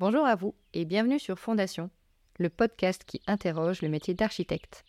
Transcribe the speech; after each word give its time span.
Bonjour 0.00 0.24
à 0.24 0.36
vous 0.36 0.54
et 0.74 0.84
bienvenue 0.84 1.18
sur 1.18 1.40
Fondation, 1.40 1.90
le 2.38 2.50
podcast 2.50 3.02
qui 3.04 3.20
interroge 3.26 3.82
le 3.82 3.88
métier 3.88 4.14
d'architecte. 4.14 4.84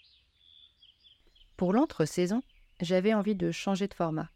Pour 1.57 1.73
l'entre-saison, 1.73 2.43
j'avais 2.79 3.15
envie 3.15 3.33
de 3.33 3.49
changer 3.49 3.87
de 3.87 3.95
format. 3.95 4.29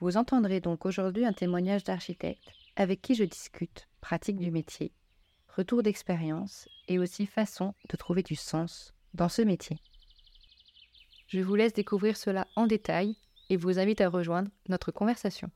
Vous 0.00 0.16
entendrez 0.16 0.58
donc 0.58 0.86
aujourd'hui 0.86 1.24
un 1.24 1.32
témoignage 1.32 1.84
d'architecte 1.84 2.50
avec 2.74 3.00
qui 3.00 3.14
je 3.14 3.22
discute 3.22 3.86
pratique 4.00 4.38
du 4.38 4.50
métier, 4.50 4.90
retour 5.54 5.84
d'expérience 5.84 6.68
et 6.88 6.98
aussi 6.98 7.24
façon 7.24 7.72
de 7.88 7.96
trouver 7.96 8.24
du 8.24 8.34
sens 8.34 8.92
dans 9.14 9.28
ce 9.28 9.42
métier. 9.42 9.78
Je 11.28 11.38
vous 11.38 11.54
laisse 11.54 11.74
découvrir 11.74 12.16
cela 12.16 12.48
en 12.56 12.66
détail 12.66 13.16
et 13.50 13.56
vous 13.56 13.78
invite 13.78 14.00
à 14.00 14.08
rejoindre 14.08 14.50
notre 14.68 14.90
conversation. 14.90 15.48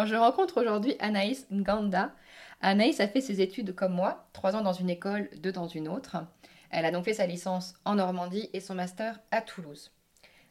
Alors 0.00 0.08
je 0.08 0.16
rencontre 0.16 0.62
aujourd'hui 0.62 0.96
Anaïs 0.98 1.46
Nganda. 1.52 2.14
Anaïs 2.62 3.00
a 3.00 3.06
fait 3.06 3.20
ses 3.20 3.42
études 3.42 3.74
comme 3.74 3.92
moi, 3.92 4.30
trois 4.32 4.56
ans 4.56 4.62
dans 4.62 4.72
une 4.72 4.88
école, 4.88 5.28
deux 5.36 5.52
dans 5.52 5.68
une 5.68 5.88
autre. 5.88 6.16
Elle 6.70 6.86
a 6.86 6.90
donc 6.90 7.04
fait 7.04 7.12
sa 7.12 7.26
licence 7.26 7.74
en 7.84 7.96
Normandie 7.96 8.48
et 8.54 8.60
son 8.60 8.74
master 8.74 9.20
à 9.30 9.42
Toulouse. 9.42 9.92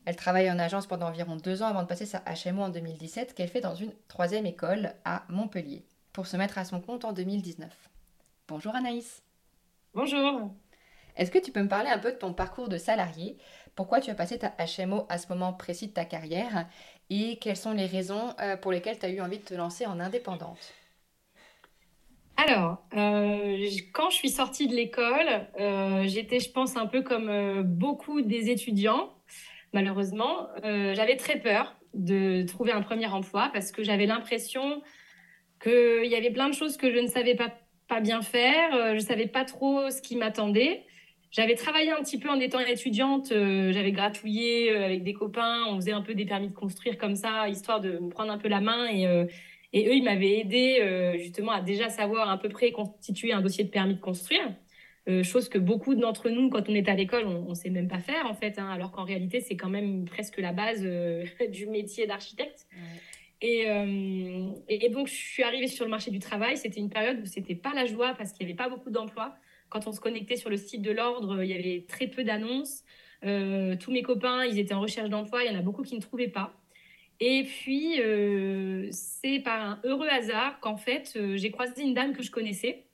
Elle 0.05 0.15
travaille 0.15 0.51
en 0.51 0.59
agence 0.59 0.85
pendant 0.85 1.07
environ 1.07 1.35
deux 1.35 1.63
ans 1.63 1.67
avant 1.67 1.81
de 1.81 1.87
passer 1.87 2.05
sa 2.05 2.19
HMO 2.19 2.61
en 2.61 2.69
2017 2.69 3.33
qu'elle 3.33 3.49
fait 3.49 3.59
dans 3.59 3.73
une 3.73 3.95
troisième 4.07 4.45
école 4.45 4.93
à 5.03 5.23
Montpellier 5.29 5.83
pour 6.13 6.27
se 6.27 6.37
mettre 6.37 6.59
à 6.59 6.63
son 6.63 6.79
compte 6.79 7.03
en 7.03 7.11
2019. 7.11 7.71
Bonjour 8.47 8.75
Anaïs. 8.75 9.23
Bonjour. 9.95 10.53
Est-ce 11.15 11.31
que 11.31 11.39
tu 11.39 11.51
peux 11.51 11.63
me 11.63 11.67
parler 11.67 11.89
un 11.89 11.97
peu 11.97 12.11
de 12.11 12.17
ton 12.17 12.33
parcours 12.33 12.69
de 12.69 12.77
salarié? 12.77 13.37
Pourquoi 13.75 13.99
tu 13.99 14.11
as 14.11 14.15
passé 14.15 14.37
ta 14.37 14.53
HMO 14.57 15.05
à 15.09 15.17
ce 15.17 15.27
moment 15.27 15.53
précis 15.53 15.87
de 15.87 15.93
ta 15.93 16.05
carrière? 16.05 16.67
Et 17.09 17.37
quelles 17.37 17.57
sont 17.57 17.73
les 17.73 17.87
raisons 17.87 18.35
euh, 18.39 18.55
pour 18.55 18.71
lesquelles 18.71 18.99
tu 18.99 19.05
as 19.05 19.09
eu 19.09 19.19
envie 19.21 19.39
de 19.39 19.43
te 19.43 19.53
lancer 19.53 19.85
en 19.85 19.99
indépendante? 19.99 20.73
Alors, 22.37 22.77
euh, 22.95 23.67
quand 23.93 24.09
je 24.11 24.15
suis 24.15 24.29
sortie 24.29 24.67
de 24.67 24.75
l'école, 24.75 25.27
euh, 25.59 26.03
j'étais, 26.05 26.39
je 26.39 26.51
pense, 26.51 26.77
un 26.77 26.85
peu 26.85 27.01
comme 27.01 27.63
beaucoup 27.63 28.21
des 28.21 28.49
étudiants, 28.49 29.13
malheureusement. 29.73 30.47
j'avais 30.63 31.17
très 31.17 31.39
peur 31.39 31.75
de 31.93 32.43
trouver 32.43 32.71
un 32.71 32.81
premier 32.81 33.07
emploi 33.07 33.49
parce 33.51 33.71
que 33.71 33.83
j'avais 33.83 34.05
l'impression 34.05 34.81
qu'il 35.61 36.05
y 36.05 36.15
avait 36.15 36.31
plein 36.31 36.47
de 36.47 36.53
choses 36.53 36.77
que 36.77 36.93
je 36.93 36.99
ne 36.99 37.07
savais 37.07 37.35
pas, 37.35 37.51
pas 37.87 37.99
bien 37.99 38.21
faire. 38.21 38.71
je 38.71 38.95
ne 38.95 38.99
savais 38.99 39.27
pas 39.27 39.43
trop 39.43 39.89
ce 39.89 40.01
qui 40.01 40.15
m'attendait. 40.15 40.85
J'avais 41.31 41.53
travaillé 41.53 41.91
un 41.91 42.01
petit 42.01 42.17
peu 42.17 42.29
en 42.29 42.39
étant 42.39 42.59
étudiante, 42.59 43.31
euh, 43.31 43.71
j'avais 43.71 43.91
gratouillé 43.91 44.71
euh, 44.71 44.83
avec 44.83 45.03
des 45.03 45.13
copains, 45.13 45.65
on 45.67 45.75
faisait 45.75 45.91
un 45.91 46.01
peu 46.01 46.15
des 46.15 46.25
permis 46.25 46.47
de 46.49 46.53
construire 46.53 46.97
comme 46.97 47.15
ça, 47.15 47.47
histoire 47.47 47.81
de 47.81 47.99
me 47.99 48.09
prendre 48.09 48.31
un 48.31 48.39
peu 48.39 48.47
la 48.47 48.61
main. 48.61 48.87
Et, 48.87 49.05
euh, 49.05 49.25
et 49.71 49.87
eux, 49.87 49.93
ils 49.93 50.03
m'avaient 50.03 50.39
aidé 50.39 51.13
justement 51.19 51.51
à 51.51 51.61
déjà 51.61 51.89
savoir 51.89 52.27
à 52.27 52.39
peu 52.39 52.49
près 52.49 52.71
constituer 52.71 53.33
un 53.33 53.41
dossier 53.41 53.63
de 53.63 53.69
permis 53.69 53.93
de 53.93 53.99
construire. 53.99 54.41
chose 55.21 55.47
que 55.47 55.59
beaucoup 55.59 55.93
d'entre 55.93 56.31
nous, 56.31 56.49
quand 56.49 56.67
on 56.69 56.73
est 56.73 56.89
à 56.89 56.95
l'école, 56.95 57.27
on 57.27 57.49
ne 57.49 57.53
sait 57.53 57.69
même 57.69 57.87
pas 57.87 57.99
faire 57.99 58.25
en 58.25 58.33
fait, 58.33 58.57
hein, 58.57 58.67
alors 58.67 58.91
qu'en 58.91 59.03
réalité, 59.03 59.41
c'est 59.41 59.55
quand 59.55 59.69
même 59.69 60.05
presque 60.05 60.39
la 60.39 60.53
base 60.53 60.81
du 61.51 61.67
métier 61.67 62.07
d'architecte. 62.07 62.65
Et, 63.41 63.67
et, 64.69 64.89
donc, 64.89 65.05
je 65.05 65.13
suis 65.13 65.43
arrivée 65.43 65.67
sur 65.67 65.85
le 65.85 65.91
marché 65.91 66.09
du 66.09 66.17
travail. 66.17 66.57
C'était 66.57 66.79
une 66.79 66.89
période 66.89 67.19
où 67.21 67.27
c'était 67.27 67.53
pas 67.53 67.73
la 67.75 67.85
joie 67.85 68.15
parce 68.17 68.31
qu'il 68.31 68.47
n'y 68.47 68.51
avait 68.51 68.57
pas 68.57 68.69
beaucoup 68.69 68.89
d'emplois. 68.89 69.35
Quand 69.69 69.87
on 69.87 69.91
se 69.91 69.99
connectait 69.99 70.35
sur 70.35 70.49
le 70.49 70.57
site 70.57 70.81
de 70.81 70.91
l'ordre, 70.91 71.43
il 71.43 71.49
y 71.49 71.53
avait 71.53 71.85
très 71.87 72.07
peu 72.07 72.23
d'annonces. 72.23 72.83
Euh, 73.23 73.75
tous 73.75 73.91
mes 73.91 74.01
copains, 74.01 74.45
ils 74.45 74.59
étaient 74.59 74.73
en 74.73 74.81
recherche 74.81 75.09
d'emploi. 75.09 75.43
Il 75.43 75.51
y 75.51 75.55
en 75.55 75.59
a 75.59 75.61
beaucoup 75.61 75.83
qui 75.83 75.95
ne 75.95 76.01
trouvaient 76.01 76.29
pas. 76.29 76.53
Et 77.19 77.43
puis, 77.43 77.99
euh, 78.01 78.87
c'est 78.91 79.39
par 79.39 79.61
un 79.61 79.79
heureux 79.83 80.07
hasard 80.07 80.59
qu'en 80.61 80.77
fait, 80.77 81.13
euh, 81.15 81.35
j'ai 81.37 81.51
croisé 81.51 81.83
une 81.83 81.93
dame 81.93 82.13
que 82.13 82.23
je 82.23 82.31
connaissais 82.31 82.85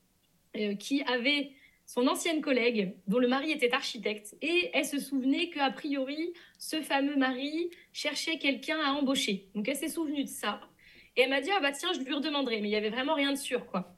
qui 0.80 1.04
avait 1.04 1.52
son 1.86 2.08
ancienne 2.08 2.40
collègue 2.40 2.96
dont 3.08 3.20
le 3.20 3.28
mari 3.28 3.52
était 3.52 3.74
architecte 3.74 4.38
et 4.42 4.70
elle 4.74 4.86
se 4.86 4.98
souvenait 5.02 5.50
qu'a 5.50 5.70
priori, 5.70 6.32
ce 6.58 6.82
fameux 6.82 7.18
mari 7.18 7.70
cherchait 7.92 8.38
quelqu'un 8.38 8.80
à 8.80 8.94
embaucher. 8.94 9.50
Donc, 9.54 9.68
elle 9.68 9.76
s'est 9.76 9.90
souvenue 9.90 10.24
de 10.24 10.30
ça. 10.30 10.62
Et 11.18 11.22
elle 11.22 11.30
m'a 11.30 11.42
dit, 11.42 11.50
ah 11.56 11.60
bah 11.60 11.74
tiens, 11.74 11.92
je 11.94 12.00
lui 12.00 12.14
redemanderai. 12.14 12.62
Mais 12.62 12.70
il 12.70 12.72
y 12.72 12.78
avait 12.78 12.90
vraiment 12.90 13.16
rien 13.16 13.32
de 13.32 13.38
sûr, 13.38 13.66
quoi. 13.66 13.95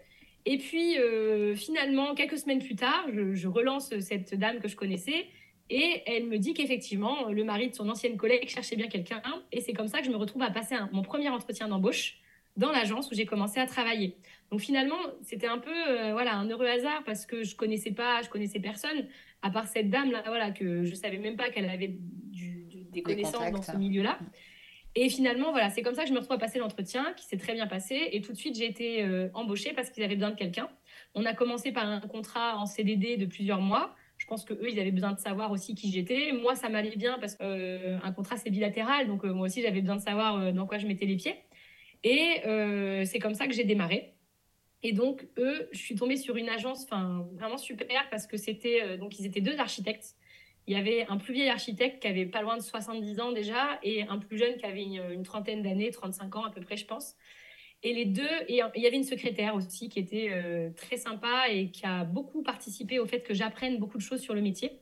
Et 0.50 0.58
puis, 0.58 0.98
euh, 0.98 1.56
finalement, 1.56 2.16
quelques 2.16 2.38
semaines 2.38 2.64
plus 2.64 2.78
tard, 2.78 3.06
je, 3.12 3.48
relance 3.50 3.94
cette 4.00 4.34
dame 4.34 4.60
que 4.60 4.70
je 4.70 4.78
connaissais 4.78 5.26
et 5.70 6.04
elle 6.06 6.26
me 6.26 6.38
dit 6.38 6.54
qu'effectivement, 6.54 7.28
le 7.28 7.44
mari 7.44 7.70
de 7.70 7.76
son 7.76 7.90
ancienne 7.90 8.16
collègue 8.16 8.48
cherchait 8.48 8.78
bien 8.78 8.88
quelqu'un. 8.88 9.22
Et 9.52 9.60
c'est 9.60 9.74
comme 9.74 9.90
ça 9.90 10.00
que 10.00 10.06
je 10.06 10.10
me 10.10 10.16
retrouve 10.16 10.44
à 10.44 10.50
passer 10.50 10.76
mon 10.94 11.02
premier 11.02 11.28
entretien 11.28 11.68
d'embauche 11.68 12.20
dans 12.56 12.72
l'agence 12.72 13.12
où 13.12 13.14
j'ai 13.14 13.26
commencé 13.26 13.60
à 13.60 13.66
travailler. 13.66 14.16
Donc 14.50 14.62
finalement, 14.62 14.96
c'était 15.22 15.48
un 15.48 15.58
peu 15.58 15.70
euh, 15.70 16.14
voilà 16.14 16.36
un 16.36 16.50
heureux 16.50 16.66
hasard 16.66 17.04
parce 17.06 17.26
que 17.26 17.44
je 17.44 17.54
connaissais 17.58 17.92
pas, 17.92 18.22
je 18.22 18.30
connaissais 18.30 18.62
personne 18.62 19.06
à 19.42 19.50
part 19.50 19.68
cette 19.68 19.90
dame 19.90 20.12
là, 20.12 20.24
voilà 20.28 20.52
que 20.52 20.86
je 20.86 20.96
savais 20.96 21.18
même 21.18 21.36
pas 21.36 21.50
qu'elle 21.50 21.70
avait 21.70 21.98
des 22.94 23.02
connaissances 23.02 23.52
dans 23.52 23.62
ce 23.62 23.76
milieu-là. 23.76 24.18
Et 25.00 25.10
finalement, 25.10 25.52
voilà, 25.52 25.70
c'est 25.70 25.84
comme 25.84 25.94
ça 25.94 26.02
que 26.02 26.10
je 26.10 26.14
me 26.14 26.18
retrouve 26.18 26.38
à 26.38 26.40
passer 26.40 26.58
l'entretien, 26.58 27.14
qui 27.16 27.28
s'est 27.28 27.38
très 27.38 27.54
bien 27.54 27.68
passé. 27.68 28.10
Et 28.14 28.22
tout 28.22 28.32
de 28.32 28.38
suite, 28.38 28.58
j'ai 28.58 28.66
été 28.66 29.04
euh, 29.04 29.30
embauchée 29.36 29.72
parce 29.74 29.92
qu'ils 29.92 30.02
avaient 30.02 30.16
besoin 30.16 30.32
de 30.32 30.36
quelqu'un. 30.36 30.72
On 31.14 31.24
a 31.24 31.36
commencé 31.36 31.72
par 31.72 31.86
un 31.86 32.00
contrat 32.00 32.58
en 32.58 32.66
CDD 32.66 33.16
de 33.16 33.28
plusieurs 33.28 33.62
mois. 33.62 33.94
Je 34.18 34.26
pense 34.26 34.44
que 34.44 34.56
eux, 34.56 34.72
ils 34.72 34.80
avaient 34.80 34.92
besoin 34.92 35.12
de 35.12 35.20
savoir 35.20 35.52
aussi 35.52 35.76
qui 35.76 35.92
j'étais. 35.92 36.32
Moi, 36.32 36.56
ça 36.56 36.70
m'allait 36.70 36.96
bien 36.96 37.20
parce 37.20 37.36
qu'un 37.36 37.46
euh, 37.46 38.12
contrat, 38.16 38.38
c'est 38.38 38.50
bilatéral. 38.50 39.06
Donc, 39.06 39.24
euh, 39.24 39.34
moi 39.34 39.46
aussi, 39.46 39.62
j'avais 39.62 39.82
besoin 39.82 39.98
de 39.98 40.02
savoir 40.02 40.52
dans 40.52 40.66
quoi 40.66 40.80
je 40.80 40.88
mettais 40.88 41.06
les 41.06 41.18
pieds. 41.18 41.36
Et 42.04 42.42
c'est 43.06 43.20
comme 43.20 43.36
ça 43.36 43.46
que 43.46 43.54
j'ai 43.54 43.66
démarré. 43.66 44.16
Et 44.82 44.94
donc, 44.94 45.28
eux, 45.38 45.70
je 45.74 45.78
suis 45.78 45.94
tombée 45.94 46.18
sur 46.18 46.38
une 46.38 46.50
agence 46.50 46.88
vraiment 47.34 47.58
super 47.60 48.10
parce 48.10 48.26
que 48.26 48.38
c'était. 48.38 48.98
donc, 48.98 49.20
ils 49.20 49.28
étaient 49.28 49.42
deux 49.42 49.60
architectes 49.60 50.16
il 50.68 50.74
y 50.74 50.80
avait 50.80 51.06
un 51.08 51.18
plus 51.18 51.34
vieil 51.34 51.50
architecte 51.50 52.02
qui 52.02 52.08
avait 52.08 52.26
pas 52.26 52.42
loin 52.42 52.58
de 52.58 52.62
70 52.62 53.20
ans 53.22 53.32
déjà 53.32 53.80
et 53.84 54.04
un 54.04 54.18
plus 54.20 54.38
jeune 54.38 54.58
qui 54.58 54.66
avait 54.66 54.84
une, 54.84 55.24
trentaine 55.24 55.64
d'années, 55.64 55.92
35 55.92 56.36
ans 56.36 56.44
à 56.44 56.52
peu 56.52 56.62
près, 56.62 56.76
je 56.76 56.86
pense. 56.86 57.16
Et 57.84 57.94
les 57.94 58.06
deux, 58.06 58.28
et 58.48 58.62
il 58.76 58.82
y 58.82 58.88
avait 58.88 58.98
une 58.98 59.04
secrétaire 59.04 59.56
aussi 59.56 59.88
qui 59.88 60.00
était 60.00 60.30
euh, 60.32 60.70
très 60.72 60.98
sympa 60.98 61.48
et 61.50 61.72
qui 61.72 61.86
a 61.86 62.04
beaucoup 62.04 62.44
participé 62.44 63.00
au 63.00 63.06
fait 63.06 63.22
que 63.22 63.34
j'apprenne 63.34 63.78
beaucoup 63.78 63.98
de 63.98 64.04
choses 64.04 64.20
sur 64.20 64.34
le 64.34 64.42
métier. 64.42 64.82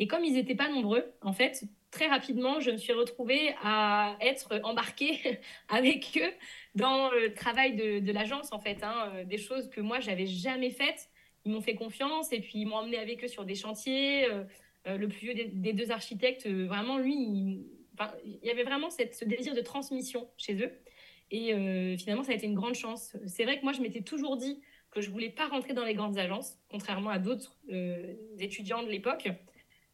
Et 0.00 0.06
comme 0.06 0.24
ils 0.24 0.32
n'étaient 0.32 0.54
pas 0.54 0.68
nombreux, 0.68 1.04
en 1.20 1.34
fait, 1.34 1.62
très 1.90 2.06
rapidement, 2.06 2.58
je 2.58 2.70
me 2.70 2.76
suis 2.76 2.94
retrouvée 2.94 3.54
à 3.62 4.16
être 4.20 4.58
embarquée 4.64 5.38
avec 5.68 6.18
eux 6.20 6.32
dans 6.74 7.10
le 7.10 7.34
travail 7.34 7.76
de, 7.76 8.12
l'agence, 8.12 8.52
en 8.52 8.58
fait. 8.58 8.82
Hein, 8.82 9.12
euh, 9.14 9.24
des 9.24 9.38
choses 9.38 9.68
que 9.68 9.80
moi, 9.80 10.00
j'avais 10.00 10.26
jamais 10.26 10.70
faites. 10.70 11.10
Ils 11.44 11.52
m'ont 11.52 11.60
fait 11.60 11.74
confiance 11.74 12.32
et 12.32 12.40
puis 12.40 12.60
ils 12.60 12.66
m'ont 12.66 12.76
emmené 12.76 12.98
avec 12.98 13.22
eux 13.22 13.28
sur 13.28 13.44
des 13.44 13.54
chantiers. 13.54 14.24
Euh, 14.24 14.44
le 14.86 15.08
plus 15.08 15.18
vieux 15.18 15.34
des, 15.34 15.72
deux 15.72 15.90
architectes, 15.90 16.46
euh, 16.46 16.66
vraiment, 16.66 16.98
lui, 16.98 17.14
il, 17.14 17.66
y 18.42 18.50
avait 18.50 18.64
vraiment 18.64 18.88
ce 18.90 19.24
désir 19.24 19.54
de 19.54 19.60
transmission 19.60 20.28
chez 20.36 20.54
eux. 20.62 20.72
Et 21.30 21.54
euh, 21.54 21.96
finalement, 21.96 22.22
ça 22.22 22.32
a 22.32 22.34
été 22.34 22.46
une 22.46 22.54
grande 22.54 22.74
chance. 22.74 23.16
C'est 23.26 23.44
vrai 23.44 23.58
que 23.58 23.62
moi, 23.62 23.72
je 23.72 23.80
m'étais 23.80 24.02
toujours 24.02 24.36
dit 24.36 24.60
que 24.90 25.00
je 25.00 25.10
voulais 25.10 25.30
pas 25.30 25.46
rentrer 25.46 25.72
dans 25.74 25.84
les 25.84 25.94
grandes 25.94 26.18
agences, 26.18 26.58
contrairement 26.68 27.10
à 27.10 27.20
d'autres 27.20 27.56
étudiants 28.40 28.82
de 28.82 28.88
l'époque, 28.88 29.28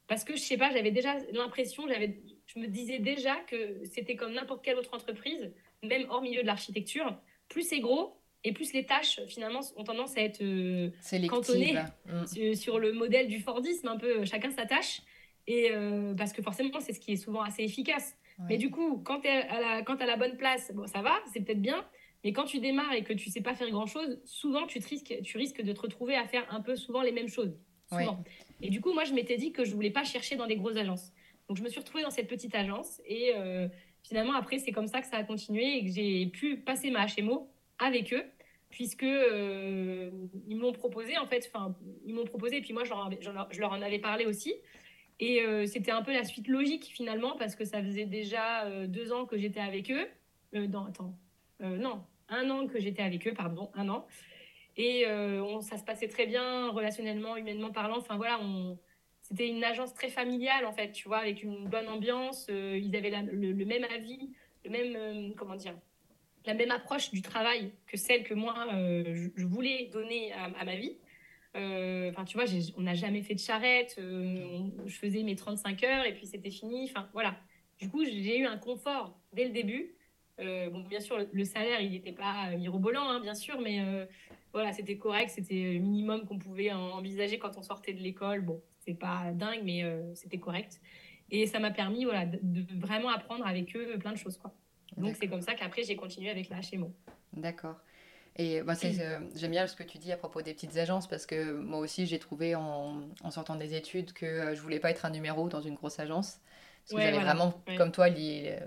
parce 0.06 0.24
que 0.24 0.34
je 0.34 0.41
sais 0.41 0.56
pas, 0.56 0.72
j'avais 0.72 0.91
déjà 0.91 1.16
l'impression, 1.32 1.86
j'avais, 1.86 2.18
je 2.47 2.58
me 2.58 2.66
disais 2.66 2.98
déjà 2.98 3.36
que 3.48 3.84
c'était 3.84 4.16
comme 4.16 4.32
n'importe 4.32 4.65
quelle 4.65 4.78
autre 4.78 4.94
entreprise, 4.94 5.53
même 5.82 6.06
hors 6.09 6.22
milieu 6.22 6.41
de 6.41 6.47
l'architecture. 6.47 7.15
Plus 7.48 7.68
c'est 7.68 7.80
gros, 7.80 8.16
et 8.47 8.53
plus 8.53 8.72
les 8.72 8.87
tâches, 8.87 9.21
finalement, 9.27 9.59
ont 9.77 9.83
tendance 9.83 10.16
à 10.16 10.21
être 10.21 10.41
euh, 10.41 10.91
cantonnées 11.28 11.75
mm. 12.07 12.54
sur, 12.54 12.78
le 12.78 12.93
modèle 12.93 13.27
du 13.27 13.41
Fordisme, 13.41 13.89
un 13.89 13.97
peu 13.97 14.25
chacun 14.25 14.53
sa 14.53 14.66
tâche. 14.66 15.03
Et 15.48 15.72
euh, 15.72 16.15
parce 16.15 16.33
que 16.33 16.43
forcément, 16.43 16.78
c'est 16.78 16.93
ce 16.93 17.01
qui 17.01 17.13
est 17.13 17.16
souvent 17.16 17.43
assez 17.43 17.65
efficace. 17.65 18.16
Mais 18.48 18.57
du 18.59 18.71
coup, 18.71 18.98
quand 18.98 19.21
tu 19.21 19.28
es 19.28 19.48
à 19.48 19.60
la, 19.60 19.83
quand 19.83 20.01
à 20.01 20.07
la 20.07 20.16
bonne 20.16 20.37
place, 20.37 20.71
bon, 20.75 20.87
ça 20.87 21.03
va, 21.03 21.15
c'est 21.33 21.41
peut-être 21.41 21.60
bien. 21.60 21.84
Mais 22.22 22.33
quand 22.33 22.45
tu 22.45 22.60
démarres 22.60 22.93
et 22.93 23.03
que 23.03 23.15
tu 23.15 23.31
sais 23.31 23.41
pas 23.41 23.54
faire 23.54 23.71
grand-chose, 23.71 24.21
souvent, 24.25 24.66
tu, 24.66 24.78
te 24.78 24.89
risques, 24.89 25.15
tu 25.25 25.39
risques 25.39 25.63
de 25.63 25.72
te 25.72 25.81
retrouver 25.81 26.15
à 26.15 26.27
faire 26.27 26.47
un 26.51 26.60
peu 26.60 26.77
souvent 26.77 27.03
les 27.03 27.13
mêmes 27.13 27.28
choses. 27.28 27.59
Souvent. 27.89 28.22
Et 28.60 28.71
du 28.71 28.81
coup, 28.81 28.92
moi, 28.92 29.04
je 29.04 29.13
m'étais 29.13 29.39
dit 29.39 29.53
que 29.53 29.65
je 29.65 29.75
voulais 29.75 29.91
pas 29.91 30.04
chercher 30.04 30.37
dans 30.37 30.47
des 30.47 30.57
grosses 30.57 30.77
agences. 30.77 31.13
Donc, 31.49 31.57
je 31.57 31.63
me 31.63 31.69
suis 31.69 31.81
retrouvée 31.81 32.04
dans 32.04 32.10
cette 32.10 32.28
petite 32.28 32.54
agence. 32.54 33.01
Et 33.07 33.33
euh, 33.34 33.66
finalement, 34.03 34.34
après, 34.34 34.59
c'est 34.59 34.72
comme 34.72 34.89
ça 34.89 35.01
que 35.01 35.07
ça 35.09 35.16
a 35.16 35.25
continué 35.25 35.78
et 35.78 35.84
que 35.84 35.91
j'ai 35.91 36.27
pu 36.27 36.59
passer 36.59 36.91
ma 36.91 37.07
HMO 37.07 37.49
avec 37.78 38.13
eux 38.13 38.25
puisque 38.77 39.05
euh, 39.05 40.11
ils 40.47 40.59
m'ont 40.59 40.73
proposé 40.73 41.17
en 41.17 41.27
fait, 41.27 41.51
enfin 41.51 41.75
ils 42.05 42.15
m'ont 42.15 42.27
proposé 42.27 42.59
et 42.59 42.61
puis 42.61 42.75
moi 42.75 42.84
je 42.84 42.91
leur, 42.91 43.49
je 43.51 43.59
leur 43.59 43.73
en 43.73 43.81
avais 43.81 43.99
parlé 43.99 44.27
aussi 44.27 44.55
et 45.19 45.41
euh, 45.41 45.65
c'était 45.65 45.93
un 45.93 46.03
peu 46.03 46.13
la 46.13 46.25
suite 46.25 46.47
logique 46.47 46.84
finalement 46.84 47.37
parce 47.39 47.57
que 47.57 47.65
ça 47.65 47.83
faisait 47.83 48.05
déjà 48.05 48.67
euh, 48.67 48.87
deux 48.87 49.15
ans 49.15 49.25
que 49.25 49.39
j'étais 49.39 49.61
avec 49.61 49.91
eux. 49.91 50.07
non 50.53 50.84
attends, 50.84 51.15
non 51.61 52.05
un 52.28 52.51
an 52.51 52.67
que 52.67 52.78
j'étais 52.78 53.01
avec 53.01 53.27
eux, 53.27 53.33
pardon, 53.33 53.71
un 53.73 53.89
an. 53.89 54.07
Et 54.77 55.05
ça 55.63 55.78
se 55.78 55.84
passait 55.84 56.09
très 56.09 56.27
bien, 56.27 56.69
relationnellement, 56.69 57.39
humainement 57.39 57.71
parlant. 57.73 57.97
Enfin 57.97 58.17
voilà, 58.17 58.39
c'était 59.23 59.49
une 59.49 59.65
agence 59.65 59.95
très 59.95 60.11
familiale 60.11 60.67
en 60.67 60.73
fait, 60.73 60.93
tu 60.93 61.09
vois, 61.09 61.19
avec 61.19 61.43
une 61.43 61.67
bonne 61.67 61.89
ambiance. 61.89 62.49
ils 62.51 62.95
avaient 62.95 63.13
le, 63.33 63.65
même 63.65 63.84
avis, 63.84 64.34
le 64.67 64.71
même, 64.71 65.34
comment 65.34 65.57
dire, 65.57 65.77
la 66.47 66.54
même 66.54 66.71
approche 66.71 67.10
du 67.10 67.22
travail 67.22 67.72
que 67.87 67.97
celle 67.97 68.22
que 68.22 68.34
moi, 68.34 68.54
je, 68.71 69.45
voulais 69.45 69.91
donner 69.93 70.33
à 70.33 70.65
ma 70.65 70.77
vie. 70.77 70.97
Euh, 71.57 72.10
enfin, 72.10 72.25
tu 72.25 72.37
vois, 72.37 72.47
on 72.77 72.83
n'a 72.83 72.95
jamais 72.95 73.22
fait 73.22 73.34
de 73.34 73.41
charrette. 73.41 73.97
Euh, 73.98 74.69
je 74.84 74.95
faisais 74.95 75.22
mes 75.22 75.37
35 75.37 75.83
heures 75.84 76.04
et 76.04 76.13
puis 76.13 76.27
c'était 76.27 76.51
fini. 76.51 76.84
Enfin, 76.84 77.09
voilà. 77.13 77.37
Du 77.78 77.89
coup, 77.89 78.04
j'ai 78.04 78.39
eu 78.39 78.47
un 78.47 78.59
confort 78.59 79.19
dès 79.33 79.45
le 79.45 79.51
début. 79.51 79.95
Euh, 80.39 80.69
bon, 80.71 80.81
bien 80.81 81.01
sûr, 81.01 81.19
le 81.31 81.45
salaire, 81.45 81.81
il 81.81 81.93
n'était 81.93 82.13
pas 82.13 82.51
mirobolant, 82.57 83.09
hein, 83.09 83.21
bien 83.21 83.34
sûr, 83.34 83.60
mais 83.60 83.81
voilà, 84.53 84.72
c'était 84.72 84.99
correct. 84.99 85.31
C'était 85.31 85.75
le 85.75 85.78
minimum 85.78 86.27
qu'on 86.27 86.39
pouvait 86.39 86.72
envisager 86.72 87.39
quand 87.39 87.57
on 87.57 87.63
sortait 87.63 87.95
de 87.95 88.01
l'école. 88.01 88.42
Bon, 88.42 88.63
c'est 88.81 88.95
pas 88.95 89.33
dingue, 89.33 89.63
mais 89.65 89.83
c'était 90.15 90.39
correct. 90.39 90.81
Et 91.31 91.47
ça 91.47 91.59
m'a 91.59 91.71
permis, 91.71 92.04
voilà, 92.04 92.27
de, 92.27 92.65
vraiment 92.78 93.09
apprendre 93.09 93.47
avec 93.47 93.75
eux 93.77 93.99
plein 93.99 94.13
de 94.13 94.19
choses, 94.19 94.37
quoi. 94.37 94.54
Donc, 94.97 95.16
c'est 95.19 95.28
comme 95.28 95.43
ça 95.43 95.54
qu'après, 95.54 95.83
j'ai 95.83 95.97
continué 95.97 96.31
avec 96.31 96.48
la 96.48 96.57
HMO. 96.57 96.93
D'accord. 97.33 97.77
Et 98.39 98.63
bah, 98.63 98.75
euh, 98.84 99.19
j'aime 99.34 99.51
bien 99.51 99.66
ce 99.66 99.75
que 99.75 99.83
tu 99.83 99.97
dis 99.98 100.13
à 100.13 100.16
propos 100.19 100.43
des 100.43 100.53
petites 100.53 100.77
agences 100.77 101.07
parce 101.07 101.25
que 101.25 101.53
moi 101.53 101.78
aussi 101.78 102.04
j'ai 102.04 102.19
trouvé 102.19 102.54
en, 102.54 103.01
en, 103.22 103.31
sortant 103.31 103.57
des 103.57 103.75
études 103.75 104.13
que 104.13 104.27
euh, 104.27 104.54
je 104.54 104.60
voulais 104.60 104.78
pas 104.78 104.91
être 104.91 105.07
un 105.07 105.10
numéro 105.10 105.48
dans 105.48 105.63
une 105.63 105.75
grosse 105.75 105.98
agence. 105.98 106.39
Parce 106.89 107.03
que 107.03 107.10
j'avais 107.10 107.25
vraiment, 107.25 107.53
comme 107.77 107.91
toi, 107.91 108.07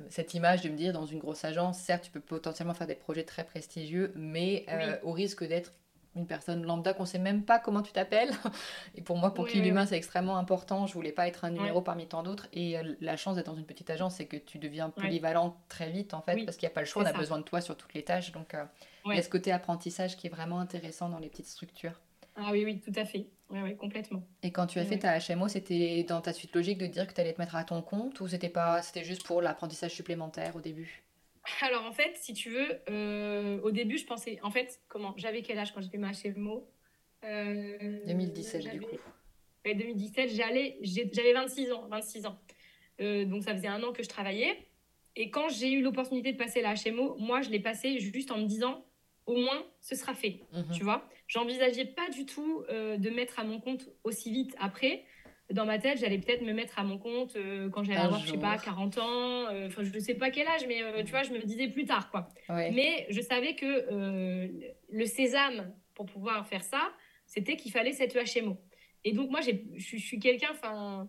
cette 0.09 0.33
image 0.33 0.61
de 0.61 0.69
me 0.69 0.75
dire 0.75 0.91
dans 0.91 1.05
une 1.05 1.19
grosse 1.19 1.45
agence, 1.45 1.77
certes, 1.77 2.03
tu 2.03 2.11
peux 2.11 2.19
potentiellement 2.19 2.73
faire 2.73 2.87
des 2.87 2.95
projets 2.95 3.23
très 3.23 3.45
prestigieux, 3.45 4.11
mais 4.13 4.65
euh, 4.67 4.97
au 5.03 5.13
risque 5.13 5.47
d'être 5.47 5.71
une 6.15 6.25
personne 6.25 6.63
lambda 6.63 6.93
qu'on 6.93 7.05
sait 7.05 7.19
même 7.19 7.43
pas 7.43 7.59
comment 7.59 7.81
tu 7.81 7.91
t'appelles. 7.91 8.31
Et 8.95 9.01
pour 9.01 9.17
moi, 9.17 9.33
pour 9.33 9.47
qui 9.47 9.61
l'humain, 9.61 9.85
c'est 9.85 9.97
extrêmement 9.97 10.37
important. 10.37 10.87
Je 10.87 10.93
voulais 10.93 11.11
pas 11.11 11.27
être 11.27 11.45
un 11.45 11.51
numéro 11.51 11.81
parmi 11.81 12.07
tant 12.07 12.23
d'autres. 12.23 12.47
Et 12.53 12.77
euh, 12.77 12.95
la 13.01 13.15
chance 13.17 13.35
d'être 13.35 13.47
dans 13.47 13.55
une 13.55 13.65
petite 13.65 13.89
agence, 13.89 14.15
c'est 14.15 14.25
que 14.25 14.37
tu 14.37 14.57
deviens 14.57 14.89
polyvalent 14.89 15.57
très 15.69 15.89
vite, 15.89 16.13
en 16.13 16.21
fait, 16.21 16.43
parce 16.45 16.57
qu'il 16.57 16.67
n'y 16.67 16.71
a 16.71 16.75
pas 16.75 16.81
le 16.81 16.87
choix, 16.87 17.03
on 17.03 17.05
a 17.05 17.13
besoin 17.13 17.37
de 17.37 17.43
toi 17.43 17.61
sur 17.61 17.77
toutes 17.77 17.93
les 17.93 18.03
tâches. 18.03 18.31
Donc, 18.31 18.53
euh, 18.53 18.65
il 19.05 19.15
y 19.15 19.19
a 19.19 19.23
ce 19.23 19.29
côté 19.29 19.51
apprentissage 19.51 20.17
qui 20.17 20.27
est 20.27 20.31
vraiment 20.31 20.59
intéressant 20.59 21.09
dans 21.09 21.19
les 21.19 21.29
petites 21.29 21.47
structures. 21.47 21.99
Ah 22.35 22.49
oui, 22.51 22.63
oui, 22.63 22.79
tout 22.79 22.93
à 22.95 23.05
fait. 23.05 23.27
Oui, 23.49 23.59
oui, 23.63 23.75
complètement. 23.75 24.23
Et 24.43 24.51
quand 24.51 24.67
tu 24.67 24.79
as 24.79 24.85
fait 24.85 24.99
ta 24.99 25.17
HMO, 25.17 25.47
c'était 25.47 26.03
dans 26.03 26.21
ta 26.21 26.33
suite 26.33 26.55
logique 26.55 26.77
de 26.77 26.85
dire 26.85 27.07
que 27.07 27.13
tu 27.13 27.19
allais 27.19 27.33
te 27.33 27.41
mettre 27.41 27.55
à 27.55 27.63
ton 27.63 27.81
compte 27.81 28.19
ou 28.21 28.27
c'était 28.27 28.49
pas 28.49 28.81
c'était 28.81 29.03
juste 29.03 29.25
pour 29.25 29.41
l'apprentissage 29.41 29.91
supplémentaire 29.91 30.55
au 30.55 30.61
début? 30.61 31.03
Alors 31.61 31.85
en 31.85 31.91
fait, 31.91 32.15
si 32.15 32.33
tu 32.33 32.49
veux, 32.49 32.79
euh, 32.89 33.59
au 33.61 33.71
début, 33.71 33.97
je 33.97 34.05
pensais, 34.05 34.39
en 34.43 34.51
fait, 34.51 34.81
comment 34.87 35.13
J'avais 35.17 35.41
quel 35.41 35.57
âge 35.59 35.73
quand 35.73 35.81
j'ai 35.81 35.89
fait 35.89 35.97
ma 35.97 36.11
HMO 36.11 36.67
euh, 37.25 37.99
2017 38.05 38.71
du 38.71 38.81
coup. 38.81 38.95
2017, 39.65 40.29
j'allais, 40.29 40.77
j'avais 40.81 41.33
26 41.33 41.71
ans, 41.71 41.87
26 41.89 42.25
ans. 42.25 42.39
Euh, 43.01 43.25
donc 43.25 43.43
ça 43.43 43.53
faisait 43.53 43.67
un 43.67 43.81
an 43.83 43.91
que 43.91 44.03
je 44.03 44.09
travaillais. 44.09 44.67
Et 45.15 45.29
quand 45.29 45.49
j'ai 45.49 45.71
eu 45.71 45.81
l'opportunité 45.81 46.31
de 46.31 46.37
passer 46.37 46.61
la 46.61 46.73
HMO, 46.73 47.15
moi, 47.17 47.41
je 47.41 47.49
l'ai 47.49 47.59
passé 47.59 47.99
juste 47.99 48.31
en 48.31 48.37
me 48.37 48.45
disant, 48.45 48.85
au 49.25 49.35
moins, 49.35 49.65
ce 49.81 49.95
sera 49.95 50.13
fait. 50.13 50.41
Mhm. 50.53 50.71
Tu 50.73 50.83
vois? 50.83 51.07
J'envisageais 51.27 51.85
pas 51.85 52.09
du 52.09 52.25
tout 52.25 52.63
euh, 52.69 52.97
de 52.97 53.09
mettre 53.09 53.39
à 53.39 53.43
mon 53.43 53.59
compte 53.59 53.89
aussi 54.03 54.31
vite 54.31 54.55
après 54.59 55.03
dans 55.51 55.65
ma 55.65 55.79
tête, 55.79 55.99
j'allais 55.99 56.19
peut-être 56.19 56.43
me 56.43 56.53
mettre 56.53 56.77
à 56.77 56.83
mon 56.83 56.97
compte 56.97 57.35
euh, 57.35 57.69
quand 57.69 57.83
j'allais 57.83 57.99
avoir, 57.99 58.19
je 58.19 58.31
sais 58.31 58.37
pas, 58.37 58.57
40 58.57 58.97
ans. 58.99 59.47
Euh, 59.47 59.67
enfin, 59.67 59.83
je 59.83 59.91
ne 59.91 59.99
sais 59.99 60.13
pas 60.13 60.29
quel 60.29 60.47
âge, 60.47 60.65
mais 60.67 60.83
euh, 60.83 61.03
tu 61.03 61.11
vois, 61.11 61.23
je 61.23 61.31
me 61.31 61.39
disais 61.39 61.67
plus 61.67 61.85
tard, 61.85 62.11
quoi. 62.11 62.29
Mais 62.49 63.07
je 63.09 63.21
savais 63.21 63.55
que 63.55 63.85
le 64.89 65.05
sésame 65.05 65.73
pour 65.95 66.05
pouvoir 66.05 66.47
faire 66.47 66.63
ça, 66.63 66.91
c'était 67.25 67.55
qu'il 67.55 67.71
fallait 67.71 67.93
cette 67.93 68.15
HMO. 68.15 68.57
Et 69.03 69.13
donc, 69.13 69.29
moi, 69.29 69.39
je 69.41 69.97
suis 69.97 70.19
quelqu'un, 70.19 70.49
enfin, 70.51 71.07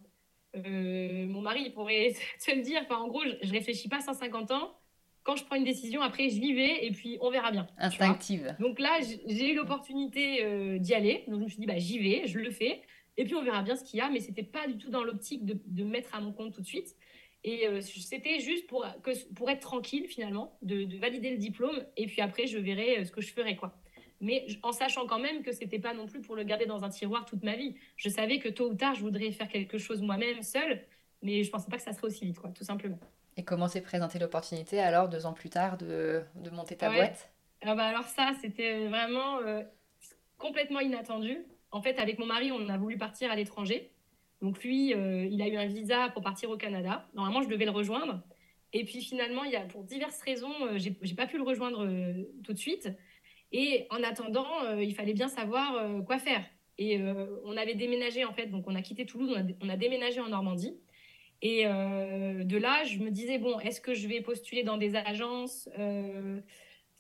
mon 0.55 1.43
mari, 1.43 1.65
il 1.67 1.73
pourrait 1.73 2.15
te 2.47 2.55
le 2.55 2.63
dire. 2.63 2.81
Enfin, 2.83 2.97
en 2.97 3.09
gros, 3.09 3.23
je, 3.23 3.47
ne 3.47 3.53
réfléchis 3.53 3.89
pas 3.89 4.01
150 4.01 4.53
ans. 4.53 4.77
Quand 5.23 5.37
je 5.37 5.45
prends 5.45 5.57
une 5.57 5.65
décision, 5.65 6.01
après, 6.01 6.31
je 6.31 6.41
l'y 6.41 6.55
vais 6.55 6.87
et 6.87 6.91
puis 6.93 7.19
on 7.21 7.31
verra 7.31 7.51
bien. 7.51 7.67
Instinctive. 7.77 8.57
Donc 8.59 8.81
là, 8.81 9.01
j'ai 9.27 9.53
eu 9.53 9.55
l'opportunité 9.55 10.79
d'y 10.79 10.95
aller. 10.95 11.25
Donc, 11.29 11.41
je 11.41 11.45
me 11.45 11.49
suis 11.49 11.59
dit, 11.59 11.67
bah, 11.67 11.77
j'y 11.77 11.99
vais, 11.99 12.27
je 12.27 12.39
le 12.39 12.51
fais. 12.51 12.81
Et 13.17 13.25
puis 13.25 13.35
on 13.35 13.43
verra 13.43 13.63
bien 13.63 13.77
ce 13.77 13.85
qu'il 13.85 13.99
y 13.99 14.01
a, 14.01 14.09
mais 14.09 14.21
c'était 14.21 14.43
pas 14.43 14.67
du 14.67 14.79
tout 14.79 14.91
dans 14.91 15.05
l'optique 15.05 15.45
de, 15.45 15.59
de, 15.67 15.85
mettre 15.85 16.15
à 16.15 16.21
mon 16.21 16.33
compte 16.33 16.55
tout 16.55 16.61
de 16.61 16.67
suite. 16.67 16.97
Et 17.43 17.67
euh, 17.67 17.81
c'était 17.81 18.39
juste 18.41 18.67
pour, 18.67 18.87
que, 19.03 19.11
pour 19.35 19.49
être 19.51 19.61
tranquille 19.61 20.07
finalement, 20.07 20.59
de, 20.63 20.85
de, 20.85 20.97
valider 20.99 21.31
le 21.31 21.39
diplôme. 21.39 21.85
Et 21.97 22.07
puis 22.07 22.21
après, 22.21 22.47
je 22.47 22.59
verrai 22.59 23.01
euh, 23.01 23.05
ce 23.05 23.13
que 23.13 23.21
je 23.21 23.33
ferai. 23.33 23.57
quoi. 23.57 23.75
Mais 24.21 24.47
en 24.63 24.73
sachant 24.73 25.07
quand 25.07 25.19
même 25.19 25.43
que 25.43 25.53
c'était 25.53 25.79
pas 25.79 25.95
non 25.95 26.07
plus 26.07 26.21
pour 26.21 26.37
le 26.37 26.45
garder 26.45 26.67
dans 26.67 26.85
un 26.85 26.91
tiroir 26.91 27.25
toute 27.25 27.43
ma 27.43 27.57
vie. 27.57 27.75
Je 27.97 28.09
savais 28.09 28.39
que 28.39 28.49
tôt 28.49 28.71
ou 28.71 28.75
tard, 28.75 28.95
je 28.95 29.01
voudrais 29.01 29.33
faire 29.33 29.49
quelque 29.49 29.79
chose 29.79 30.03
moi-même, 30.03 30.43
seule. 30.43 30.85
Mais 31.23 31.43
je 31.43 31.51
pensais 31.51 31.71
pas 31.71 31.77
que 31.77 31.83
ça 31.83 31.93
serait 31.93 32.07
aussi 32.07 32.25
vite, 32.25 32.39
quoi, 32.39 32.51
tout 32.51 32.65
simplement. 32.65 32.99
Et 33.37 33.45
comment 33.45 33.69
s'est 33.69 33.81
présentée 33.81 34.19
l'opportunité 34.19 34.81
alors, 34.81 35.09
deux 35.09 35.25
ans 35.25 35.33
plus 35.33 35.51
tard, 35.51 35.79
de, 35.79 36.23
de 36.35 36.51
monter 36.51 36.77
ta 36.77 36.91
boîte? 36.91 37.33
Alors, 37.63 37.77
bah, 37.77 37.87
alors 37.87 38.05
ça, 38.05 38.33
c'était 38.41 38.87
vraiment 38.89 39.39
euh, 39.39 39.63
complètement 40.39 40.81
inattendu 40.81 41.39
en 41.73 41.83
fait, 41.83 41.99
avec 41.99 42.19
mon 42.19 42.27
mari, 42.27 42.53
on 42.53 42.69
a 42.69 42.77
voulu 42.77 42.99
partir 42.99 43.31
à 43.31 43.37
l'étranger. 43.37 43.93
Donc 44.43 44.63
lui, 44.63 44.95
euh, 44.95 45.27
il 45.31 45.41
a 45.43 45.49
eu 45.49 45.57
un 45.57 45.67
visa 45.67 46.09
pour 46.11 46.23
partir 46.23 46.51
au 46.51 46.57
Canada. 46.57 47.09
Normalement, 47.15 47.43
je 47.43 47.49
devais 47.49 47.65
le 47.65 47.71
rejoindre. 47.71 48.23
Et 48.73 48.85
puis 48.85 49.03
finalement, 49.03 49.45
il 49.45 49.53
y 49.53 49.57
a, 49.57 49.63
pour 49.63 49.85
diverses 49.85 50.21
raisons, 50.23 50.55
euh, 50.63 50.79
j'ai, 50.79 50.93
pas 51.15 51.27
pu 51.27 51.37
le 51.37 51.43
rejoindre 51.43 51.85
euh, 51.85 52.25
tout 52.45 52.53
de 52.53 52.59
suite. 52.59 52.89
Et 53.53 53.87
en 53.91 54.03
attendant, 54.03 54.77
il 54.79 54.95
fallait 54.95 55.13
bien 55.13 55.27
savoir 55.27 56.05
quoi 56.07 56.21
faire. 56.21 56.45
Et 56.79 57.01
on 57.45 57.57
avait 57.57 57.75
déménagé 57.75 58.25
en 58.25 58.33
fait, 58.33 58.47
donc 58.47 58.69
on 58.69 58.77
a 58.77 58.81
quitté 58.81 59.05
Toulouse, 59.07 59.35
on 59.35 59.41
a, 59.41 59.43
on 59.61 59.69
a 59.69 59.77
déménagé 59.77 60.21
en 60.21 60.29
Normandie. 60.29 60.79
Et 61.43 61.65
de 61.65 62.57
là, 62.57 62.85
je 62.85 62.99
me 62.99 63.11
disais 63.11 63.39
bon, 63.39 63.59
est-ce 63.59 63.81
que 63.81 63.93
je 63.93 64.07
vais 64.07 64.21
postuler 64.21 64.63
dans 64.63 64.77
des 64.77 64.95
agences 64.95 65.69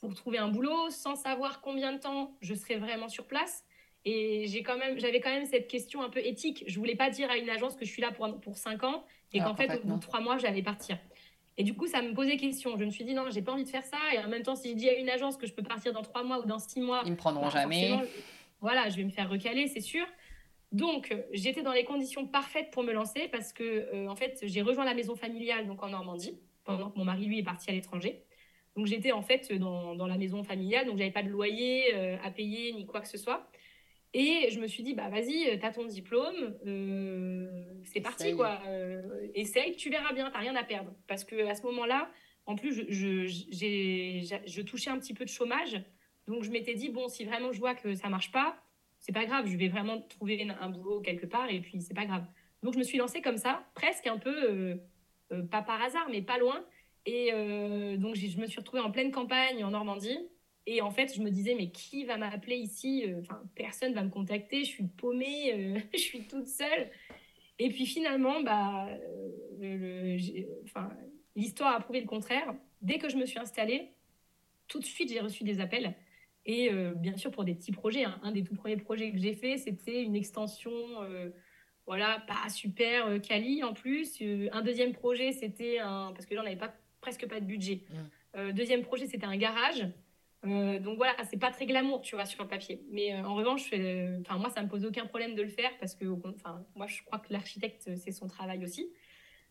pour 0.00 0.12
trouver 0.16 0.38
un 0.38 0.48
boulot 0.48 0.90
sans 0.90 1.14
savoir 1.14 1.60
combien 1.60 1.92
de 1.92 1.98
temps 1.98 2.36
je 2.40 2.54
serai 2.54 2.78
vraiment 2.78 3.08
sur 3.08 3.28
place? 3.28 3.64
Et 4.04 4.46
j'ai 4.46 4.62
quand 4.62 4.78
même, 4.78 4.98
j'avais 4.98 5.20
quand 5.20 5.30
même 5.30 5.44
cette 5.44 5.68
question 5.68 6.02
un 6.02 6.08
peu 6.08 6.20
éthique. 6.20 6.64
Je 6.66 6.78
voulais 6.78 6.96
pas 6.96 7.10
dire 7.10 7.30
à 7.30 7.36
une 7.36 7.50
agence 7.50 7.76
que 7.76 7.84
je 7.84 7.90
suis 7.90 8.00
là 8.00 8.12
pour, 8.12 8.40
pour 8.40 8.56
5 8.56 8.82
ans 8.84 9.04
et 9.32 9.40
ah, 9.40 9.44
qu'en 9.44 9.54
fait, 9.54 9.80
au 9.82 9.86
bout 9.86 9.96
de 9.96 10.00
3 10.00 10.20
mois, 10.20 10.38
j'allais 10.38 10.62
partir. 10.62 10.98
Et 11.58 11.62
du 11.62 11.74
coup, 11.74 11.86
ça 11.86 12.00
me 12.00 12.14
posait 12.14 12.38
question. 12.38 12.76
Je 12.78 12.84
me 12.84 12.90
suis 12.90 13.04
dit, 13.04 13.12
non, 13.12 13.24
j'ai 13.30 13.42
pas 13.42 13.52
envie 13.52 13.64
de 13.64 13.68
faire 13.68 13.84
ça. 13.84 13.98
Et 14.14 14.18
en 14.18 14.28
même 14.28 14.42
temps, 14.42 14.56
si 14.56 14.70
je 14.70 14.74
dis 14.74 14.88
à 14.88 14.94
une 14.94 15.10
agence 15.10 15.36
que 15.36 15.46
je 15.46 15.52
peux 15.52 15.62
partir 15.62 15.92
dans 15.92 16.02
3 16.02 16.22
mois 16.24 16.38
ou 16.38 16.46
dans 16.46 16.58
6 16.58 16.80
mois, 16.80 17.02
ils 17.04 17.12
me 17.12 17.16
prendront 17.16 17.44
bah, 17.44 17.50
jamais. 17.50 17.98
Voilà, 18.60 18.88
je 18.88 18.96
vais 18.96 19.04
me 19.04 19.10
faire 19.10 19.28
recaler, 19.28 19.66
c'est 19.68 19.80
sûr. 19.80 20.06
Donc, 20.72 21.14
j'étais 21.32 21.62
dans 21.62 21.72
les 21.72 21.84
conditions 21.84 22.26
parfaites 22.26 22.70
pour 22.70 22.82
me 22.82 22.92
lancer 22.92 23.28
parce 23.28 23.52
que, 23.52 23.64
euh, 23.64 24.08
en 24.08 24.16
fait, 24.16 24.38
j'ai 24.42 24.62
rejoint 24.62 24.84
la 24.84 24.94
maison 24.94 25.16
familiale 25.16 25.66
donc 25.66 25.82
en 25.82 25.88
Normandie 25.88 26.38
pendant 26.64 26.90
que 26.90 26.98
mon 26.98 27.04
mari, 27.04 27.26
lui, 27.26 27.40
est 27.40 27.42
parti 27.42 27.70
à 27.70 27.72
l'étranger. 27.72 28.22
Donc, 28.76 28.86
j'étais 28.86 29.12
en 29.12 29.22
fait 29.22 29.52
dans, 29.52 29.94
dans, 29.96 30.06
la 30.06 30.16
maison 30.16 30.44
familiale, 30.44 30.86
donc 30.86 30.96
j'avais 30.96 31.10
pas 31.10 31.22
de 31.24 31.28
loyer 31.28 31.94
euh, 31.94 32.16
à 32.22 32.30
payer 32.30 32.72
ni 32.72 32.86
quoi 32.86 33.00
que 33.00 33.08
ce 33.08 33.18
soit. 33.18 33.50
Et 34.12 34.50
je 34.50 34.58
me 34.60 34.66
suis 34.66 34.82
dit, 34.82 34.94
bah 34.94 35.08
vas-y, 35.08 35.48
euh, 35.48 35.56
t'as 35.60 35.70
ton 35.70 35.84
diplôme, 35.84 36.56
euh, 36.66 37.48
c'est 37.84 38.00
parti 38.00 38.34
quoi. 38.34 38.60
Euh, 38.66 39.02
essaye, 39.34 39.76
tu 39.76 39.88
verras 39.88 40.12
bien, 40.12 40.30
t'as 40.30 40.40
rien 40.40 40.56
à 40.56 40.64
perdre. 40.64 40.92
Parce 41.06 41.24
que 41.24 41.46
à 41.46 41.54
ce 41.54 41.62
moment-là, 41.66 42.10
en 42.46 42.56
plus, 42.56 42.72
je, 42.72 42.90
je, 42.90 44.40
je, 44.46 44.62
touchais 44.62 44.90
un 44.90 44.98
petit 44.98 45.14
peu 45.14 45.24
de 45.24 45.30
chômage. 45.30 45.80
Donc 46.26 46.42
je 46.42 46.50
m'étais 46.50 46.74
dit, 46.74 46.88
bon, 46.88 47.06
si 47.06 47.24
vraiment 47.24 47.52
je 47.52 47.60
vois 47.60 47.76
que 47.76 47.94
ça 47.94 48.08
marche 48.08 48.32
pas, 48.32 48.56
c'est 48.98 49.12
pas 49.12 49.26
grave, 49.26 49.46
je 49.46 49.56
vais 49.56 49.68
vraiment 49.68 50.00
trouver 50.00 50.46
un 50.60 50.68
boulot 50.68 51.00
quelque 51.00 51.26
part 51.26 51.48
et 51.48 51.60
puis 51.60 51.80
c'est 51.80 51.94
pas 51.94 52.04
grave. 52.04 52.24
Donc 52.64 52.74
je 52.74 52.78
me 52.78 52.84
suis 52.84 52.98
lancée 52.98 53.22
comme 53.22 53.38
ça, 53.38 53.64
presque 53.74 54.06
un 54.08 54.18
peu, 54.18 54.78
pas 55.50 55.62
par 55.62 55.80
hasard, 55.80 56.08
mais 56.10 56.20
pas 56.20 56.38
loin. 56.38 56.64
Et 57.06 57.30
donc 57.96 58.16
je 58.16 58.38
me 58.38 58.46
suis 58.46 58.58
retrouvée 58.58 58.82
en 58.82 58.90
pleine 58.90 59.12
campagne 59.12 59.64
en 59.64 59.70
Normandie. 59.70 60.18
Et 60.66 60.82
en 60.82 60.90
fait, 60.90 61.14
je 61.14 61.22
me 61.22 61.30
disais, 61.30 61.54
mais 61.54 61.70
qui 61.70 62.04
va 62.04 62.16
m'appeler 62.16 62.56
ici? 62.56 63.04
Euh, 63.06 63.20
Enfin, 63.20 63.42
personne 63.54 63.94
va 63.94 64.02
me 64.02 64.10
contacter, 64.10 64.64
je 64.64 64.68
suis 64.68 64.84
paumée, 64.84 65.52
euh, 65.54 65.78
je 65.94 65.98
suis 65.98 66.26
toute 66.26 66.46
seule. 66.46 66.90
Et 67.58 67.70
puis 67.70 67.86
finalement, 67.86 68.40
bah, 68.42 68.88
euh, 69.62 70.18
l'histoire 71.36 71.74
a 71.74 71.80
prouvé 71.80 72.00
le 72.00 72.06
contraire. 72.06 72.54
Dès 72.80 72.98
que 72.98 73.08
je 73.08 73.16
me 73.16 73.26
suis 73.26 73.38
installée, 73.38 73.90
tout 74.68 74.78
de 74.78 74.84
suite, 74.84 75.10
j'ai 75.10 75.20
reçu 75.20 75.44
des 75.44 75.60
appels. 75.60 75.94
Et 76.46 76.70
bien 76.96 77.18
sûr, 77.18 77.30
pour 77.30 77.44
des 77.44 77.54
petits 77.54 77.70
projets. 77.70 78.04
Hein. 78.04 78.18
Un 78.22 78.32
des 78.32 78.42
tout 78.42 78.54
premiers 78.54 78.78
projets 78.78 79.12
que 79.12 79.18
j'ai 79.18 79.34
fait, 79.34 79.58
c'était 79.58 80.02
une 80.02 80.16
extension, 80.16 80.72
voilà, 81.86 82.24
pas 82.26 82.48
super 82.48 83.20
quali 83.20 83.62
en 83.62 83.74
plus. 83.74 84.22
un 84.50 84.62
deuxième 84.62 84.92
projet, 84.92 85.32
c'était 85.32 85.80
un. 85.80 86.12
Parce 86.14 86.24
que 86.24 86.34
là, 86.34 86.40
on 86.40 86.44
n'avait 86.44 86.56
pas, 86.56 86.72
presque 87.02 87.28
pas 87.28 87.40
de 87.40 87.44
budget. 87.44 87.82
Mmh. 88.34 88.52
deuxième 88.52 88.80
projet, 88.80 89.06
c'était 89.06 89.26
un 89.26 89.36
garage. 89.36 89.86
Euh, 90.46 90.78
donc 90.78 90.96
voilà, 90.96 91.14
c'est 91.28 91.38
pas 91.38 91.50
très 91.50 91.66
glamour, 91.66 92.00
tu 92.00 92.14
vois, 92.14 92.24
sur 92.24 92.42
le 92.42 92.48
papier. 92.48 92.82
Mais 92.90 93.14
euh, 93.14 93.24
en 93.24 93.34
revanche, 93.34 93.70
euh, 93.72 94.20
enfin 94.20 94.38
moi, 94.38 94.50
ça 94.50 94.62
me 94.62 94.68
pose 94.68 94.84
aucun 94.84 95.06
problème 95.06 95.34
de 95.34 95.42
le 95.42 95.48
faire 95.48 95.70
parce 95.78 95.94
que, 95.94 96.06
enfin, 96.24 96.64
moi, 96.74 96.86
je 96.86 97.02
crois 97.02 97.18
que 97.18 97.32
l'architecte, 97.32 97.90
c'est 97.96 98.12
son 98.12 98.26
travail 98.26 98.64
aussi. 98.64 98.90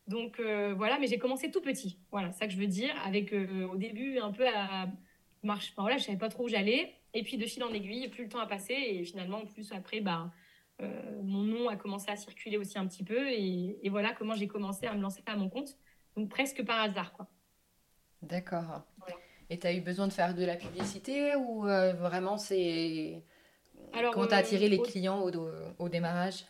Donc 0.08 0.42
voilà, 0.42 0.98
mais 0.98 1.06
j'ai 1.06 1.20
commencé 1.20 1.52
tout 1.52 1.62
petit. 1.62 2.00
Voilà, 2.12 2.32
ça 2.32 2.48
que 2.48 2.54
je 2.54 2.58
veux 2.58 2.66
dire, 2.66 2.96
avec 3.06 3.32
au 3.32 3.78
début 3.78 4.18
un 4.18 4.32
peu 4.32 4.48
à, 4.48 4.88
marche. 5.44 5.70
Enfin, 5.74 5.84
voilà, 5.84 5.98
je 5.98 6.04
savais 6.06 6.18
pas 6.18 6.30
trop 6.30 6.46
où 6.46 6.48
j'allais. 6.48 6.96
Et 7.14 7.22
puis 7.22 7.38
de 7.38 7.46
fil 7.46 7.64
en 7.64 7.72
aiguille, 7.72 8.08
plus 8.08 8.24
le 8.24 8.30
temps 8.30 8.40
a 8.40 8.48
passé 8.48 8.74
et 8.74 9.04
finalement, 9.04 9.46
plus 9.46 9.72
après, 9.72 10.02
bah, 10.02 10.32
mon 11.22 11.44
nom 11.44 11.70
a 11.70 11.76
commencé 11.76 12.10
à 12.10 12.16
circuler 12.16 12.58
aussi 12.58 12.80
un 12.80 12.88
petit 12.88 13.04
peu 13.04 13.30
et, 13.30 13.88
voilà 13.90 14.14
comment 14.14 14.34
j'ai 14.34 14.48
commencé 14.48 14.88
à 14.88 14.96
me 14.96 15.02
lancer 15.02 15.22
à 15.28 15.36
mon 15.36 15.48
compte. 15.48 15.78
Donc 16.16 16.30
presque 16.30 16.66
par 16.66 16.82
hasard, 16.82 17.14
quoi. 17.14 17.28
D'accord. 18.24 18.82
Et 19.50 19.58
tu 19.58 19.68
as 19.68 19.74
eu 19.74 19.82
besoin 19.82 20.08
de 20.08 20.14
faire 20.14 20.36
de 20.36 20.46
la 20.46 20.56
publicité 20.56 21.36
ou 21.36 21.68
euh, 21.68 21.94
vraiment 21.94 22.38
c'est... 22.38 23.24
Alors, 23.94 24.14
Comment 24.14 24.28
tu 24.28 24.34
as 24.34 24.38
attiré 24.38 24.70
les 24.70 24.80
clients 24.80 25.22
au, 25.22 25.32
au 25.80 25.90
démarrage? 25.90 26.44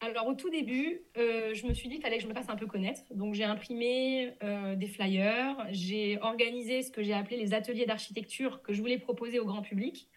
Alors 0.00 0.28
au 0.28 0.34
tout 0.34 0.48
début, 0.48 1.02
euh, 1.16 1.54
je 1.54 1.66
me 1.66 1.74
suis 1.74 1.88
dit 1.88 1.96
qu'il 1.96 2.02
fallait 2.02 2.18
que 2.18 2.22
je 2.22 2.28
me 2.28 2.34
fasse 2.34 2.48
un 2.48 2.56
peu 2.56 2.66
connaître. 2.66 3.02
Donc 3.10 3.34
j'ai 3.34 3.44
imprimé 3.44 4.32
euh, 4.44 4.76
des 4.76 4.86
flyers, 4.86 5.56
j'ai 5.70 6.18
organisé 6.20 6.82
ce 6.82 6.92
que 6.92 7.02
j'ai 7.02 7.14
appelé 7.14 7.36
les 7.36 7.52
ateliers 7.52 7.84
d'architecture 7.84 8.62
que 8.62 8.72
je 8.72 8.80
voulais 8.80 8.98
proposer 8.98 9.40
au 9.40 9.44
grand 9.44 9.62
public, 9.62 10.08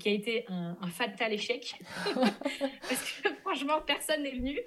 qui 0.00 0.08
a 0.08 0.12
été 0.12 0.44
un, 0.48 0.76
fatal 0.88 1.32
échec. 1.32 1.74
Parce 2.14 3.20
que 3.22 3.28
franchement, 3.42 3.80
personne 3.86 4.24
n'est 4.24 4.34
venu. 4.34 4.58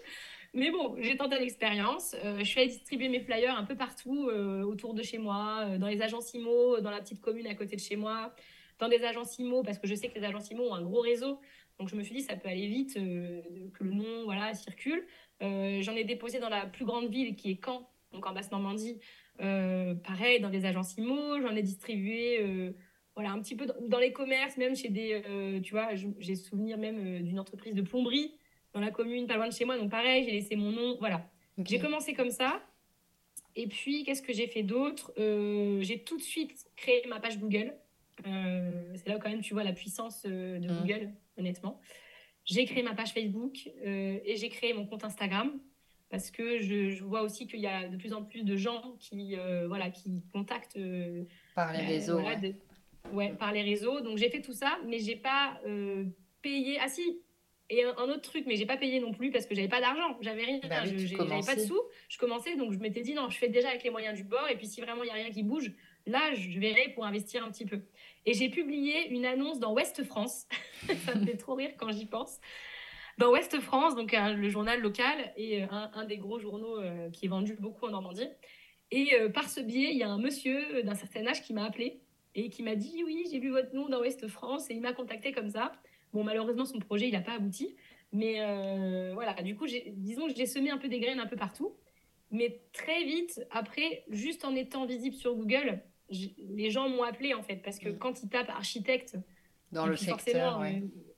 Mais 0.53 0.70
bon, 0.70 0.96
j'ai 1.00 1.15
tenté 1.15 1.39
l'expérience. 1.39 2.15
Euh, 2.25 2.39
je 2.39 2.43
suis 2.43 2.60
allée 2.60 2.70
distribuer 2.70 3.08
mes 3.08 3.22
flyers 3.22 3.58
un 3.58 3.63
peu 3.63 3.75
partout 3.75 4.29
autour 4.65 4.93
de 4.93 5.03
chez 5.03 5.17
moi, 5.17 5.77
dans 5.77 5.88
les 5.88 6.01
agences 6.01 6.34
IMO, 6.34 6.81
dans 6.81 6.91
la 6.91 7.00
petite 7.00 7.22
commune 7.22 7.48
à 7.48 7.55
côté 7.55 7.75
de 7.75 7.81
chez 7.81 7.96
moi, 7.96 8.34
dans 8.79 8.89
des 8.89 9.03
agences 9.03 9.38
IMO, 9.39 9.63
parce 9.63 9.77
que 9.77 9.88
je 9.88 9.96
sais 9.96 10.10
que 10.10 10.20
les 10.20 10.25
agences 10.25 10.50
IMO 10.51 10.63
ont 10.63 10.74
un 10.74 10.81
gros 10.81 11.01
réseau. 11.01 11.39
Donc 11.81 11.89
je 11.89 11.96
me 11.96 12.03
suis 12.03 12.13
dit, 12.13 12.22
ça 12.22 12.36
peut 12.36 12.48
aller 12.48 12.67
vite, 12.67 12.96
euh, 12.98 13.41
que 13.74 13.84
le 13.84 13.89
nom 13.89 14.25
voilà, 14.25 14.53
circule. 14.53 15.03
Euh, 15.41 15.81
j'en 15.81 15.96
ai 15.96 16.03
déposé 16.03 16.39
dans 16.39 16.48
la 16.48 16.67
plus 16.67 16.86
grande 16.86 17.10
ville 17.10 17.36
qui 17.36 17.50
est 17.50 17.60
Caen, 17.63 17.89
donc 18.13 18.27
en 18.27 18.34
Basse-Normandie. 18.34 19.00
Euh, 19.39 19.96
pareil, 19.96 20.39
dans 20.39 20.51
des 20.51 20.65
agences 20.65 20.96
IMO, 20.98 21.41
j'en 21.41 21.55
ai 21.55 21.63
distribué 21.63 22.74
voilà, 23.15 23.31
un 23.31 23.41
petit 23.41 23.55
peu 23.55 23.65
dans, 23.65 23.98
les 23.98 24.13
commerces, 24.13 24.58
même 24.58 24.75
chez 24.75 24.89
des. 24.89 25.62
tu 25.63 25.72
vois, 25.72 25.89
j'ai 25.96 26.36
souvenir 26.36 26.77
même 26.77 27.24
d'une 27.24 27.39
entreprise 27.39 27.74
de 27.74 27.81
plomberie 27.81 28.36
dans 28.74 28.80
la 28.80 28.92
commune, 28.92 29.28
pas 29.28 29.36
loin 29.36 29.48
de 29.48 29.54
chez 29.54 29.66
moi. 29.66 29.78
Donc 29.78 29.90
pareil, 29.90 30.24
j'ai 30.24 30.32
laissé 30.32 30.56
mon 30.56 30.72
nom. 30.72 30.98
Voilà. 31.00 31.30
J'ai 31.66 31.80
commencé 31.80 32.13
comme 32.13 32.32
ça. 32.32 32.62
Et 33.56 33.68
puis, 33.68 34.04
qu'est-ce 34.04 34.22
que 34.22 34.34
j'ai 34.34 34.48
fait 34.48 34.63
d'autre? 34.63 35.12
J'ai 35.18 36.00
tout 36.04 36.18
de 36.18 36.22
suite 36.22 36.68
créé 36.75 37.06
ma 37.08 37.20
page 37.20 37.38
Google. 37.40 37.74
c'est 38.24 39.08
là 39.08 39.18
où 39.18 39.20
quand 39.20 39.30
même 39.30 39.42
tu 39.42 39.54
vois 39.54 39.63
la 39.63 39.74
puissance 39.74 40.24
de 40.24 40.58
mmh. 40.58 40.80
Google 40.82 41.10
honnêtement. 41.38 41.80
J'ai 42.46 42.66
créé 42.66 42.84
ma 42.84 42.94
page 42.94 43.13
Facebook 43.13 43.70
euh, 43.86 44.20
et 44.25 44.36
j'ai 44.36 44.50
créé 44.50 44.74
mon 44.74 44.86
compte 44.86 45.04
Instagram 45.04 45.51
parce 46.10 46.32
que 46.32 46.60
je, 46.60 47.01
vois 47.04 47.22
aussi 47.22 47.48
qu'il 47.48 47.60
y 47.60 47.68
a 47.68 47.88
de 47.88 47.96
plus 47.96 48.13
en 48.13 48.24
plus 48.24 48.44
de 48.44 48.58
gens 48.58 48.96
qui, 49.00 49.38
euh, 49.38 49.68
voilà, 49.68 49.90
qui 49.90 50.24
contactent 50.34 50.75
euh, 50.78 51.24
par 51.56 51.72
les 51.72 51.80
réseaux. 51.80 52.20
ouais. 53.13 53.34
par 53.34 53.54
les 53.54 53.62
réseaux. 53.62 54.01
Donc 54.01 54.18
j'ai 54.18 54.30
fait 54.30 54.42
tout 54.42 54.54
ça, 54.54 54.80
mais 54.86 55.00
j'ai 55.00 55.16
pas 55.16 55.60
payé. 56.42 56.78
Ah 56.82 56.90
si, 56.90 57.22
et 57.72 57.86
un, 57.86 58.10
autre 58.10 58.22
truc, 58.22 58.44
mais 58.48 58.58
j'ai 58.58 58.66
pas 58.66 58.75
payé 58.75 59.00
non 59.00 59.13
plus 59.13 59.32
parce 59.32 59.46
que 59.46 59.56
j'avais 59.56 59.70
pas 59.70 59.80
d'argent, 59.80 60.18
j'avais 60.20 60.44
rien, 60.44 60.60
bah 60.70 60.84
j'avais 60.84 61.42
pas 61.42 61.56
de 61.56 61.62
sous. 61.62 61.82
Je 62.10 62.18
commençais, 62.18 62.58
donc 62.58 62.74
je 62.74 62.80
m'étais 62.80 63.00
dit 63.00 63.13
non, 63.13 63.30
je 63.30 63.38
fais 63.38 63.48
déjà 63.48 63.70
avec 63.70 63.84
les 63.84 63.90
moyens 63.90 64.16
du 64.18 64.25
bord, 64.25 64.46
et 64.50 64.58
puis 64.58 64.68
si 64.68 64.82
vraiment 64.82 65.04
il 65.04 65.08
y 65.08 65.10
a 65.10 65.13
rien 65.13 65.30
qui 65.30 65.42
bouge, 65.42 65.72
là 66.06 66.34
je 66.34 66.60
verrai 66.60 66.90
pour 66.94 67.06
investir 67.06 67.46
un 67.46 67.50
petit 67.50 67.66
peu. 67.66 67.80
Et 68.25 68.34
j'ai 68.34 68.50
publié 68.50 69.08
une 69.10 69.25
annonce 69.25 69.60
dans 69.60 69.74
Ouest 69.74 70.04
France. 70.04 70.48
ça 71.06 71.16
me 71.16 71.25
fait 71.25 71.38
trop 71.38 71.56
rire 71.56 71.72
quand 71.78 71.92
j'y 71.92 72.06
pense. 72.06 72.42
Dans 73.18 73.32
Ouest 73.32 73.58
France, 73.62 73.96
donc 73.96 74.12
le 74.13 74.50
journal 74.50 74.82
local 74.82 75.32
et 75.38 75.63
euh, 75.63 75.68
un, 75.70 76.06
des 76.06 76.18
gros 76.18 76.40
journaux 76.40 76.78
euh, 76.78 77.10
qui 77.12 77.28
est 77.28 77.30
vendu 77.30 77.56
beaucoup 77.58 77.86
en 77.86 77.92
Normandie. 77.92 78.28
Et 78.92 79.13
euh, 79.13 79.30
par 79.30 79.50
ce 79.50 79.62
biais, 79.62 79.92
il 79.92 79.98
y 79.98 80.04
a 80.04 80.10
un 80.10 80.20
monsieur 80.20 80.84
d'un 80.84 80.96
certain 80.96 81.25
âge 81.28 81.42
qui 81.42 81.54
m'a 81.54 81.63
appelé 81.63 82.01
et 82.36 82.50
qui 82.50 82.63
m'a 82.63 82.75
dit 82.75 83.01
oui, 83.06 83.25
j'ai 83.32 83.40
vu 83.40 83.50
votre 83.50 83.74
nom 83.74 83.88
dans 83.88 84.01
Ouest 84.01 84.28
France 84.28 84.70
et 84.70 84.74
il 84.74 84.82
m'a 84.82 84.92
contacté 84.92 85.32
comme 85.32 85.50
ça. 85.50 85.72
Bon, 86.13 86.24
malheureusement, 86.24 86.65
son 86.65 86.80
projet, 86.80 87.08
il 87.08 87.13
n'a 87.13 87.22
pas 87.22 87.34
abouti. 87.34 87.75
Mais 88.13 88.39
voilà, 89.13 89.34
du 89.41 89.56
coup, 89.56 89.65
disons 89.94 90.27
que 90.27 90.36
j'ai 90.36 90.46
semé 90.46 90.70
un 90.70 90.77
peu 90.77 90.89
des 90.89 91.00
graines 91.00 91.20
un 91.20 91.27
peu 91.27 91.38
partout. 91.38 91.75
Mais 92.32 92.62
très 92.72 93.03
vite, 93.03 93.46
après, 93.51 94.03
juste 94.10 94.46
en 94.46 94.56
étant 94.56 94.86
visible 94.86 95.15
sur 95.15 95.36
Google, 95.36 95.82
les 96.10 96.70
gens 96.70 96.89
m'ont 96.89 97.03
appelé 97.03 97.34
en 97.34 97.44
fait 97.44 97.58
parce 97.58 97.77
que 97.77 97.89
mm. 97.89 97.98
quand 97.98 98.24
ils 98.24 98.30
tapent 98.30 98.50
architecte 98.50 99.18
dans 99.72 99.86
le 99.86 99.96
secteur, 99.96 100.62
euh, 100.62 100.72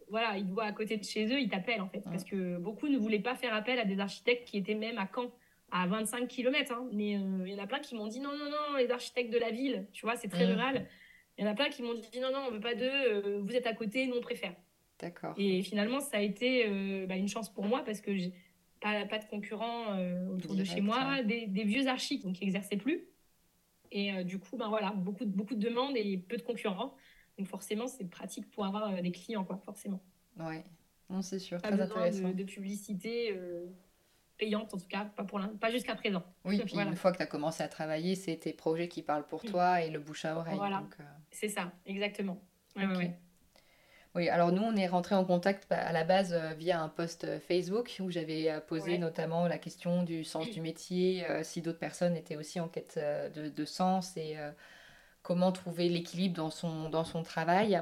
voilà, 0.09 0.37
ils 0.37 0.45
voient 0.45 0.65
à 0.65 0.71
côté 0.71 0.97
de 0.97 1.03
chez 1.03 1.25
eux, 1.25 1.39
ils 1.39 1.49
t'appellent 1.49 1.81
en 1.81 1.89
fait 1.89 2.05
mm. 2.05 2.11
parce 2.11 2.23
que 2.23 2.57
beaucoup 2.57 2.87
ne 2.87 2.97
voulaient 2.97 3.19
pas 3.19 3.35
faire 3.35 3.53
appel 3.53 3.79
à 3.79 3.85
des 3.85 3.99
architectes 3.99 4.47
qui 4.47 4.57
étaient 4.57 4.75
même 4.75 4.97
à 4.97 5.07
Caen 5.13 5.31
à 5.71 5.87
25 5.87 6.27
km. 6.27 6.71
Hein. 6.71 6.87
mais 6.93 7.15
euh, 7.15 7.43
il 7.45 7.53
y 7.53 7.55
en 7.55 7.63
a 7.63 7.67
plein 7.67 7.79
qui 7.79 7.95
m'ont 7.95 8.07
dit 8.07 8.19
non 8.19 8.31
non 8.31 8.49
non 8.49 8.77
les 8.77 8.91
architectes 8.91 9.31
de 9.31 9.39
la 9.39 9.51
ville, 9.51 9.87
tu 9.93 10.05
vois, 10.05 10.15
c'est 10.15 10.29
très 10.29 10.47
mm. 10.47 10.51
rural. 10.51 10.87
Il 11.37 11.45
y 11.45 11.47
en 11.47 11.51
a 11.51 11.55
plein 11.55 11.69
qui 11.69 11.81
m'ont 11.81 11.95
dit 11.95 12.19
non 12.19 12.31
non 12.31 12.45
on 12.47 12.51
veut 12.51 12.59
pas 12.59 12.75
d'eux, 12.75 12.89
euh, 12.89 13.39
vous 13.43 13.55
êtes 13.55 13.67
à 13.67 13.73
côté, 13.73 14.07
nous 14.07 14.15
on 14.15 14.21
préfère. 14.21 14.55
D'accord. 14.99 15.33
Et 15.37 15.61
finalement 15.63 15.99
ça 15.99 16.17
a 16.17 16.21
été 16.21 17.05
bah, 17.07 17.15
une 17.15 17.27
chance 17.27 17.51
pour 17.51 17.65
moi 17.65 17.83
parce 17.83 18.01
que 18.01 18.15
j'ai 18.15 18.33
pas, 18.79 19.05
pas 19.05 19.19
de 19.19 19.25
concurrents 19.25 19.97
autour 20.29 20.55
de 20.55 20.63
chez 20.63 20.81
moi, 20.81 21.23
des, 21.23 21.47
des, 21.47 21.63
vieux 21.63 21.87
archis 21.87 22.19
donc 22.19 22.35
qui 22.35 22.45
n'exerçaient 22.45 22.77
plus. 22.77 23.07
Et 23.93 24.11
euh, 24.11 24.23
du 24.23 24.39
coup, 24.39 24.57
ben 24.57 24.67
voilà, 24.69 24.91
beaucoup, 24.91 25.25
beaucoup 25.25 25.53
de 25.53 25.59
demandes 25.59 25.95
et 25.95 26.17
peu 26.17 26.35
de 26.35 26.41
concurrents. 26.41 26.95
Donc 27.37 27.47
forcément, 27.47 27.87
c'est 27.87 28.05
pratique 28.05 28.49
pour 28.49 28.65
avoir 28.65 28.91
euh, 28.91 29.01
des 29.01 29.11
clients, 29.11 29.45
quoi, 29.45 29.61
forcément. 29.63 30.01
Oui, 30.39 30.57
c'est 31.21 31.37
sûr, 31.37 31.61
pas 31.61 31.71
très 31.71 31.81
intéressant. 31.81 32.29
De, 32.29 32.33
de 32.33 32.43
publicité 32.43 33.31
euh, 33.31 33.67
payante, 34.37 34.73
en 34.73 34.77
tout 34.77 34.87
cas, 34.87 35.05
pas, 35.05 35.23
pour 35.23 35.39
pas 35.61 35.69
jusqu'à 35.69 35.93
présent. 35.93 36.23
Oui, 36.43 36.59
puis 36.65 36.75
une 36.75 36.95
fois 36.95 37.11
que 37.11 37.17
tu 37.17 37.23
as 37.23 37.27
commencé 37.27 37.61
à 37.61 37.67
travailler, 37.67 38.15
c'est 38.15 38.35
tes 38.35 38.51
projets 38.53 38.87
qui 38.87 39.03
parlent 39.03 39.27
pour 39.27 39.43
toi 39.43 39.83
et 39.83 39.91
le 39.91 39.99
bouche 39.99 40.25
à 40.25 40.37
oreille. 40.37 40.55
Voilà, 40.55 40.83
c'est 41.29 41.49
ça, 41.49 41.71
exactement. 41.85 42.41
Ouais, 42.75 43.15
oui, 44.15 44.29
alors 44.29 44.51
nous, 44.51 44.61
on 44.61 44.75
est 44.75 44.85
rentré 44.85 45.15
en 45.15 45.25
contact 45.25 45.65
bah, 45.69 45.77
à 45.77 45.91
la 45.91 46.03
base 46.03 46.33
euh, 46.33 46.53
via 46.53 46.79
un 46.79 46.87
post 46.87 47.23
euh, 47.23 47.39
Facebook 47.39 47.97
où 47.99 48.11
j'avais 48.11 48.51
euh, 48.51 48.59
posé 48.59 48.99
notamment 48.99 49.47
la 49.47 49.57
question 49.57 50.03
du 50.03 50.23
sens 50.23 50.49
du 50.51 50.61
métier, 50.61 51.25
si 51.41 51.61
d'autres 51.61 51.79
personnes 51.79 52.15
étaient 52.15 52.35
aussi 52.35 52.59
en 52.59 52.67
quête 52.67 52.99
de, 53.33 53.65
sens 53.65 54.15
et 54.17 54.35
comment 55.23 55.51
trouver 55.51 55.89
l'équilibre 55.89 56.35
dans 56.35 56.49
son, 56.49 56.89
dans 56.89 57.03
son 57.03 57.23
travail. 57.23 57.81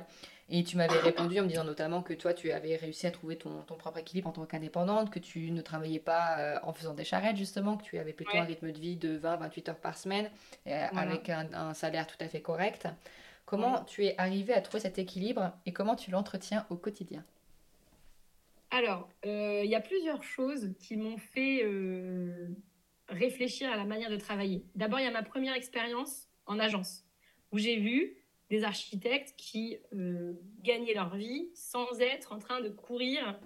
Et 0.50 0.64
tu 0.64 0.76
m'avais 0.78 1.00
répondu 1.00 1.40
en 1.40 1.44
me 1.44 1.48
disant 1.48 1.64
notamment 1.64 2.02
que 2.02 2.14
toi, 2.14 2.34
tu 2.34 2.52
avais 2.52 2.76
réussi 2.76 3.08
à 3.08 3.12
trouver 3.12 3.38
ton, 3.38 3.62
ton 3.62 3.76
propre 3.76 4.00
équilibre 4.00 4.30
en 4.30 4.32
tant 4.34 4.46
qu'indépendante, 4.46 5.10
que 5.10 5.20
tu 5.20 5.52
ne 5.52 5.62
travaillais 5.62 6.00
pas 6.00 6.60
en 6.64 6.74
faisant 6.74 6.94
des 6.94 7.06
charrettes, 7.06 7.38
justement, 7.38 7.78
que 7.78 7.84
tu 7.84 7.98
avais 7.98 8.14
plutôt 8.14 8.38
un 8.38 8.44
rythme 8.44 8.72
de 8.72 8.80
vie 8.80 8.96
de 8.96 9.18
20-28 9.18 9.70
heures 9.70 9.76
par 9.78 9.98
semaine, 9.98 10.30
avec 10.66 11.30
un, 11.30 11.48
un, 11.54 11.74
salaire 11.74 12.08
tout 12.08 12.18
à 12.20 12.28
fait 12.28 12.42
correct. 12.42 12.88
Comment 13.52 13.84
tu 13.84 14.06
es 14.06 14.16
arrivé 14.18 14.54
à 14.54 14.62
trouver 14.62 14.80
cet 14.80 14.98
équilibre 14.98 15.52
et 15.66 15.74
comment 15.74 15.98
tu 15.98 16.10
l'entretiens 16.10 16.66
au 16.70 16.78
quotidien? 16.78 17.26
Alors, 18.70 19.10
euh, 19.26 19.60
il 19.66 19.70
y 19.70 19.76
a 19.76 19.82
plusieurs 19.82 20.24
choses 20.24 20.74
qui 20.80 20.96
m'ont 20.96 21.18
fait 21.18 21.60
euh, 21.66 22.48
réfléchir 23.10 23.70
à 23.70 23.76
la 23.76 23.84
manière 23.84 24.10
de 24.10 24.16
travailler. 24.16 24.64
D'abord, 24.76 25.02
il 25.02 25.04
y 25.04 25.08
a 25.08 25.12
ma 25.12 25.22
première 25.22 25.54
expérience 25.54 26.30
en 26.46 26.60
agence, 26.60 27.04
où 27.52 27.58
j'ai 27.58 27.76
vu 27.76 28.16
des 28.50 28.64
architectes 28.64 29.34
qui 29.36 29.76
euh, 29.94 30.32
gagnaient 30.62 30.94
leur 30.94 31.14
vie 31.18 31.50
sans 31.54 32.00
être 32.00 32.32
en 32.32 32.40
train 32.40 32.62
de 32.62 32.70
courir 32.70 33.38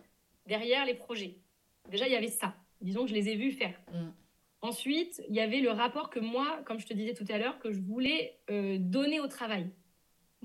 derrière 0.45 0.85
les 0.85 0.93
projets. 0.93 1.39
Déjà, 1.89 2.05
il 2.05 2.13
y 2.13 2.15
avait 2.15 2.27
ça. 2.27 2.53
Disons 2.79 3.05
que 3.05 3.09
je 3.09 3.15
les 3.15 3.29
ai 3.29 3.35
vus 3.35 3.53
faire. 3.53 3.81
Mm. 3.91 4.09
Ensuite, 4.61 5.23
il 5.29 5.33
y 5.33 5.41
avait 5.41 5.61
le 5.61 5.71
rapport 5.71 6.11
que 6.11 6.19
moi, 6.19 6.61
comme 6.65 6.79
je 6.79 6.85
te 6.85 6.93
disais 6.93 7.15
tout 7.15 7.25
à 7.27 7.39
l'heure, 7.39 7.57
que 7.57 7.71
je 7.71 7.79
voulais 7.79 8.39
donner 8.47 9.19
au 9.19 9.27
travail. 9.27 9.71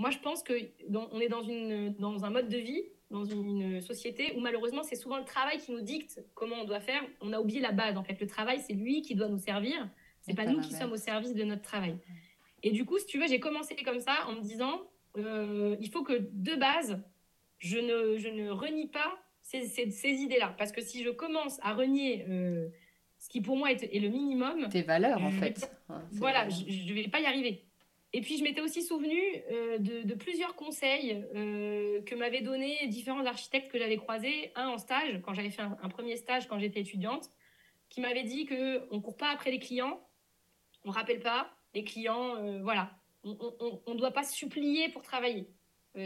Moi, 0.00 0.08
je 0.08 0.18
pense 0.18 0.42
qu'on 0.42 0.54
est 1.20 1.28
dans, 1.28 1.42
une, 1.42 1.94
dans 1.98 2.24
un 2.24 2.30
mode 2.30 2.48
de 2.48 2.56
vie, 2.56 2.84
dans 3.10 3.26
une 3.26 3.82
société 3.82 4.32
où 4.34 4.40
malheureusement, 4.40 4.82
c'est 4.82 4.96
souvent 4.96 5.18
le 5.18 5.26
travail 5.26 5.58
qui 5.58 5.72
nous 5.72 5.82
dicte 5.82 6.24
comment 6.32 6.56
on 6.56 6.64
doit 6.64 6.80
faire. 6.80 7.02
On 7.20 7.34
a 7.34 7.38
oublié 7.38 7.60
la 7.60 7.70
base. 7.70 7.98
En 7.98 8.02
fait, 8.02 8.18
le 8.18 8.26
travail, 8.26 8.60
c'est 8.66 8.72
lui 8.72 9.02
qui 9.02 9.14
doit 9.14 9.28
nous 9.28 9.36
servir. 9.36 9.90
C'est 10.22 10.32
pas 10.32 10.46
nous 10.46 10.60
qui 10.60 10.72
sommes 10.72 10.92
au 10.92 10.96
service 10.96 11.34
de 11.34 11.44
notre 11.44 11.60
travail. 11.60 11.98
Et 12.62 12.70
du 12.70 12.86
coup, 12.86 12.98
si 12.98 13.04
tu 13.04 13.18
veux, 13.18 13.28
j'ai 13.28 13.40
commencé 13.40 13.76
comme 13.76 14.00
ça 14.00 14.26
en 14.26 14.36
me 14.36 14.40
disant, 14.40 14.80
euh, 15.18 15.76
il 15.80 15.90
faut 15.90 16.02
que 16.02 16.14
de 16.32 16.54
base, 16.54 16.98
je 17.58 17.76
ne, 17.76 18.16
je 18.16 18.28
ne 18.28 18.48
renie 18.48 18.88
pas 18.88 19.18
ces, 19.42 19.66
ces, 19.66 20.08
idées-là. 20.08 20.54
Parce 20.56 20.72
que 20.72 20.80
si 20.80 21.02
je 21.02 21.10
commence 21.10 21.58
à 21.60 21.74
renier 21.74 22.24
euh, 22.26 22.70
ce 23.18 23.28
qui 23.28 23.42
pour 23.42 23.58
moi 23.58 23.70
est, 23.70 23.82
est, 23.94 24.00
le 24.00 24.08
minimum... 24.08 24.66
Tes 24.70 24.80
valeurs, 24.80 25.22
en 25.22 25.30
fait. 25.30 25.70
voilà, 26.12 26.48
je 26.48 26.64
ne 26.64 26.94
vais 26.94 27.08
pas 27.08 27.20
y 27.20 27.26
arriver. 27.26 27.66
Et 28.12 28.22
puis, 28.22 28.38
je 28.38 28.42
m'étais 28.42 28.60
aussi 28.60 28.82
souvenu 28.82 29.20
euh, 29.52 29.78
de, 29.78 30.14
plusieurs 30.14 30.56
conseils 30.56 31.24
euh, 31.34 32.02
que 32.02 32.14
m'avaient 32.16 32.40
donné 32.40 32.86
différents 32.88 33.24
architectes 33.24 33.70
que 33.70 33.78
j'avais 33.78 33.96
croisés. 33.96 34.50
Un 34.56 34.68
en 34.68 34.78
stage, 34.78 35.20
quand 35.22 35.32
j'avais 35.32 35.50
fait 35.50 35.62
un, 35.62 35.88
premier 35.88 36.16
stage 36.16 36.48
quand 36.48 36.58
j'étais 36.58 36.80
étudiante, 36.80 37.30
qui 37.88 38.00
m'avait 38.00 38.24
dit 38.24 38.46
qu'on 38.46 38.96
ne 38.96 39.00
court 39.00 39.16
pas 39.16 39.30
après 39.30 39.52
les 39.52 39.60
clients, 39.60 40.00
on 40.84 40.88
ne 40.88 40.94
rappelle 40.94 41.20
pas 41.20 41.52
les 41.72 41.84
clients, 41.84 42.36
euh, 42.36 42.60
voilà. 42.62 42.96
On 43.22 43.94
ne 43.94 43.98
doit 43.98 44.12
pas 44.12 44.24
supplier 44.24 44.88
pour 44.88 45.02
travailler. 45.02 45.46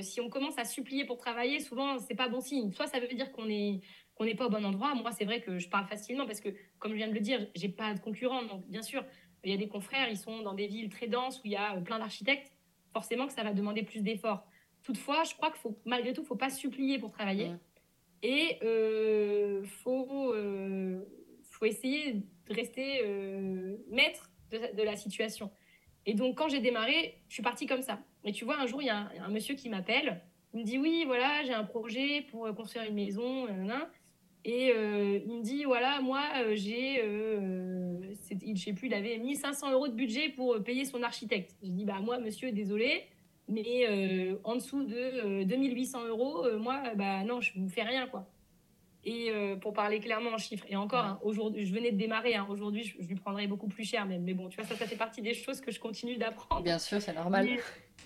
si 0.00 0.20
on 0.20 0.28
commence 0.28 0.58
à 0.58 0.64
supplier 0.64 1.04
pour 1.04 1.16
travailler, 1.16 1.60
souvent, 1.60 2.00
c'est 2.00 2.16
pas 2.16 2.28
bon 2.28 2.40
signe. 2.40 2.72
Soit 2.72 2.88
ça 2.88 2.98
veut 2.98 3.06
dire 3.06 3.30
qu'on 3.30 3.48
est 3.48 3.80
qu'on 4.14 4.24
n'est 4.24 4.34
pas 4.34 4.46
au 4.46 4.50
bon 4.50 4.64
endroit. 4.64 4.94
Moi, 4.94 5.10
c'est 5.12 5.24
vrai 5.24 5.40
que 5.40 5.58
je 5.58 5.68
parle 5.68 5.86
facilement 5.86 6.26
parce 6.26 6.40
que, 6.40 6.48
comme 6.78 6.92
je 6.92 6.96
viens 6.96 7.08
de 7.08 7.14
le 7.14 7.20
dire, 7.20 7.48
j'ai 7.54 7.68
pas 7.68 7.94
de 7.94 8.00
concurrent. 8.00 8.44
Donc, 8.44 8.66
bien 8.68 8.82
sûr, 8.82 9.04
il 9.44 9.50
y 9.50 9.54
a 9.54 9.58
des 9.58 9.68
confrères, 9.68 10.08
ils 10.08 10.16
sont 10.16 10.42
dans 10.42 10.54
des 10.54 10.66
villes 10.66 10.88
très 10.88 11.06
denses 11.06 11.38
où 11.38 11.42
il 11.44 11.52
y 11.52 11.56
a 11.56 11.76
euh, 11.76 11.80
plein 11.80 11.98
d'architectes. 11.98 12.52
forcément 12.92 13.26
que 13.26 13.32
ça 13.32 13.42
va 13.42 13.52
demander 13.52 13.82
plus 13.82 14.02
d'efforts. 14.02 14.46
Toutefois, 14.84 15.24
je 15.24 15.34
crois 15.34 15.50
que 15.50 15.58
faut, 15.58 15.76
malgré 15.84 16.12
tout, 16.12 16.20
il 16.20 16.24
ne 16.24 16.28
faut 16.28 16.36
pas 16.36 16.50
supplier 16.50 16.98
pour 16.98 17.10
travailler. 17.10 17.52
Et 18.22 18.58
il 18.60 18.66
euh, 18.66 19.62
faut, 19.64 20.32
euh, 20.32 21.02
faut 21.50 21.66
essayer 21.66 22.14
de 22.14 22.54
rester 22.54 23.02
euh, 23.04 23.76
maître 23.90 24.30
de, 24.50 24.82
la 24.82 24.96
situation. 24.96 25.50
Et 26.06 26.14
donc, 26.14 26.36
quand 26.36 26.48
j'ai 26.48 26.60
démarré, 26.60 27.20
je 27.28 27.34
suis 27.34 27.42
partie 27.42 27.66
comme 27.66 27.82
ça. 27.82 27.98
Et 28.24 28.32
tu 28.32 28.44
vois, 28.44 28.58
un 28.58 28.66
jour, 28.66 28.80
il 28.80 28.86
y, 28.86 28.90
a 28.90 29.10
un 29.20 29.28
monsieur 29.28 29.54
qui 29.54 29.68
m'appelle. 29.68 30.22
Il 30.52 30.60
me 30.60 30.64
dit 30.64 30.78
Oui, 30.78 31.04
voilà, 31.06 31.42
j'ai 31.44 31.52
un 31.52 31.64
projet 31.64 32.26
pour 32.30 32.54
construire 32.54 32.84
une 32.88 32.94
maison. 32.94 33.46
Et 34.44 34.68
il 34.68 35.32
me 35.32 35.42
dit 35.42 35.64
Voilà, 35.64 36.00
moi, 36.00 36.22
j'ai. 36.54 37.02
Je 38.30 38.60
sais 38.60 38.72
plus, 38.72 38.88
il 38.88 38.94
avait 38.94 39.18
1500 39.18 39.72
euros 39.72 39.88
de 39.88 39.94
budget 39.94 40.30
pour 40.30 40.62
payer 40.62 40.84
son 40.84 41.02
architecte. 41.02 41.56
Je 41.62 41.70
dis 41.70 41.84
Bah, 41.84 42.00
moi, 42.00 42.18
monsieur, 42.18 42.52
désolé 42.52 43.04
mais 43.48 43.86
euh, 43.88 44.36
en 44.44 44.56
dessous 44.56 44.84
de 44.84 45.44
2800 45.44 46.00
euh, 46.00 46.08
euros, 46.08 46.44
euh, 46.44 46.58
moi, 46.58 46.82
bah 46.96 47.24
non, 47.24 47.40
je 47.40 47.52
vous 47.56 47.68
fais 47.68 47.82
rien, 47.82 48.06
quoi. 48.06 48.26
Et 49.06 49.30
pour 49.60 49.74
parler 49.74 50.00
clairement 50.00 50.30
en 50.30 50.38
chiffres, 50.38 50.64
et 50.66 50.76
encore, 50.76 51.04
hein, 51.04 51.20
aujourd'hui, 51.22 51.66
je 51.66 51.74
venais 51.74 51.92
de 51.92 51.98
démarrer, 51.98 52.36
hein, 52.36 52.46
aujourd'hui, 52.48 52.84
je, 52.84 53.06
lui 53.06 53.16
prendrais 53.16 53.46
beaucoup 53.46 53.68
plus 53.68 53.84
cher 53.84 54.06
même. 54.06 54.22
Mais 54.22 54.32
bon, 54.32 54.48
tu 54.48 54.56
vois, 54.56 54.64
ça, 54.64 54.74
ça 54.76 54.86
fait 54.86 54.96
partie 54.96 55.20
des 55.20 55.34
choses 55.34 55.60
que 55.60 55.70
je 55.70 55.78
continue 55.78 56.16
d'apprendre. 56.16 56.62
Bien 56.62 56.78
sûr, 56.78 57.02
c'est 57.02 57.12
normal. 57.12 57.46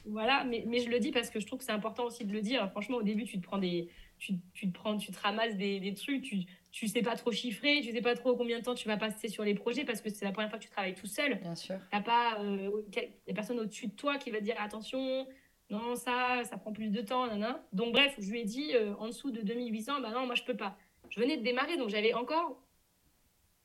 voilà, 0.06 0.42
mais, 0.42 0.64
mais, 0.66 0.80
je 0.80 0.90
le 0.90 0.98
dis 0.98 1.12
parce 1.12 1.30
que 1.30 1.38
je 1.38 1.46
trouve 1.46 1.60
que 1.60 1.64
c'est 1.64 1.70
important 1.70 2.06
aussi 2.06 2.24
de 2.24 2.32
le 2.32 2.40
dire. 2.40 2.68
Franchement, 2.72 2.96
au 2.96 3.04
début, 3.04 3.26
tu 3.26 3.38
te 3.38 3.46
prends 3.46 3.58
des, 3.58 3.88
tu, 4.18 4.32
tu 4.54 4.66
te 4.66 4.74
prends, 4.76 4.96
tu 4.96 5.12
te 5.12 5.20
ramasses 5.20 5.56
des, 5.56 5.78
des 5.78 5.94
trucs, 5.94 6.22
tu, 6.22 6.38
tu 6.70 6.86
sais 6.86 7.02
pas 7.02 7.16
trop 7.16 7.32
chiffrer, 7.32 7.80
tu 7.82 7.92
sais 7.92 8.02
pas 8.02 8.14
trop 8.14 8.36
combien 8.36 8.58
de 8.58 8.64
temps 8.64 8.74
tu 8.74 8.88
vas 8.88 8.96
passer 8.96 9.28
sur 9.28 9.44
les 9.44 9.54
projets 9.54 9.84
parce 9.84 10.00
que 10.00 10.10
c'est 10.10 10.24
la 10.24 10.32
première 10.32 10.50
fois 10.50 10.58
que 10.58 10.64
tu 10.64 10.70
travailles 10.70 10.94
tout 10.94 11.06
seul. 11.06 11.36
Bien 11.40 11.54
sûr. 11.54 11.76
T'as 11.90 12.02
pas, 12.02 12.38
euh, 12.40 12.82
y 12.94 13.30
a 13.30 13.34
personne 13.34 13.58
au-dessus 13.58 13.88
de 13.88 13.92
toi 13.94 14.18
qui 14.18 14.30
va 14.30 14.38
te 14.38 14.44
dire 14.44 14.56
attention, 14.58 15.26
non 15.70 15.96
ça, 15.96 16.42
ça 16.44 16.56
prend 16.56 16.72
plus 16.72 16.90
de 16.90 17.00
temps, 17.00 17.26
nanana. 17.26 17.64
Donc 17.72 17.92
bref, 17.92 18.14
je 18.18 18.30
lui 18.30 18.40
ai 18.40 18.44
dit 18.44 18.74
euh, 18.74 18.94
en 18.96 19.06
dessous 19.06 19.30
de 19.30 19.40
2800, 19.40 20.00
bah 20.00 20.10
non, 20.10 20.26
moi 20.26 20.34
je 20.34 20.44
peux 20.44 20.56
pas. 20.56 20.76
Je 21.08 21.20
venais 21.20 21.36
de 21.36 21.42
démarrer, 21.42 21.76
donc 21.76 21.88
j'avais 21.88 22.14
encore. 22.14 22.62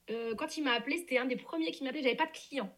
Euh, 0.09 0.35
quand 0.35 0.57
il 0.57 0.63
m'a 0.63 0.71
appelé, 0.71 0.97
c'était 0.97 1.17
un 1.17 1.25
des 1.25 1.35
premiers 1.35 1.71
qui 1.71 1.83
m'appelait, 1.83 2.03
j'avais 2.03 2.15
pas 2.15 2.25
de 2.25 2.31
client. 2.31 2.73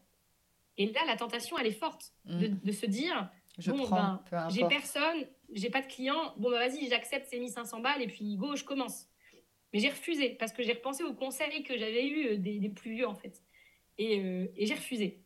Et 0.77 0.91
là, 0.91 1.01
la 1.08 1.15
tentation, 1.15 1.58
elle 1.58 1.67
est 1.67 1.72
forte 1.72 2.13
de, 2.25 2.48
mm. 2.48 2.72
se 2.72 2.86
dire, 2.86 3.29
je 3.58 3.72
bon, 3.72 3.88
ben, 3.88 4.22
j'ai 4.50 4.67
personne, 4.67 5.25
j'ai 5.53 5.70
pas 5.70 5.82
de 5.82 5.88
client, 5.88 6.34
bon 6.38 6.51
bah 6.51 6.67
vas-y, 6.67 6.88
j'accepte 6.89 7.27
ces 7.27 7.39
1500 7.39 7.79
balles 7.79 8.01
et 8.01 8.08
puis 8.08 8.36
go, 8.36 8.55
je 8.55 8.63
commence. 8.63 9.08
Mais 9.75 9.82
j'ai 9.82 9.89
refusé 9.89 10.29
parce 10.29 10.53
que 10.53 10.63
j'ai 10.63 10.72
repensé 10.72 11.03
aux 11.03 11.13
conseils 11.13 11.62
que 11.63 11.77
j'avais 11.77 12.08
eu 12.08 12.27
euh, 12.27 12.38
des, 12.38 12.70
plus 12.70 12.91
vieux 12.91 13.10
en 13.10 13.13
fait. 13.13 13.44
Euh, 14.00 14.48
et, 14.55 14.65
j'ai 14.65 14.74
refusé. 14.74 15.20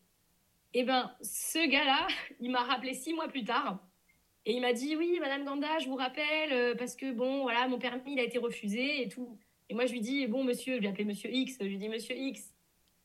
Et 0.74 0.82
ben, 0.82 1.14
ce 1.22 1.70
gars-là, 1.70 2.08
il 2.40 2.50
m'a 2.50 2.64
rappelé 2.64 2.94
six 2.94 3.14
mois 3.14 3.28
plus 3.28 3.44
tard 3.44 3.78
et 4.46 4.52
il 4.52 4.60
m'a 4.60 4.72
dit 4.72 4.96
Oui, 4.96 5.18
Madame 5.20 5.44
Ganda, 5.44 5.78
je 5.78 5.86
vous 5.86 5.94
rappelle 5.94 6.52
euh, 6.52 6.74
parce 6.74 6.96
que 6.96 7.12
bon, 7.12 7.42
voilà, 7.42 7.68
mon 7.68 7.78
permis 7.78 8.14
il 8.14 8.18
a 8.18 8.24
été 8.24 8.38
refusé 8.38 9.02
et 9.02 9.08
tout. 9.08 9.38
Et 9.68 9.74
moi, 9.74 9.86
je 9.86 9.92
lui 9.92 10.00
dis 10.00 10.26
Bon, 10.26 10.42
monsieur, 10.42 10.74
je 10.74 10.80
lui 10.80 10.88
appelé 10.88 11.04
Monsieur 11.04 11.30
X, 11.32 11.56
je 11.60 11.66
lui 11.66 11.78
dis 11.78 11.88
Monsieur 11.88 12.16
X, 12.16 12.52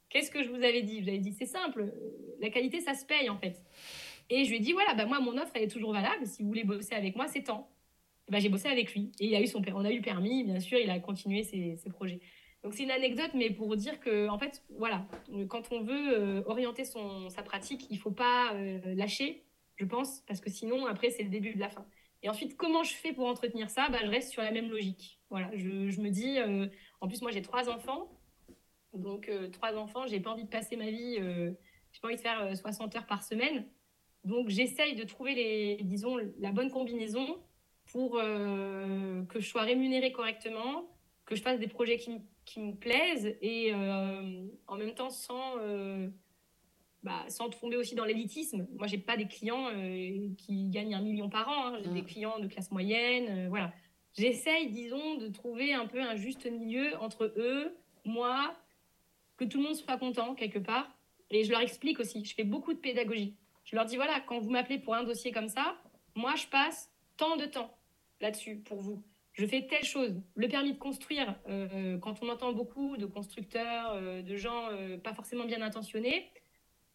qu'est-ce 0.09 0.31
que 0.31 0.41
je 0.41 0.49
vous 0.49 0.63
avais 0.63 0.81
dit? 0.81 1.01
Je 1.01 1.11
lui 1.11 1.19
dit 1.19 1.33
C'est 1.33 1.45
simple, 1.45 1.93
la 2.39 2.49
qualité 2.49 2.81
ça 2.81 2.95
se 2.95 3.05
paye 3.05 3.29
en 3.29 3.37
fait. 3.37 3.61
Et 4.31 4.45
je 4.45 4.49
lui 4.49 4.57
ai 4.57 4.61
dit 4.61 4.73
Voilà, 4.73 4.95
bah, 4.95 5.05
moi, 5.05 5.19
mon 5.19 5.37
offre 5.37 5.51
elle 5.53 5.65
est 5.65 5.67
toujours 5.67 5.93
valable. 5.93 6.25
Si 6.25 6.41
vous 6.41 6.47
voulez 6.47 6.63
bosser 6.63 6.95
avec 6.95 7.15
moi, 7.15 7.27
c'est 7.27 7.43
temps. 7.43 7.69
Bah, 8.29 8.39
j'ai 8.39 8.49
bossé 8.49 8.67
avec 8.67 8.93
lui. 8.93 9.11
Et 9.19 9.27
il 9.27 9.35
a 9.35 9.41
eu 9.41 9.47
son, 9.47 9.61
on 9.73 9.85
a 9.85 9.91
eu 9.91 9.97
le 9.97 10.01
permis, 10.01 10.43
bien 10.43 10.59
sûr, 10.59 10.79
il 10.79 10.89
a 10.89 10.99
continué 10.99 11.43
ses, 11.43 11.77
ses 11.77 11.89
projets. 11.89 12.19
Donc 12.63 12.73
c'est 12.73 12.83
une 12.83 12.91
anecdote, 12.91 13.31
mais 13.35 13.51
pour 13.51 13.75
dire 13.75 13.99
que, 13.99 14.27
en 14.27 14.39
fait, 14.39 14.63
voilà, 14.79 15.05
quand 15.49 15.71
on 15.71 15.81
veut 15.83 16.17
euh, 16.17 16.41
orienter 16.47 16.83
son, 16.83 17.29
sa 17.29 17.43
pratique, 17.43 17.85
il 17.91 17.99
faut 17.99 18.11
pas 18.11 18.53
euh, 18.55 18.79
lâcher, 18.95 19.45
je 19.75 19.85
pense, 19.85 20.21
parce 20.21 20.41
que 20.41 20.49
sinon, 20.49 20.87
après, 20.87 21.11
c'est 21.11 21.21
le 21.21 21.29
début 21.29 21.53
de 21.53 21.59
la 21.59 21.69
fin. 21.69 21.85
Et 22.23 22.29
ensuite, 22.29 22.57
comment 22.57 22.81
je 22.81 22.95
fais 22.95 23.13
pour 23.13 23.27
entretenir 23.27 23.69
ça? 23.69 23.87
Bah, 23.89 23.99
Je 24.03 24.09
reste 24.09 24.31
sur 24.31 24.41
la 24.41 24.49
même 24.49 24.71
logique. 24.71 25.19
Voilà, 25.29 25.51
je, 25.53 25.91
je 25.91 26.01
me 26.01 26.09
dis, 26.09 26.39
euh, 26.39 26.67
en 27.01 27.07
plus, 27.07 27.21
moi, 27.21 27.29
j'ai 27.29 27.43
trois 27.43 27.69
enfants. 27.69 28.09
Donc, 28.93 29.29
trois 29.51 29.75
enfants, 29.75 30.07
j'ai 30.07 30.19
pas 30.21 30.31
envie 30.31 30.45
de 30.45 30.49
passer 30.49 30.77
ma 30.77 30.89
vie, 30.89 31.17
j'ai 31.17 31.99
pas 32.01 32.07
envie 32.07 32.15
de 32.15 32.21
faire 32.21 32.55
60 32.55 32.95
heures 32.95 33.05
par 33.05 33.23
semaine. 33.23 33.67
Donc, 34.23 34.47
j'essaye 34.47 34.95
de 34.95 35.03
trouver, 35.03 35.35
les, 35.35 35.79
disons, 35.83 36.17
la 36.39 36.53
bonne 36.53 36.71
combinaison 36.71 37.37
pour 37.95 38.17
euh, 38.17 39.23
que 39.29 39.39
je 39.39 39.47
sois 39.47 39.61
rémunérée 39.61 40.11
correctement, 40.11 40.85
que 41.25 41.33
je 41.33 41.41
fasse 41.41 41.59
des 41.59 41.69
projets 41.69 41.97
qui, 41.97 42.19
qui 42.43 42.59
me 42.59 42.73
plaisent 42.73 43.37
et 43.41 43.73
euh, 43.73 44.47
en 44.67 44.75
même 44.75 44.93
temps 44.93 45.09
sans, 45.09 45.53
euh, 45.59 46.09
bah, 47.03 47.23
sans 47.29 47.49
tomber 47.49 47.77
aussi 47.77 47.95
dans 47.95 48.03
l'élitisme. 48.03 48.67
Moi, 48.77 48.87
j'ai 48.87 48.97
pas 48.97 49.15
des 49.15 49.27
clients 49.29 49.69
qui 50.37 50.67
gagnent 50.67 50.93
un 50.93 51.01
million 51.01 51.29
par 51.29 51.47
an, 51.47 51.67
hein. 51.67 51.79
j'ai 51.85 51.89
des 51.91 52.01
mmh. 52.01 52.05
clients 52.05 52.39
de 52.39 52.47
classe 52.47 52.69
moyenne. 52.69 53.47
voilà. 53.47 53.71
J'essaye, 54.17 54.69
disons, 54.71 55.15
de 55.15 55.29
trouver 55.29 55.73
un 55.73 55.85
peu 55.85 56.01
un 56.01 56.17
juste 56.17 56.45
milieu 56.45 56.97
entre 56.99 57.33
eux, 57.37 57.77
moi, 58.03 58.57
que 59.37 59.45
tout 59.45 59.59
le 59.59 59.63
monde 59.63 59.75
soit 59.75 59.97
content 59.97 60.35
quelque 60.35 60.59
part. 60.59 60.93
Et 61.29 61.45
je 61.45 61.51
leur 61.51 61.61
explique 61.61 62.01
aussi, 62.01 62.25
je 62.25 62.35
fais 62.35 62.43
beaucoup 62.43 62.73
de 62.73 62.79
pédagogie. 62.79 63.37
Je 63.63 63.73
leur 63.77 63.85
dis, 63.85 63.95
voilà, 63.95 64.19
quand 64.19 64.41
vous 64.41 64.49
m'appelez 64.49 64.79
pour 64.79 64.95
un 64.95 65.05
dossier 65.05 65.31
comme 65.31 65.47
ça, 65.47 65.77
moi, 66.13 66.35
je 66.35 66.45
passe 66.47 66.91
tant 67.15 67.37
de 67.37 67.45
temps 67.45 67.74
là-dessus 68.21 68.57
pour 68.57 68.81
vous. 68.81 69.03
Je 69.33 69.45
fais 69.45 69.67
telle 69.67 69.83
chose. 69.83 70.21
Le 70.35 70.47
permis 70.47 70.73
de 70.73 70.77
construire, 70.77 71.35
euh, 71.49 71.97
quand 71.97 72.23
on 72.23 72.29
entend 72.29 72.53
beaucoup 72.53 72.95
de 72.95 73.05
constructeurs, 73.05 73.91
euh, 73.93 74.21
de 74.21 74.35
gens 74.37 74.69
euh, 74.71 74.97
pas 74.97 75.13
forcément 75.13 75.45
bien 75.45 75.61
intentionnés, 75.61 76.31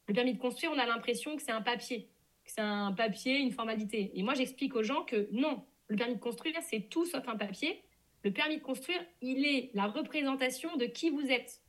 le 0.09 0.15
permis 0.15 0.33
de 0.33 0.39
construire, 0.39 0.73
on 0.75 0.79
a 0.79 0.87
l'impression 0.87 1.37
que 1.37 1.43
c'est 1.43 1.53
un 1.53 1.61
papier, 1.61 2.09
que 2.45 2.51
c'est 2.51 2.63
un 2.63 2.93
papier, 2.93 3.39
une 3.39 3.53
formalité. 3.53 4.11
Et 4.15 4.23
moi, 4.23 4.35
j'explique 4.35 4.75
aux 4.75 4.83
gens 4.83 5.05
que 5.05 5.29
non, 5.33 5.65
le 5.89 5.97
permis 5.97 6.15
de 6.15 6.21
construire, 6.21 6.57
c'est 6.63 6.89
tout 6.89 7.05
sauf 7.05 7.29
un 7.29 7.37
papier. 7.37 7.83
Le 8.25 8.33
permis 8.33 8.57
de 8.57 8.63
construire, 8.63 9.01
il 9.21 9.45
est 9.45 9.71
la 9.75 9.87
représentation 9.87 10.77
de 10.77 10.87
qui 10.87 11.11
vous 11.11 11.31
êtes. 11.31 11.61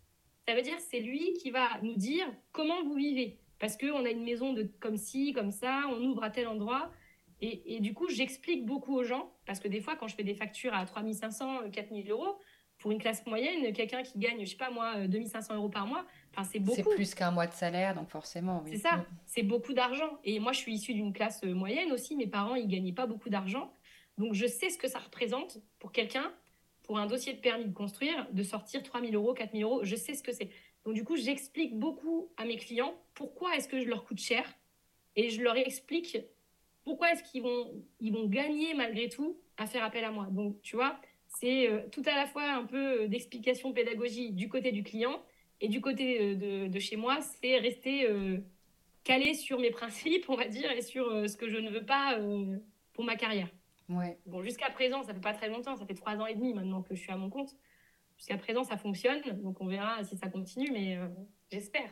Ça 0.47 0.55
veut 0.55 0.61
dire 0.61 0.79
c'est 0.79 0.99
lui 0.99 1.33
qui 1.33 1.51
va 1.51 1.67
nous 1.81 1.95
dire 1.95 2.25
comment 2.51 2.81
vous 2.83 2.95
vivez. 2.95 3.39
Parce 3.59 3.77
qu'on 3.77 4.05
a 4.05 4.09
une 4.09 4.23
maison 4.23 4.53
de 4.53 4.63
comme 4.79 4.97
ci, 4.97 5.33
comme 5.33 5.51
ça, 5.51 5.83
on 5.89 6.01
ouvre 6.03 6.23
à 6.23 6.29
tel 6.29 6.47
endroit. 6.47 6.91
Et, 7.43 7.79
du 7.79 7.95
coup, 7.95 8.07
j'explique 8.07 8.67
beaucoup 8.67 8.95
aux 8.95 9.03
gens, 9.03 9.33
parce 9.51 9.59
que 9.59 9.67
des 9.67 9.81
fois, 9.81 9.97
quand 9.97 10.07
je 10.07 10.15
fais 10.15 10.23
des 10.23 10.33
factures 10.33 10.73
à 10.73 10.85
3500, 10.85 11.71
4000 11.71 12.09
euros, 12.09 12.39
pour 12.77 12.89
une 12.89 12.99
classe 12.99 13.25
moyenne, 13.25 13.73
quelqu'un 13.73 14.01
qui 14.01 14.17
gagne, 14.17 14.45
je 14.45 14.51
sais 14.51 14.55
pas 14.55 14.71
moi, 14.71 15.05
2500 15.05 15.55
euros 15.55 15.67
par 15.67 15.85
mois, 15.85 16.05
enfin, 16.31 16.47
c'est 16.49 16.59
beaucoup. 16.59 16.77
C'est 16.77 16.95
plus 16.95 17.13
qu'un 17.13 17.31
mois 17.31 17.47
de 17.47 17.51
salaire, 17.51 17.93
donc 17.93 18.07
forcément, 18.07 18.61
oui. 18.63 18.71
C'est 18.71 18.77
ça, 18.77 18.95
mm. 18.95 19.05
c'est 19.25 19.43
beaucoup 19.43 19.73
d'argent. 19.73 20.19
Et 20.23 20.39
moi, 20.39 20.53
je 20.53 20.59
suis 20.59 20.73
issue 20.73 20.93
d'une 20.93 21.11
classe 21.11 21.43
moyenne 21.43 21.91
aussi, 21.91 22.15
mes 22.15 22.27
parents, 22.27 22.55
ils 22.55 22.69
gagnaient 22.69 22.93
pas 22.93 23.07
beaucoup 23.07 23.29
d'argent. 23.29 23.73
Donc, 24.17 24.35
je 24.35 24.47
sais 24.47 24.69
ce 24.69 24.77
que 24.77 24.87
ça 24.87 24.99
représente 24.99 25.57
pour 25.79 25.91
quelqu'un, 25.91 26.31
pour 26.83 26.97
un 26.97 27.07
dossier 27.07 27.33
de 27.33 27.41
permis 27.41 27.65
de 27.65 27.73
construire, 27.73 28.29
de 28.31 28.43
sortir 28.43 28.81
3000 28.83 29.13
euros, 29.15 29.33
4000 29.33 29.63
euros, 29.63 29.83
je 29.83 29.97
sais 29.97 30.13
ce 30.13 30.23
que 30.23 30.31
c'est. 30.31 30.49
Donc, 30.85 30.93
du 30.93 31.03
coup, 31.03 31.17
j'explique 31.17 31.77
beaucoup 31.77 32.31
à 32.37 32.45
mes 32.45 32.55
clients 32.55 32.93
pourquoi 33.15 33.53
est-ce 33.57 33.67
que 33.67 33.81
je 33.81 33.89
leur 33.89 34.05
coûte 34.05 34.21
cher. 34.21 34.45
Et 35.17 35.29
je 35.29 35.41
leur 35.41 35.57
explique 35.57 36.17
pourquoi 36.83 37.11
est-ce 37.11 37.23
qu'ils 37.23 37.43
vont, 37.43 37.71
ils 37.99 38.11
vont 38.11 38.27
gagner 38.27 38.73
malgré 38.73 39.09
tout 39.09 39.37
à 39.57 39.65
faire 39.67 39.83
appel 39.83 40.03
à 40.03 40.11
moi? 40.11 40.27
Donc, 40.31 40.61
tu 40.61 40.75
vois, 40.75 40.99
c'est 41.27 41.69
euh, 41.69 41.81
tout 41.91 42.03
à 42.05 42.15
la 42.15 42.25
fois 42.25 42.43
un 42.43 42.65
peu 42.65 43.03
euh, 43.03 43.07
d'explication 43.07 43.73
pédagogie 43.73 44.31
du 44.31 44.49
côté 44.49 44.71
du 44.71 44.83
client 44.83 45.21
et 45.61 45.67
du 45.67 45.79
côté 45.79 46.35
euh, 46.35 46.67
de, 46.67 46.79
chez 46.79 46.95
moi, 46.95 47.19
c'est 47.21 47.57
rester 47.57 48.07
calé 49.03 49.33
sur 49.33 49.59
mes 49.59 49.71
principes, 49.79 50.25
on 50.29 50.35
va 50.35 50.47
dire, 50.47 50.71
et 50.71 50.81
sur 50.81 51.05
ce 51.29 51.37
que 51.37 51.49
je 51.49 51.57
ne 51.57 51.69
veux 51.69 51.85
pas 51.85 52.17
pour 52.93 53.03
ma 53.03 53.15
carrière. 53.15 53.49
Ouais. 53.89 54.17
Bon, 54.25 54.41
jusqu'à 54.41 54.69
présent, 54.69 55.03
ça 55.03 55.13
fait 55.13 55.21
pas 55.21 55.33
très 55.33 55.49
longtemps, 55.49 55.75
ça 55.75 55.85
fait 55.85 55.93
trois 55.93 56.15
ans 56.15 56.25
et 56.25 56.35
demi 56.35 56.53
maintenant 56.53 56.81
que 56.81 56.95
je 56.95 57.01
suis 57.01 57.11
à 57.11 57.17
mon 57.17 57.29
compte. 57.29 57.55
Jusqu'à 58.17 58.37
présent, 58.37 58.63
ça 58.63 58.77
fonctionne, 58.77 59.21
donc 59.41 59.59
on 59.61 59.67
verra 59.67 60.03
si 60.03 60.15
ça 60.17 60.29
continue, 60.29 60.69
mais 60.71 60.97
j'espère. 61.51 61.89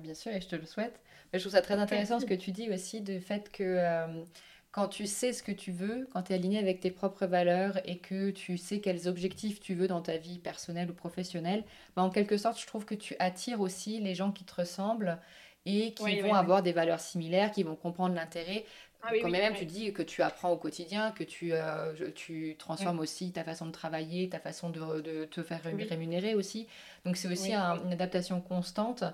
bien 0.00 0.14
sûr, 0.14 0.32
et 0.32 0.40
je 0.40 0.48
te 0.48 0.56
le 0.56 0.66
souhaite. 0.66 1.00
Mais 1.32 1.38
je 1.38 1.44
trouve 1.44 1.52
ça 1.52 1.62
très 1.62 1.78
intéressant 1.78 2.20
ce 2.20 2.26
que 2.26 2.34
tu 2.34 2.50
dis 2.50 2.70
aussi, 2.70 3.00
du 3.00 3.20
fait 3.20 3.50
que 3.52 3.62
euh, 3.62 4.24
quand 4.72 4.88
tu 4.88 5.06
sais 5.06 5.32
ce 5.32 5.42
que 5.42 5.52
tu 5.52 5.72
veux, 5.72 6.08
quand 6.12 6.22
tu 6.22 6.32
es 6.32 6.34
aligné 6.36 6.58
avec 6.58 6.80
tes 6.80 6.90
propres 6.90 7.26
valeurs 7.26 7.80
et 7.88 7.98
que 7.98 8.30
tu 8.30 8.56
sais 8.56 8.80
quels 8.80 9.08
objectifs 9.08 9.60
tu 9.60 9.74
veux 9.74 9.88
dans 9.88 10.02
ta 10.02 10.16
vie 10.16 10.38
personnelle 10.38 10.90
ou 10.90 10.94
professionnelle, 10.94 11.64
bah, 11.96 12.02
en 12.02 12.10
quelque 12.10 12.36
sorte, 12.36 12.60
je 12.60 12.66
trouve 12.66 12.84
que 12.84 12.94
tu 12.94 13.16
attires 13.18 13.60
aussi 13.60 14.00
les 14.00 14.14
gens 14.14 14.32
qui 14.32 14.44
te 14.44 14.54
ressemblent 14.54 15.18
et 15.66 15.92
qui 15.92 16.20
vont 16.20 16.34
avoir 16.34 16.62
des 16.62 16.72
valeurs 16.72 17.00
similaires, 17.00 17.50
qui 17.50 17.62
vont 17.62 17.76
comprendre 17.76 18.14
l'intérêt. 18.14 18.64
Ah 19.02 19.10
quand 19.20 19.30
même, 19.30 19.54
tu 19.54 19.64
dis 19.64 19.92
que 19.92 20.02
tu 20.02 20.22
apprends 20.22 20.50
au 20.50 20.56
quotidien, 20.56 21.10
que 21.12 21.24
tu, 21.24 21.52
euh, 21.52 22.10
tu 22.14 22.56
transformes 22.58 22.98
aussi 22.98 23.32
ta 23.32 23.44
façon 23.44 23.66
de 23.66 23.72
travailler, 23.72 24.28
ta 24.28 24.38
façon 24.38 24.70
de, 24.70 25.00
de 25.00 25.24
te 25.24 25.42
faire 25.42 25.60
rémunérer 25.62 26.34
aussi. 26.34 26.66
Donc 27.04 27.16
c'est 27.16 27.28
aussi 27.28 27.54
une 27.54 27.92
adaptation 27.92 28.40
constante. 28.40 29.04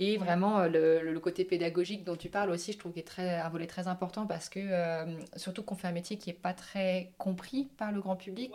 Et 0.00 0.16
vraiment, 0.16 0.60
euh, 0.60 0.68
le, 0.68 1.12
le, 1.12 1.20
côté 1.20 1.44
pédagogique 1.44 2.04
dont 2.04 2.14
tu 2.14 2.28
parles 2.28 2.50
aussi, 2.50 2.72
je 2.72 2.78
trouve 2.78 2.92
qu'il 2.92 3.00
est 3.00 3.06
très, 3.06 3.36
un 3.36 3.48
volet 3.48 3.66
très 3.66 3.88
important 3.88 4.26
parce 4.26 4.48
que, 4.48 4.60
euh, 4.60 5.04
surtout 5.34 5.64
qu'on 5.64 5.74
fait 5.74 5.88
un 5.88 5.92
métier 5.92 6.16
qui 6.16 6.30
n'est 6.30 6.36
pas 6.36 6.52
très 6.52 7.12
compris 7.18 7.68
par 7.76 7.90
le 7.90 8.00
grand 8.00 8.14
public. 8.14 8.54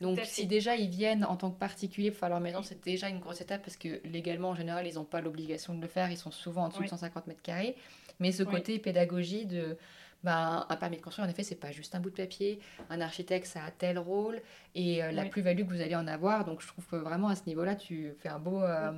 Donc, 0.00 0.20
si 0.24 0.46
déjà 0.46 0.76
ils 0.76 0.88
viennent 0.88 1.24
en 1.24 1.36
tant 1.36 1.50
que 1.50 1.58
particulier 1.58 2.10
pour 2.10 2.20
faire 2.20 2.28
leur 2.28 2.40
maison, 2.40 2.62
c'est 2.62 2.82
déjà 2.82 3.08
une 3.08 3.18
grosse 3.18 3.40
étape 3.40 3.62
parce 3.62 3.76
que 3.76 4.00
légalement, 4.04 4.50
en 4.50 4.54
général, 4.54 4.86
ils 4.86 4.94
n'ont 4.94 5.04
pas 5.04 5.20
l'obligation 5.20 5.74
de 5.74 5.82
le 5.82 5.88
faire. 5.88 6.10
Ils 6.10 6.16
sont 6.16 6.30
souvent 6.30 6.64
en 6.64 6.68
dessous 6.68 6.84
de 6.84 6.88
150 6.88 7.26
mètres 7.26 7.42
carrés. 7.42 7.74
Mais 8.20 8.32
ce 8.32 8.42
côté 8.42 8.78
pédagogie 8.78 9.44
de 9.44 9.76
ben, 10.24 10.66
un 10.68 10.76
permis 10.76 10.96
de 10.96 11.02
construire, 11.02 11.26
en 11.26 11.30
effet, 11.30 11.44
c'est 11.44 11.60
pas 11.60 11.70
juste 11.70 11.94
un 11.94 12.00
bout 12.00 12.10
de 12.10 12.16
papier. 12.16 12.58
Un 12.90 13.00
architecte, 13.00 13.46
ça 13.46 13.64
a 13.64 13.70
tel 13.70 13.98
rôle 13.98 14.40
et 14.74 15.02
euh, 15.02 15.12
la 15.12 15.24
plus-value 15.24 15.60
que 15.60 15.72
vous 15.72 15.80
allez 15.80 15.94
en 15.94 16.08
avoir. 16.08 16.44
Donc, 16.44 16.60
je 16.60 16.66
trouve 16.66 16.86
que 16.86 16.96
vraiment 16.96 17.28
à 17.28 17.36
ce 17.36 17.46
niveau-là, 17.46 17.76
tu 17.76 18.12
fais 18.18 18.28
un 18.28 18.40
beau, 18.40 18.60
euh, 18.62 18.92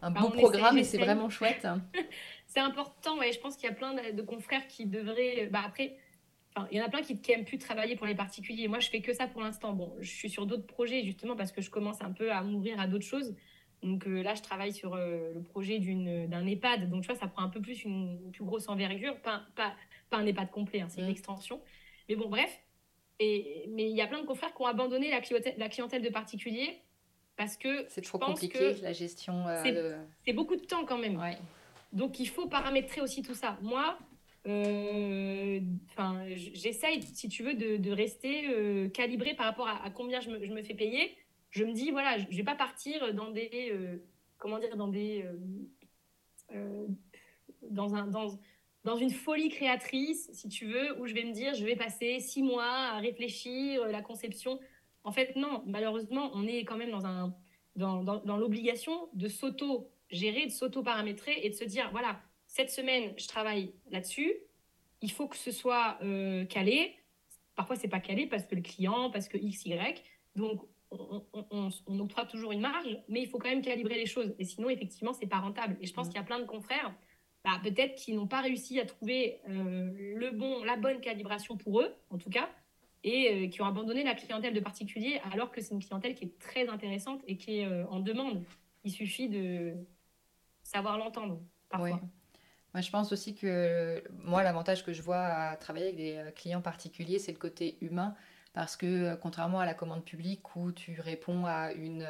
un 0.00 0.10
beau 0.10 0.30
programme 0.30 0.78
et 0.78 0.84
c'est 0.84 0.98
vraiment 0.98 1.28
chouette. 1.28 1.66
c'est 2.46 2.60
important, 2.60 3.18
ouais. 3.18 3.32
Je 3.32 3.40
pense 3.40 3.56
qu'il 3.56 3.68
y 3.68 3.72
a 3.72 3.74
plein 3.74 3.94
de, 3.94 4.22
confrères 4.22 4.66
qui 4.66 4.86
devraient. 4.86 5.48
Bah, 5.52 5.62
après, 5.66 5.98
il 6.70 6.78
y 6.78 6.80
en 6.80 6.86
a 6.86 6.88
plein 6.88 7.02
qui 7.02 7.20
n'aiment 7.28 7.44
plus 7.44 7.58
travailler 7.58 7.96
pour 7.96 8.06
les 8.06 8.14
particuliers. 8.14 8.66
Moi, 8.66 8.78
je 8.78 8.88
fais 8.88 9.02
que 9.02 9.12
ça 9.12 9.26
pour 9.26 9.42
l'instant. 9.42 9.74
Bon, 9.74 9.94
je 10.00 10.10
suis 10.10 10.30
sur 10.30 10.46
d'autres 10.46 10.66
projets 10.66 11.04
justement 11.04 11.36
parce 11.36 11.52
que 11.52 11.60
je 11.60 11.68
commence 11.68 12.00
un 12.00 12.12
peu 12.12 12.32
à 12.32 12.42
m'ouvrir 12.42 12.80
à 12.80 12.86
d'autres 12.86 13.06
choses. 13.06 13.34
Donc 13.84 14.06
euh, 14.06 14.22
là, 14.22 14.34
je 14.34 14.42
travaille 14.42 14.72
sur 14.72 14.96
le 14.96 15.42
projet 15.50 15.78
d'un 15.78 16.46
EHPAD. 16.46 16.90
Donc, 16.90 17.02
tu 17.02 17.06
vois, 17.08 17.16
ça 17.16 17.28
prend 17.28 17.42
un 17.42 17.50
peu 17.50 17.60
plus 17.60 17.84
une, 17.84 18.32
plus 18.32 18.44
grosse 18.44 18.68
envergure. 18.68 19.16
Pas, 19.20 19.42
pas, 19.54 19.74
pas 20.10 20.16
un 20.16 20.26
EHPAD 20.26 20.50
complet, 20.50 20.80
hein, 20.80 20.88
c'est 20.88 21.00
une 21.00 21.08
extension. 21.08 21.60
Mais 22.08 22.16
bon, 22.16 22.28
bref. 22.28 22.60
Et, 23.20 23.66
mais 23.68 23.88
il 23.88 23.96
y 23.96 24.00
a 24.00 24.08
plein 24.08 24.20
de 24.20 24.26
confrères 24.26 24.52
qui 24.52 24.62
ont 24.62 24.66
abandonné 24.66 25.10
la 25.10 25.20
clientèle, 25.20 25.54
la 25.56 25.68
clientèle 25.68 26.02
de 26.02 26.08
particuliers 26.08 26.80
parce 27.36 27.56
que 27.56 27.86
c'est 27.88 28.02
trop 28.02 28.18
compliqué 28.18 28.74
la 28.82 28.92
gestion. 28.92 29.46
Euh, 29.48 29.96
c'est 30.24 30.32
beaucoup 30.32 30.56
de 30.56 30.64
temps 30.64 30.84
quand 30.84 30.98
même. 30.98 31.20
Donc 31.92 32.18
il 32.20 32.28
faut 32.28 32.46
paramétrer 32.46 33.00
aussi 33.00 33.22
tout 33.22 33.34
ça. 33.34 33.58
Moi, 33.62 33.98
euh, 34.46 35.60
j'essaye, 36.34 37.02
si 37.02 37.28
tu 37.28 37.42
veux, 37.42 37.54
de, 37.54 37.90
rester 37.90 38.48
euh, 38.48 38.88
calibré 38.88 39.34
par 39.34 39.46
rapport 39.46 39.68
à, 39.68 39.90
combien 39.90 40.20
je 40.20 40.30
me, 40.30 40.44
je 40.44 40.52
me, 40.52 40.62
fais 40.62 40.74
payer. 40.74 41.16
Je 41.54 41.64
me 41.64 41.72
dis, 41.72 41.90
voilà, 41.90 42.18
je 42.18 42.26
ne 42.26 42.36
vais 42.36 42.44
pas 42.44 42.56
partir 42.56 43.14
dans 43.14 43.30
des, 43.30 43.72
comment 44.38 44.58
dire, 44.58 44.76
dans 44.76 44.88
des, 44.88 45.24
dans 47.70 47.94
un, 47.94 48.06
dans, 48.08 48.38
dans 48.84 48.96
une 48.96 49.10
folie 49.10 49.48
créatrice, 49.48 50.30
si 50.32 50.48
tu 50.48 50.66
veux, 50.66 51.00
où 51.00 51.06
je 51.06 51.14
vais 51.14 51.24
me 51.24 51.32
dire, 51.32 51.54
je 51.54 51.64
vais 51.64 51.74
passer 51.74 52.20
six 52.20 52.42
mois 52.42 52.64
à 52.66 52.98
réfléchir 52.98 53.82
euh, 53.82 53.90
la 53.90 54.02
conception. 54.02 54.60
En 55.04 55.12
fait, 55.12 55.36
non, 55.36 55.62
malheureusement, 55.66 56.30
on 56.34 56.46
est 56.46 56.64
quand 56.64 56.76
même 56.76 56.90
dans, 56.90 57.06
un, 57.06 57.34
dans, 57.76 58.02
dans, 58.02 58.36
l'obligation 58.36 59.08
de 59.14 59.28
s'auto-gérer, 59.28 60.46
de 60.46 60.50
s'auto-paramétrer 60.50 61.40
et 61.42 61.50
de 61.50 61.54
se 61.54 61.64
dire, 61.64 61.90
voilà, 61.92 62.20
cette 62.46 62.70
semaine, 62.70 63.14
je 63.16 63.26
travaille 63.26 63.72
là-dessus, 63.90 64.34
il 65.00 65.10
faut 65.10 65.28
que 65.28 65.36
ce 65.36 65.50
soit 65.50 65.98
euh, 66.02 66.44
calé. 66.44 66.94
Parfois, 67.56 67.76
c'est 67.76 67.88
pas 67.88 68.00
calé 68.00 68.26
parce 68.26 68.44
que 68.44 68.54
le 68.54 68.62
client, 68.62 69.10
parce 69.10 69.28
que 69.28 69.38
X, 69.38 69.64
Y. 69.64 70.02
Donc, 70.36 70.62
on, 71.32 71.46
on, 71.50 71.68
on, 71.86 72.00
octroie 72.00 72.26
toujours 72.26 72.52
une 72.52 72.60
marge, 72.60 72.98
mais 73.08 73.22
il 73.22 73.28
faut 73.28 73.38
quand 73.38 73.48
même 73.48 73.62
calibrer 73.62 73.96
les 73.96 74.06
choses. 74.06 74.34
Et 74.38 74.44
sinon, 74.44 74.70
effectivement, 74.70 75.12
c'est 75.12 75.26
pas 75.26 75.38
rentable. 75.38 75.76
Et 75.80 75.86
je 75.86 75.92
pense 75.92 76.06
mmh. 76.06 76.10
qu'il 76.10 76.18
y 76.18 76.22
a 76.22 76.26
plein 76.26 76.40
de 76.40 76.46
confrères 76.46 76.94
bah, 77.44 77.60
peut-être 77.62 77.94
qu'ils 77.96 78.16
n'ont 78.16 78.26
pas 78.26 78.40
réussi 78.40 78.80
à 78.80 78.86
trouver 78.86 79.40
euh, 79.48 79.90
le 80.16 80.30
bon, 80.30 80.64
la 80.64 80.76
bonne 80.76 81.00
calibration 81.00 81.58
pour 81.58 81.82
eux, 81.82 81.94
en 82.08 82.16
tout 82.16 82.30
cas, 82.30 82.48
et 83.02 83.44
euh, 83.44 83.48
qui 83.48 83.60
ont 83.60 83.66
abandonné 83.66 84.02
la 84.02 84.14
clientèle 84.14 84.54
de 84.54 84.60
particuliers, 84.60 85.20
alors 85.30 85.50
que 85.50 85.60
c'est 85.60 85.74
une 85.74 85.84
clientèle 85.84 86.14
qui 86.14 86.24
est 86.24 86.38
très 86.38 86.68
intéressante 86.68 87.20
et 87.26 87.36
qui 87.36 87.58
est 87.58 87.66
euh, 87.66 87.86
en 87.88 88.00
demande. 88.00 88.42
Il 88.82 88.90
suffit 88.90 89.28
de 89.28 89.74
savoir 90.62 90.96
l'entendre, 90.96 91.42
parfois. 91.68 92.00
Moi, 92.72 92.80
je 92.80 92.90
pense 92.90 93.12
aussi 93.12 93.36
que 93.36 94.02
moi, 94.10 94.42
l'avantage 94.42 94.84
que 94.84 94.92
je 94.92 95.02
vois 95.02 95.22
à 95.22 95.56
travailler 95.56 95.86
avec 95.86 95.96
des 95.96 96.32
clients 96.34 96.62
particuliers, 96.62 97.18
c'est 97.18 97.30
le 97.30 97.38
côté 97.38 97.76
humain. 97.82 98.16
Parce 98.54 98.76
que 98.76 99.14
contrairement 99.16 99.60
à 99.60 99.66
la 99.66 99.74
commande 99.74 100.04
publique 100.04 100.56
où 100.56 100.72
tu 100.72 101.00
réponds 101.00 101.44
à 101.44 101.72
une, 101.72 102.06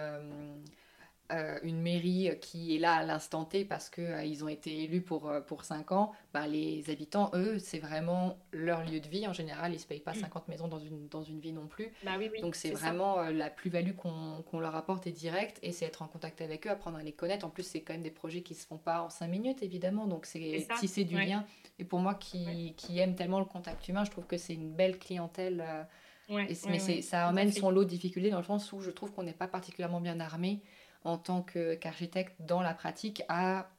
euh, 1.33 1.59
une 1.63 1.81
mairie 1.81 2.33
qui 2.43 2.77
est 2.77 2.79
là 2.79 2.97
à 2.97 3.03
l'instant 3.03 3.47
T 3.47 3.65
parce 3.65 3.89
qu'ils 3.89 4.05
euh, 4.05 4.45
ont 4.45 4.49
été 4.49 4.83
élus 4.83 5.01
pour, 5.01 5.31
euh, 5.31 5.41
pour 5.41 5.65
5 5.65 5.91
ans, 5.93 6.13
bah, 6.35 6.47
les 6.47 6.91
habitants, 6.91 7.31
eux, 7.33 7.59
c'est 7.59 7.79
vraiment 7.79 8.37
leur 8.53 8.85
lieu 8.85 9.01
de 9.01 9.09
vie. 9.09 9.27
En 9.27 9.33
général, 9.33 9.73
ils 9.73 9.77
ne 9.77 9.81
se 9.81 9.87
payent 9.87 10.01
pas 10.01 10.13
50 10.13 10.47
mm. 10.47 10.51
maisons 10.51 10.69
dans 10.69 10.79
une, 10.79 11.09
dans 11.09 11.23
une 11.23 11.41
vie 11.41 11.53
non 11.53 11.67
plus. 11.67 11.89
Bah 12.05 12.13
Donc 12.43 12.55
c'est 12.57 12.73
vraiment 12.73 13.23
la 13.23 13.49
plus-value 13.49 13.93
qu'on 13.93 14.61
leur 14.61 14.77
apporte 14.77 15.07
est 15.07 15.13
directe 15.13 15.59
et 15.63 15.73
c'est 15.73 15.87
être 15.87 16.03
en 16.03 16.09
contact 16.09 16.43
avec 16.43 16.67
eux, 16.67 16.71
apprendre 16.71 16.99
à 16.99 17.03
les 17.03 17.13
connaître. 17.13 17.47
En 17.47 17.51
plus, 17.51 17.63
c'est 17.63 17.81
quand 17.81 17.95
même 17.95 18.03
des 18.03 18.11
projets 18.11 18.43
qui 18.43 18.53
ne 18.53 18.59
se 18.59 18.67
font 18.67 18.79
pas 18.79 19.01
en 19.01 19.09
5 19.09 19.27
minutes, 19.27 19.63
évidemment. 19.63 20.07
Donc 20.07 20.27
c'est 20.27 20.67
tisser 20.79 21.05
du 21.05 21.17
lien. 21.17 21.47
Et 21.79 21.85
pour 21.85 22.01
moi 22.01 22.15
qui, 22.15 22.75
qui, 22.77 22.99
aime 22.99 23.15
tellement 23.15 23.39
le 23.39 23.47
contact 23.47 23.89
humain, 23.89 24.05
je 24.05 24.11
trouve 24.11 24.27
que 24.27 24.37
c'est 24.37 24.55
une 24.55 24.75
belle 24.75 24.99
clientèle. 24.99 25.87
Mais 26.29 26.55
ça 27.03 27.29
amène 27.29 27.53
son 27.53 27.71
lot 27.71 27.85
de 27.85 27.89
difficultés 27.89 28.31
dans 28.31 28.39
le 28.39 28.45
sens 28.45 28.73
où 28.73 28.81
je 28.81 28.91
trouve 28.91 29.13
qu'on 29.13 29.23
n'est 29.23 29.33
pas 29.33 29.49
particulièrement 29.49 30.01
bien 30.01 30.21
armé 30.21 30.63
en 31.05 31.19
tant 31.19 31.43
qu'architecte 31.43 32.35
dans 32.41 32.63
la 32.63 32.75
pratique 32.75 33.23
à 33.29 33.71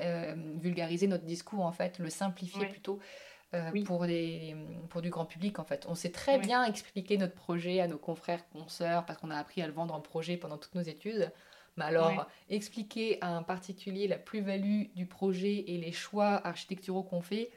euh, 0.00 0.34
vulgariser 0.56 1.06
notre 1.06 1.24
discours, 1.24 1.64
en 1.64 1.72
fait, 1.72 1.98
le 1.98 2.10
simplifier 2.10 2.66
plutôt. 2.66 2.98
Euh, 3.54 3.70
pour, 3.84 4.06
des, 4.06 4.56
pour 4.90 5.02
du 5.02 5.08
grand 5.08 5.24
public 5.24 5.60
en 5.60 5.64
fait. 5.64 5.86
On 5.88 5.94
sait 5.94 6.10
très 6.10 6.36
bien 6.40 6.64
expliquer 6.64 7.16
notre 7.16 7.34
projet 7.34 7.78
à 7.78 7.86
nos 7.86 7.96
confrères, 7.96 8.46
consoeurs, 8.48 9.06
parce 9.06 9.20
qu'on 9.20 9.30
a 9.30 9.36
appris 9.36 9.62
à 9.62 9.68
le 9.68 9.72
vendre 9.72 9.94
en 9.94 10.00
projet 10.00 10.36
pendant 10.36 10.58
toutes 10.58 10.74
nos 10.74 10.82
études. 10.82 11.32
Mais 11.76 11.84
alors, 11.84 12.26
expliquer 12.48 13.18
à 13.20 13.28
un 13.28 13.44
particulier 13.44 14.08
la 14.08 14.18
plus-value 14.18 14.86
du 14.96 15.06
projet 15.06 15.64
et 15.68 15.78
les 15.78 15.92
choix 15.92 16.44
architecturaux 16.44 17.04
qu'on 17.04 17.20
fait, 17.20 17.50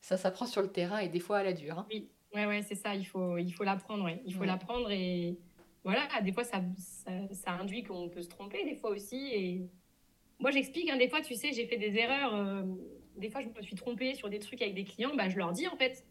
ça 0.00 0.16
s'apprend 0.16 0.46
sur 0.46 0.62
le 0.62 0.68
terrain 0.68 0.98
et 0.98 1.08
des 1.08 1.20
fois 1.20 1.38
à 1.38 1.42
la 1.44 1.52
dure. 1.52 1.78
Hein. 1.78 1.86
Oui, 1.90 2.10
ouais, 2.36 2.46
ouais, 2.46 2.62
c'est 2.62 2.74
ça, 2.74 2.94
il 2.94 3.04
faut, 3.04 3.36
il 3.38 3.50
faut 3.52 3.64
l'apprendre. 3.64 4.08
Il 4.24 4.34
faut 4.34 4.44
l'apprendre 4.44 4.90
et, 4.90 5.36
voilà, 5.86 6.08
des 6.20 6.32
fois, 6.32 6.42
ça, 6.42 6.60
ça, 7.30 7.52
induit 7.52 7.84
qu'on 7.84 8.08
peut 8.08 8.20
se 8.20 8.28
tromper, 8.28 8.64
des 8.64 8.74
fois 8.74 8.90
aussi. 8.90 9.28
Et 9.32 9.70
moi, 10.40 10.50
j'explique, 10.50 10.90
hein, 10.90 10.96
des 10.96 11.08
fois, 11.08 11.20
tu 11.20 11.36
sais, 11.36 11.52
j'ai 11.52 11.64
fait 11.64 11.76
des 11.76 11.96
erreurs. 11.96 12.34
Euh, 12.34 12.62
des 13.16 13.30
fois, 13.30 13.40
je 13.40 13.46
me 13.46 13.62
suis 13.62 13.76
trompée 13.76 14.14
sur 14.14 14.28
des 14.28 14.40
trucs 14.40 14.60
avec 14.60 14.74
des 14.74 14.82
clients. 14.82 15.14
Bah, 15.14 15.28
je 15.28 15.36
leur 15.36 15.52
dis, 15.52 15.68
en 15.68 15.76
fait, 15.76 16.04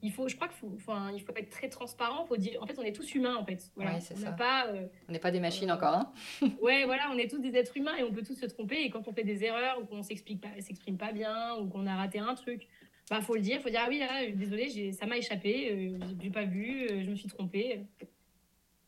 il 0.00 0.12
faut, 0.12 0.28
je 0.28 0.36
crois 0.36 0.48
qu'il 0.48 0.56
faut, 0.56 0.78
il 1.14 1.20
faut 1.20 1.36
être 1.36 1.50
très 1.50 1.68
transparent. 1.68 2.24
Faut 2.24 2.38
dire, 2.38 2.62
en 2.62 2.66
fait, 2.66 2.78
on 2.78 2.82
est 2.82 2.94
tous 2.94 3.14
humains, 3.14 3.36
en 3.36 3.44
fait. 3.44 3.70
Voilà. 3.76 4.00
c'est 4.00 4.16
ça. 4.16 4.32
Pas, 4.32 4.68
euh, 4.68 4.86
on 5.10 5.12
n'est 5.12 5.18
pas 5.18 5.30
des 5.30 5.40
machines 5.40 5.70
encore. 5.70 5.92
Hein 5.92 6.10
ouais, 6.62 6.86
voilà, 6.86 7.10
on 7.12 7.18
est 7.18 7.30
tous 7.30 7.40
des 7.40 7.54
êtres 7.54 7.76
humains 7.76 7.96
et 7.96 8.04
on 8.04 8.10
peut 8.10 8.22
tous 8.22 8.34
se 8.34 8.46
tromper. 8.46 8.82
Et 8.82 8.88
quand 8.88 9.08
on 9.08 9.12
fait 9.12 9.24
des 9.24 9.44
erreurs 9.44 9.78
ou 9.78 9.84
qu'on 9.84 10.02
s'explique 10.02 10.40
pas, 10.40 10.48
s'exprime 10.60 10.96
pas 10.96 11.12
bien 11.12 11.54
ou 11.58 11.68
qu'on 11.68 11.86
a 11.86 11.96
raté 11.96 12.18
un 12.18 12.34
truc, 12.34 12.66
bah, 13.10 13.20
faut 13.20 13.34
le 13.34 13.40
dire. 13.40 13.60
Faut 13.60 13.70
dire, 13.70 13.80
ah 13.84 13.88
oui, 13.88 13.98
là, 13.98 14.30
désolé, 14.30 14.92
ça 14.92 15.06
m'a 15.06 15.16
échappé, 15.16 15.72
euh, 15.72 15.98
j'ai 16.22 16.30
pas 16.30 16.44
vu, 16.44 16.86
je 16.88 17.10
me 17.10 17.16
suis 17.16 17.28
trompée. 17.28 17.80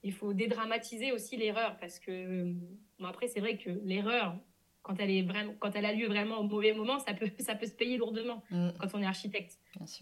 Il 0.02 0.12
faut 0.12 0.32
dédramatiser 0.32 1.12
aussi 1.12 1.36
l'erreur 1.36 1.76
parce 1.78 1.98
que 1.98 2.54
bon, 2.98 3.06
après 3.06 3.28
c'est 3.28 3.40
vrai 3.40 3.58
que 3.58 3.70
l'erreur 3.84 4.34
quand 4.82 4.98
elle 4.98 5.10
est 5.10 5.22
vraiment 5.22 5.54
quand 5.58 5.76
elle 5.76 5.84
a 5.84 5.92
lieu 5.92 6.06
vraiment 6.06 6.38
au 6.38 6.42
mauvais 6.42 6.72
moment 6.72 6.98
ça 6.98 7.12
peut 7.12 7.30
ça 7.38 7.54
peut 7.54 7.66
se 7.66 7.74
payer 7.74 7.98
lourdement 7.98 8.42
mm. 8.50 8.70
quand 8.78 8.94
on 8.94 9.02
est 9.02 9.06
architecte. 9.06 9.58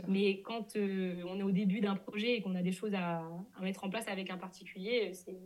Mais 0.06 0.40
quand 0.42 0.76
euh, 0.76 1.20
on 1.26 1.40
est 1.40 1.42
au 1.42 1.50
début 1.50 1.80
d'un 1.80 1.96
projet 1.96 2.36
et 2.36 2.42
qu'on 2.42 2.54
a 2.54 2.62
des 2.62 2.70
choses 2.70 2.94
à, 2.94 3.24
à, 3.56 3.62
mettre 3.62 3.82
en 3.82 3.90
place 3.90 4.06
avec 4.06 4.30
un 4.30 4.38
particulier 4.38 5.12
c'est 5.14 5.40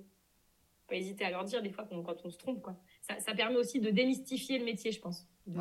pas 0.87 0.97
hésiter 0.97 1.25
à 1.25 1.31
leur 1.31 1.45
dire 1.45 1.63
des 1.63 1.71
fois 1.71 1.89
quand 1.91 2.17
on 2.25 2.31
se 2.31 2.37
trompe 2.37 2.61
quoi. 2.61 2.77
Ça, 3.01 3.19
ça, 3.21 3.35
permet 3.35 3.57
aussi 3.57 3.81
de 3.81 3.89
démystifier 3.91 4.59
le 4.59 4.67
métier 4.67 4.93
je 4.93 5.01
pense. 5.01 5.27
De, 5.47 5.59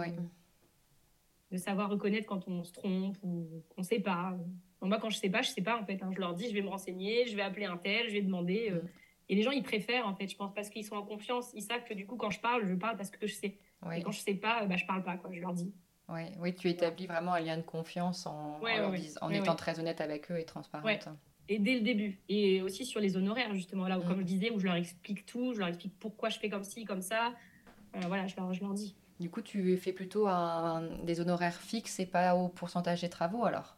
de 1.51 1.57
savoir 1.57 1.89
reconnaître 1.89 2.27
quand 2.27 2.47
on 2.47 2.63
se 2.63 2.71
trompe 2.71 3.17
ou 3.23 3.63
qu'on 3.75 3.83
sait 3.83 3.99
pas 3.99 4.37
moi, 4.87 4.99
quand 4.99 5.09
je 5.09 5.17
sais 5.17 5.29
pas, 5.29 5.41
je 5.41 5.49
sais 5.49 5.61
pas 5.61 5.79
en 5.79 5.85
fait. 5.85 6.01
Hein. 6.01 6.09
Je 6.13 6.19
leur 6.19 6.33
dis, 6.33 6.49
je 6.49 6.53
vais 6.53 6.61
me 6.61 6.69
renseigner, 6.69 7.27
je 7.27 7.35
vais 7.35 7.41
appeler 7.41 7.65
un 7.65 7.77
tel, 7.77 8.07
je 8.07 8.13
vais 8.13 8.21
demander. 8.21 8.69
Euh. 8.71 8.81
Mm. 8.81 8.89
Et 9.29 9.35
les 9.35 9.43
gens, 9.43 9.51
ils 9.51 9.63
préfèrent 9.63 10.07
en 10.07 10.15
fait, 10.15 10.27
je 10.27 10.35
pense, 10.35 10.53
parce 10.53 10.69
qu'ils 10.69 10.85
sont 10.85 10.95
en 10.95 11.03
confiance. 11.03 11.51
Ils 11.53 11.61
savent 11.61 11.83
que 11.83 11.93
du 11.93 12.05
coup, 12.05 12.17
quand 12.17 12.31
je 12.31 12.39
parle, 12.39 12.65
je 12.67 12.73
parle 12.73 12.97
parce 12.97 13.09
que 13.09 13.25
je 13.27 13.33
sais. 13.33 13.57
Et 13.95 14.01
quand 14.01 14.11
je 14.11 14.19
sais 14.19 14.35
pas, 14.35 14.65
bah, 14.65 14.75
je 14.75 14.85
parle 14.85 15.03
pas, 15.03 15.17
quoi. 15.17 15.31
Je 15.31 15.39
leur 15.39 15.53
dis. 15.53 15.73
Oui, 16.09 16.23
oui, 16.39 16.53
tu 16.53 16.69
établis 16.69 17.07
vraiment 17.07 17.33
un 17.33 17.39
lien 17.39 17.57
de 17.57 17.61
confiance 17.61 18.25
en, 18.25 18.59
en, 19.21 19.29
étant 19.29 19.55
très 19.55 19.79
honnête 19.79 20.01
avec 20.01 20.29
eux 20.29 20.37
et 20.37 20.43
transparente. 20.43 21.07
Et 21.47 21.59
dès 21.59 21.75
le 21.75 21.81
début. 21.81 22.19
Et 22.27 22.61
aussi 22.61 22.85
sur 22.85 22.99
les 22.99 23.15
honoraires, 23.15 23.53
justement, 23.53 23.87
là 23.87 23.97
où, 23.97 24.03
comme 24.03 24.17
mm. 24.17 24.21
je 24.21 24.25
disais, 24.25 24.51
où 24.51 24.59
je 24.59 24.65
leur 24.65 24.75
explique 24.75 25.25
tout, 25.25 25.53
je 25.53 25.59
leur 25.59 25.69
explique 25.69 25.97
pourquoi 25.99 26.29
je 26.29 26.37
fais 26.37 26.49
comme 26.49 26.63
ci, 26.63 26.83
comme 26.83 27.01
ça. 27.01 27.33
Euh, 27.95 27.99
voilà, 28.07 28.27
je 28.27 28.35
leur, 28.35 28.53
je 28.53 28.61
leur 28.61 28.73
dis. 28.73 28.95
Du 29.21 29.29
coup, 29.29 29.43
tu 29.43 29.77
fais 29.77 29.93
plutôt 29.93 30.27
un, 30.27 30.81
des 31.03 31.21
honoraires 31.21 31.61
fixes 31.61 31.99
et 31.99 32.07
pas 32.07 32.33
au 32.33 32.49
pourcentage 32.49 33.01
des 33.01 33.09
travaux 33.09 33.45
alors? 33.45 33.77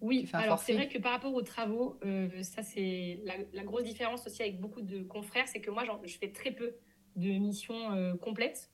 Oui, 0.00 0.26
alors 0.32 0.58
c'est 0.58 0.72
vrai 0.72 0.88
que 0.88 0.98
par 0.98 1.12
rapport 1.12 1.34
aux 1.34 1.42
travaux, 1.42 1.98
euh, 2.04 2.42
ça 2.42 2.62
c'est 2.62 3.20
la, 3.52 3.62
grosse 3.62 3.84
différence 3.84 4.26
aussi 4.26 4.42
avec 4.42 4.58
beaucoup 4.58 4.80
de 4.80 5.02
confrères, 5.02 5.46
c'est 5.46 5.60
que 5.60 5.70
moi 5.70 5.84
je 6.04 6.16
fais 6.16 6.32
très 6.32 6.50
peu 6.50 6.74
de 7.16 7.28
missions 7.28 7.92
euh, 7.92 8.16
complètes 8.16 8.70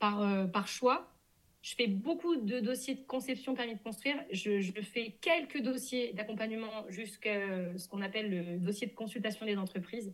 par, 0.00 0.20
euh, 0.20 0.46
par 0.46 0.66
choix. 0.66 1.08
Je 1.62 1.74
fais 1.76 1.86
beaucoup 1.86 2.34
de 2.36 2.58
dossiers 2.58 2.96
de 2.96 3.04
conception 3.04 3.54
permis 3.54 3.76
de 3.76 3.82
construire. 3.82 4.16
Je, 4.32 4.60
fais 4.82 5.16
quelques 5.20 5.62
dossiers 5.62 6.12
d'accompagnement 6.14 6.84
jusqu'à 6.88 7.76
ce 7.76 7.88
qu'on 7.88 8.02
appelle 8.02 8.28
le 8.30 8.58
dossier 8.58 8.88
de 8.88 8.94
consultation 8.94 9.46
des 9.46 9.56
entreprises. 9.56 10.12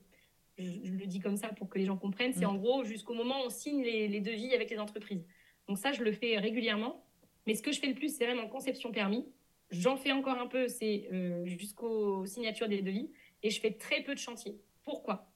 Je, 0.59 0.93
le 0.93 1.07
dis 1.07 1.21
comme 1.21 1.37
ça 1.37 1.49
pour 1.49 1.69
que 1.69 1.79
les 1.79 1.85
gens 1.85 1.97
comprennent. 1.97 2.33
C'est 2.33 2.45
mm. 2.45 2.51
en 2.51 2.55
gros 2.55 2.85
jusqu'au 2.85 3.15
moment 3.15 3.43
où 3.43 3.47
on 3.47 3.51
signe 3.51 3.83
les, 3.83 4.09
les 4.09 4.21
devis 4.21 4.55
avec 4.55 4.71
les 4.71 4.79
entreprises. 4.79 5.25
Donc 5.69 5.79
ça, 5.79 5.93
je 5.93 6.03
le 6.03 6.13
fais 6.13 6.39
régulièrement. 6.39 7.05
Mais 7.47 7.55
ce 7.55 7.63
que 7.63 7.73
je 7.73 7.81
fais 7.81 7.89
le 7.89 7.95
plus, 7.95 8.17
c'est 8.17 8.25
vraiment 8.25 8.49
conception 8.49 8.91
permis 8.91 9.27
J'en 9.71 9.97
fais 9.97 10.13
encore 10.13 10.39
un 10.39 10.47
peu, 10.47 10.69
c'est 10.69 11.09
euh, 11.13 11.45
jusqu'aux 11.47 12.27
signatures 12.27 12.69
des 12.69 12.83
devis, 12.83 13.11
et 13.43 13.51
je 13.51 13.61
fais 13.61 13.73
très 13.73 14.03
peu 14.03 14.15
de 14.15 14.19
chantiers. 14.19 14.61
Pourquoi? 14.85 15.31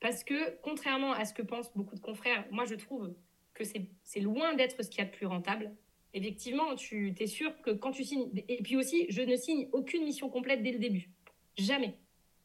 Parce 0.00 0.24
que, 0.24 0.58
contrairement 0.62 1.12
à 1.12 1.24
ce 1.24 1.32
que 1.32 1.42
pensent 1.42 1.72
beaucoup 1.74 1.94
de 1.94 2.00
confrères, 2.00 2.44
moi 2.50 2.64
je 2.64 2.74
trouve 2.74 3.14
que 3.52 3.62
c'est 3.64 4.20
loin 4.20 4.54
d'être 4.54 4.82
ce 4.82 4.90
qu'il 4.90 4.98
y 4.98 5.02
a 5.02 5.04
de 5.04 5.14
plus 5.14 5.26
rentable. 5.26 5.72
effectivement, 6.12 6.74
tu 6.74 7.14
es 7.18 7.26
sûr 7.26 7.60
que 7.62 7.70
quand 7.70 7.92
tu 7.92 8.04
signes. 8.04 8.30
Et 8.48 8.62
puis 8.62 8.76
aussi, 8.76 9.06
je 9.10 9.22
ne 9.22 9.36
signe 9.36 9.68
aucune 9.72 10.04
mission 10.04 10.28
complète 10.28 10.62
dès 10.62 10.72
le 10.72 10.78
début. 10.78 11.10
Jamais. 11.56 11.96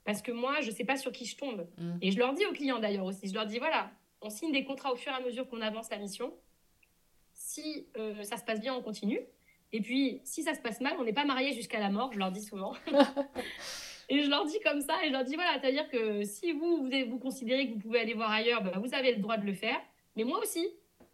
Parce 0.06 0.22
que 0.22 0.32
moi, 0.32 0.62
je 0.62 0.70
ne 0.70 0.76
sais 0.76 0.86
pas 0.86 0.98
sur 0.98 1.12
qui 1.12 1.26
je 1.26 1.36
tombe. 1.38 1.68
Mm. 1.78 1.98
Et 2.02 2.12
je 2.12 2.18
leur 2.18 2.34
dis 2.34 2.46
aux 2.46 2.54
clients 2.54 2.80
d'ailleurs 2.80 3.06
aussi. 3.06 3.28
Je 3.28 3.34
leur 3.34 3.46
dis 3.46 3.60
voilà, 3.60 3.92
on 4.22 4.30
signe 4.30 4.52
des 4.52 4.64
contrats 4.64 4.92
au 4.92 4.96
fur 4.96 5.12
et 5.12 5.16
à 5.16 5.22
mesure 5.22 5.48
qu'on 5.48 5.62
avance 5.62 5.90
la 5.90 5.98
mission. 5.98 6.34
Si 7.34 7.88
euh, 7.98 8.24
ça 8.24 8.38
se 8.38 8.44
passe 8.44 8.60
bien, 8.60 8.74
on 8.74 8.82
continue. 8.82 9.22
Et 9.72 9.82
puis, 9.82 10.22
si 10.24 10.44
ça 10.44 10.54
se 10.56 10.62
passe 10.62 10.82
mal, 10.82 10.96
on 11.00 11.04
n'est 11.04 11.14
pas 11.14 11.26
marié 11.26 11.54
jusqu'à 11.54 11.80
la 11.80 11.90
mort, 11.90 12.12
je 12.12 12.20
leur 12.20 12.32
dis 12.32 12.42
souvent. 12.42 12.74
et 14.10 14.24
je 14.24 14.30
leur 14.30 14.46
dis 14.46 14.60
comme 14.64 14.82
ça, 14.82 14.96
et 15.04 15.08
je 15.08 15.14
leur 15.14 15.24
dis 15.24 15.36
voilà, 15.36 15.60
c'est-à-dire 15.60 15.88
que 15.90 16.24
si 16.24 16.52
vous, 16.54 16.78
vous, 16.78 16.90
vous 17.08 17.20
considérez 17.20 17.68
que 17.68 17.74
vous 17.74 17.80
pouvez 17.80 18.00
aller 18.00 18.14
voir 18.14 18.32
ailleurs, 18.32 18.64
bah, 18.64 18.74
vous 18.84 18.94
avez 18.94 19.14
le 19.14 19.22
droit 19.22 19.38
de 19.38 19.46
le 19.46 19.54
faire, 19.54 19.80
mais 20.16 20.24
moi 20.24 20.40
aussi. 20.40 20.68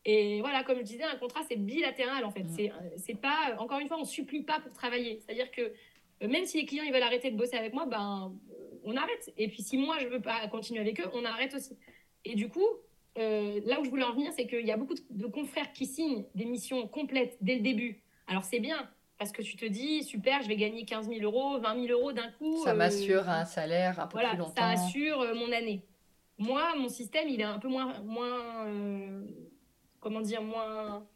Et 0.05 0.39
voilà, 0.41 0.63
comme 0.63 0.77
je 0.77 0.83
disais, 0.83 1.03
un 1.03 1.15
contrat, 1.17 1.41
c'est 1.49 1.55
bilatéral 1.55 2.23
en 2.23 2.31
fait. 2.31 2.43
Mm. 2.43 2.71
C'est, 2.97 3.19
pas, 3.19 3.55
encore 3.57 3.79
une 3.79 3.87
fois, 3.87 3.97
on 3.99 4.05
supplie 4.05 4.43
pas 4.43 4.59
pour 4.59 4.71
travailler. 4.71 5.19
C'est-à-dire 5.19 5.49
que 5.51 5.61
euh, 5.61 6.27
même 6.27 6.45
si 6.45 6.59
les 6.59 6.65
clients 6.65 6.83
ils 6.83 6.93
veulent 6.93 7.03
arrêter 7.03 7.31
de 7.31 7.37
bosser 7.37 7.57
avec 7.57 7.73
moi, 7.73 7.85
ben, 7.85 8.33
on 8.85 8.95
arrête. 8.95 9.33
Et 9.37 9.47
puis 9.47 9.61
si 9.61 9.77
moi, 9.77 9.97
je 9.99 10.07
veux 10.07 10.21
pas 10.21 10.47
continuer 10.47 10.79
avec 10.79 10.99
eux, 10.99 11.09
on 11.13 11.25
arrête 11.25 11.53
aussi. 11.53 11.77
Et 12.23 12.35
du 12.35 12.49
coup, 12.49 12.67
euh, 13.17 13.59
là 13.65 13.79
où 13.79 13.83
je 13.83 13.89
voulais 13.89 14.03
en 14.03 14.13
venir, 14.13 14.31
c'est 14.35 14.47
qu'il 14.47 14.65
y 14.65 14.71
a 14.71 14.77
beaucoup 14.77 14.95
de 15.09 15.27
confrères 15.27 15.73
qui 15.73 15.85
signent 15.85 16.25
des 16.35 16.45
missions 16.45 16.87
complètes 16.87 17.37
dès 17.41 17.55
le 17.55 17.61
début. 17.61 18.01
Alors 18.27 18.43
c'est 18.43 18.59
bien, 18.59 18.89
parce 19.17 19.31
que 19.31 19.41
tu 19.41 19.55
te 19.55 19.65
dis, 19.65 20.03
super, 20.03 20.41
je 20.41 20.47
vais 20.47 20.55
gagner 20.55 20.85
15 20.85 21.09
000 21.09 21.21
euros, 21.21 21.59
20 21.59 21.87
000 21.87 21.99
euros 21.99 22.13
d'un 22.13 22.31
coup. 22.31 22.63
Ça 22.63 22.73
m'assure 22.73 23.27
un 23.29 23.45
salaire 23.45 23.99
un 23.99 24.07
peu 24.07 24.19
plus 24.19 24.37
longtemps. 24.37 24.53
Ça 24.55 24.69
assure 24.69 25.21
euh, 25.21 25.35
mon 25.35 25.51
année. 25.51 25.83
Moi, 26.37 26.75
mon 26.77 26.89
système, 26.89 27.29
il 27.29 27.39
est 27.39 27.45
un 27.45 27.59
peu 27.59 27.69
moins, 27.69 27.99
moins 28.01 28.67
comment 30.01 30.21
dire, 30.21 30.41
moins, 30.41 31.07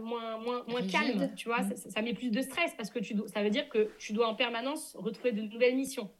moins, 0.00 0.38
moins, 0.38 0.64
moins 0.68 0.86
calme, 0.86 1.34
tu 1.34 1.48
vois. 1.48 1.62
Mm. 1.62 1.76
Ça, 1.76 2.02
met 2.02 2.14
plus 2.14 2.30
de 2.30 2.40
stress 2.42 2.74
parce 2.76 2.90
que 2.90 2.98
tu 2.98 3.16
ça 3.26 3.42
veut 3.42 3.50
dire 3.50 3.68
que 3.68 3.90
tu 3.98 4.12
dois 4.12 4.28
en 4.28 4.34
permanence 4.34 4.96
retrouver 4.96 5.32
de 5.32 5.42
nouvelles 5.42 5.76
missions. 5.76 6.10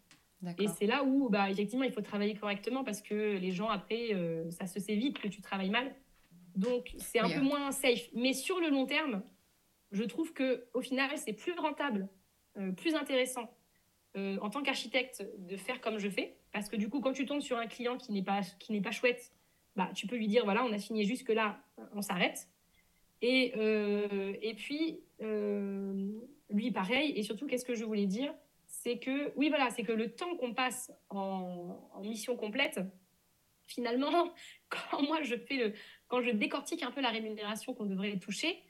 Et 0.58 0.66
c'est 0.66 0.86
là 0.86 1.04
où, 1.04 1.28
bah, 1.28 1.50
effectivement, 1.50 1.84
il 1.84 1.92
faut 1.92 2.00
travailler 2.00 2.34
correctement 2.34 2.82
parce 2.82 3.00
que 3.00 3.36
les 3.36 3.52
gens, 3.52 3.68
après, 3.68 4.12
euh, 4.12 4.50
ça 4.50 4.66
se 4.66 4.80
sait 4.80 4.96
vite 4.96 5.20
que 5.20 5.28
tu 5.28 5.40
travailles 5.40 5.70
mal. 5.70 5.94
Donc, 6.56 6.94
c'est 6.98 7.20
un 7.20 7.28
peu 7.28 7.40
moins 7.40 7.70
safe. 7.70 8.08
Mais 8.14 8.32
sur 8.32 8.58
le 8.58 8.68
long 8.68 8.84
terme, 8.84 9.22
je 9.92 10.02
trouve 10.02 10.32
que 10.32 10.66
au 10.74 10.80
final, 10.80 11.10
c'est 11.16 11.32
plus 11.32 11.52
rentable, 11.52 12.08
euh, 12.58 12.72
plus 12.72 12.94
intéressant 12.94 13.54
euh, 14.16 14.36
en 14.40 14.50
tant 14.50 14.62
qu'architecte 14.62 15.24
de 15.38 15.56
faire 15.56 15.80
comme 15.80 15.98
je 15.98 16.08
fais. 16.08 16.36
Parce 16.52 16.68
que 16.68 16.76
du 16.76 16.88
coup, 16.88 17.00
quand 17.00 17.12
tu 17.12 17.24
tombes 17.24 17.40
sur 17.40 17.56
un 17.56 17.66
client 17.66 17.96
qui 17.96 18.12
n'est 18.12 18.24
pas, 18.24 18.40
qui 18.58 18.78
pas 18.80 18.90
chouette, 18.90 19.32
bah, 19.76 19.90
tu 19.94 20.06
peux 20.08 20.16
lui 20.16 20.26
dire 20.26 20.44
voilà, 20.44 20.64
on 20.64 20.72
a 20.72 20.78
signé 20.78 21.04
jusque-là, 21.04 21.62
on 21.94 22.02
s'arrête. 22.02 22.48
Et, 23.22 23.52
euh, 23.56 24.34
et 24.42 24.54
puis, 24.54 25.00
euh, 25.22 26.10
lui, 26.50 26.72
pareil. 26.72 27.12
Et 27.16 27.22
surtout, 27.22 27.46
qu'est-ce 27.46 27.64
que 27.64 27.74
je 27.74 27.84
voulais 27.84 28.06
dire? 28.06 28.34
C'est 28.66 28.98
que, 28.98 29.32
oui, 29.36 29.48
voilà, 29.48 29.70
c'est 29.70 29.84
que 29.84 29.92
le 29.92 30.10
temps 30.10 30.36
qu'on 30.36 30.52
passe 30.52 30.92
en, 31.08 31.78
mission 32.02 32.36
complète, 32.36 32.80
finalement, 33.66 34.32
quand 34.68 35.02
moi, 35.02 35.22
je 35.22 35.36
fais 35.36 35.56
le. 35.56 35.72
Quand 36.08 36.20
je 36.20 36.30
décortique 36.30 36.82
un 36.82 36.90
peu 36.90 37.00
la 37.00 37.08
rémunération 37.08 37.72
qu'on 37.72 37.86
devrait 37.86 38.18
toucher, 38.18 38.60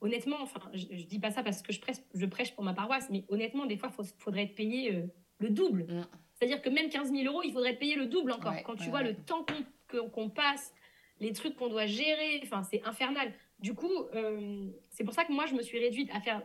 honnêtement, 0.00 0.38
enfin, 0.40 0.60
je, 0.72 0.86
ne 0.86 1.02
dis 1.02 1.20
pas 1.20 1.30
ça 1.30 1.42
parce 1.42 1.62
que 1.62 1.72
je 1.72 1.80
prêche, 1.80 1.98
je 2.14 2.26
prêche 2.26 2.54
pour 2.54 2.64
ma 2.64 2.72
paroisse, 2.72 3.10
mais 3.10 3.24
honnêtement, 3.28 3.66
des 3.66 3.76
fois, 3.76 3.92
il 3.96 4.04
faudrait 4.18 4.44
être 4.44 4.54
payé 4.54 4.94
euh, 4.94 5.06
le 5.38 5.50
double. 5.50 5.84
Mm. 5.84 6.06
C'est-à-dire 6.34 6.62
que 6.62 6.70
même 6.70 6.88
15 6.88 7.12
000 7.12 7.30
euros, 7.30 7.42
il 7.44 7.52
faudrait 7.52 7.72
être 7.72 7.78
payé 7.78 7.96
le 7.96 8.06
double 8.06 8.32
encore. 8.32 8.54
quand 8.64 8.76
tu 8.76 8.88
vois 8.88 9.02
le 9.02 9.14
temps 9.14 9.44
qu'on 10.12 10.30
passe, 10.30 10.74
les 11.20 11.32
trucs 11.32 11.54
qu'on 11.54 11.68
doit 11.68 11.86
gérer, 11.86 12.40
enfin, 12.42 12.62
c'est 12.62 12.82
infernal. 12.86 13.32
Du 13.60 13.74
coup, 13.74 13.92
euh, 14.14 14.70
c'est 14.88 15.04
pour 15.04 15.14
ça 15.14 15.24
que 15.24 15.32
moi, 15.32 15.46
je 15.46 15.54
me 15.54 15.62
suis 15.62 15.78
réduite 15.78 16.10
à 16.12 16.20
faire 16.20 16.42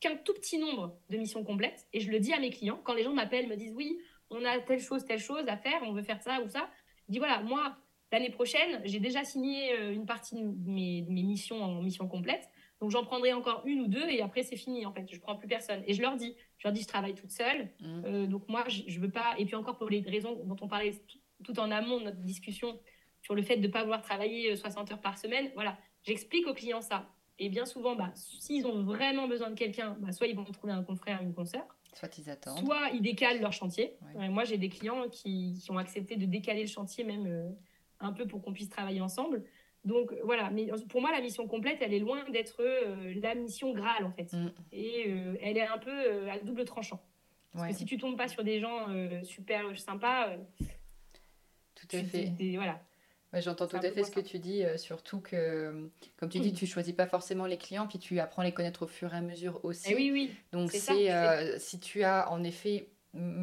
qu'un 0.00 0.16
tout 0.16 0.34
petit 0.34 0.58
nombre 0.58 0.98
de 1.10 1.16
missions 1.16 1.44
complètes. 1.44 1.86
Et 1.92 2.00
je 2.00 2.10
le 2.10 2.18
dis 2.18 2.32
à 2.32 2.40
mes 2.40 2.50
clients, 2.50 2.80
quand 2.82 2.94
les 2.94 3.04
gens 3.04 3.12
m'appellent, 3.12 3.48
me 3.48 3.56
disent 3.56 3.72
oui, 3.74 3.98
on 4.30 4.44
a 4.44 4.58
telle 4.60 4.80
chose, 4.80 5.04
telle 5.04 5.20
chose 5.20 5.44
à 5.48 5.56
faire, 5.56 5.80
on 5.82 5.92
veut 5.92 6.02
faire 6.02 6.22
ça 6.22 6.40
ou 6.42 6.48
ça. 6.48 6.68
Je 7.06 7.12
dis 7.12 7.18
voilà, 7.18 7.42
moi, 7.42 7.76
l'année 8.10 8.30
prochaine, 8.30 8.80
j'ai 8.84 9.00
déjà 9.00 9.24
signé 9.24 9.72
euh, 9.74 9.92
une 9.92 10.06
partie 10.06 10.36
de 10.42 10.70
mes, 10.70 11.02
missions 11.02 11.62
en 11.62 11.82
mission 11.82 12.08
complète. 12.08 12.48
Donc 12.80 12.90
j'en 12.90 13.04
prendrai 13.04 13.32
encore 13.32 13.62
une 13.66 13.82
ou 13.82 13.86
deux 13.86 14.06
et 14.08 14.20
après 14.20 14.42
c'est 14.42 14.56
fini 14.56 14.84
en 14.84 14.92
fait. 14.92 15.06
Je 15.10 15.20
prends 15.20 15.36
plus 15.36 15.48
personne. 15.48 15.82
Et 15.86 15.94
je 15.94 16.02
leur 16.02 16.16
dis, 16.16 16.34
je 16.58 16.66
leur 16.66 16.72
dis, 16.72 16.82
je 16.82 16.88
travaille 16.88 17.14
toute 17.14 17.30
seule. 17.30 17.70
Mmh. 17.80 18.02
Euh, 18.04 18.26
donc 18.26 18.48
moi, 18.48 18.64
je, 18.68 18.82
je 18.86 18.98
veux 18.98 19.10
pas. 19.10 19.34
Et 19.38 19.44
puis 19.44 19.56
encore 19.56 19.78
pour 19.78 19.90
les 19.90 20.00
raisons 20.00 20.42
dont 20.44 20.56
on 20.60 20.68
parlait 20.68 20.92
tout 21.44 21.58
en 21.60 21.70
amont 21.70 21.98
de 21.98 22.04
notre 22.04 22.20
discussion 22.20 22.78
sur 23.22 23.34
le 23.34 23.42
fait 23.42 23.56
de 23.56 23.66
ne 23.66 23.72
pas 23.72 23.82
vouloir 23.82 24.02
travailler 24.02 24.54
60 24.54 24.90
euh, 24.90 24.94
heures 24.94 25.00
par 25.00 25.18
semaine, 25.18 25.50
voilà, 25.54 25.78
j'explique 26.04 26.46
aux 26.46 26.54
clients 26.54 26.80
ça. 26.80 27.08
Et 27.38 27.48
bien 27.48 27.66
souvent, 27.66 27.96
bah, 27.96 28.12
s'ils 28.14 28.66
ont 28.66 28.84
vraiment 28.84 29.26
besoin 29.26 29.50
de 29.50 29.56
quelqu'un, 29.56 29.96
bah, 29.98 30.12
soit 30.12 30.28
ils 30.28 30.36
vont 30.36 30.44
trouver 30.44 30.72
un 30.72 30.84
confrère, 30.84 31.20
une 31.20 31.34
consoeur, 31.34 31.66
soit 31.92 32.16
ils 32.18 32.30
attendent, 32.30 32.64
soit 32.64 32.90
ils 32.92 33.02
décalent 33.02 33.40
leur 33.40 33.52
chantier. 33.52 33.96
moi, 34.14 34.44
j'ai 34.44 34.58
des 34.58 34.68
clients 34.68 35.08
qui, 35.10 35.58
qui, 35.60 35.70
ont 35.72 35.78
accepté 35.78 36.16
de 36.16 36.26
décaler 36.26 36.60
le 36.60 36.68
chantier 36.68 37.02
même 37.02 37.26
euh, 37.26 37.50
un 37.98 38.12
peu 38.12 38.26
pour 38.26 38.40
qu'on 38.40 38.52
puisse 38.52 38.68
travailler 38.68 39.00
ensemble. 39.00 39.42
Donc 39.84 40.14
voilà, 40.22 40.48
mais 40.50 40.70
pour 40.88 41.00
moi, 41.00 41.10
la 41.10 41.20
mission 41.20 41.46
complète, 41.46 41.78
elle 41.80 41.92
est 41.92 41.98
loin 41.98 42.24
d'être 42.30 42.62
euh, 42.62 43.12
la 43.20 43.34
mission 43.34 43.72
Graal 43.74 44.04
en 44.04 44.12
fait. 44.12 44.32
Mm. 44.32 44.52
Et 44.72 45.10
elle 45.42 45.58
est 45.58 45.66
un 45.66 45.78
peu 45.78 46.30
à 46.30 46.38
double 46.38 46.64
tranchant. 46.64 47.02
Parce 47.52 47.68
que 47.68 47.74
si 47.74 47.84
tu 47.84 47.98
tombes 47.98 48.16
pas 48.16 48.26
sur 48.26 48.42
des 48.42 48.58
gens 48.58 48.88
super 49.22 49.78
sympas, 49.78 50.30
tout 51.74 51.96
à 51.96 52.02
fait. 52.02 52.32
voilà. 52.54 52.80
J'entends 53.40 53.66
tout 53.66 53.76
à 53.76 53.80
fait 53.80 54.04
ce 54.04 54.10
que 54.10 54.20
tu 54.20 54.38
dis, 54.38 54.64
euh, 54.64 54.76
surtout 54.76 55.20
que, 55.20 55.90
comme 56.16 56.28
tu 56.28 56.40
dis, 56.40 56.52
tu 56.52 56.66
choisis 56.66 56.94
pas 56.94 57.06
forcément 57.06 57.46
les 57.46 57.58
clients, 57.58 57.86
puis 57.86 57.98
tu 57.98 58.18
apprends 58.20 58.42
à 58.42 58.44
les 58.44 58.52
connaître 58.52 58.82
au 58.82 58.86
fur 58.86 59.12
et 59.14 59.16
à 59.16 59.20
mesure 59.20 59.60
aussi. 59.64 59.88
Eh 59.90 59.94
oui, 59.94 60.10
oui. 60.12 60.30
Donc 60.52 60.70
c'est 60.70 61.12
euh, 61.12 61.58
si 61.58 61.80
tu 61.80 62.02
as 62.02 62.30
en 62.30 62.42
effet 62.44 62.88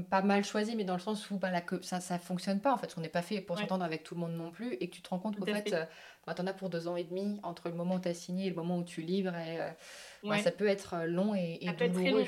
pas 0.10 0.22
mal 0.22 0.44
choisi, 0.44 0.76
mais 0.76 0.84
dans 0.84 0.96
le 0.96 1.00
sens 1.00 1.32
où 1.32 1.38
bah, 1.38 1.50
ça 1.82 2.00
ne 2.16 2.20
fonctionne 2.20 2.60
pas 2.60 2.74
en 2.74 2.78
fait, 2.78 2.94
on 2.98 3.02
n'est 3.02 3.08
pas 3.08 3.22
fait 3.22 3.40
pour 3.40 3.58
s'entendre 3.58 3.86
avec 3.86 4.04
tout 4.04 4.16
le 4.16 4.22
monde 4.22 4.34
non 4.34 4.52
plus, 4.52 4.74
et 4.74 4.90
que 4.90 4.96
tu 4.96 5.02
te 5.02 5.10
rends 5.10 5.20
compte 5.20 5.38
qu'en 5.38 5.46
fait, 5.46 5.74
euh, 5.74 5.86
bah, 6.28 6.34
tu 6.34 6.42
en 6.42 6.48
as 6.48 6.54
pour 6.54 6.70
deux 6.70 6.88
ans 6.88 6.98
et 6.98 7.06
demi 7.06 7.40
entre 7.44 7.70
le 7.70 7.76
moment 7.76 7.96
où 7.96 8.00
tu 8.00 8.10
as 8.10 8.14
signé 8.14 8.48
et 8.48 8.50
le 8.50 8.56
moment 8.56 8.78
où 8.78 8.84
tu 8.84 9.02
livres, 9.02 9.36
et 9.36 9.60
bah, 10.24 10.38
ça 10.40 10.52
peut 10.52 10.68
être 10.68 11.06
long 11.06 11.36
et, 11.36 11.60
et 11.62 11.72
douloureux. 11.72 12.26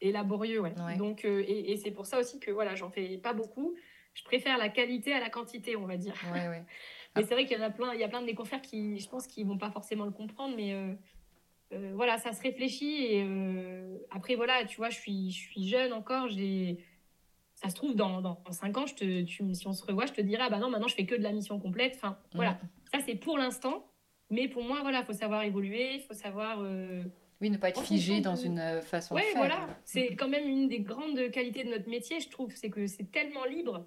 Et 0.00 0.12
laborieux. 0.12 0.62
Donc, 0.96 1.24
et, 1.24 1.72
et 1.72 1.76
c'est 1.76 1.90
pour 1.90 2.06
ça 2.06 2.20
aussi 2.20 2.38
que 2.38 2.52
voilà, 2.52 2.76
j'en 2.76 2.88
fais 2.88 3.18
pas 3.18 3.32
beaucoup 3.32 3.74
je 4.18 4.24
préfère 4.24 4.58
la 4.58 4.68
qualité 4.68 5.12
à 5.12 5.20
la 5.20 5.30
quantité, 5.30 5.76
on 5.76 5.86
va 5.86 5.96
dire. 5.96 6.14
Ouais, 6.32 6.48
ouais. 6.48 6.64
mais 7.16 7.24
c'est 7.24 7.34
vrai 7.34 7.46
qu'il 7.46 7.58
y 7.58 7.60
en 7.60 7.64
a 7.64 7.70
plein, 7.70 7.94
il 7.94 8.00
y 8.00 8.04
a 8.04 8.08
plein 8.08 8.20
de 8.20 8.26
mes 8.26 8.34
confrères 8.34 8.62
qui, 8.62 8.98
je 8.98 9.08
pense, 9.08 9.26
qui 9.26 9.44
vont 9.44 9.58
pas 9.58 9.70
forcément 9.70 10.04
le 10.04 10.10
comprendre, 10.10 10.54
mais 10.56 10.72
euh, 10.72 10.92
euh, 11.72 11.92
voilà, 11.94 12.18
ça 12.18 12.32
se 12.32 12.42
réfléchit. 12.42 13.04
Et 13.04 13.24
euh, 13.26 13.98
après, 14.10 14.34
voilà, 14.34 14.64
tu 14.64 14.76
vois, 14.76 14.90
je 14.90 14.98
suis, 14.98 15.30
je 15.30 15.38
suis 15.38 15.68
jeune 15.68 15.92
encore. 15.92 16.28
J'ai, 16.28 16.78
ça 17.54 17.70
se 17.70 17.74
trouve 17.74 17.96
dans, 17.96 18.20
dans 18.20 18.38
5 18.50 18.76
ans, 18.76 18.86
je 18.86 18.94
te, 18.94 19.22
tu, 19.22 19.54
si 19.54 19.66
on 19.66 19.72
se 19.72 19.84
revoit, 19.84 20.06
je 20.06 20.12
te 20.12 20.20
dirai, 20.20 20.42
ah 20.46 20.50
bah 20.50 20.58
non, 20.58 20.70
maintenant 20.70 20.88
je 20.88 20.94
fais 20.94 21.06
que 21.06 21.14
de 21.14 21.22
la 21.22 21.32
mission 21.32 21.58
complète. 21.58 21.94
Enfin, 21.96 22.18
voilà, 22.34 22.52
mm. 22.52 22.58
ça 22.92 22.98
c'est 23.04 23.16
pour 23.16 23.38
l'instant. 23.38 23.84
Mais 24.30 24.46
pour 24.46 24.62
moi, 24.62 24.80
voilà, 24.82 25.02
faut 25.04 25.14
savoir 25.14 25.42
évoluer, 25.42 25.94
il 25.94 26.00
faut 26.00 26.14
savoir. 26.14 26.60
Oui, 27.40 27.50
ne 27.50 27.56
pas 27.56 27.70
être 27.70 27.82
figé 27.82 28.20
dans 28.20 28.36
une 28.36 28.82
façon 28.82 29.14
de 29.14 29.20
faire. 29.20 29.28
Oui, 29.28 29.36
voilà. 29.36 29.68
C'est 29.84 30.16
quand 30.16 30.28
même 30.28 30.46
une 30.46 30.68
des 30.68 30.80
grandes 30.80 31.30
qualités 31.30 31.64
de 31.64 31.70
notre 31.70 31.88
métier, 31.88 32.20
je 32.20 32.28
trouve. 32.28 32.52
C'est 32.54 32.68
que 32.68 32.86
c'est 32.86 33.10
tellement 33.10 33.44
libre 33.44 33.86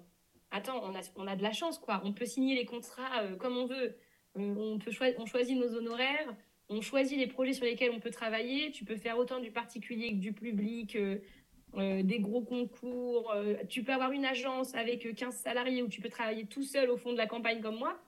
attends, 0.52 0.80
on 0.84 0.94
a, 0.94 1.00
on 1.16 1.26
a 1.26 1.34
de 1.34 1.42
la 1.42 1.52
chance, 1.52 1.78
quoi. 1.78 2.00
On 2.04 2.12
peut 2.12 2.26
signer 2.26 2.54
les 2.54 2.64
contrats 2.64 3.22
euh, 3.22 3.36
comme 3.36 3.56
on 3.56 3.66
veut. 3.66 3.96
On, 4.34 4.78
peut 4.78 4.92
on 5.18 5.26
choisit 5.26 5.58
nos 5.58 5.74
honoraires, 5.74 6.34
on 6.70 6.80
choisit 6.80 7.18
les 7.18 7.26
projets 7.26 7.52
sur 7.52 7.66
lesquels 7.66 7.90
on 7.90 8.00
peut 8.00 8.10
travailler. 8.10 8.70
Tu 8.70 8.84
peux 8.84 8.96
faire 8.96 9.18
autant 9.18 9.40
du 9.40 9.50
particulier 9.50 10.10
que 10.12 10.20
du 10.20 10.32
public, 10.32 10.96
euh, 10.96 11.18
euh, 11.74 12.02
des 12.02 12.18
gros 12.18 12.42
concours. 12.42 13.34
tu 13.68 13.82
peux 13.82 13.92
avoir 13.92 14.12
une 14.12 14.24
agence 14.24 14.74
avec 14.74 15.14
15 15.14 15.34
salariés 15.34 15.82
où 15.82 15.88
tu 15.88 16.00
peux 16.00 16.08
travailler 16.08 16.46
tout 16.46 16.62
seul 16.62 16.90
au 16.90 16.96
fond 16.96 17.12
de 17.12 17.18
la 17.18 17.26
campagne 17.26 17.60
comme 17.60 17.78
moi. 17.78 18.00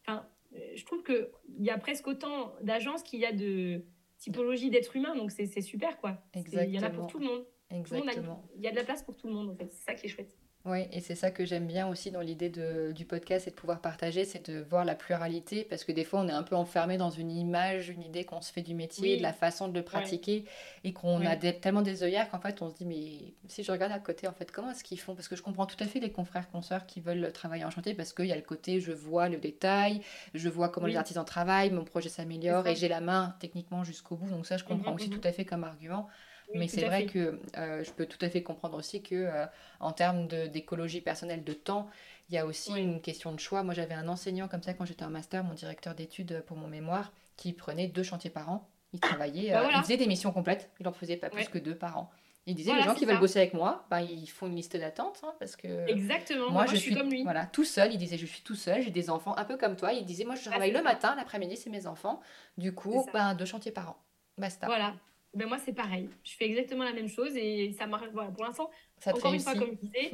Enfin, 0.00 0.26
je 0.74 0.84
trouve 0.84 1.04
qu'il 1.04 1.28
y 1.60 1.70
a 1.70 1.78
presque 1.78 2.08
autant 2.08 2.54
d'agences 2.60 3.02
qu'il 3.02 3.20
y 3.20 3.26
a 3.26 3.32
de 3.32 3.84
typologie 4.18 4.70
d'êtres 4.70 4.96
humains, 4.96 5.14
donc 5.14 5.30
c'est 5.30 5.60
super, 5.60 5.98
quoi. 5.98 6.18
Il 6.34 6.70
y 6.70 6.78
en 6.78 6.82
a 6.82 6.90
pour 6.90 7.06
tout 7.06 7.20
le 7.20 7.26
monde. 7.26 7.44
Exactement. 7.70 8.48
Il 8.56 8.62
y 8.62 8.66
a 8.66 8.70
de 8.72 8.76
la 8.76 8.84
place 8.84 9.02
pour 9.02 9.16
tout 9.16 9.28
le 9.28 9.34
monde, 9.34 9.50
en 9.50 9.54
fait. 9.54 9.70
C'est 9.70 9.84
ça 9.84 9.94
qui 9.94 10.06
est 10.06 10.08
chouette. 10.08 10.34
Oui, 10.64 10.86
et 10.92 11.00
c'est 11.00 11.14
ça 11.14 11.30
que 11.30 11.46
j'aime 11.46 11.66
bien 11.66 11.88
aussi 11.88 12.10
dans 12.10 12.20
l'idée 12.20 12.50
du 12.50 13.04
podcast 13.06 13.46
et 13.46 13.50
de 13.50 13.54
pouvoir 13.54 13.80
partager, 13.80 14.26
c'est 14.26 14.50
de 14.50 14.60
voir 14.60 14.84
la 14.84 14.94
pluralité, 14.94 15.64
parce 15.64 15.82
que 15.82 15.92
des 15.92 16.04
fois 16.04 16.20
on 16.20 16.28
est 16.28 16.32
un 16.32 16.42
peu 16.42 16.56
enfermé 16.56 16.98
dans 16.98 17.08
une 17.08 17.30
image, 17.30 17.88
une 17.88 18.02
idée 18.02 18.24
qu'on 18.24 18.42
se 18.42 18.52
fait 18.52 18.60
du 18.60 18.74
métier, 18.74 19.16
de 19.16 19.22
la 19.22 19.32
façon 19.32 19.68
de 19.68 19.72
le 19.72 19.82
pratiquer, 19.82 20.44
et 20.84 20.92
qu'on 20.92 21.24
a 21.24 21.36
tellement 21.36 21.80
des 21.80 22.02
œillères 22.02 22.28
qu'en 22.28 22.40
fait 22.40 22.60
on 22.60 22.68
se 22.68 22.74
dit, 22.74 22.84
mais 22.84 23.34
si 23.46 23.62
je 23.62 23.72
regarde 23.72 23.92
à 23.92 23.98
côté, 23.98 24.28
en 24.28 24.32
fait, 24.32 24.50
comment 24.50 24.72
est-ce 24.72 24.84
qu'ils 24.84 25.00
font? 25.00 25.14
Parce 25.14 25.28
que 25.28 25.36
je 25.36 25.42
comprends 25.42 25.64
tout 25.64 25.82
à 25.82 25.86
fait 25.86 26.00
les 26.00 26.10
confrères, 26.10 26.50
consoeurs 26.50 26.84
qui 26.86 27.00
veulent 27.00 27.32
travailler 27.32 27.64
en 27.64 27.70
chantier, 27.70 27.94
parce 27.94 28.12
qu'il 28.12 28.26
y 28.26 28.32
a 28.32 28.36
le 28.36 28.42
côté, 28.42 28.80
je 28.80 28.92
vois 28.92 29.30
le 29.30 29.38
détail, 29.38 30.02
je 30.34 30.48
vois 30.50 30.68
comment 30.68 30.88
les 30.88 30.96
artisans 30.96 31.24
travaillent, 31.24 31.70
mon 31.70 31.84
projet 31.84 32.10
s'améliore, 32.10 32.66
et 32.66 32.76
j'ai 32.76 32.88
la 32.88 33.00
main 33.00 33.36
techniquement 33.40 33.84
jusqu'au 33.84 34.16
bout, 34.16 34.28
donc 34.28 34.44
ça 34.44 34.58
je 34.58 34.64
comprends 34.64 34.92
aussi 34.92 35.08
tout 35.08 35.20
à 35.24 35.32
fait 35.32 35.46
comme 35.46 35.64
argument. 35.64 36.08
Mais 36.54 36.68
c'est 36.68 36.84
vrai 36.84 37.06
que 37.06 37.40
euh, 37.56 37.84
je 37.84 37.90
peux 37.90 38.06
tout 38.06 38.18
à 38.24 38.30
fait 38.30 38.42
comprendre 38.42 38.76
aussi 38.78 39.02
que 39.02 39.14
euh, 39.14 39.46
en 39.80 39.92
termes 39.92 40.26
d'écologie 40.28 41.00
personnelle 41.00 41.44
de 41.44 41.52
temps, 41.52 41.88
il 42.30 42.34
y 42.34 42.38
a 42.38 42.46
aussi 42.46 42.72
une 42.72 43.00
question 43.00 43.32
de 43.32 43.40
choix. 43.40 43.62
Moi, 43.62 43.74
j'avais 43.74 43.94
un 43.94 44.08
enseignant 44.08 44.48
comme 44.48 44.62
ça 44.62 44.72
quand 44.74 44.84
j'étais 44.84 45.04
en 45.04 45.10
master, 45.10 45.44
mon 45.44 45.54
directeur 45.54 45.94
d'études 45.94 46.42
pour 46.46 46.56
mon 46.56 46.68
mémoire, 46.68 47.12
qui 47.36 47.52
prenait 47.52 47.86
deux 47.86 48.02
chantiers 48.02 48.30
par 48.30 48.50
an. 48.50 48.68
Il 48.94 49.00
travaillait, 49.00 49.50
Bah 49.52 49.58
euh, 49.58 49.62
voilà. 49.64 49.78
il 49.78 49.82
faisait 49.82 49.96
des 49.98 50.06
missions 50.06 50.32
complètes, 50.32 50.70
il 50.80 50.88
en 50.88 50.92
faisait 50.92 51.16
pas 51.16 51.28
plus 51.28 51.40
Ouais. 51.40 51.46
que 51.46 51.58
deux 51.58 51.74
par 51.76 51.98
an. 51.98 52.10
Il 52.46 52.54
disait 52.54 52.70
Voilà, 52.70 52.84
les 52.86 52.88
gens 52.90 52.94
qui 52.94 53.04
veulent 53.04 53.20
bosser 53.20 53.40
avec 53.40 53.52
moi, 53.52 53.84
bah, 53.90 54.00
ils 54.00 54.26
font 54.26 54.46
une 54.46 54.56
liste 54.56 54.74
d'attente 54.74 55.20
hein, 55.22 55.34
parce 55.38 55.54
que 55.54 55.86
Exactement. 55.90 56.44
moi, 56.50 56.64
Moi, 56.64 56.66
je, 56.66 56.76
je 56.76 56.80
suis 56.80 56.94
comme 56.94 57.10
lui. 57.10 57.22
voilà 57.22 57.44
tout 57.44 57.64
seul. 57.66 57.92
Il 57.92 57.98
disait 57.98 58.16
je 58.16 58.24
suis 58.24 58.40
tout 58.40 58.54
seul, 58.54 58.80
j'ai 58.82 58.90
des 58.90 59.10
enfants, 59.10 59.36
un 59.36 59.44
peu 59.44 59.58
comme 59.58 59.76
toi. 59.76 59.92
Il 59.92 60.06
disait 60.06 60.24
moi 60.24 60.34
je 60.34 60.40
Ah, 60.46 60.52
travaille 60.52 60.70
le 60.70 60.78
ça. 60.78 60.82
matin, 60.82 61.14
l'après-midi 61.14 61.58
c'est 61.58 61.68
mes 61.68 61.86
enfants. 61.86 62.20
Du 62.56 62.74
coup, 62.74 63.06
ben, 63.12 63.34
deux 63.34 63.44
chantiers 63.44 63.72
par 63.72 63.90
an, 63.90 63.96
basta. 64.38 64.66
Voilà. 64.66 64.94
Ben 65.34 65.46
moi, 65.46 65.58
c'est 65.58 65.74
pareil. 65.74 66.08
Je 66.24 66.32
fais 66.32 66.46
exactement 66.46 66.84
la 66.84 66.92
même 66.92 67.08
chose 67.08 67.36
et 67.36 67.72
ça 67.72 67.86
marche. 67.86 68.06
Voilà, 68.12 68.30
pour 68.30 68.44
l'instant, 68.44 68.70
encore 69.06 69.34
une 69.34 69.40
fois, 69.40 69.54
comme 69.54 69.70
je 69.72 69.86
disais, 69.86 70.12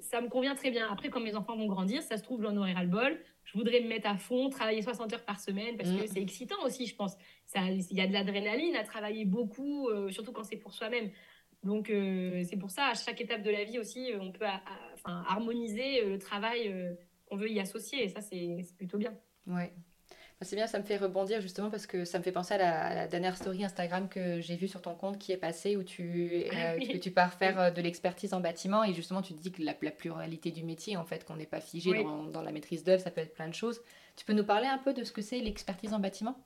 ça 0.00 0.20
me 0.20 0.28
convient 0.28 0.54
très 0.54 0.70
bien. 0.70 0.88
Après, 0.90 1.08
quand 1.10 1.20
mes 1.20 1.34
enfants 1.34 1.56
vont 1.56 1.66
grandir, 1.66 2.00
ça 2.02 2.16
se 2.16 2.22
trouve, 2.22 2.42
j'en 2.42 2.56
aurai 2.56 2.72
ras-le-bol. 2.72 3.18
Je 3.44 3.58
voudrais 3.58 3.80
me 3.80 3.88
mettre 3.88 4.08
à 4.08 4.16
fond, 4.16 4.48
travailler 4.48 4.82
60 4.82 5.12
heures 5.12 5.24
par 5.24 5.40
semaine 5.40 5.76
parce 5.76 5.90
Mm. 5.90 5.98
que 5.98 6.06
c'est 6.06 6.20
excitant 6.22 6.56
aussi, 6.64 6.86
je 6.86 6.94
pense. 6.94 7.16
Ça- 7.44 7.68
Il 7.68 7.92
y 7.96 8.00
a 8.00 8.06
de 8.06 8.12
l'adrénaline 8.12 8.76
à 8.76 8.84
travailler 8.84 9.24
beaucoup, 9.24 9.88
euh, 9.88 10.10
surtout 10.10 10.32
quand 10.32 10.44
c'est 10.44 10.56
pour 10.56 10.72
soi-même. 10.74 11.10
Donc, 11.64 11.90
euh, 11.90 12.42
c'est 12.48 12.56
pour 12.56 12.70
ça, 12.70 12.86
à 12.86 12.94
chaque 12.94 13.20
étape 13.20 13.42
de 13.42 13.50
la 13.50 13.64
vie 13.64 13.78
aussi, 13.80 14.12
euh, 14.12 14.18
on 14.20 14.30
peut 14.30 14.46
à- 14.46 14.56
à- 14.56 14.92
enfin, 14.94 15.24
harmoniser 15.28 16.04
le 16.04 16.18
travail 16.18 16.68
euh, 16.68 16.94
qu'on 17.26 17.36
veut 17.36 17.50
y 17.50 17.58
associer. 17.58 18.04
Et 18.04 18.08
ça, 18.08 18.20
c'est 18.20 18.60
c'est 18.62 18.76
plutôt 18.76 18.98
bien. 18.98 19.12
Ouais. 19.48 19.72
C'est 20.42 20.54
bien, 20.54 20.66
ça 20.66 20.78
me 20.78 20.84
fait 20.84 20.98
rebondir 20.98 21.40
justement 21.40 21.70
parce 21.70 21.86
que 21.86 22.04
ça 22.04 22.18
me 22.18 22.22
fait 22.22 22.30
penser 22.30 22.52
à 22.54 22.58
la, 22.58 22.84
à 22.84 22.94
la 22.94 23.08
dernière 23.08 23.38
story 23.38 23.64
Instagram 23.64 24.06
que 24.06 24.38
j'ai 24.42 24.54
vue 24.56 24.68
sur 24.68 24.82
ton 24.82 24.94
compte 24.94 25.18
qui 25.18 25.32
est 25.32 25.38
passée 25.38 25.76
où 25.76 25.82
tu, 25.82 26.44
euh, 26.52 26.78
que 26.78 26.98
tu 26.98 27.10
pars 27.10 27.32
faire 27.32 27.58
euh, 27.58 27.70
de 27.70 27.80
l'expertise 27.80 28.34
en 28.34 28.40
bâtiment 28.40 28.84
et 28.84 28.92
justement 28.92 29.22
tu 29.22 29.32
te 29.32 29.40
dis 29.40 29.50
que 29.50 29.62
la, 29.62 29.74
la 29.80 29.90
pluralité 29.90 30.50
du 30.50 30.62
métier, 30.62 30.98
en 30.98 31.04
fait, 31.06 31.24
qu'on 31.24 31.36
n'est 31.36 31.46
pas 31.46 31.62
figé 31.62 31.90
Oui. 31.90 32.04
dans, 32.04 32.24
dans 32.24 32.42
la 32.42 32.52
maîtrise 32.52 32.84
d'œuvre, 32.84 33.02
ça 33.02 33.10
peut 33.10 33.22
être 33.22 33.32
plein 33.32 33.48
de 33.48 33.54
choses. 33.54 33.80
Tu 34.14 34.26
peux 34.26 34.34
nous 34.34 34.44
parler 34.44 34.66
un 34.66 34.76
peu 34.76 34.92
de 34.92 35.04
ce 35.04 35.12
que 35.12 35.22
c'est 35.22 35.38
l'expertise 35.40 35.94
en 35.94 36.00
bâtiment? 36.00 36.36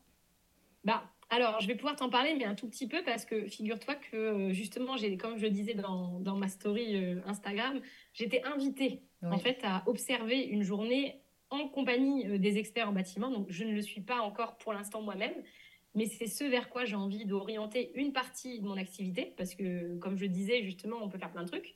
Bah, 0.84 1.02
alors, 1.28 1.60
je 1.60 1.66
vais 1.66 1.74
pouvoir 1.74 1.96
t'en 1.96 2.10
parler, 2.10 2.34
mais 2.38 2.44
un 2.44 2.54
tout 2.54 2.68
petit 2.68 2.86
peu, 2.86 3.02
parce 3.02 3.24
que 3.24 3.48
figure-toi 3.48 3.96
que 3.96 4.16
euh, 4.16 4.52
justement, 4.52 4.96
j'ai, 4.96 5.16
comme 5.16 5.36
je 5.36 5.42
le 5.42 5.50
disais 5.50 5.74
dans, 5.74 6.20
dans 6.20 6.36
ma 6.36 6.48
story 6.48 6.96
Instagram, 7.26 7.80
j'étais 8.12 8.42
invitée 8.44 9.02
en 9.22 9.38
fait 9.38 9.58
à 9.64 9.82
observer 9.86 10.42
une 10.42 10.62
journée 10.62 11.22
en 11.50 11.68
compagnie 11.68 12.26
euh, 12.26 12.38
des 12.38 12.58
experts 12.58 12.88
en 12.88 12.92
bâtiment. 12.92 13.30
Donc, 13.30 13.46
je 13.50 13.64
ne 13.64 13.72
le 13.72 13.82
suis 13.82 14.00
pas 14.00 14.20
encore 14.20 14.56
pour 14.56 14.72
l'instant 14.72 15.02
moi-même, 15.02 15.34
mais 15.94 16.06
c'est 16.06 16.26
ce 16.26 16.44
vers 16.44 16.70
quoi 16.70 16.84
j'ai 16.84 16.96
envie 16.96 17.26
d'orienter 17.26 17.92
une 17.94 18.12
partie 18.12 18.60
de 18.60 18.66
mon 18.66 18.76
activité, 18.76 19.34
parce 19.36 19.54
que, 19.54 19.96
comme 19.98 20.16
je 20.16 20.26
disais, 20.26 20.62
justement, 20.62 20.98
on 21.02 21.08
peut 21.08 21.18
faire 21.18 21.32
plein 21.32 21.42
de 21.42 21.48
trucs. 21.48 21.74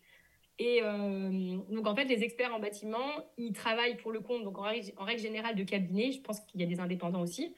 Et 0.59 0.81
euh, 0.83 1.59
donc, 1.69 1.87
en 1.87 1.97
fait, 1.97 2.05
les 2.05 2.23
experts 2.23 2.55
en 2.55 2.61
bâtiment, 2.61 3.25
ils 3.37 3.53
travaillent 3.53 3.97
pour 3.97 4.13
le 4.13 4.21
compte, 4.21 4.45
donc 4.45 4.59
en 4.59 4.63
règle, 4.63 5.19
générale, 5.19 5.57
de 5.57 5.65
cabinets. 5.65 6.13
Je 6.13 6.21
pense 6.21 6.41
qu'il 6.41 6.61
y 6.61 6.65
a 6.65 6.67
des 6.67 6.81
indépendants 6.81 7.23
aussi. 7.23 7.55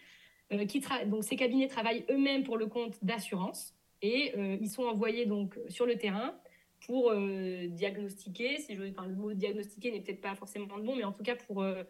Euh, 0.52 0.64
qui 0.64 0.80
donc 1.06 1.24
ces 1.24 1.34
cabinets 1.34 1.66
travaillent 1.66 2.04
eux-mêmes 2.08 2.44
pour 2.44 2.56
le 2.56 2.68
compte 2.68 3.04
d'assurance 3.04 3.74
et 4.00 4.32
euh, 4.38 4.56
ils 4.60 4.70
sont 4.70 4.84
envoyés 4.84 5.26
donc 5.26 5.58
sur 5.68 5.86
le 5.86 5.96
terrain 5.96 6.36
pour 6.84 7.10
euh, 7.10 7.66
diagnostiquer, 7.68 8.58
si 8.58 8.76
je, 8.76 8.82
enfin, 8.90 9.06
le 9.06 9.14
mot 9.14 9.32
diagnostiquer 9.32 9.90
n'est 9.90 10.00
peut-être 10.00 10.20
pas 10.20 10.34
forcément 10.34 10.76
le 10.76 10.82
bon, 10.82 10.96
mais 10.96 11.04
en 11.04 11.12
tout 11.12 11.22
cas 11.22 11.34
pour, 11.34 11.62
euh, 11.62 11.82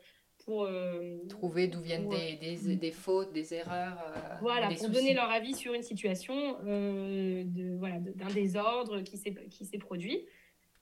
pour 0.44 0.64
euh, 0.64 1.18
Trouver 1.28 1.66
d'où 1.68 1.80
viennent 1.80 2.04
pour, 2.04 2.12
des, 2.12 2.36
des, 2.36 2.76
des 2.76 2.92
fautes, 2.92 3.32
des 3.32 3.52
erreurs, 3.52 3.98
voilà, 4.40 4.68
des 4.68 4.76
pour 4.76 4.86
soucis. 4.86 4.94
donner 5.00 5.14
leur 5.14 5.30
avis 5.30 5.54
sur 5.54 5.74
une 5.74 5.82
situation 5.82 6.34
de, 6.62 7.76
voilà, 7.78 7.98
d'un 7.98 8.32
désordre 8.32 9.00
qui 9.02 9.16
s'est, 9.18 9.34
qui 9.50 9.64
s'est 9.64 9.78
produit. 9.78 10.24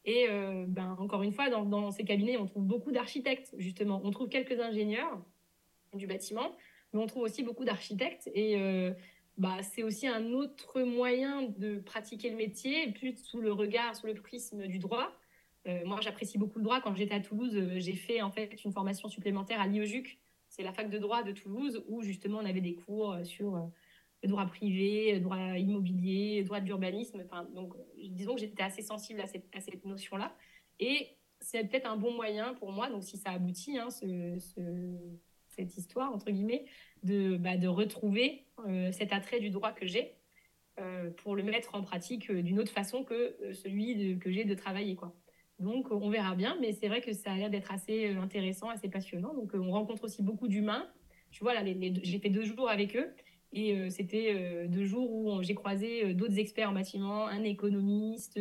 Et 0.07 0.27
euh, 0.29 0.67
ben, 0.69 0.97
encore 0.99 1.23
une 1.23 1.33
fois, 1.33 1.49
dans, 1.49 1.65
dans 1.65 1.91
ces 1.91 2.05
cabinets, 2.05 2.37
on 2.37 2.47
trouve 2.47 2.65
beaucoup 2.65 2.93
d'architectes, 2.93 3.55
justement. 3.57 4.03
On 4.05 4.11
trouve 4.11 4.29
quelques 4.29 4.61
ingénieurs 4.61 5.19
du 5.95 6.07
bâtiment, 6.07 6.53
mais 6.93 7.01
on 7.01 7.07
trouve 7.07 7.23
aussi 7.23 7.43
beaucoup 7.43 7.65
d'architectes. 7.65 8.31
Et 8.35 8.57
euh, 8.59 8.93
bah, 9.37 9.63
c'est 9.63 9.83
aussi 9.83 10.07
un 10.07 10.33
autre 10.33 10.83
moyen 10.83 11.43
de 11.43 11.79
pratiquer 11.81 12.31
le 12.31 12.37
métier, 12.37 12.93
plus 12.93 13.17
sous 13.17 13.41
le 13.41 13.53
regard, 13.53 13.97
sous 13.97 14.07
le 14.07 14.15
prisme 14.15 14.67
du 14.67 14.79
droit. 14.79 15.13
Euh, 15.67 15.85
moi, 15.85 16.01
j'apprécie 16.01 16.39
beaucoup 16.39 16.59
le 16.59 16.65
droit. 16.65 16.81
Quand 16.81 16.95
j'étais 16.95 17.15
à 17.15 17.21
Toulouse, 17.21 17.55
euh, 17.55 17.81
j'ai 17.81 17.95
fait 17.95 18.23
en 18.23 18.31
fait 18.31 18.65
une 18.65 18.73
formation 18.73 19.09
supplémentaire 19.09 19.61
à 19.61 19.67
l'IOJUC. 19.67 20.19
C'est 20.49 20.63
la 20.63 20.73
fac 20.73 20.89
de 20.89 20.99
droit 20.99 21.23
de 21.23 21.33
Toulouse, 21.33 21.83
où 21.89 22.03
justement 22.03 22.39
on 22.39 22.45
avait 22.45 22.61
des 22.61 22.75
cours 22.75 23.13
euh, 23.13 23.25
sur 23.25 23.57
le 24.23 24.29
droit 24.29 24.47
privé, 24.47 25.15
le 25.15 25.21
droit 25.21 25.59
immobilier, 25.59 26.39
le 26.41 26.45
droit 26.45 26.61
de 26.61 26.67
l'urbanisme. 26.67 27.23
Enfin, 27.25 27.45
donc, 27.55 27.75
disons 27.99 28.35
que 28.35 28.41
j'étais 28.41 28.63
assez 28.63 28.83
sensible 28.83 29.21
à 29.21 29.27
cette, 29.27 29.47
à 29.55 29.61
cette 29.61 29.85
notion-là. 29.85 30.35
Et 30.81 31.09
c'est 31.41 31.65
peut-être 31.65 31.87
un 31.87 31.97
bon 31.97 32.13
moyen 32.13 32.55
pour 32.55 32.73
moi, 32.73 32.89
donc 32.89 33.05
si 33.05 33.19
ça 33.19 33.31
aboutit, 33.31 33.77
hein, 33.79 33.91
ce- 33.91 34.39
cette 35.49 35.77
histoire, 35.77 36.13
entre 36.13 36.31
guillemets, 36.31 36.65
de, 37.05 37.37
bah, 37.37 37.57
de 37.57 37.69
retrouver 37.69 38.47
euh, 38.67 38.91
cet 38.91 39.13
attrait 39.13 39.41
du 39.41 39.51
droit 39.51 39.73
que 39.73 39.87
j'ai 39.87 40.17
euh, 40.81 41.11
pour 41.11 41.37
le 41.37 41.43
mettre 41.43 41.75
en 41.75 41.83
pratique 41.83 42.31
euh, 42.31 42.43
d'une 42.43 42.59
autre 42.59 42.73
façon 42.73 43.05
que 43.05 43.37
celui 43.53 44.19
que 44.19 44.31
j'ai 44.33 44.45
de 44.45 44.55
travailler. 44.55 44.97
Quoi. 44.97 45.15
Donc, 45.61 45.91
on 45.91 46.11
verra 46.11 46.35
bien, 46.35 46.57
mais 46.61 46.73
c'est 46.73 46.89
vrai 46.89 47.01
que 47.01 47.13
ça 47.13 47.33
a 47.33 47.37
l'air 47.37 47.51
d'être 47.51 47.73
assez 47.73 48.09
intéressant, 48.09 48.71
assez 48.71 48.89
passionnant. 48.89 49.35
Donc, 49.35 49.53
on 49.55 49.71
rencontre 49.71 50.05
aussi 50.05 50.23
beaucoup 50.23 50.49
d'humains. 50.49 50.89
Tu 51.31 51.45
vois, 51.45 51.55
là, 51.55 51.63
j'ai 51.65 52.19
fait 52.19 52.31
deux 52.31 52.45
jours 52.45 52.69
avec 52.69 52.97
eux. 52.97 53.15
Et 53.57 53.89
c'était 53.89 54.67
deux 54.67 54.85
jours 54.85 55.13
où 55.13 55.41
j'ai 55.45 55.55
croisé 55.55 56.13
d'autres 56.13 56.41
experts 56.41 56.71
en 56.71 56.73
bâtiment, 56.73 57.29
un 57.29 57.45
économiste, 57.45 58.37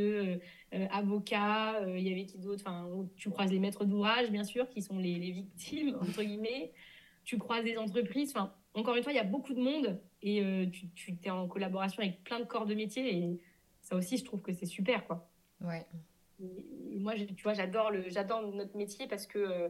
avocat, 0.72 1.82
il 1.96 2.02
y 2.02 2.12
avait 2.12 2.26
qui 2.26 2.40
d'autre? 2.40 2.66
Tu 3.16 3.30
croises 3.30 3.52
les 3.52 3.60
maîtres 3.60 3.86
d'ouvrage, 3.86 4.32
bien 4.32 4.44
sûr, 4.44 4.68
qui 4.70 4.82
sont 4.82 4.98
les, 4.98 5.20
les 5.20 5.30
victimes, 5.30 5.96
entre 6.02 6.24
guillemets. 6.24 6.72
Tu 7.24 7.38
croises 7.38 7.64
des 7.64 7.78
entreprises. 7.78 8.32
Enfin, 8.36 8.54
encore 8.74 8.96
une 8.96 9.04
fois, 9.04 9.12
il 9.12 9.16
y 9.16 9.20
a 9.20 9.24
beaucoup 9.24 9.54
de 9.54 9.62
monde 9.62 10.00
et 10.22 10.42
euh, 10.42 10.66
tu, 10.68 10.90
tu 10.94 11.18
es 11.24 11.30
en 11.30 11.48
collaboration 11.48 12.02
avec 12.02 12.24
plein 12.24 12.40
de 12.40 12.46
corps 12.46 12.66
de 12.66 12.74
métier. 12.76 13.16
Et 13.16 13.40
ça 13.82 13.96
aussi, 13.96 14.18
je 14.18 14.26
trouve 14.26 14.42
que 14.42 14.52
c'est 14.54 14.66
super, 14.66 15.06
quoi. 15.06 15.30
Ouais. 15.62 15.86
Et 16.42 16.98
moi, 17.00 17.14
tu 17.16 17.44
vois, 17.44 17.54
j'adore 17.54 17.92
le, 17.92 18.10
j'adore 18.10 18.42
notre 18.54 18.76
métier 18.76 19.08
parce 19.08 19.28
que, 19.28 19.40
euh, 19.40 19.70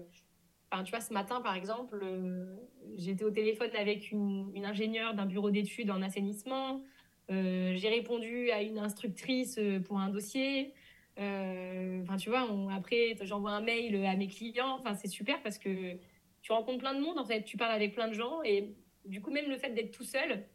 enfin, 0.72 0.84
tu 0.84 0.92
vois, 0.92 1.02
ce 1.02 1.14
matin, 1.14 1.42
par 1.42 1.56
exemple, 1.56 2.00
euh, 2.02 2.56
j'étais 2.96 3.24
au 3.24 3.32
téléphone 3.32 3.70
avec 3.78 4.12
une, 4.12 4.52
une 4.56 4.66
ingénieure 4.66 5.14
d'un 5.14 5.26
bureau 5.26 5.52
d'études 5.52 5.92
en 5.92 6.02
assainissement. 6.02 6.82
J'ai 7.30 7.90
répondu 7.90 8.52
à 8.52 8.62
une 8.62 8.78
instructrice 8.78 9.60
pour 9.86 9.98
un 9.98 10.10
dossier. 10.10 10.74
Enfin, 11.18 12.18
tu 12.18 12.30
vois, 12.30 12.52
on- 12.52 12.70
après, 12.70 13.16
j'envoie 13.22 13.52
un 13.52 13.62
mail 13.62 14.06
à 14.06 14.16
mes 14.16 14.28
clients. 14.28 14.78
Enfin, 14.80 14.94
c'est 14.94 15.08
super 15.08 15.42
parce 15.42 15.58
que 15.58 15.98
tu 16.44 16.52
rencontres 16.52 16.78
plein 16.78 16.94
de 16.94 17.02
monde, 17.02 17.18
en 17.18 17.26
fait. 17.26 17.44
Tu 17.44 17.58
parles 17.58 17.72
avec 17.72 17.96
plein 17.96 18.08
de 18.08 18.14
gens 18.14 18.44
et 18.44 18.76
du 19.06 19.20
coup, 19.22 19.32
même 19.32 19.50
le 19.50 19.58
fait 19.58 19.72
d'être 19.72 19.92
tout 19.92 20.04
seul, 20.04 20.46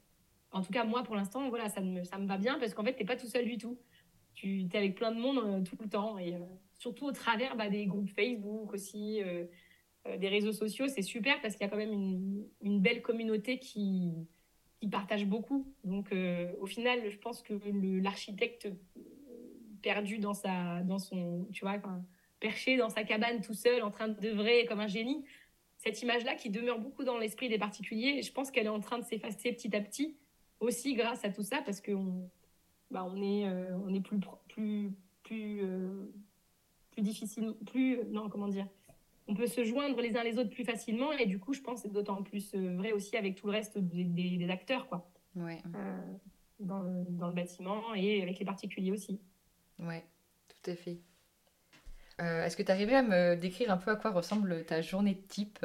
en 0.53 0.63
tout 0.63 0.73
cas, 0.73 0.85
moi, 0.85 1.03
pour 1.03 1.17
l'instant, 1.17 1.49
voilà, 1.49 1.69
ça 1.69 1.81
me, 1.81 2.05
ça 2.05 2.17
me 2.19 2.29
va 2.29 2.39
bien 2.39 2.61
parce 2.61 2.73
qu'en 2.73 2.85
fait, 2.85 2.95
t'es 2.95 3.05
pas 3.05 3.17
tout 3.17 3.27
seul 3.27 3.45
du 3.45 3.59
tout 3.59 3.77
tu 4.39 4.69
es 4.73 4.77
avec 4.77 4.95
plein 4.95 5.11
de 5.11 5.21
monde 5.21 5.39
euh, 5.39 5.63
tout 5.63 5.77
le 5.81 5.89
temps 5.89 6.17
et 6.19 6.35
euh, 6.35 6.39
surtout 6.79 7.07
au 7.07 7.13
travers 7.13 7.57
bah, 7.57 7.69
des 7.69 7.87
groupes 7.87 8.09
Facebook 8.11 8.73
aussi, 8.73 9.21
euh, 9.23 9.47
des 10.17 10.29
réseaux 10.29 10.53
sociaux, 10.53 10.87
c'est 10.87 11.03
super 11.03 11.41
parce 11.41 11.55
qu'il 11.55 11.65
y 11.65 11.67
a 11.67 11.71
quand 11.71 11.77
même 11.77 11.93
une, 11.93 12.47
une 12.63 12.81
belle 12.81 13.03
communauté 13.03 13.59
qui, 13.59 14.13
qui 14.81 14.89
partage 14.89 15.27
beaucoup. 15.27 15.75
Donc 15.85 16.15
au 16.61 16.67
final, 16.67 17.11
je 17.11 17.19
pense 17.19 17.43
que 17.43 17.53
l'architecte 18.01 18.69
perdu 19.83 20.19
dans 20.19 20.33
sa, 20.33 20.83
dans 20.83 20.99
son, 20.99 21.47
tu 21.53 21.63
vois, 21.63 21.79
perché 22.41 22.79
dans 22.79 22.89
sa 22.89 23.05
cabane 23.05 23.43
tout 23.43 23.53
seul, 23.53 23.83
en 23.83 23.91
train 23.91 24.09
d'œuvrer 24.09 24.65
comme 24.65 24.81
un 24.81 24.87
génie, 24.87 25.25
cette 25.79 26.03
image-là 26.03 26.35
qui 26.35 26.51
demeure 26.51 26.79
beaucoup 26.79 27.05
dans 27.05 27.19
l'esprit 27.19 27.49
des 27.49 27.59
particuliers, 27.59 28.23
je 28.23 28.33
pense 28.33 28.51
qu'elle 28.51 28.67
est 28.67 28.71
en 28.71 28.81
train 28.81 28.99
de 28.99 29.05
s'effacer 29.05 29.53
petit 29.53 29.75
à 29.75 29.81
petit 29.81 30.17
aussi 30.61 30.95
grâce 30.95 31.25
à 31.25 31.31
tout 31.31 31.43
ça 31.43 31.63
parce 31.63 31.81
qu'on 31.81 32.29
bah, 32.91 33.05
on 33.05 33.17
est, 33.23 33.47
euh, 33.49 33.77
on 33.87 33.93
est 33.95 34.01
plus, 34.01 34.19
pro- 34.19 34.39
plus, 34.49 34.91
plus, 35.23 35.61
euh, 35.63 36.07
plus 36.91 37.03
difficile, 37.03 37.55
plus, 37.67 37.99
non, 38.11 38.29
comment 38.29 38.49
dire, 38.49 38.67
on 39.29 39.35
peut 39.35 39.47
se 39.47 39.63
joindre 39.63 40.01
les 40.01 40.17
uns 40.17 40.25
les 40.25 40.39
autres 40.39 40.51
plus 40.51 40.65
facilement 40.65 41.13
et 41.13 41.27
du 41.27 41.39
coup, 41.39 41.53
je 41.53 41.61
pense 41.61 41.83
que 41.83 41.89
c'est 41.89 41.93
d'autant 41.93 42.23
plus 42.23 42.55
euh, 42.55 42.77
vrai 42.77 42.93
aussi 42.93 43.17
avec 43.17 43.35
tout 43.37 43.47
le 43.47 43.53
reste 43.53 43.79
des, 43.79 44.05
des- 44.05 44.37
des 44.39 44.51
acteurs, 44.51 44.89
quoi, 44.89 45.09
Ouais. 45.37 45.63
euh, 45.77 46.01
dans, 46.61 46.81
le, 46.83 47.05
dans 47.11 47.29
le 47.29 47.35
bâtiment 47.35 47.95
et 47.95 48.23
avec 48.23 48.39
les 48.39 48.45
particuliers 48.47 48.91
aussi. 48.91 49.21
Ouais, 49.79 50.05
tout 50.49 50.71
à 50.71 50.75
fait. 50.75 50.99
Euh, 52.21 52.45
Est-ce 52.45 52.57
que 52.57 52.63
tu 52.63 52.71
arriverais 52.73 52.97
à 52.97 53.03
me 53.03 53.35
décrire 53.37 53.71
un 53.73 53.77
peu 53.77 53.91
à 53.91 53.97
quoi 53.97 54.11
ressemble 54.13 54.65
ta 54.65 54.81
journée 54.83 55.21
type? 55.29 55.65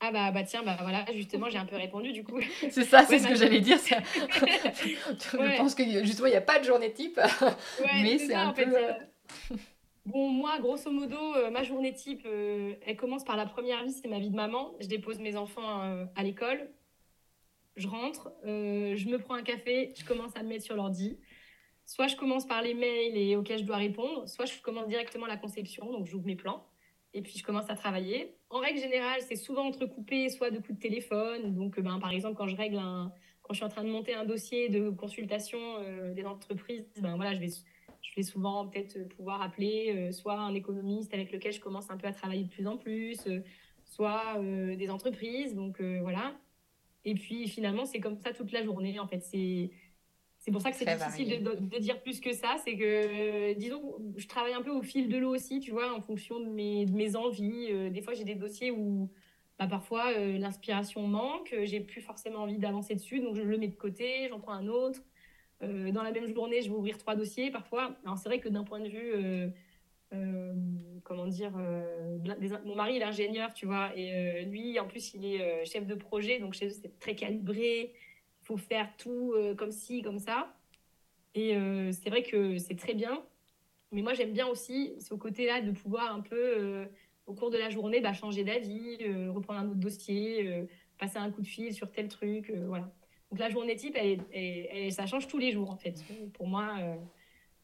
Ah 0.00 0.10
bah, 0.12 0.30
bah 0.32 0.42
tiens, 0.44 0.62
bah 0.62 0.76
voilà, 0.82 1.04
justement, 1.14 1.48
j'ai 1.48 1.58
un 1.58 1.64
peu 1.66 1.76
répondu 1.76 2.12
du 2.12 2.24
coup. 2.24 2.38
C'est 2.70 2.84
ça, 2.84 3.04
c'est 3.08 3.18
Ouais, 3.18 3.20
ce 3.20 3.26
ma 3.26 3.28
que 3.28 3.34
j'allais 3.34 3.60
dire. 3.60 3.78
ça. 3.78 3.96
Je 5.38 5.38
Ouais. 5.38 5.56
pense 5.56 5.74
que 5.74 5.82
justement, 6.04 6.26
il 6.26 6.30
n'y 6.30 6.36
a 6.36 6.40
pas 6.40 6.58
de 6.58 6.64
journée 6.64 6.92
type. 6.92 7.20
Ouais, 7.78 7.84
Mais 7.92 8.18
c'est 8.18 8.34
un 8.34 8.48
en 8.48 8.54
fait. 8.54 8.66
peu, 8.66 8.76
euh, 8.76 8.92
Bon, 10.06 10.28
moi, 10.30 10.58
grosso 10.60 10.90
modo, 10.90 11.16
euh, 11.36 11.50
ma 11.50 11.62
journée 11.62 11.94
type, 11.94 12.22
euh, 12.26 12.74
elle 12.86 12.96
commence 12.96 13.24
par 13.24 13.36
la 13.36 13.46
première 13.46 13.84
vie, 13.84 13.92
c'est 13.92 14.08
ma 14.08 14.18
vie 14.18 14.28
de 14.30 14.36
maman. 14.36 14.74
Je 14.80 14.86
dépose 14.86 15.18
mes 15.18 15.34
enfants 15.36 16.06
à 16.14 16.22
l'école. 16.22 16.70
Je 17.76 17.88
rentre, 17.88 18.32
je 18.44 19.08
me 19.08 19.18
prends 19.18 19.34
un 19.34 19.42
café, 19.42 19.92
je 19.96 20.04
commence 20.04 20.36
à 20.36 20.42
me 20.42 20.48
mettre 20.48 20.64
sur 20.64 20.76
l'ordi. 20.76 21.18
Soit 21.86 22.08
je 22.08 22.16
commence 22.16 22.46
par 22.46 22.62
les 22.62 22.74
mails 22.74 23.16
et 23.16 23.36
auxquels 23.36 23.58
je 23.58 23.64
dois 23.64 23.76
répondre, 23.76 24.26
soit 24.28 24.46
je 24.46 24.60
commence 24.60 24.88
directement 24.88 25.26
la 25.26 25.36
conception, 25.36 25.92
donc 25.92 26.06
j'ouvre 26.06 26.26
mes 26.26 26.36
plans. 26.36 26.66
et 27.12 27.22
puis 27.22 27.34
je 27.38 27.44
commence 27.44 27.70
à 27.70 27.76
travailler. 27.76 28.34
En 28.50 28.58
règle 28.58 28.80
générale, 28.80 29.20
c'est 29.20 29.36
souvent 29.36 29.66
entrecoupé 29.66 30.28
soit 30.30 30.50
de 30.50 30.58
coups 30.58 30.78
de 30.78 30.82
téléphone. 30.82 31.54
Donc, 31.54 31.78
ben, 31.78 31.98
par 32.00 32.10
exemple, 32.10 32.36
quand 32.36 32.48
je 32.48 32.56
règle 32.56 32.78
un, 32.78 33.12
quand 33.44 33.52
je 33.52 33.58
suis 33.58 33.64
en 33.64 33.68
train 33.68 33.84
de 33.84 33.90
monter 33.90 34.14
un 34.14 34.24
dossier 34.24 34.68
de 34.68 34.90
consultation 34.90 35.58
euh, 35.78 36.14
des 36.14 36.24
entreprises, 36.24 36.86
ben 37.00 37.14
voilà, 37.16 37.34
je 37.34 37.40
vais, 37.40 37.48
je 37.48 38.14
vais 38.16 38.22
souvent 38.22 38.66
peut-être 38.66 39.06
pouvoir 39.16 39.42
appeler 39.42 39.92
euh, 39.94 40.12
soit 40.12 40.38
un 40.38 40.54
économiste 40.54 41.12
avec 41.12 41.30
lequel 41.30 41.52
je 41.52 41.60
commence 41.60 41.90
un 41.90 41.98
peu 41.98 42.06
à 42.06 42.12
travailler 42.12 42.44
de 42.44 42.48
plus 42.48 42.66
en 42.66 42.78
plus, 42.78 43.18
euh, 43.26 43.40
soit 43.84 44.40
des 44.40 44.88
entreprises. 44.88 45.54
Donc 45.54 45.80
voilà. 45.80 46.34
Et 47.04 47.14
puis 47.14 47.46
finalement, 47.48 47.84
c'est 47.84 48.00
comme 48.00 48.16
ça 48.16 48.32
toute 48.32 48.50
la 48.50 48.64
journée. 48.64 48.98
En 48.98 49.06
fait, 49.06 49.20
c'est 49.20 49.70
c'est 50.44 50.50
pour 50.50 50.60
ça 50.60 50.70
que 50.70 50.76
c'est 50.76 50.84
difficile 50.84 51.42
de, 51.42 51.54
de, 51.54 51.78
dire 51.78 52.02
plus 52.02 52.20
que 52.20 52.34
ça. 52.34 52.56
C'est 52.64 52.76
que, 52.76 53.54
disons, 53.54 53.96
je 54.16 54.26
travaille 54.26 54.52
un 54.52 54.60
peu 54.60 54.72
au 54.72 54.82
fil 54.82 55.08
de 55.08 55.16
l'eau 55.16 55.34
aussi, 55.34 55.60
tu 55.60 55.70
vois, 55.70 55.94
en 55.94 56.02
fonction 56.02 56.38
de 56.38 56.46
mes, 56.46 56.84
de 56.84 56.92
mes 56.92 57.16
envies. 57.16 57.90
des 57.90 58.02
fois, 58.02 58.12
j'ai 58.12 58.24
des 58.24 58.34
dossiers 58.34 58.70
où 58.70 59.08
bah, 59.58 59.68
parfois 59.68 60.12
euh, 60.12 60.36
l'inspiration 60.36 61.06
manque, 61.06 61.52
euh, 61.52 61.64
j'ai 61.64 61.78
plus 61.80 62.00
forcément 62.00 62.40
envie 62.40 62.58
d'avancer 62.58 62.94
dessus, 62.94 63.20
donc 63.20 63.36
je 63.36 63.42
le 63.42 63.56
mets 63.56 63.68
de 63.68 63.76
côté, 63.76 64.28
j'en 64.28 64.40
prends 64.40 64.52
un 64.52 64.66
autre. 64.66 65.00
Euh, 65.62 65.92
dans 65.92 66.02
la 66.02 66.10
même 66.10 66.26
journée, 66.26 66.60
je 66.62 66.68
vais 66.68 66.74
ouvrir 66.74 66.98
trois 66.98 67.14
dossiers 67.14 67.52
parfois. 67.52 67.94
Alors 68.04 68.18
c'est 68.18 68.28
vrai 68.28 68.40
que 68.40 68.48
d'un 68.48 68.64
point 68.64 68.80
de 68.80 68.88
vue, 68.88 69.52
comment 71.04 71.26
dire, 71.26 71.52
mon 72.64 72.74
mari 72.74 72.96
il 72.96 73.02
est 73.02 73.04
ingénieur, 73.04 73.52
tu 73.52 73.66
vois, 73.66 73.90
et 73.96 74.44
lui 74.44 74.78
en 74.78 74.86
plus 74.86 75.14
il 75.14 75.24
est 75.24 75.64
chef 75.64 75.86
de 75.86 75.94
projet, 75.94 76.38
donc 76.38 76.54
chez 76.54 76.66
eux 76.66 76.70
c'est 76.70 76.98
très 77.00 77.16
calibré, 77.16 77.92
faut 78.44 78.56
faire 78.56 78.88
tout 78.96 79.34
comme 79.56 79.72
ci, 79.72 80.02
comme 80.02 80.18
ça. 80.18 80.54
Et 81.34 81.56
c'est 81.92 82.10
vrai 82.10 82.22
que 82.22 82.58
c'est 82.58 82.76
très 82.76 82.94
bien, 82.94 83.22
mais 83.90 84.02
moi 84.02 84.14
j'aime 84.14 84.32
bien 84.32 84.46
aussi 84.46 84.94
ce 85.00 85.14
côté-là 85.14 85.60
de 85.60 85.72
pouvoir 85.72 86.14
un 86.14 86.20
peu 86.20 86.86
au 87.26 87.34
cours 87.34 87.50
de 87.50 87.58
la 87.58 87.70
journée, 87.70 88.00
bah, 88.00 88.12
changer 88.12 88.44
d'avis, 88.44 88.98
euh, 89.02 89.30
reprendre 89.30 89.60
un 89.60 89.68
autre 89.68 89.80
dossier, 89.80 90.46
euh, 90.46 90.66
passer 90.98 91.18
un 91.18 91.30
coup 91.30 91.42
de 91.42 91.46
fil 91.46 91.72
sur 91.72 91.90
tel 91.90 92.08
truc, 92.08 92.50
euh, 92.50 92.64
voilà. 92.66 92.90
Donc 93.30 93.40
la 93.40 93.48
journée 93.48 93.74
type, 93.74 93.96
elle, 93.96 94.92
ça 94.92 95.06
change 95.06 95.26
tous 95.26 95.38
les 95.38 95.50
jours 95.50 95.70
en 95.70 95.76
fait. 95.76 96.04
Pour 96.34 96.46
moi, 96.46 96.76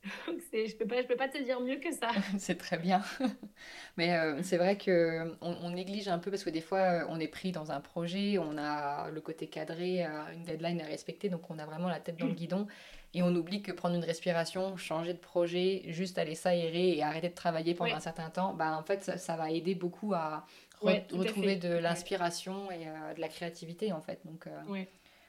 je 0.53 0.76
peux 0.76 0.86
pas, 0.86 1.03
je 1.03 1.07
peux 1.07 1.16
pas 1.16 1.28
te 1.28 1.42
dire 1.42 1.61
mieux 1.61 1.76
que 1.76 1.92
ça. 1.92 2.09
c'est 2.38 2.57
très 2.57 2.78
bien. 2.78 3.03
Mais 3.96 4.42
c'est 4.42 4.57
vrai 4.57 4.78
que 4.78 5.36
on, 5.42 5.70
néglige 5.70 6.09
un 6.09 6.18
peu 6.18 6.30
parce 6.30 6.44
que 6.44 6.51
des 6.51 6.61
fois, 6.61 7.05
on 7.09 7.20
est 7.20 7.28
pris 7.28 7.53
dans 7.53 7.70
un 7.70 7.80
projet, 7.80 8.38
on 8.38 8.57
a 8.57 9.11
le 9.11 9.20
côté 9.20 9.46
cadré, 9.46 10.05
une 10.32 10.44
deadline 10.44 10.80
à 10.80 10.86
respecter, 10.86 11.28
donc 11.28 11.51
on 11.51 11.59
a 11.59 11.66
vraiment 11.66 11.88
la 11.88 12.01
tête 12.01 12.16
dans 12.16 12.26
le 12.26 12.32
guidon. 12.32 12.66
Et 13.12 13.22
on 13.22 13.34
oublie 13.34 13.61
que 13.61 13.72
prendre 13.72 13.96
une 13.96 14.05
respiration, 14.05 14.76
changer 14.76 15.12
de 15.12 15.18
projet, 15.18 15.82
juste 15.88 16.16
aller 16.18 16.36
s'aérer 16.36 16.96
et 16.96 17.03
arrêter 17.03 17.28
de 17.28 17.34
travailler 17.34 17.74
pendant 17.74 17.96
un 17.96 18.01
certain 18.01 18.30
temps, 18.30 18.55
bah, 18.55 18.76
en 18.78 18.84
fait, 18.84 19.03
ça, 19.18 19.36
va 19.36 19.51
aider 19.51 19.74
beaucoup 19.74 20.14
à 20.14 20.46
retrouver 20.80 21.57
de 21.57 21.70
l'inspiration 21.70 22.70
et 22.70 22.86
euh, 22.86 23.14
de 23.14 23.20
la 23.20 23.28
créativité, 23.28 23.92
en 23.92 24.01
fait. 24.01 24.20
Donc, 24.24 24.46
euh, 24.46 24.61
oui, 24.68 24.86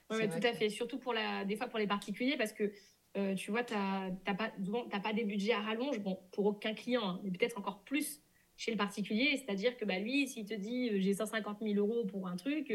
tout 0.10 0.48
à 0.48 0.54
fait. 0.54 0.70
Surtout 0.70 1.00
pour 1.00 1.14
la, 1.14 1.44
des 1.44 1.56
fois 1.56 1.68
pour 1.68 1.80
les 1.80 1.88
particuliers, 1.88 2.38
parce 2.38 2.54
que 2.54 2.72
euh, 3.18 3.36
tu 3.36 3.52
vois, 3.52 3.64
tu 3.64 3.74
n'as 3.74 4.12
pas, 4.34 4.52
pas 5.00 5.14
des 5.14 5.24
budgets 5.24 5.54
à 5.54 5.62
rallonge, 5.62 6.00
bon, 6.00 6.20
pour 6.32 6.46
aucun 6.46 6.74
client, 6.74 7.04
hein, 7.04 7.22
mais 7.24 7.32
peut-être 7.32 7.58
encore 7.58 7.84
plus 7.84 8.22
chez 8.58 8.72
le 8.72 8.78
particulier. 8.78 9.38
C'est-à-dire 9.38 9.78
que 9.78 9.86
bah, 9.86 10.00
lui, 10.00 10.28
s'il 10.28 10.46
te 10.46 10.54
dit 10.54 11.02
j'ai 11.02 11.14
150 11.14 11.60
000 11.62 11.76
euros 11.76 12.06
pour 12.06 12.28
un 12.28 12.36
truc, 12.36 12.74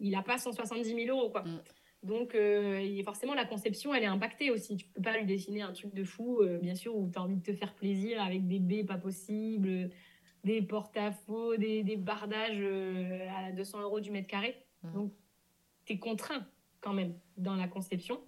il 0.00 0.10
n'a 0.10 0.22
pas 0.22 0.38
170 0.38 0.84
000 0.84 1.16
euros. 1.16 1.30
Quoi. 1.30 1.42
Mm. 1.42 1.60
Donc, 2.02 2.34
euh, 2.34 3.02
forcément, 3.04 3.34
la 3.34 3.44
conception, 3.44 3.94
elle 3.94 4.04
est 4.04 4.06
impactée 4.06 4.50
aussi. 4.50 4.76
Tu 4.76 4.86
peux 4.86 5.02
pas 5.02 5.18
lui 5.18 5.26
dessiner 5.26 5.62
un 5.62 5.72
truc 5.72 5.92
de 5.92 6.04
fou, 6.04 6.40
euh, 6.40 6.58
bien 6.58 6.74
sûr, 6.74 6.96
où 6.96 7.10
tu 7.10 7.18
as 7.18 7.22
envie 7.22 7.36
de 7.36 7.42
te 7.42 7.52
faire 7.52 7.74
plaisir 7.74 8.22
avec 8.22 8.48
des 8.48 8.58
baies 8.58 8.84
pas 8.84 8.96
possibles, 8.96 9.90
des 10.44 10.62
porte-à-faux, 10.62 11.56
des, 11.56 11.82
des, 11.82 11.96
bardages 11.96 12.58
euh, 12.58 13.28
à 13.36 13.52
200 13.52 13.82
euros 13.82 14.00
du 14.00 14.10
mètre 14.10 14.28
carré. 14.28 14.56
Mmh. 14.82 14.92
Donc, 14.92 15.12
tu 15.84 15.92
es 15.92 15.98
contraint 15.98 16.46
quand 16.80 16.94
même 16.94 17.14
dans 17.36 17.56
la 17.56 17.68
conception. 17.68 18.18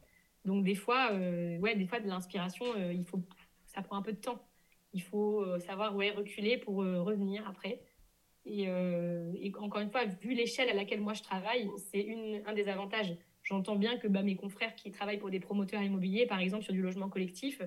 Donc, 0.44 0.64
des 0.64 0.74
fois, 0.74 1.12
ouais, 1.12 1.76
des 1.76 1.86
fois, 1.86 2.00
de 2.00 2.08
l'inspiration, 2.08 2.66
il 2.90 3.04
faut, 3.04 3.22
ça 3.66 3.82
prend 3.82 3.96
un 3.96 4.02
peu 4.02 4.12
de 4.12 4.18
temps. 4.18 4.44
Il 4.92 5.02
faut 5.02 5.58
savoir 5.60 5.94
ouais, 5.94 6.10
reculer 6.10 6.58
pour 6.58 6.76
revenir 6.76 7.46
après. 7.48 7.80
Et, 8.44 8.64
et, 8.64 9.52
encore 9.58 9.80
une 9.80 9.90
fois, 9.90 10.04
vu 10.04 10.34
l'échelle 10.34 10.68
à 10.68 10.74
laquelle 10.74 11.00
moi 11.00 11.14
je 11.14 11.22
travaille, 11.22 11.70
c'est 11.76 12.06
un 12.44 12.52
des 12.52 12.68
avantages 12.68 13.16
J'entends 13.42 13.76
bien 13.76 13.96
que 13.98 14.06
bah, 14.06 14.22
mes 14.22 14.36
confrères 14.36 14.74
qui 14.74 14.90
travaillent 14.90 15.18
pour 15.18 15.30
des 15.30 15.40
promoteurs 15.40 15.82
immobiliers, 15.82 16.26
par 16.26 16.38
exemple 16.38 16.64
sur 16.64 16.72
du 16.72 16.80
logement 16.80 17.08
collectif, 17.08 17.60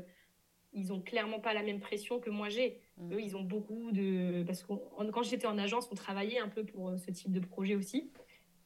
ils 0.73 0.93
ont 0.93 1.01
clairement 1.01 1.39
pas 1.39 1.53
la 1.53 1.63
même 1.63 1.80
pression 1.80 2.19
que 2.19 2.30
moi 2.30 2.49
j'ai. 2.49 2.80
Mmh. 2.97 3.13
Eux, 3.13 3.21
ils 3.21 3.36
ont 3.36 3.43
beaucoup 3.43 3.91
de... 3.91 4.43
Parce 4.43 4.63
que 4.63 4.73
quand 5.11 5.23
j'étais 5.23 5.47
en 5.47 5.57
agence, 5.57 5.89
on 5.91 5.95
travaillait 5.95 6.39
un 6.39 6.49
peu 6.49 6.63
pour 6.63 6.89
euh, 6.89 6.97
ce 6.97 7.11
type 7.11 7.32
de 7.32 7.39
projet 7.39 7.76
aussi. 7.76 8.11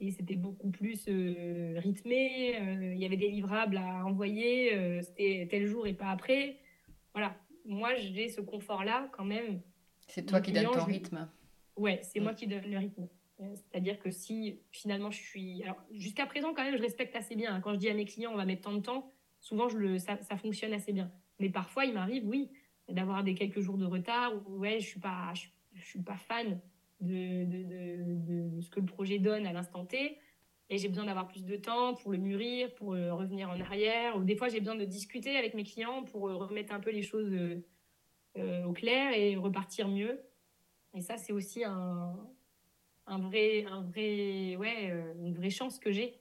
Et 0.02 0.12
c'était 0.12 0.36
beaucoup 0.36 0.70
plus 0.70 1.06
euh, 1.10 1.80
rythmé. 1.80 2.56
Euh, 2.56 2.94
il 2.94 3.00
y 3.00 3.06
avait 3.06 3.18
des 3.18 3.30
livrables 3.30 3.78
à 3.78 4.06
envoyer. 4.06 5.02
c'était 5.02 5.48
tel 5.50 5.66
jour 5.66 5.88
et 5.88 5.94
pas 5.94 6.10
après. 6.10 6.58
Voilà. 7.14 7.36
Moi, 7.66 7.96
j'ai 7.96 8.30
ce 8.30 8.42
confort-là 8.42 9.10
quand 9.12 9.26
même. 9.26 9.62
C'est 10.08 10.26
toi 10.26 10.42
qui 10.42 10.52
donnes 10.52 10.72
ton 10.72 10.86
rythme. 10.86 11.30
Ouais, 11.76 12.00
c'est 12.02 12.20
mmh. 12.20 12.24
moi 12.24 12.34
qui 12.34 12.48
donne 12.48 12.66
le 12.66 12.78
rythme. 12.78 13.08
C'est-à-dire 13.56 14.00
que 14.00 14.12
si 14.12 14.60
finalement 14.72 15.12
je 15.12 15.22
suis. 15.22 15.64
Alors, 15.64 15.82
jusqu'à 15.92 16.26
présent, 16.26 16.54
quand 16.54 16.64
même, 16.64 16.76
je 16.76 16.82
respecte 16.82 17.16
assez 17.16 17.36
bien. 17.36 17.62
Quand 17.62 17.74
je 17.74 17.80
dis 17.80 17.90
à 17.90 17.94
mes 17.94 18.06
clients, 18.06 18.32
on 18.34 18.38
va 18.38 18.46
mettre 18.46 18.64
tant 18.64 18.74
de 18.74 18.82
temps, 18.82 19.12
souvent, 19.40 19.70
je 19.70 19.78
le, 19.78 19.98
ça, 19.98 20.18
fonctionne 20.38 20.74
assez 20.74 20.92
bien. 20.92 21.12
Mais 21.40 21.50
parfois, 21.50 21.86
il 21.86 21.94
m'arrive, 21.94 22.28
oui, 22.28 22.50
d'avoir 22.90 23.24
des 23.24 23.36
quelques 23.36 23.62
jours 23.62 23.78
de 23.78 23.86
retard 23.86 24.34
où, 24.48 24.58
ouais, 24.58 24.80
je 24.80 24.86
ne 24.86 24.90
suis, 24.90 25.00
pas, 25.00 25.34
je, 25.34 25.82
suis 25.82 26.02
pas 26.02 26.18
fan 26.18 26.60
de, 27.00 27.46
de, 27.46 28.50
de, 28.56 28.62
ce 28.62 28.70
que 28.70 28.80
le 28.80 28.86
projet 28.86 29.20
donne 29.20 29.46
à 29.46 29.54
l'instant 29.54 29.86
T. 29.86 30.18
Et 30.72 30.78
j'ai 30.78 30.88
besoin 30.88 31.06
d'avoir 31.06 31.28
plus 31.28 31.44
de 31.46 31.56
temps 31.56 31.96
pour 31.96 32.12
le 32.12 32.20
mûrir, 32.20 32.74
pour 32.76 32.94
euh, 32.94 33.14
revenir 33.14 33.50
en 33.50 33.60
arrière. 33.60 34.16
Ou 34.18 34.24
des 34.24 34.36
fois, 34.36 34.50
j'ai 34.50 34.60
besoin 34.60 34.76
de 34.76 34.86
discuter 34.86 35.36
avec 35.36 35.56
mes 35.56 35.64
clients 35.64 36.04
pour 36.04 36.30
euh, 36.30 36.36
remettre 36.36 36.74
un 36.74 36.80
peu 36.80 36.92
les 36.92 37.02
choses 37.02 37.32
euh, 38.38 38.64
au 38.66 38.74
clair 38.74 39.14
et 39.14 39.36
repartir 39.36 39.88
mieux. 39.88 40.22
Et 40.94 41.02
ça, 41.02 41.18
c'est 41.18 41.34
aussi 41.34 41.64
un, 41.64 42.16
un 43.08 43.20
vrai, 43.20 43.66
un 43.66 43.82
vrai, 43.82 44.56
ouais, 44.58 44.94
une 45.20 45.34
vraie 45.34 45.50
chance 45.50 45.80
que 45.80 45.92
j'ai. 45.92 46.20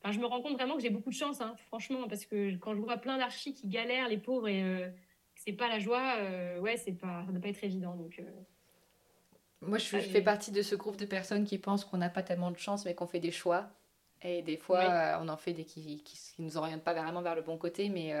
Enfin, 0.00 0.12
je 0.12 0.18
me 0.18 0.26
rends 0.26 0.40
compte 0.40 0.54
vraiment 0.54 0.76
que 0.76 0.82
j'ai 0.82 0.90
beaucoup 0.90 1.10
de 1.10 1.14
chance, 1.14 1.40
hein, 1.40 1.54
franchement, 1.68 2.06
parce 2.08 2.26
que 2.26 2.56
quand 2.56 2.74
je 2.74 2.80
vois 2.80 2.98
plein 2.98 3.16
d'archis 3.16 3.54
qui 3.54 3.68
galèrent, 3.68 4.08
les 4.08 4.18
pauvres, 4.18 4.48
et 4.48 4.92
c'est 5.34 5.54
pas 5.54 5.68
la 5.68 5.78
joie, 5.78 6.16
ouais, 6.60 6.76
pas, 7.00 7.24
ça 7.24 7.32
doit 7.32 7.40
pas 7.40 7.48
être 7.48 7.64
évident. 7.64 7.96
Donc, 7.96 8.22
Moi, 9.60 9.78
je, 9.78 9.98
fais 9.98 10.22
partie 10.22 10.50
de 10.50 10.62
ce 10.62 10.74
groupe 10.74 10.96
de 10.96 11.06
personnes 11.06 11.44
qui 11.44 11.58
pensent 11.58 11.84
qu'on 11.84 11.96
n'a 11.96 12.10
pas 12.10 12.22
tellement 12.22 12.50
de 12.50 12.58
chance, 12.58 12.84
mais 12.84 12.94
qu'on 12.94 13.06
fait 13.06 13.20
des 13.20 13.30
choix. 13.30 13.70
Et 14.22 14.42
des 14.42 14.56
fois, 14.56 15.18
on 15.20 15.28
en 15.28 15.36
fait 15.36 15.52
des 15.52 15.64
qui, 15.64 16.02
qui, 16.02 16.18
nous 16.38 16.56
orientent 16.56 16.82
pas 16.82 16.94
vraiment 16.94 17.20
vers 17.20 17.34
le 17.34 17.42
bon 17.42 17.58
côté, 17.58 17.88
mais 17.90 18.14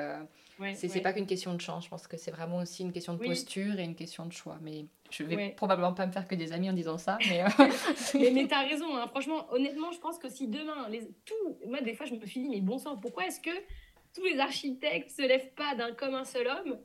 ce 0.74 0.88
c'est 0.88 1.00
pas 1.00 1.12
qu'une 1.12 1.26
question 1.26 1.54
de 1.54 1.60
chance. 1.60 1.84
Je 1.84 1.90
pense 1.90 2.06
que 2.06 2.16
c'est 2.16 2.30
vraiment 2.30 2.58
aussi 2.58 2.82
une 2.82 2.92
question 2.92 3.14
de 3.14 3.24
posture 3.24 3.78
et 3.78 3.84
une 3.84 3.94
question 3.94 4.26
de 4.26 4.32
choix. 4.32 4.58
Mais 4.60 4.86
je 5.10 5.22
vais 5.22 5.50
probablement 5.50 5.94
pas 5.94 6.06
me 6.06 6.12
faire 6.12 6.26
que 6.26 6.34
des 6.34 6.52
amis 6.52 6.70
en 6.70 6.72
disant 6.72 6.98
ça, 6.98 7.18
mais. 7.28 7.42
Euh, 7.42 7.48
mais, 8.14 8.30
mais 8.30 8.46
t'as 8.48 8.66
raison, 8.66 8.96
hein. 8.96 9.06
franchement, 9.08 9.46
honnêtement, 9.50 9.92
je 9.92 9.98
pense 9.98 10.18
que 10.18 10.28
si 10.28 10.48
demain, 10.48 10.88
les, 10.88 11.08
tout, 11.24 11.56
moi, 11.66 11.80
des 11.80 11.94
fois, 11.94 12.06
je 12.06 12.14
me 12.14 12.26
suis 12.26 12.42
dit, 12.42 12.48
mais 12.48 12.60
bon 12.60 12.78
sang, 12.78 12.96
pourquoi 12.96 13.26
est-ce 13.26 13.40
que 13.40 13.50
tous 14.14 14.24
les 14.24 14.38
architectes 14.38 15.10
se 15.10 15.22
lèvent 15.22 15.52
pas 15.54 15.74
d'un 15.74 15.92
comme 15.92 16.14
un 16.14 16.24
seul 16.24 16.46
homme 16.46 16.78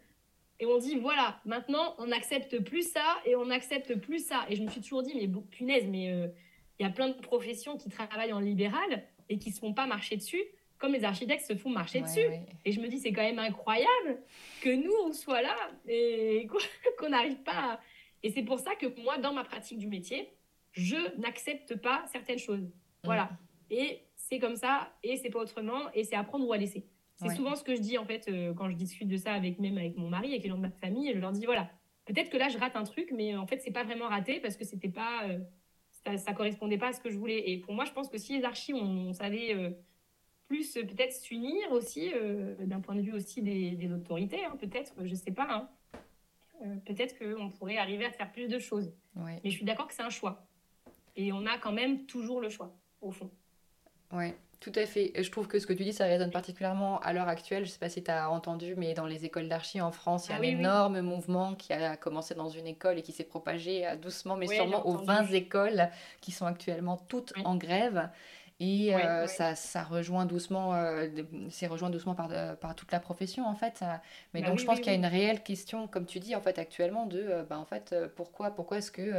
et 0.59 0.65
on 0.65 0.77
dit, 0.77 0.95
voilà, 0.95 1.39
maintenant, 1.45 1.95
on 1.99 2.07
n'accepte 2.07 2.59
plus 2.59 2.91
ça 2.91 3.17
et 3.25 3.35
on 3.35 3.45
n'accepte 3.45 3.95
plus 3.95 4.25
ça. 4.25 4.45
Et 4.49 4.55
je 4.55 4.63
me 4.63 4.69
suis 4.69 4.81
toujours 4.81 5.03
dit, 5.03 5.13
mais 5.15 5.27
punaise, 5.49 5.85
mais 5.87 6.11
euh, 6.11 6.27
il 6.79 6.83
y 6.83 6.85
a 6.85 6.91
plein 6.91 7.09
de 7.09 7.19
professions 7.19 7.77
qui 7.77 7.89
travaillent 7.89 8.33
en 8.33 8.39
libéral 8.39 9.03
et 9.29 9.39
qui 9.39 9.51
se 9.51 9.59
font 9.59 9.73
pas 9.73 9.87
marcher 9.87 10.17
dessus 10.17 10.43
comme 10.77 10.93
les 10.93 11.03
architectes 11.03 11.45
se 11.45 11.57
font 11.57 11.69
marcher 11.69 11.99
dessus. 11.99 12.25
Et 12.63 12.71
je 12.71 12.79
me 12.79 12.87
dis, 12.87 12.99
c'est 12.99 13.11
quand 13.11 13.21
même 13.21 13.37
incroyable 13.37 14.21
que 14.61 14.73
nous, 14.73 14.93
on 15.03 15.11
soit 15.11 15.41
là 15.41 15.53
et 15.85 16.47
qu'on 16.97 17.09
n'arrive 17.09 17.43
pas 17.43 17.73
à 17.73 17.79
et 18.23 18.31
c'est 18.31 18.43
pour 18.43 18.59
ça 18.59 18.75
que 18.75 18.87
moi, 19.01 19.17
dans 19.17 19.33
ma 19.33 19.43
pratique 19.43 19.77
du 19.77 19.87
métier, 19.87 20.29
je 20.73 21.17
n'accepte 21.19 21.75
pas 21.75 22.03
certaines 22.11 22.39
choses. 22.39 22.69
Voilà. 23.03 23.25
Mm. 23.25 23.37
Et 23.71 24.03
c'est 24.15 24.39
comme 24.39 24.55
ça, 24.55 24.93
et 25.03 25.17
c'est 25.17 25.29
pas 25.29 25.39
autrement, 25.39 25.91
et 25.93 26.03
c'est 26.03 26.15
apprendre 26.15 26.47
ou 26.47 26.53
à 26.53 26.57
laisser. 26.57 26.85
C'est 27.19 27.35
souvent 27.35 27.55
ce 27.55 27.63
que 27.63 27.75
je 27.75 27.81
dis, 27.81 27.97
en 27.97 28.05
fait, 28.05 28.27
euh, 28.29 28.53
quand 28.53 28.69
je 28.69 28.75
discute 28.75 29.07
de 29.07 29.17
ça 29.17 29.33
avec 29.33 29.59
même 29.59 29.77
avec 29.77 29.97
mon 29.97 30.09
mari, 30.09 30.29
avec 30.29 30.43
les 30.43 30.49
gens 30.49 30.55
de 30.55 30.61
ma 30.61 30.69
famille, 30.69 31.11
je 31.13 31.19
leur 31.19 31.31
dis, 31.31 31.45
voilà, 31.45 31.69
peut-être 32.05 32.29
que 32.29 32.37
là, 32.37 32.47
je 32.47 32.57
rate 32.57 32.75
un 32.75 32.83
truc, 32.83 33.11
mais 33.13 33.35
en 33.35 33.45
fait, 33.45 33.59
c'est 33.59 33.71
pas 33.71 33.83
vraiment 33.83 34.07
raté 34.07 34.39
parce 34.39 34.55
que 34.55 34.63
c'était 34.63 34.89
pas, 34.89 35.27
euh, 35.27 35.39
ça, 36.05 36.17
ça, 36.17 36.33
correspondait 36.33 36.77
pas 36.77 36.87
à 36.87 36.93
ce 36.93 37.01
que 37.01 37.09
je 37.09 37.17
voulais. 37.17 37.49
Et 37.49 37.57
pour 37.57 37.73
moi, 37.73 37.83
je 37.83 37.91
pense 37.91 38.09
que 38.09 38.17
si 38.17 38.37
les 38.37 38.45
archives, 38.45 38.75
on, 38.75 39.11
savait 39.11 39.53
euh, 39.53 39.71
plus 40.47 40.73
peut-être 40.73 41.11
s'unir 41.13 41.71
aussi, 41.71 42.11
d'un 42.59 42.79
point 42.79 42.95
de 42.95 43.01
vue 43.01 43.13
aussi 43.13 43.41
des, 43.41 43.91
autorités, 43.91 44.45
hein, 44.45 44.55
peut-être, 44.57 44.93
je 45.03 45.13
sais 45.13 45.31
pas, 45.31 45.47
hein, 45.49 45.69
peut-être 46.85 47.19
qu'on 47.19 47.49
pourrait 47.49 47.77
arriver 47.77 48.05
à 48.05 48.11
faire 48.11 48.31
plus 48.31 48.47
de 48.47 48.59
choses. 48.59 48.91
Mais 49.15 49.41
je 49.43 49.51
suis 49.51 49.65
d'accord 49.65 49.87
que 49.87 49.93
c'est 49.93 50.01
un 50.01 50.09
choix. 50.09 50.47
Et 51.15 51.33
on 51.33 51.45
a 51.45 51.57
quand 51.57 51.73
même 51.73 52.05
toujours 52.05 52.39
le 52.39 52.49
choix, 52.49 52.73
au 53.01 53.11
fond. 53.11 53.29
Oui, 54.11 54.33
Tout 54.59 54.73
à 54.75 54.85
fait. 54.85 55.13
Je 55.15 55.31
trouve 55.31 55.47
que 55.47 55.57
ce 55.57 55.65
que 55.65 55.71
tu 55.71 55.83
dis, 55.85 55.93
ça 55.93 56.03
résonne 56.03 56.31
particulièrement 56.31 56.99
à 56.99 57.13
l'heure 57.13 57.29
actuelle. 57.29 57.63
Je 57.63 57.69
ne 57.69 57.73
sais 57.73 57.79
pas 57.79 57.87
si 57.87 58.03
tu 58.03 58.11
as 58.11 58.29
entendu, 58.29 58.75
mais 58.75 58.93
dans 58.93 59.05
les 59.05 59.23
écoles 59.23 59.47
d'archi 59.47 59.79
en 59.79 59.91
France, 59.91 60.27
il 60.27 60.31
y 60.31 60.33
a 60.33 60.35
ah 60.35 60.39
un 60.39 60.43
énorme 60.43 61.01
mouvement 61.01 61.55
qui 61.55 61.71
a 61.71 61.95
commencé 61.95 62.35
dans 62.35 62.49
une 62.49 62.67
école 62.67 62.97
et 62.97 63.01
qui 63.01 63.13
s'est 63.13 63.23
propagé 63.23 63.87
euh, 63.87 63.95
doucement, 63.95 64.35
mais 64.35 64.47
sûrement 64.47 64.85
aux 64.85 64.97
20 64.97 65.27
écoles 65.27 65.89
qui 66.19 66.31
sont 66.31 66.45
actuellement 66.45 66.97
toutes 67.07 67.33
en 67.45 67.55
grève. 67.55 68.09
Et 68.59 68.93
euh, 68.93 69.25
Ça, 69.27 69.55
ça, 69.55 69.83
rejoint 69.83 70.25
doucement, 70.25 70.75
euh, 70.75 71.07
c'est 71.49 71.67
rejoint 71.67 71.89
doucement 71.89 72.13
par, 72.13 72.29
par 72.57 72.75
toute 72.75 72.91
la 72.91 72.99
profession 72.99 73.47
en 73.47 73.55
fait. 73.55 73.81
Mais 74.33 74.41
bah 74.41 74.49
donc 74.49 74.59
je 74.59 74.65
pense 74.65 74.79
qu'il 74.79 74.87
y 74.87 74.89
a 74.89 74.95
une 74.95 75.05
réelle 75.05 75.41
question, 75.41 75.87
comme 75.87 76.05
tu 76.05 76.19
dis 76.19 76.35
en 76.35 76.41
fait 76.41 76.59
actuellement, 76.59 77.05
de 77.05 77.45
bah, 77.49 77.57
en 77.57 77.63
fait 77.63 77.95
pourquoi, 78.17 78.51
pourquoi 78.51 78.79
est-ce 78.79 78.91
que 78.91 79.13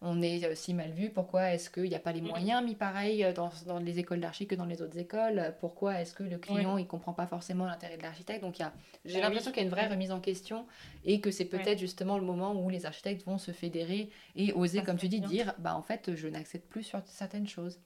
on 0.00 0.22
est 0.22 0.44
euh, 0.44 0.54
si 0.54 0.74
mal 0.74 0.90
vu. 0.90 1.10
Pourquoi 1.10 1.52
est-ce 1.52 1.70
qu'il 1.70 1.84
n'y 1.84 1.94
a 1.94 2.00
pas 2.00 2.12
les 2.12 2.20
moyens 2.20 2.64
mis 2.64 2.74
pareil 2.74 3.24
euh, 3.24 3.32
dans, 3.32 3.50
dans 3.66 3.78
les 3.78 3.98
écoles 3.98 4.20
d'archi 4.20 4.46
que 4.46 4.54
dans 4.54 4.64
les 4.64 4.82
autres 4.82 4.98
écoles? 4.98 5.54
Pourquoi 5.60 6.00
est-ce 6.00 6.14
que 6.14 6.22
le 6.22 6.38
client 6.38 6.78
il 6.78 6.86
comprend 6.86 7.12
pas 7.12 7.26
forcément 7.26 7.66
l'intérêt 7.66 7.96
de 7.96 8.02
l'architecte? 8.02 8.42
Donc 8.42 8.56
j'ai 9.04 9.14
bah 9.14 9.20
l'impression 9.20 9.50
qu'il 9.50 9.60
y 9.60 9.64
a 9.64 9.66
une 9.66 9.74
vraie 9.74 9.88
remise 9.88 10.12
en 10.12 10.20
question 10.20 10.66
et 11.04 11.20
que 11.20 11.30
c'est 11.30 11.44
peut-être 11.44 11.78
justement 11.78 12.18
le 12.18 12.24
moment 12.24 12.54
où 12.54 12.68
les 12.68 12.86
architectes 12.86 13.24
vont 13.24 13.38
se 13.38 13.50
fédérer 13.50 14.10
et 14.36 14.52
oser, 14.52 14.82
comme 14.82 14.96
tu 14.96 15.08
dis, 15.08 15.20
dire 15.20 15.54
bah 15.58 15.74
en 15.74 15.82
fait 15.82 16.14
je 16.14 16.28
n'accepte 16.28 16.68
plus 16.68 16.82
sur 16.82 17.00
certaines 17.06 17.48
choses. 17.48 17.80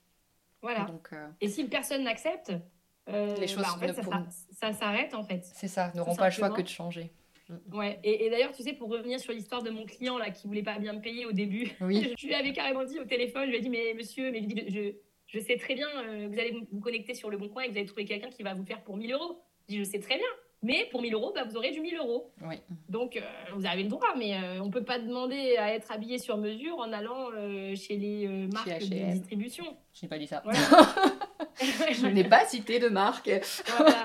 Voilà. 0.62 0.84
Donc, 0.84 1.10
euh, 1.12 1.28
Et 1.40 1.48
si 1.48 1.64
personne 1.64 2.04
n'accepte, 2.04 2.52
les 3.06 3.46
choses 3.46 3.62
bah, 3.62 3.74
en 3.74 3.78
fait, 3.78 3.96
ça, 4.52 4.72
s'arrête 4.72 5.14
en 5.14 5.22
fait. 5.22 5.44
C'est 5.54 5.68
ça, 5.68 5.92
n'auront 5.94 6.16
pas 6.16 6.26
le 6.26 6.32
choix 6.32 6.50
que 6.50 6.62
de 6.62 6.68
changer. 6.68 7.12
Ouais, 7.72 7.98
et, 8.04 8.28
d'ailleurs, 8.28 8.52
tu 8.52 8.62
sais, 8.62 8.74
pour 8.74 8.90
revenir 8.90 9.18
sur 9.18 9.32
l'histoire 9.32 9.62
de 9.62 9.70
mon 9.70 9.86
client 9.86 10.18
là 10.18 10.30
qui 10.30 10.46
voulait 10.46 10.62
pas 10.62 10.78
bien 10.78 10.92
me 10.92 11.00
payer 11.00 11.24
au 11.24 11.32
début, 11.32 11.70
oui. 11.80 12.14
je 12.18 12.26
lui 12.26 12.34
avais 12.34 12.52
carrément 12.52 12.84
dit 12.84 12.98
au 12.98 13.04
téléphone, 13.04 13.46
je 13.46 13.50
lui 13.50 13.56
ai 13.56 13.60
dit, 13.60 13.70
mais 13.70 13.94
monsieur, 13.94 14.30
mais 14.30 14.46
je, 14.68 14.92
je, 15.26 15.40
sais 15.40 15.56
très 15.56 15.74
bien, 15.74 15.88
euh, 16.04 16.28
vous 16.28 16.38
allez 16.38 16.54
vous 16.70 16.80
connecter 16.80 17.14
sur 17.14 17.30
le 17.30 17.38
bon 17.38 17.48
coin 17.48 17.62
et 17.62 17.68
vous 17.68 17.76
allez 17.76 17.86
trouver 17.86 18.04
quelqu'un 18.04 18.28
qui 18.28 18.42
va 18.42 18.52
vous 18.52 18.64
faire 18.64 18.82
pour 18.84 18.98
1000 18.98 19.12
euros. 19.12 19.40
Je 19.62 19.74
dis, 19.74 19.78
je 19.78 19.84
sais 19.84 19.98
très 19.98 20.16
bien, 20.16 20.28
mais 20.62 20.88
pour 20.90 21.02
1000 21.02 21.14
euros, 21.14 21.32
bah, 21.34 21.44
vous 21.48 21.56
aurez 21.56 21.70
du 21.70 21.80
1000 21.80 21.96
euros. 21.96 22.30
Oui. 22.42 22.56
Donc, 22.88 23.16
euh, 23.16 23.20
vous 23.54 23.66
avez 23.66 23.84
le 23.84 23.88
droit, 23.88 24.14
mais 24.16 24.34
on 24.34 24.42
euh, 24.42 24.60
on 24.60 24.70
peut 24.70 24.84
pas 24.84 24.98
demander 24.98 25.56
à 25.56 25.72
être 25.72 25.90
habillé 25.90 26.18
sur 26.18 26.36
mesure 26.36 26.78
en 26.78 26.92
allant 26.92 27.30
chez 27.74 27.96
les 27.96 28.28
marques 28.52 28.68
de 28.68 29.12
distribution. 29.12 29.64
Je 29.94 30.04
n'ai 30.04 30.08
pas 30.08 30.18
dit 30.18 30.26
ça. 30.26 30.42
je 31.60 32.06
n'ai 32.06 32.24
pas 32.24 32.44
cité 32.44 32.78
de 32.78 32.88
marque. 32.88 33.30
Voilà 33.76 34.04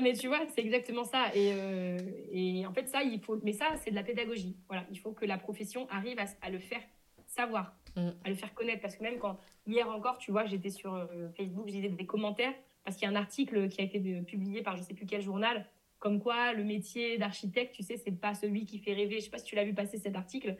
mais 0.00 0.12
tu 0.14 0.28
vois, 0.28 0.40
c'est 0.54 0.60
exactement 0.60 1.04
ça. 1.04 1.34
Et, 1.34 1.52
euh, 1.54 1.98
et, 2.32 2.66
en 2.66 2.72
fait, 2.72 2.88
ça, 2.88 3.02
il 3.02 3.20
faut. 3.20 3.38
Mais 3.42 3.52
ça, 3.52 3.66
c'est 3.82 3.90
de 3.90 3.96
la 3.96 4.02
pédagogie. 4.02 4.56
Voilà, 4.68 4.84
il 4.90 4.98
faut 4.98 5.12
que 5.12 5.24
la 5.24 5.38
profession 5.38 5.86
arrive 5.90 6.18
à, 6.18 6.50
le 6.50 6.58
faire 6.58 6.82
savoir, 7.26 7.74
mm. 7.96 8.08
à 8.24 8.28
le 8.28 8.34
faire 8.34 8.54
connaître. 8.54 8.80
Parce 8.80 8.96
que 8.96 9.02
même 9.02 9.18
quand 9.18 9.38
hier 9.66 9.88
encore, 9.88 10.18
tu 10.18 10.30
vois, 10.30 10.44
j'étais 10.46 10.70
sur 10.70 10.94
euh, 10.94 11.28
Facebook, 11.36 11.68
j'ai 11.68 11.88
des 11.88 12.06
commentaires 12.06 12.54
parce 12.84 12.96
qu'il 12.96 13.06
y 13.06 13.12
a 13.12 13.14
un 13.14 13.20
article 13.20 13.68
qui 13.68 13.80
a 13.80 13.84
été 13.84 14.00
publié 14.22 14.62
par 14.62 14.76
je 14.76 14.82
sais 14.82 14.94
plus 14.94 15.06
quel 15.06 15.20
journal, 15.20 15.66
comme 16.00 16.18
quoi 16.18 16.54
le 16.54 16.64
métier 16.64 17.18
d'architecte, 17.18 17.74
tu 17.74 17.82
sais, 17.82 17.98
c'est 17.98 18.18
pas 18.18 18.34
celui 18.34 18.64
qui 18.64 18.78
fait 18.78 18.94
rêver. 18.94 19.20
Je 19.20 19.26
sais 19.26 19.30
pas 19.30 19.38
si 19.38 19.44
tu 19.44 19.54
l'as 19.54 19.64
vu 19.64 19.74
passer 19.74 19.98
cet 19.98 20.16
article. 20.16 20.56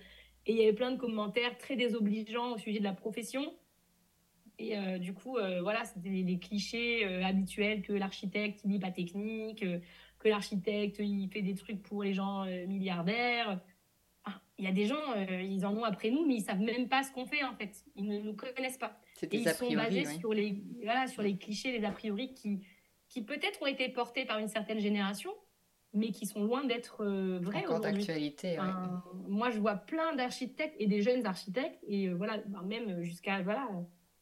Et 0.46 0.52
il 0.52 0.58
y 0.58 0.62
avait 0.62 0.74
plein 0.74 0.92
de 0.92 0.98
commentaires 0.98 1.56
très 1.58 1.76
désobligeants 1.76 2.52
au 2.52 2.58
sujet 2.58 2.78
de 2.78 2.84
la 2.84 2.92
profession. 2.92 3.52
Et 4.58 4.76
euh, 4.76 4.98
du 4.98 5.14
coup, 5.14 5.38
euh, 5.38 5.62
voilà, 5.62 5.84
c'était 5.84 6.10
les, 6.10 6.38
clichés 6.38 7.06
euh, 7.06 7.24
habituels 7.24 7.80
que 7.80 7.94
l'architecte, 7.94 8.60
il 8.64 8.70
n'est 8.70 8.78
pas 8.78 8.90
technique, 8.90 9.64
que 10.18 10.28
l'architecte, 10.28 10.98
il 10.98 11.30
fait 11.30 11.40
des 11.40 11.54
trucs 11.54 11.82
pour 11.82 12.02
les 12.02 12.12
gens 12.12 12.44
milliardaires. 12.66 13.58
Ah, 14.26 14.42
il 14.58 14.66
y 14.66 14.68
a 14.68 14.72
des 14.72 14.84
gens, 14.84 15.14
ils 15.42 15.64
en 15.64 15.74
ont 15.74 15.84
après 15.84 16.10
nous, 16.10 16.26
mais 16.26 16.34
ils 16.34 16.42
savent 16.42 16.60
même 16.60 16.88
pas 16.88 17.02
ce 17.02 17.12
qu'on 17.12 17.24
fait 17.24 17.42
en 17.42 17.54
fait. 17.54 17.82
Ils 17.96 18.04
ne 18.04 18.18
nous 18.18 18.36
connaissent 18.36 18.76
pas. 18.76 19.00
Et 19.22 19.38
ils 19.38 19.48
sont 19.48 19.72
basés 19.72 20.04
sur, 20.04 20.34
les, 20.34 20.62
voilà, 20.84 21.06
sur 21.06 21.22
les 21.22 21.38
clichés, 21.38 21.72
les 21.72 21.86
a 21.86 21.90
priori 21.90 22.34
qui, 22.34 22.60
qui 23.10 23.22
peut-être 23.22 23.60
ont 23.62 23.66
été 23.66 23.90
portés 23.90 24.24
par 24.24 24.38
une 24.38 24.48
certaine 24.48 24.78
génération, 24.78 25.30
mais 25.92 26.12
qui 26.12 26.24
sont 26.26 26.42
loin 26.42 26.64
d'être 26.64 27.04
vrais 27.42 27.66
aujourd'hui. 27.66 27.92
d'actualité. 27.92 28.56
Moi, 29.28 29.50
je 29.50 29.58
vois 29.58 29.74
plein 29.74 30.14
d'architectes 30.14 30.76
et 30.78 30.86
des 30.86 31.02
jeunes 31.02 31.26
architectes, 31.26 31.78
et 31.86 32.08
voilà, 32.08 32.38
ben, 32.46 32.62
même 32.62 33.02
jusqu'à 33.02 33.42
voilà, 33.42 33.68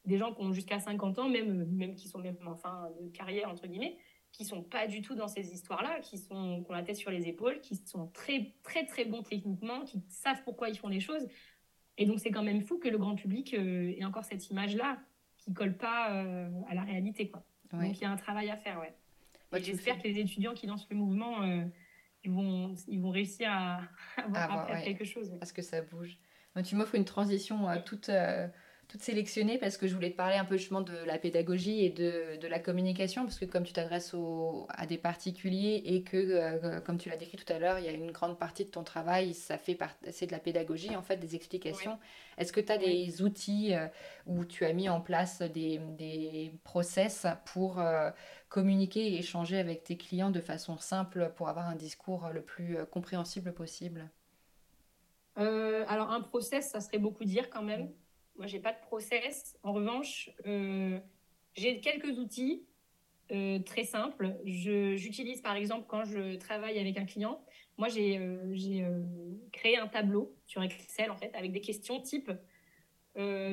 des 0.06 0.16
gens 0.16 0.32
qui 0.32 0.40
ont 0.40 0.52
jusqu'à 0.52 0.80
50 0.80 1.18
ans, 1.18 1.28
même, 1.28 1.66
même 1.66 1.94
qui 1.94 2.08
sont 2.08 2.18
même 2.18 2.36
en 2.46 2.56
fin 2.56 2.90
de 3.00 3.08
carrière, 3.08 3.50
entre 3.50 3.66
guillemets, 3.66 3.98
qui 4.32 4.44
sont 4.44 4.62
pas 4.62 4.86
du 4.86 5.02
tout 5.02 5.14
dans 5.14 5.28
ces 5.28 5.52
histoires-là, 5.52 6.00
qui 6.00 6.16
sont 6.16 6.62
qui 6.62 6.70
ont 6.70 6.74
la 6.74 6.82
tête 6.82 6.96
sur 6.96 7.10
les 7.10 7.28
épaules, 7.28 7.60
qui 7.60 7.76
sont 7.76 8.08
très 8.08 8.54
très 8.62 8.86
très 8.86 9.04
bons 9.04 9.22
techniquement, 9.22 9.84
qui 9.84 10.02
savent 10.08 10.42
pourquoi 10.44 10.70
ils 10.70 10.78
font 10.78 10.88
les 10.88 11.00
choses. 11.00 11.28
Et 11.98 12.06
donc 12.06 12.20
c'est 12.20 12.30
quand 12.30 12.42
même 12.42 12.62
fou 12.62 12.78
que 12.78 12.88
le 12.88 12.98
grand 12.98 13.16
public 13.16 13.54
euh, 13.54 13.94
ait 13.96 14.04
encore 14.04 14.24
cette 14.24 14.48
image-là 14.48 14.98
qui 15.36 15.52
colle 15.52 15.76
pas 15.76 16.14
euh, 16.14 16.48
à 16.68 16.74
la 16.74 16.82
réalité, 16.82 17.30
quoi. 17.30 17.44
Donc 17.72 17.98
il 17.98 18.02
y 18.02 18.04
a 18.04 18.10
un 18.10 18.16
travail 18.16 18.50
à 18.50 18.56
faire, 18.56 18.80
ouais. 18.80 18.94
J'espère 19.60 19.98
que 19.98 20.06
les 20.06 20.18
étudiants 20.18 20.54
qui 20.54 20.66
lancent 20.66 20.88
le 20.90 20.96
mouvement, 20.96 21.42
euh, 21.42 21.64
ils 22.24 22.30
vont 22.30 22.74
ils 22.86 23.00
vont 23.00 23.10
réussir 23.10 23.50
à, 23.50 23.80
avoir, 24.16 24.66
faire 24.66 24.82
quelque 24.82 25.04
chose. 25.04 25.34
Parce 25.38 25.52
que 25.52 25.62
ça 25.62 25.82
bouge. 25.82 26.18
Donc, 26.54 26.64
tu 26.64 26.74
m'offres 26.74 26.94
une 26.94 27.04
transition 27.04 27.66
toute 27.84 28.10
toutes 28.88 29.02
sélectionnées 29.02 29.58
parce 29.58 29.76
que 29.76 29.86
je 29.86 29.94
voulais 29.94 30.10
te 30.10 30.16
parler 30.16 30.36
un 30.36 30.46
peu 30.46 30.56
justement 30.56 30.80
de 30.80 30.96
la 31.06 31.18
pédagogie 31.18 31.84
et 31.84 31.90
de, 31.90 32.40
de 32.40 32.48
la 32.48 32.58
communication, 32.58 33.24
parce 33.24 33.38
que 33.38 33.44
comme 33.44 33.64
tu 33.64 33.74
t'adresses 33.74 34.14
à 34.70 34.86
des 34.86 34.96
particuliers 34.96 35.82
et 35.84 36.02
que, 36.02 36.16
euh, 36.16 36.80
comme 36.80 36.96
tu 36.96 37.10
l'as 37.10 37.18
décrit 37.18 37.36
tout 37.36 37.52
à 37.52 37.58
l'heure, 37.58 37.78
il 37.78 37.84
y 37.84 37.88
a 37.88 37.92
une 37.92 38.10
grande 38.10 38.38
partie 38.38 38.64
de 38.64 38.70
ton 38.70 38.84
travail, 38.84 39.34
ça 39.34 39.58
fait 39.58 39.78
c'est 40.10 40.26
de 40.26 40.32
la 40.32 40.38
pédagogie, 40.38 40.96
en 40.96 41.02
fait, 41.02 41.18
des 41.18 41.34
explications. 41.36 41.98
Est-ce 42.38 42.50
que 42.52 42.60
tu 42.60 42.72
as 42.72 42.78
des 42.78 43.20
outils 43.22 43.74
euh, 43.74 43.88
où 44.26 44.46
tu 44.46 44.64
as 44.64 44.72
mis 44.72 44.88
en 44.88 45.02
place 45.02 45.42
des, 45.42 45.78
des 45.98 46.52
process 46.64 47.26
pour 47.44 47.80
euh, 47.80 48.10
communiquer 48.48 49.06
et 49.06 49.18
échanger 49.18 49.58
avec 49.58 49.84
tes 49.84 49.98
clients 49.98 50.30
de 50.30 50.40
façon 50.40 50.78
simple 50.78 51.30
pour 51.36 51.50
avoir 51.50 51.68
un 51.68 51.76
discours 51.76 52.30
le 52.32 52.40
plus 52.40 52.78
compréhensible 52.90 53.52
possible? 53.52 54.08
Alors 55.36 56.10
un 56.10 56.20
process, 56.20 56.70
ça 56.70 56.80
serait 56.80 56.98
beaucoup 56.98 57.24
dire 57.24 57.48
quand 57.50 57.62
même. 57.62 57.92
Moi, 58.38 58.46
j'ai 58.46 58.60
pas 58.60 58.72
de 58.72 58.80
process. 58.80 59.58
En 59.64 59.72
revanche, 59.72 60.30
euh, 60.46 61.00
j'ai 61.54 61.80
quelques 61.80 62.18
outils 62.18 62.64
euh, 63.32 63.58
très 63.58 63.82
simples. 63.82 64.36
J'utilise 64.44 65.42
par 65.42 65.56
exemple 65.56 65.86
quand 65.88 66.04
je 66.04 66.36
travaille 66.36 66.78
avec 66.78 66.96
un 66.96 67.04
client. 67.04 67.44
Moi, 67.78 67.88
j'ai 67.88 68.16
euh, 68.16 68.94
créé 69.52 69.76
un 69.76 69.88
tableau 69.88 70.36
sur 70.46 70.62
Excel 70.62 71.10
en 71.10 71.16
fait 71.16 71.34
avec 71.34 71.52
des 71.52 71.60
questions 71.60 72.00
type 72.00 72.30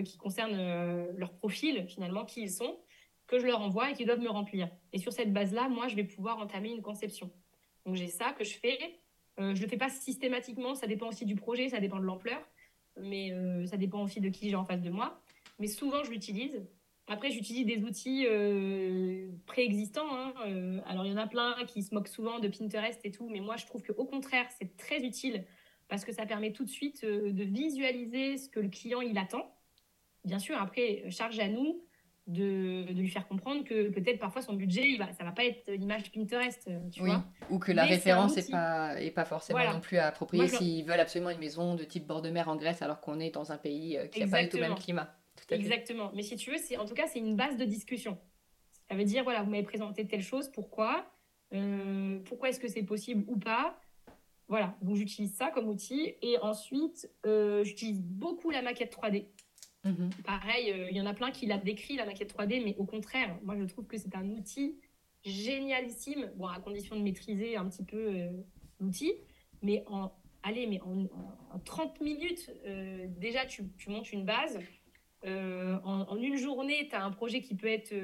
qui 0.06 0.18
concernent 0.20 1.10
leur 1.18 1.34
profil 1.34 1.88
finalement, 1.88 2.24
qui 2.24 2.44
ils 2.44 2.52
sont, 2.52 2.80
que 3.26 3.40
je 3.40 3.48
leur 3.48 3.62
envoie 3.62 3.90
et 3.90 3.94
qu'ils 3.96 4.06
doivent 4.06 4.20
me 4.20 4.30
remplir. 4.30 4.70
Et 4.94 5.00
sur 5.00 5.12
cette 5.12 5.34
base-là, 5.34 5.70
moi, 5.70 5.88
je 5.88 5.96
vais 5.96 6.04
pouvoir 6.04 6.38
entamer 6.38 6.70
une 6.70 6.84
conception. 6.84 7.32
Donc 7.84 7.96
j'ai 7.96 8.06
ça 8.06 8.32
que 8.34 8.44
je 8.44 8.60
fais. 8.60 8.78
je 9.40 9.60
le 9.60 9.68
fais 9.68 9.78
pas 9.78 9.90
systématiquement. 9.90 10.76
Ça 10.76 10.86
dépend 10.86 11.08
aussi 11.08 11.26
du 11.26 11.34
projet, 11.34 11.70
ça 11.70 11.80
dépend 11.80 11.98
de 11.98 12.04
l'ampleur 12.04 12.48
mais 12.98 13.32
euh, 13.32 13.66
ça 13.66 13.78
dépend 13.78 14.04
aussi 14.04 14.22
de 14.22 14.30
qui 14.30 14.50
j'ai 14.50 14.56
en 14.56 14.66
face 14.66 14.82
de 14.82 14.90
moi. 14.90 15.22
Mais 15.60 15.68
souvent, 15.68 16.04
je 16.04 16.12
l'utilise. 16.12 16.62
Après, 17.08 17.32
j'utilise 17.32 17.66
des 17.66 17.84
outils 17.84 18.26
euh, 18.28 19.30
préexistants. 19.46 20.12
Hein. 20.12 20.34
Euh, 20.48 20.80
alors, 20.88 21.06
il 21.06 21.12
y 21.12 21.14
en 21.14 21.18
a 21.18 21.28
plein 21.28 21.56
qui 21.68 21.84
se 21.84 21.94
moquent 21.94 22.08
souvent 22.08 22.40
de 22.40 22.48
Pinterest 22.48 23.00
et 23.04 23.12
tout, 23.12 23.30
mais 23.30 23.40
moi, 23.40 23.58
je 23.58 23.66
trouve 23.66 23.84
qu'au 23.84 24.06
contraire, 24.06 24.48
c'est 24.58 24.76
très 24.78 25.02
utile 25.04 25.46
parce 25.88 26.04
que 26.04 26.12
ça 26.12 26.26
permet 26.26 26.52
tout 26.52 26.66
de 26.66 26.70
suite 26.70 27.06
de 27.06 27.44
visualiser 27.44 28.38
ce 28.38 28.50
que 28.50 28.60
le 28.60 28.70
client 28.70 29.02
il 29.02 29.18
attend. 29.20 29.56
Bien 30.24 30.40
sûr, 30.40 30.58
après, 30.60 31.04
charge 31.12 31.38
à 31.38 31.48
nous 31.48 31.84
de, 32.28 32.92
de, 32.92 33.00
lui 33.00 33.10
faire 33.10 33.28
comprendre 33.28 33.64
que 33.64 33.90
peut-être 33.90 34.20
parfois 34.20 34.42
son 34.42 34.54
budget, 34.54 34.98
va, 34.98 35.12
ça 35.14 35.24
va 35.24 35.32
pas 35.32 35.46
être 35.46 35.72
l'image 35.72 36.12
Pinterest, 36.12 36.68
euh, 36.68 36.80
tu 36.92 37.02
vois. 37.02 37.24
Ou 37.52 37.60
que 37.60 37.72
la 37.72 37.86
référence 37.86 38.36
n'est 38.36 38.44
pas, 38.44 39.00
est 39.00 39.12
pas 39.12 39.26
forcément 39.26 39.74
non 39.74 39.80
plus 39.80 39.98
appropriée 39.98 40.48
s'ils 40.48 40.86
veulent 40.86 41.00
absolument 41.00 41.30
une 41.30 41.40
maison 41.40 41.76
de 41.76 41.84
type 41.84 42.08
bord 42.08 42.22
de 42.22 42.30
mer 42.30 42.50
en 42.50 42.56
Grèce 42.56 42.82
alors 42.82 43.00
qu'on 43.00 43.20
est 43.20 43.32
dans 43.32 43.52
un 43.52 43.58
pays 43.58 43.98
euh, 43.98 44.08
qui 44.08 44.22
n'a 44.22 44.28
pas 44.28 44.44
du 44.44 44.50
tout 44.50 44.58
le 44.58 44.64
même 44.64 44.76
climat. 44.76 45.16
Exactement. 45.52 46.12
Mais 46.16 46.24
si 46.24 46.36
tu 46.36 46.52
veux, 46.52 46.58
c'est 46.58 46.78
en 46.78 46.86
tout 46.86 46.96
cas, 46.96 47.08
c'est 47.08 47.20
une 47.20 47.36
base 47.36 47.58
de 47.58 47.66
discussion. 47.66 48.18
Ça 48.90 48.96
veut 48.96 49.04
dire, 49.04 49.24
voilà, 49.24 49.44
vous 49.44 49.52
m'avez 49.52 49.64
présenté 49.64 50.08
telle 50.08 50.22
chose, 50.24 50.50
pourquoi 50.50 51.06
euh, 51.54 52.20
Pourquoi 52.26 52.50
est-ce 52.50 52.60
que 52.60 52.68
c'est 52.68 52.84
possible 52.84 53.24
ou 53.28 53.38
pas? 53.38 53.80
Voilà, 54.48 54.76
donc 54.82 54.96
j'utilise 54.96 55.36
ça 55.36 55.50
comme 55.50 55.68
outil. 55.68 56.16
Et 56.22 56.38
ensuite, 56.40 57.10
j'utilise 57.64 58.02
beaucoup 58.02 58.50
la 58.50 58.64
maquette 58.64 58.96
3D. 58.96 59.26
Mhm. 59.86 60.10
Pareil, 60.26 60.72
euh, 60.72 60.88
il 60.90 60.98
y 60.98 61.02
en 61.02 61.06
a 61.06 61.14
plein 61.14 61.32
qui 61.32 61.46
l'a 61.46 61.58
décrit, 61.58 61.96
la 61.96 62.06
maquette 62.06 62.34
3D, 62.36 62.64
mais 62.64 62.76
au 62.78 62.86
contraire, 62.86 63.38
moi 63.44 63.56
je 63.58 63.64
trouve 63.66 63.86
que 63.86 63.98
c'est 63.98 64.16
un 64.16 64.28
outil 64.32 64.80
génialissime, 65.24 66.32
bon, 66.36 66.48
à 66.48 66.60
condition 66.60 66.96
de 66.96 67.02
maîtriser 67.02 67.56
un 67.56 67.70
petit 67.70 67.84
peu 67.84 67.98
euh, 67.98 68.30
l'outil, 68.80 69.14
mais 69.62 69.84
en, 69.88 70.12
allez, 70.44 70.68
mais 70.68 70.82
en, 70.82 71.08
30 71.64 72.02
minutes, 72.02 72.52
euh, 72.66 73.08
déjà 73.18 73.46
tu, 73.46 73.64
montes 73.88 74.12
une 74.12 74.26
base. 74.26 74.60
En, 75.24 76.18
une 76.18 76.36
journée, 76.36 76.88
tu 76.88 76.96
as 76.96 77.04
un 77.04 77.10
projet 77.10 77.42
qui 77.42 77.56
peut 77.56 77.68
être 77.68 77.96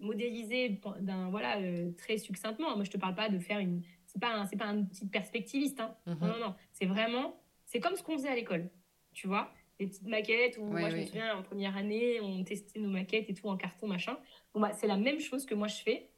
modélisé 0.00 0.80
d'un 1.00 1.28
voilà 1.28 1.58
très 1.98 2.16
succinctement. 2.16 2.74
Moi, 2.74 2.84
je 2.84 2.90
te 2.90 2.96
parle 2.96 3.14
pas 3.14 3.28
de 3.28 3.38
faire 3.38 3.58
une. 3.58 3.82
C'est 4.06 4.18
pas 4.18 4.32
un, 4.32 4.46
c'est 4.46 4.56
pas 4.56 4.64
un 4.64 4.78
outil 4.78 5.06
perspectiviste. 5.06 5.80
Hein. 5.80 5.94
Mhm. 6.06 6.18
Non, 6.22 6.28
non, 6.28 6.38
non. 6.38 6.54
C'est 6.72 6.86
vraiment. 6.86 7.38
C'est 7.66 7.80
comme 7.80 7.96
ce 7.96 8.02
qu'on 8.02 8.16
faisait 8.16 8.30
à 8.30 8.34
l'école. 8.34 8.70
Tu 9.12 9.26
vois 9.26 9.52
des 9.78 9.86
petites 9.86 10.06
maquettes. 10.06 10.58
Où 10.58 10.64
moi, 10.64 10.90
je 10.90 10.96
me 10.96 11.04
souviens, 11.04 11.36
en 11.36 11.42
première 11.42 11.76
année, 11.76 12.20
on 12.20 12.44
testait 12.44 12.80
nos 12.80 12.90
maquettes 12.90 13.28
et 13.28 13.34
tout 13.34 13.48
en 13.48 13.56
carton, 13.56 13.86
machin. 13.86 14.18
Bon, 14.52 14.60
bah, 14.60 14.72
c'est 14.72 14.86
la 14.86 14.96
même 14.96 15.20
chose 15.20 15.46
que 15.46 15.54
moi, 15.54 15.68
je 15.68 15.82
fais, 15.82 16.10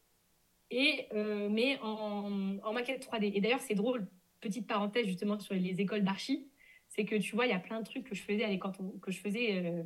et, 0.71 1.07
euh, 1.15 1.49
mais 1.51 1.79
en, 1.83 2.59
en, 2.63 2.73
maquette 2.73 3.07
3D. 3.07 3.33
Et 3.35 3.41
d'ailleurs, 3.41 3.61
c'est 3.61 3.75
drôle, 3.75 4.07
petite 4.41 4.67
parenthèse 4.67 5.07
justement 5.07 5.39
sur 5.39 5.55
les 5.55 5.81
écoles 5.81 6.03
d'archi, 6.03 6.49
c'est 6.89 7.05
que 7.05 7.17
tu 7.17 7.35
vois, 7.35 7.47
il 7.47 7.51
y 7.51 7.55
a 7.55 7.59
plein 7.59 7.81
de 7.81 7.85
trucs 7.85 8.05
que 8.05 8.15
je 8.15 8.23
faisais, 8.23 8.59
quand 8.59 8.81
on, 8.81 8.99
que 8.99 9.11
je 9.11 9.21
faisais, 9.21 9.65
euh, 9.65 9.83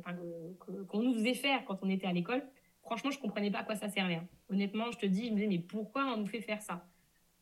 qu'on 0.87 1.01
nous 1.01 1.13
faisait 1.13 1.33
faire 1.33 1.65
quand 1.65 1.79
on 1.83 1.89
était 1.89 2.07
à 2.07 2.13
l'école. 2.13 2.43
Franchement, 2.83 3.11
je 3.11 3.19
comprenais 3.19 3.51
pas 3.51 3.59
à 3.59 3.63
quoi 3.63 3.75
ça 3.75 3.89
servait. 3.89 4.15
Hein. 4.15 4.27
Honnêtement, 4.49 4.91
je 4.91 4.97
te 4.97 5.05
dis, 5.05 5.27
je 5.27 5.31
me 5.31 5.35
disais, 5.35 5.47
mais 5.47 5.59
pourquoi 5.59 6.05
on 6.13 6.17
nous 6.17 6.27
fait 6.27 6.41
faire 6.41 6.61
ça? 6.61 6.87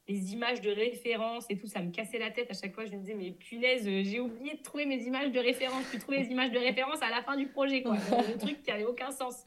Les 0.09 0.33
images 0.33 0.59
de 0.61 0.71
référence 0.71 1.45
et 1.49 1.57
tout, 1.57 1.67
ça 1.67 1.83
me 1.83 1.91
cassait 1.91 2.17
la 2.17 2.31
tête 2.31 2.49
à 2.49 2.55
chaque 2.55 2.73
fois. 2.73 2.83
Je 2.83 2.91
me 2.93 2.97
disais, 2.97 3.13
mais 3.13 3.29
punaise, 3.31 3.83
j'ai 3.85 4.19
oublié 4.19 4.55
de 4.55 4.63
trouver 4.63 4.87
mes 4.87 5.03
images 5.03 5.31
de 5.31 5.39
référence. 5.39 5.85
Tu 5.91 5.99
trouvais 5.99 6.17
les 6.17 6.31
images 6.31 6.51
de 6.51 6.57
référence 6.57 6.99
à 7.03 7.11
la 7.11 7.21
fin 7.21 7.37
du 7.37 7.47
projet, 7.47 7.83
quoi. 7.83 7.95
Le 8.27 8.37
truc 8.39 8.63
qui 8.63 8.71
n'avait 8.71 8.85
aucun 8.85 9.11
sens. 9.11 9.43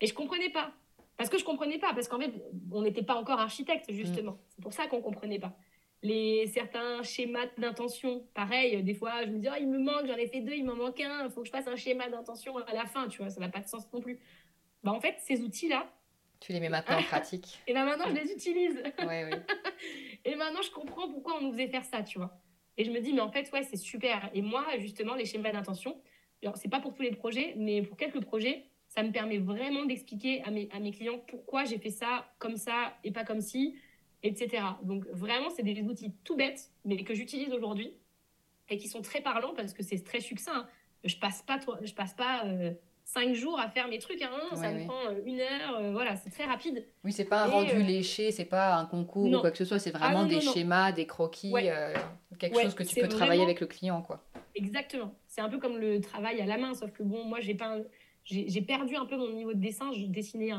Et 0.00 0.08
je 0.08 0.12
comprenais 0.12 0.50
pas. 0.50 0.72
Parce 1.16 1.30
que 1.30 1.38
je 1.38 1.44
comprenais 1.44 1.78
pas. 1.78 1.94
Parce 1.94 2.08
qu'en 2.08 2.18
fait, 2.18 2.32
on 2.72 2.82
n'était 2.82 3.04
pas 3.04 3.14
encore 3.14 3.38
architecte, 3.38 3.92
justement. 3.92 4.32
Mm. 4.32 4.38
C'est 4.48 4.62
pour 4.62 4.72
ça 4.72 4.88
qu'on 4.88 5.00
comprenait 5.00 5.38
pas. 5.38 5.56
Les, 6.02 6.48
certains 6.48 7.04
schémas 7.04 7.46
d'intention, 7.56 8.26
pareil, 8.34 8.82
des 8.82 8.94
fois, 8.94 9.24
je 9.24 9.30
me 9.30 9.36
disais, 9.36 9.50
oh, 9.52 9.58
il 9.60 9.68
me 9.68 9.78
manque, 9.78 10.06
j'en 10.06 10.16
ai 10.16 10.26
fait 10.26 10.40
deux, 10.40 10.54
il 10.54 10.64
m'en 10.64 10.74
manque 10.74 11.00
un, 11.00 11.24
il 11.24 11.30
faut 11.30 11.42
que 11.42 11.46
je 11.46 11.52
fasse 11.52 11.68
un 11.68 11.76
schéma 11.76 12.10
d'intention 12.10 12.58
à 12.58 12.74
la 12.74 12.84
fin, 12.84 13.08
tu 13.08 13.18
vois, 13.18 13.30
ça 13.30 13.40
n'a 13.40 13.48
pas 13.48 13.60
de 13.60 13.68
sens 13.68 13.90
non 13.92 14.00
plus. 14.00 14.18
Bah, 14.82 14.92
en 14.92 15.00
fait, 15.00 15.14
ces 15.20 15.40
outils-là, 15.40 15.88
tu 16.44 16.52
les 16.52 16.60
mets 16.60 16.68
maintenant 16.68 16.98
en 16.98 17.02
pratique. 17.14 17.58
et 17.66 17.72
ben 17.72 17.86
maintenant, 17.86 18.04
je 18.08 18.20
les 18.20 18.30
utilise. 18.30 18.82
Ouais, 19.06 19.24
oui. 19.24 19.38
et 20.26 20.34
maintenant, 20.34 20.60
je 20.60 20.70
comprends 20.70 21.08
pourquoi 21.08 21.38
on 21.38 21.40
nous 21.40 21.52
faisait 21.52 21.68
faire 21.68 21.84
ça, 21.84 22.02
tu 22.02 22.18
vois. 22.18 22.38
Et 22.76 22.84
je 22.84 22.90
me 22.90 23.00
dis, 23.00 23.14
mais 23.14 23.22
en 23.22 23.30
fait, 23.30 23.50
ouais, 23.52 23.62
c'est 23.62 23.78
super. 23.78 24.30
Et 24.34 24.42
moi, 24.42 24.66
justement, 24.78 25.14
les 25.14 25.24
schémas 25.24 25.52
d'intention, 25.52 25.96
c'est 26.56 26.68
pas 26.68 26.80
pour 26.80 26.92
tous 26.92 27.02
les 27.02 27.12
projets, 27.12 27.54
mais 27.56 27.80
pour 27.80 27.96
quelques 27.96 28.20
projets, 28.20 28.66
ça 28.88 29.02
me 29.02 29.10
permet 29.10 29.38
vraiment 29.38 29.86
d'expliquer 29.86 30.42
à 30.42 30.50
mes, 30.50 30.68
à 30.70 30.80
mes 30.80 30.90
clients 30.90 31.18
pourquoi 31.26 31.64
j'ai 31.64 31.78
fait 31.78 31.90
ça 31.90 32.26
comme 32.38 32.56
ça 32.56 32.98
et 33.04 33.10
pas 33.10 33.24
comme 33.24 33.40
ci, 33.40 33.76
etc. 34.22 34.62
Donc, 34.82 35.06
vraiment, 35.12 35.48
c'est 35.48 35.62
des 35.62 35.80
outils 35.80 36.12
tout 36.24 36.36
bêtes, 36.36 36.70
mais 36.84 37.02
que 37.04 37.14
j'utilise 37.14 37.54
aujourd'hui 37.54 37.94
et 38.68 38.76
qui 38.76 38.88
sont 38.88 39.00
très 39.00 39.22
parlants 39.22 39.54
parce 39.54 39.72
que 39.72 39.82
c'est 39.82 40.04
très 40.04 40.20
succinct. 40.20 40.68
Je 41.04 41.16
passe 41.16 41.40
pas, 41.42 41.58
je 41.82 41.94
passe 41.94 42.12
pas 42.12 42.44
euh, 42.44 42.74
cinq 43.04 43.34
jours 43.34 43.60
à 43.60 43.68
faire 43.68 43.88
mes 43.88 43.98
trucs. 43.98 44.20
Hein. 44.22 44.30
ça 44.54 44.72
me 44.72 44.84
prend 44.86 45.06
euh, 45.06 45.20
une 45.24 45.40
heure. 45.40 45.76
Euh, 45.78 45.92
voilà, 45.92 46.16
c'est 46.16 46.30
très 46.30 46.44
rapide. 46.44 46.84
Oui, 47.04 47.12
c'est 47.12 47.24
pas 47.24 47.44
un 47.44 47.48
rendu 47.48 47.74
euh, 47.74 47.82
léché, 47.82 48.32
c'est 48.32 48.44
pas 48.44 48.76
un 48.76 48.86
concours 48.86 49.30
ou 49.30 49.40
quoi 49.40 49.50
que 49.50 49.58
ce 49.58 49.64
soit. 49.64 49.78
C'est 49.78 49.92
ah 49.94 49.98
vraiment 49.98 50.26
des 50.26 50.40
schémas, 50.40 50.92
des 50.92 51.06
croquis, 51.06 51.52
quelque 52.38 52.60
chose 52.60 52.74
que 52.74 52.82
tu 52.82 53.00
peux 53.00 53.08
travailler 53.08 53.42
avec 53.42 53.60
le 53.60 53.66
client, 53.66 54.02
quoi. 54.02 54.24
Exactement. 54.54 55.14
C'est 55.26 55.40
un 55.40 55.48
peu 55.48 55.58
comme 55.58 55.78
le 55.78 56.00
travail 56.00 56.40
à 56.40 56.46
la 56.46 56.58
main, 56.58 56.74
sauf 56.74 56.92
que 56.92 57.02
bon, 57.02 57.24
moi, 57.24 57.40
j'ai 57.40 57.54
pas, 57.54 57.78
j'ai 58.24 58.62
perdu 58.62 58.96
un 58.96 59.04
peu 59.04 59.16
mon 59.16 59.30
niveau 59.30 59.52
de 59.52 59.60
dessin. 59.60 59.92
Je 59.92 60.06
dessinais, 60.06 60.50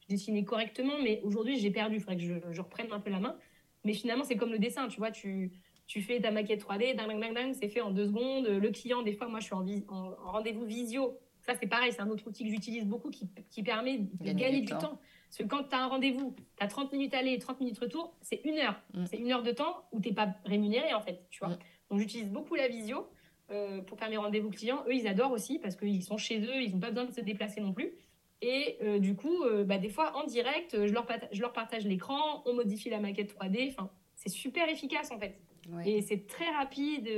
je 0.00 0.08
dessinais 0.08 0.44
correctement, 0.44 0.94
mais 1.02 1.20
aujourd'hui, 1.24 1.58
j'ai 1.58 1.70
perdu. 1.70 1.96
Il 1.96 2.00
faudrait 2.00 2.16
que 2.16 2.22
je, 2.22 2.34
je, 2.50 2.60
reprenne 2.60 2.90
un 2.92 3.00
peu 3.00 3.10
la 3.10 3.20
main. 3.20 3.36
Mais 3.84 3.92
finalement, 3.92 4.24
c'est 4.24 4.36
comme 4.36 4.50
le 4.50 4.58
dessin, 4.58 4.88
tu 4.88 4.98
vois, 4.98 5.10
tu 5.10 5.52
tu 5.86 6.00
fais 6.00 6.18
ta 6.18 6.30
maquette 6.30 6.64
3D, 6.64 6.96
ding, 6.96 7.20
ding, 7.20 7.34
ding, 7.34 7.52
c'est 7.52 7.68
fait 7.68 7.82
en 7.82 7.90
deux 7.90 8.06
secondes. 8.06 8.46
Le 8.46 8.70
client, 8.70 9.02
des 9.02 9.12
fois, 9.12 9.28
moi, 9.28 9.40
je 9.40 9.44
suis 9.44 9.54
en, 9.54 9.66
en 9.88 10.14
rendez-vous 10.32 10.64
visio 10.64 11.18
ça, 11.46 11.54
c'est 11.60 11.66
pareil, 11.66 11.92
c'est 11.92 12.00
un 12.00 12.08
autre 12.08 12.26
outil 12.26 12.44
que 12.44 12.50
j'utilise 12.50 12.86
beaucoup 12.86 13.10
qui, 13.10 13.28
qui, 13.50 13.62
permet 13.62 13.98
de 13.98 14.32
gagner, 14.32 14.62
du, 14.62 14.72
temps. 14.72 14.98
Parce 15.28 15.38
que 15.38 15.42
quand 15.44 15.64
tu 15.64 15.74
as 15.74 15.82
un 15.82 15.88
rendez-vous, 15.88 16.34
tu 16.56 16.64
as 16.64 16.68
30 16.68 16.92
minutes 16.92 17.12
aller 17.12 17.32
et 17.32 17.38
30 17.38 17.60
minutes 17.60 17.78
retour, 17.78 18.16
c'est 18.22 18.40
une 18.44 18.58
heure. 18.58 18.80
Mm. 18.94 19.04
C'est 19.06 19.16
une 19.18 19.30
heure 19.30 19.42
de 19.42 19.50
temps 19.50 19.84
où 19.92 20.00
tu 20.00 20.08
n'es 20.08 20.14
pas 20.14 20.34
rémunéré, 20.46 20.94
en 20.94 21.02
fait. 21.02 21.26
Tu 21.30 21.40
vois 21.40 21.50
mm. 21.50 21.58
Donc, 21.90 21.98
j'utilise 21.98 22.30
beaucoup 22.30 22.54
la 22.54 22.68
visio 22.68 23.06
euh, 23.50 23.82
pour 23.82 23.98
faire 23.98 24.08
mes 24.08 24.16
rendez-vous 24.16 24.50
clients. 24.50 24.84
Eux, 24.86 24.94
ils 24.94 25.06
adorent 25.06 25.32
aussi 25.32 25.58
parce 25.58 25.76
qu'ils 25.76 26.02
sont 26.02 26.16
chez 26.16 26.40
eux, 26.40 26.62
ils 26.62 26.72
n'ont 26.72 26.80
pas 26.80 26.90
besoin 26.90 27.04
de 27.04 27.12
se 27.12 27.20
déplacer 27.20 27.60
non 27.60 27.74
plus. 27.74 27.92
Et 28.40 28.78
euh, 28.82 28.98
du 28.98 29.14
coup, 29.14 29.42
euh, 29.42 29.64
bah, 29.64 29.76
des 29.76 29.90
fois, 29.90 30.16
en 30.16 30.24
direct, 30.24 30.86
je 30.86 30.92
leur, 30.92 31.06
je 31.30 31.40
leur 31.40 31.52
partage 31.52 31.84
l'écran, 31.84 32.42
on 32.46 32.54
modifie 32.54 32.88
la 32.88 33.00
maquette 33.00 33.34
3D. 33.36 33.68
Enfin, 33.68 33.90
c'est 34.14 34.30
super 34.30 34.68
efficace, 34.70 35.10
en 35.10 35.18
fait. 35.18 35.38
Et 35.84 36.00
c'est 36.00 36.26
très 36.26 36.50
rapide. 36.50 37.08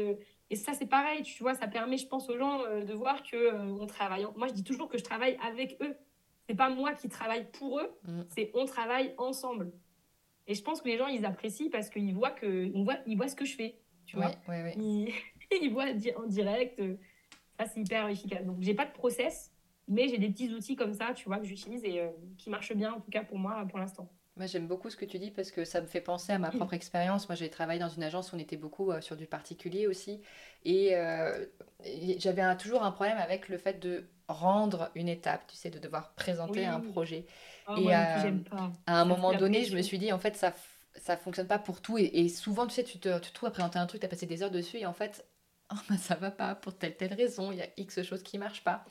Et 0.49 0.57
ça, 0.57 0.75
c'est 0.75 0.87
pareil, 0.87 1.23
tu 1.23 1.43
vois, 1.43 1.55
ça 1.55 1.67
permet, 1.67 1.97
je 1.97 2.07
pense, 2.07 2.29
aux 2.29 2.39
gens 2.39 2.63
euh, 2.63 2.85
de 2.85 2.95
voir 2.95 3.23
que 3.23 3.37
euh, 3.37 3.77
on 3.81 3.87
travaille. 3.87 4.27
Moi, 4.37 4.47
je 4.49 4.53
dis 4.53 4.63
toujours 4.63 4.89
que 4.89 4.97
je 4.97 5.03
travaille 5.03 5.37
avec 5.45 5.77
eux. 5.83 5.97
C'est 6.49 6.55
pas 6.55 6.71
moi 6.71 6.93
qui 6.93 7.09
travaille 7.09 7.51
pour 7.51 7.81
eux, 7.81 7.91
mm. 8.05 8.23
c'est 8.29 8.53
on 8.55 8.67
travaille 8.67 9.13
ensemble. 9.19 9.73
Et 10.47 10.55
je 10.55 10.63
pense 10.63 10.81
que 10.81 10.89
les 10.89 10.97
gens, 10.97 11.09
ils 11.09 11.25
apprécient 11.25 11.71
parce 11.71 11.91
qu'ils 11.91 12.15
voient 12.15 12.31
que, 12.31 12.71
on 12.75 12.85
voit, 12.85 12.99
ils 13.07 13.17
voient 13.17 13.27
ce 13.27 13.35
que 13.35 13.45
je 13.45 13.57
fais. 13.57 13.81
Tu 14.05 14.15
vois, 14.15 14.31
Ils, 14.77 15.13
ils, 15.61 15.73
voient 15.73 15.87
en 16.17 16.27
direct. 16.27 16.79
Euh, 16.79 16.97
ça, 17.59 17.67
c'est 17.67 17.81
hyper 17.81 18.07
efficace. 18.09 18.45
Donc, 18.45 18.59
j'ai 18.61 18.75
pas 18.75 18.87
de 18.87 18.93
process, 18.93 19.53
mais 19.89 20.07
j'ai 20.07 20.19
des 20.19 20.29
petits 20.29 20.53
outils 20.53 20.77
comme 20.77 20.93
ça, 20.93 21.13
tu 21.15 21.25
vois, 21.25 21.39
que 21.39 21.47
j'utilise 21.47 21.85
et 21.85 22.09
qui 22.39 22.51
marchent 22.51 22.75
bien, 22.75 22.93
en 22.93 23.01
tout 23.01 23.11
cas 23.11 23.25
pour 23.25 23.39
moi, 23.39 23.67
pour 23.69 23.81
l'instant. 23.81 24.09
Moi, 24.37 24.45
j'aime 24.47 24.67
beaucoup 24.67 24.91
ce 24.91 24.97
que 24.97 25.07
tu 25.07 25.19
dis 25.19 25.31
parce 25.31 25.51
que 25.51 25.65
ça 25.65 25.81
me 25.81 25.87
fait 25.87 26.03
penser 26.03 26.33
à 26.33 26.39
ma 26.39 26.51
propre 26.51 26.75
expérience. 26.75 27.27
Moi, 27.29 27.37
j'ai 27.37 27.49
travaillé 27.49 27.81
dans 27.81 27.89
une 27.89 28.03
agence 28.03 28.33
où 28.33 28.37
on 28.37 28.39
était 28.39 28.59
beaucoup 28.59 28.93
euh, 28.93 29.01
sur 29.01 29.17
du 29.17 29.27
particulier 29.27 29.87
aussi. 29.87 30.21
Et, 30.65 30.95
euh, 30.95 31.47
j'avais 32.19 32.43
toujours 32.57 32.83
un 32.83 32.91
problème 32.91 33.17
avec 33.17 33.49
le 33.49 33.57
fait 33.57 33.81
de 33.81 34.05
rendre 34.29 34.91
une 34.95 35.09
étape, 35.09 35.47
tu 35.47 35.57
sais, 35.57 35.71
de 35.71 35.79
devoir 35.79 36.13
présenter 36.13 36.67
un 36.67 36.81
projet. 36.81 37.25
Oh, 37.67 37.77
et 37.79 37.95
euh, 37.95 38.33
à 38.87 39.01
un 39.01 39.05
moment 39.07 39.33
donné, 39.33 39.65
je 39.65 39.75
me 39.75 39.81
suis 39.81 39.99
dit, 39.99 40.13
en 40.13 40.19
fait, 40.19 40.37
ça 40.37 40.53
ça 41.03 41.17
fonctionne 41.17 41.47
pas 41.47 41.59
pour 41.59 41.81
tout. 41.81 41.99
Et, 41.99 42.29
souvent, 42.29 42.67
tu 42.67 42.75
sais, 42.75 42.85
tu 42.85 42.99
te, 42.99 43.19
tu 43.19 43.31
trouves 43.33 43.49
à 43.49 43.53
présenter 43.53 43.79
un 43.79 43.87
truc, 43.87 44.01
tu 44.01 44.07
as 44.07 44.09
passé 44.09 44.27
des 44.27 44.43
heures 44.43 44.51
dessus 44.51 44.79
et 44.79 44.87
en 44.87 44.93
fait, 44.93 45.27
oh, 45.73 45.77
bah, 45.89 45.97
ça 45.97 46.15
va 46.15 46.31
pas 46.31 46.55
pour 46.55 46.77
telle 46.77 46.97
telle 46.97 47.15
raison, 47.15 47.53
il 47.53 47.59
y 47.59 47.63
a 47.63 47.69
X 47.77 48.03
choses 48.03 48.23
qui 48.23 48.39
marchent 48.39 48.65
pas. 48.65 48.85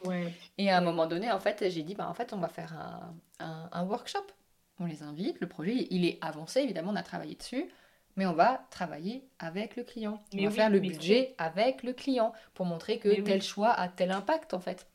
Et 0.57 0.69
à 0.69 0.77
un 0.77 0.81
moment 0.81 1.07
donné, 1.07 1.31
en 1.31 1.39
fait, 1.39 1.69
j'ai 1.69 1.83
dit, 1.83 1.95
bah, 1.95 2.07
en 2.07 2.13
fait, 2.13 2.33
on 2.33 2.37
va 2.37 2.47
faire 2.47 2.73
un, 2.73 3.15
un, 3.39 3.69
un 3.71 3.83
workshop 3.85 4.25
on 4.79 4.85
les 4.85 5.03
invite, 5.03 5.39
le 5.39 5.47
projet, 5.47 5.87
il 5.89 6.05
est 6.05 6.17
avancé, 6.21 6.59
évidemment, 6.61 6.91
on 6.91 6.95
a 6.95 7.03
travaillé 7.03 7.35
dessus, 7.35 7.65
mais 8.15 8.25
on 8.25 8.33
va 8.33 8.65
travailler 8.71 9.23
avec 9.39 9.75
le 9.75 9.83
client. 9.83 10.21
on 10.33 10.43
va 10.43 10.51
faire 10.51 10.69
le 10.69 10.79
budget 10.79 11.33
avec 11.37 11.83
le 11.83 11.93
client 11.93 12.33
pour 12.53 12.65
montrer 12.65 12.99
que 12.99 13.21
tel 13.21 13.41
choix 13.41 13.71
a 13.71 13.87
tel 13.87 14.11
impact, 14.11 14.53
en 14.53 14.59
fait. 14.59 14.87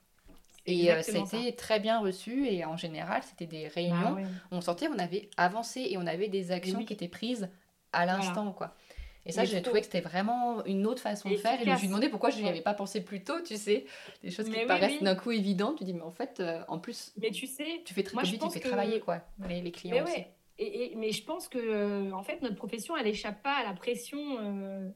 Et 0.67 0.93
euh, 0.93 1.03
c'était 1.03 1.53
très 1.53 1.81
bien 1.81 2.01
reçu 2.01 2.47
et 2.47 2.65
en 2.65 2.77
général, 2.77 3.23
c'était 3.23 3.47
des 3.47 3.69
réunions. 3.69 4.13
Bah 4.13 4.29
on 4.51 4.61
sentait 4.61 4.87
qu'on 4.89 4.99
avait 4.99 5.31
avancé 5.37 5.87
et 5.89 5.97
on 5.97 6.07
avait 6.07 6.29
des 6.29 6.53
actions 6.53 6.85
qui 6.85 6.93
étaient 6.93 7.09
prises 7.09 7.49
à 7.93 8.07
l'instant, 8.07 8.53
quoi. 8.53 8.75
Et 9.27 9.33
ça, 9.33 9.45
j'ai 9.45 9.61
trouvé 9.63 9.81
que 9.81 9.87
c'était 9.87 10.01
vraiment 10.01 10.65
une 10.65 10.87
autre 10.87 11.03
façon 11.03 11.31
de 11.31 11.37
faire. 11.37 11.61
Et 11.61 11.65
je 11.65 11.71
me 11.71 11.77
suis 11.77 11.89
demandé 11.89 12.09
pourquoi 12.09 12.31
je 12.31 12.41
n'y 12.41 12.49
avais 12.49 12.63
pas 12.63 12.75
pensé 12.75 13.03
plus 13.03 13.23
tôt, 13.23 13.41
tu 13.45 13.57
sais. 13.57 13.85
Des 14.23 14.31
choses 14.31 14.49
qui 14.49 14.65
paraissent 14.67 15.03
d'un 15.03 15.15
coup 15.15 15.31
évidentes. 15.31 15.79
Tu 15.79 15.85
dis, 15.85 15.95
mais 15.95 16.03
en 16.03 16.11
fait, 16.11 16.41
euh, 16.41 16.63
en 16.69 16.79
plus, 16.79 17.13
mais 17.21 17.31
tu 17.31 17.47
sais, 17.47 17.83
tu 17.85 17.95
fais 17.95 18.03
très 18.03 18.23
vite, 18.23 18.41
tu 18.41 18.51
fais 18.51 18.61
travailler 18.61 19.01
quoi, 19.01 19.23
les, 19.49 19.71
clients 19.71 19.97
mais 19.97 20.03
aussi. 20.03 20.25
Et, 20.59 20.95
mais 20.97 21.11
je 21.11 21.25
pense 21.25 21.49
que, 21.49 21.59
euh, 21.59 22.13
en 22.13 22.23
fait, 22.23 22.43
notre 22.43 22.57
profession, 22.57 22.95
elle 22.97 23.07
échappe 23.07 23.43
pas 23.43 23.55
à 23.55 23.65
la 23.65 23.73
pression, 23.73 24.19
euh, 24.41 24.91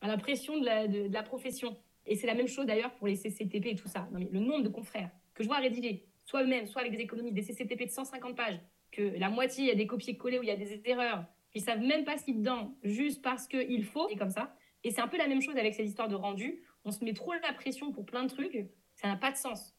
à 0.00 0.06
la 0.06 0.16
pression 0.16 0.58
de 0.58 0.64
la, 0.64 0.86
de, 0.86 1.12
la 1.12 1.22
profession. 1.24 1.76
Et 2.06 2.14
c'est 2.14 2.28
la 2.28 2.34
même 2.34 2.46
chose 2.46 2.66
d'ailleurs 2.66 2.92
pour 2.94 3.08
les 3.08 3.16
CCTP 3.16 3.66
et 3.66 3.74
tout 3.74 3.88
ça. 3.88 4.08
Non, 4.12 4.20
mais 4.20 4.28
le 4.30 4.38
nombre 4.38 4.62
de 4.62 4.68
confrères 4.68 5.10
que 5.34 5.42
je 5.42 5.48
vois 5.48 5.58
rédiger, 5.58 6.04
soit 6.24 6.42
eux-mêmes, 6.42 6.66
soit 6.66 6.82
avec 6.82 6.92
des 6.92 7.02
économies, 7.02 7.32
des 7.32 7.42
CCTP 7.42 7.86
de 7.86 7.90
150 7.90 8.36
pages, 8.36 8.60
que 8.92 9.02
la 9.18 9.28
moitié, 9.28 9.64
il 9.64 9.68
y 9.68 9.72
a 9.72 9.74
des 9.74 9.86
copier-coller 9.86 10.38
où 10.38 10.42
il 10.42 10.48
y 10.48 10.52
a 10.52 10.56
des 10.56 10.80
erreurs, 10.84 11.24
ils 11.54 11.62
savent 11.62 11.80
même 11.80 12.04
pas 12.04 12.18
ce 12.18 12.24
qu'ils 12.24 12.38
dedans, 12.38 12.74
juste 12.82 13.22
parce 13.22 13.46
qu'il 13.46 13.84
faut, 13.84 14.08
et 14.08 14.16
comme 14.16 14.30
ça. 14.30 14.54
Et 14.84 14.90
c'est 14.90 15.00
un 15.00 15.08
peu 15.08 15.18
la 15.18 15.26
même 15.26 15.42
chose 15.42 15.56
avec 15.56 15.74
ces 15.74 15.84
histoires 15.84 16.08
de 16.08 16.14
rendu. 16.14 16.62
On 16.84 16.90
se 16.90 17.04
met 17.04 17.12
trop 17.12 17.32
la 17.32 17.52
pression 17.52 17.92
pour 17.92 18.06
plein 18.06 18.24
de 18.24 18.28
trucs, 18.28 18.68
ça 18.94 19.08
n'a 19.08 19.16
pas 19.16 19.32
de 19.32 19.36
sens. 19.36 19.74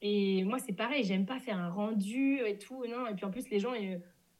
Et 0.00 0.42
moi, 0.44 0.58
c'est 0.58 0.72
pareil, 0.72 1.04
j'aime 1.04 1.26
pas 1.26 1.38
faire 1.38 1.58
un 1.58 1.70
rendu 1.70 2.40
et 2.44 2.58
tout, 2.58 2.84
non. 2.86 3.06
Et 3.06 3.14
puis 3.14 3.24
en 3.24 3.30
plus, 3.30 3.48
les 3.50 3.60
gens, 3.60 3.72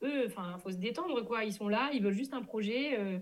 eux, 0.03 0.24
enfin, 0.26 0.59
faut 0.59 0.70
se 0.70 0.76
détendre, 0.76 1.24
quoi. 1.24 1.45
Ils 1.45 1.53
sont 1.53 1.68
là, 1.68 1.91
ils 1.93 2.03
veulent 2.03 2.12
juste 2.12 2.35
un 2.35 2.43
projet. 2.43 2.99
Euh. 2.99 3.18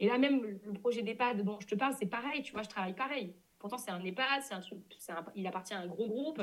et 0.00 0.08
là, 0.08 0.18
même 0.18 0.42
le 0.42 0.72
projet 0.72 1.02
d'EHPAD 1.02 1.42
dont 1.42 1.60
je 1.60 1.66
te 1.66 1.74
parle, 1.74 1.94
c'est 1.98 2.06
pareil, 2.06 2.42
tu 2.42 2.52
vois, 2.52 2.62
je 2.62 2.68
travaille 2.68 2.94
pareil. 2.94 3.34
Pourtant, 3.58 3.78
c'est 3.78 3.90
un 3.92 4.02
EHPAD, 4.02 4.42
un 4.50 4.60
truc, 4.60 4.80
il 5.36 5.46
appartient 5.46 5.74
à 5.74 5.78
un 5.78 5.86
gros 5.86 6.08
groupe. 6.08 6.42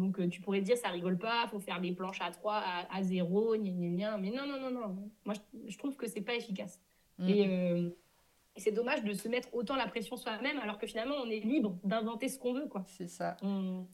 Donc, 0.00 0.18
euh, 0.18 0.28
tu 0.28 0.40
pourrais 0.40 0.60
dire, 0.60 0.76
ça 0.76 0.88
rigole 0.88 1.18
pas, 1.18 1.46
faut 1.48 1.60
faire 1.60 1.80
des 1.80 1.92
planches 1.92 2.20
à 2.20 2.30
3, 2.30 2.54
à, 2.54 2.96
à 2.96 3.02
0, 3.02 3.56
gna, 3.56 3.70
gna, 3.70 4.18
Mais 4.18 4.30
non, 4.30 4.46
non, 4.46 4.58
non, 4.60 4.70
non. 4.70 5.10
Moi, 5.24 5.34
je, 5.68 5.78
trouve 5.78 5.96
que 5.96 6.08
c'est 6.08 6.22
pas 6.22 6.34
efficace. 6.34 6.80
Mm. 7.18 7.28
Et, 7.28 7.96
euh, 8.60 8.64
c'est 8.64 8.72
dommage 8.72 9.02
de 9.02 9.12
se 9.12 9.28
mettre 9.28 9.48
autant 9.52 9.76
la 9.76 9.86
pression 9.86 10.16
soi-même 10.16 10.58
alors 10.58 10.78
que 10.78 10.86
finalement 10.86 11.16
on 11.22 11.30
est 11.30 11.40
libre 11.40 11.76
d'inventer 11.84 12.28
ce 12.28 12.38
qu'on 12.38 12.52
veut 12.52 12.66
quoi. 12.66 12.84
C'est 12.86 13.08
ça. 13.08 13.36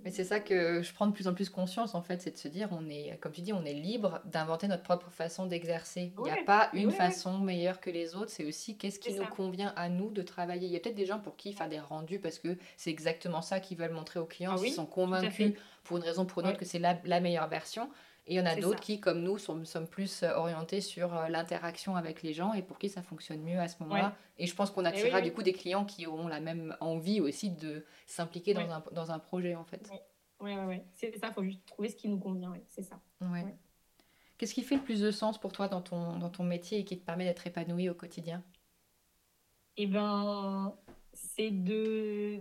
Mais 0.04 0.10
c'est 0.10 0.24
ça 0.24 0.40
que 0.40 0.82
je 0.82 0.92
prends 0.92 1.06
de 1.06 1.12
plus 1.12 1.28
en 1.28 1.34
plus 1.34 1.48
conscience 1.48 1.94
en 1.94 2.02
fait, 2.02 2.22
c'est 2.22 2.32
de 2.32 2.38
se 2.38 2.48
dire 2.48 2.68
on 2.72 2.88
est 2.88 3.18
comme 3.20 3.32
tu 3.32 3.40
dis 3.40 3.52
on 3.52 3.64
est 3.64 3.74
libre 3.74 4.20
d'inventer 4.24 4.68
notre 4.68 4.82
propre 4.82 5.10
façon 5.10 5.46
d'exercer. 5.46 6.12
Il 6.18 6.22
n'y 6.24 6.30
a 6.30 6.44
pas 6.44 6.70
une 6.72 6.90
façon 6.90 7.38
meilleure 7.38 7.80
que 7.80 7.90
les 7.90 8.14
autres, 8.14 8.30
c'est 8.30 8.44
aussi 8.44 8.76
qu'est-ce 8.76 8.98
qui 8.98 9.14
nous 9.14 9.26
convient 9.26 9.72
à 9.76 9.88
nous 9.88 10.10
de 10.10 10.22
travailler. 10.22 10.66
Il 10.66 10.72
y 10.72 10.76
a 10.76 10.80
peut-être 10.80 10.94
des 10.94 11.06
gens 11.06 11.18
pour 11.18 11.36
qui 11.36 11.52
faire 11.52 11.68
des 11.68 11.80
rendus 11.80 12.18
parce 12.18 12.38
que 12.38 12.56
c'est 12.76 12.90
exactement 12.90 13.42
ça 13.42 13.60
qu'ils 13.60 13.78
veulent 13.78 13.92
montrer 13.92 14.20
aux 14.20 14.26
clients, 14.26 14.56
ah 14.56 14.62
ils 14.64 14.72
sont 14.72 14.86
convaincus 14.86 15.54
pour 15.84 15.98
une 15.98 16.02
raison 16.02 16.22
ou 16.22 16.26
pour 16.26 16.42
une 16.42 16.48
autre 16.48 16.58
que 16.58 16.64
c'est 16.64 16.78
la, 16.78 16.98
la, 17.04 17.20
meilleure 17.20 17.48
version. 17.48 17.88
Et 18.28 18.34
il 18.34 18.36
y 18.36 18.40
en 18.40 18.46
a 18.46 18.56
d'autres 18.56 18.80
qui, 18.80 18.98
comme 18.98 19.22
nous, 19.22 19.38
sont, 19.38 19.64
sommes 19.64 19.86
plus 19.86 20.24
euh, 20.24 20.34
orientés 20.34 20.80
sur 20.80 21.14
euh, 21.14 21.28
l'interaction 21.28 21.94
avec 21.94 22.22
les 22.22 22.32
gens 22.32 22.54
et 22.54 22.62
pour 22.62 22.76
qui 22.76 22.88
ça 22.88 23.00
fonctionne 23.00 23.40
mieux 23.42 23.60
à 23.60 23.68
ce 23.68 23.80
moment-là. 23.84 24.16
Et 24.38 24.46
je 24.46 24.54
pense 24.54 24.70
qu'on 24.72 24.84
attirera 24.84 25.20
du 25.20 25.32
coup 25.32 25.44
des 25.44 25.52
clients 25.52 25.84
qui 25.84 26.06
auront 26.06 26.26
la 26.26 26.40
même 26.40 26.76
envie 26.80 27.20
aussi 27.20 27.50
de 27.50 27.84
s'impliquer 28.06 28.52
dans, 28.52 28.68
un, 28.68 28.82
dans 28.92 29.12
un 29.12 29.20
projet 29.20 29.54
en 29.54 29.64
fait. 29.64 29.88
Oui, 30.40 30.54
oui, 30.54 30.64
oui. 30.66 30.82
C'est 30.92 31.16
ça, 31.16 31.28
il 31.28 31.34
faut 31.34 31.44
juste 31.44 31.64
trouver 31.66 31.88
ce 31.88 31.96
qui 31.96 32.08
nous 32.08 32.18
convient, 32.18 32.52
c'est 32.68 32.82
ça. 32.82 33.00
Qu'est-ce 34.38 34.52
qui 34.52 34.62
fait 34.62 34.76
le 34.76 34.82
plus 34.82 35.00
de 35.00 35.10
sens 35.10 35.38
pour 35.38 35.52
toi 35.52 35.68
dans 35.68 35.80
ton, 35.80 36.18
dans 36.18 36.28
ton 36.28 36.42
métier 36.42 36.80
et 36.80 36.84
qui 36.84 36.98
te 36.98 37.04
permet 37.04 37.24
d'être 37.24 37.46
épanoui 37.46 37.88
au 37.88 37.94
quotidien? 37.94 38.42
Eh 39.78 39.86
ben, 39.86 40.74
c'est 41.14 41.50
de, 41.50 42.40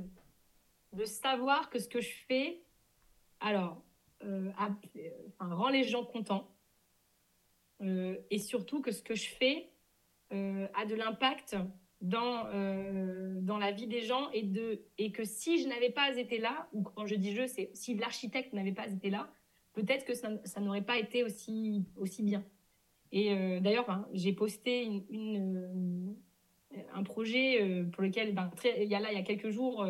de 0.93 1.05
savoir 1.05 1.69
que 1.69 1.79
ce 1.79 1.87
que 1.87 2.01
je 2.01 2.11
fais, 2.27 2.63
alors, 3.39 3.81
euh, 4.25 4.51
rend 5.39 5.69
les 5.69 5.83
gens 5.83 6.03
contents. 6.03 6.49
Euh, 7.81 8.17
et 8.31 8.39
surtout 8.39 8.81
que 8.81 8.91
ce 8.91 9.01
que 9.01 9.15
je 9.15 9.27
fais 9.29 9.69
euh, 10.33 10.67
a 10.73 10.85
de 10.85 10.95
l'impact 10.95 11.55
dans, 12.01 12.43
dans 13.41 13.57
la 13.57 13.71
vie 13.71 13.87
des 13.87 14.01
gens 14.01 14.29
et, 14.31 14.43
de, 14.43 14.81
et 14.97 15.11
que 15.11 15.23
si 15.23 15.61
je 15.61 15.67
n'avais 15.67 15.89
pas 15.89 16.15
été 16.15 16.37
là, 16.37 16.67
ou 16.73 16.83
quand 16.83 17.05
je 17.05 17.15
dis 17.15 17.33
je, 17.33 17.47
c'est 17.47 17.71
si 17.73 17.95
l'architecte 17.95 18.53
n'avait 18.53 18.73
pas 18.73 18.87
été 18.87 19.09
là, 19.09 19.29
peut-être 19.73 20.05
que 20.05 20.13
ça, 20.13 20.29
ça 20.43 20.59
n'aurait 20.59 20.83
pas 20.83 20.99
été 20.99 21.23
aussi, 21.23 21.85
aussi 21.95 22.21
bien. 22.21 22.43
Et 23.11 23.59
d'ailleurs, 23.61 24.05
j'ai 24.13 24.33
posté 24.33 24.83
une, 24.83 26.15
un 26.93 27.03
projet 27.03 27.85
pour 27.91 28.03
lequel, 28.03 28.35
ben, 28.35 28.51
il, 28.77 28.87
y 28.89 28.93
a 28.93 28.99
là, 28.99 29.11
il 29.11 29.17
y 29.17 29.21
a 29.21 29.23
quelques 29.23 29.49
jours, 29.49 29.87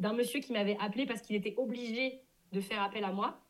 d'un 0.00 0.12
monsieur 0.12 0.40
qui 0.40 0.52
m'avait 0.52 0.76
appelé 0.80 1.06
parce 1.06 1.22
qu'il 1.22 1.36
était 1.36 1.54
obligé 1.56 2.20
de 2.52 2.60
faire 2.60 2.82
appel 2.82 3.04
à 3.04 3.12
moi 3.12 3.43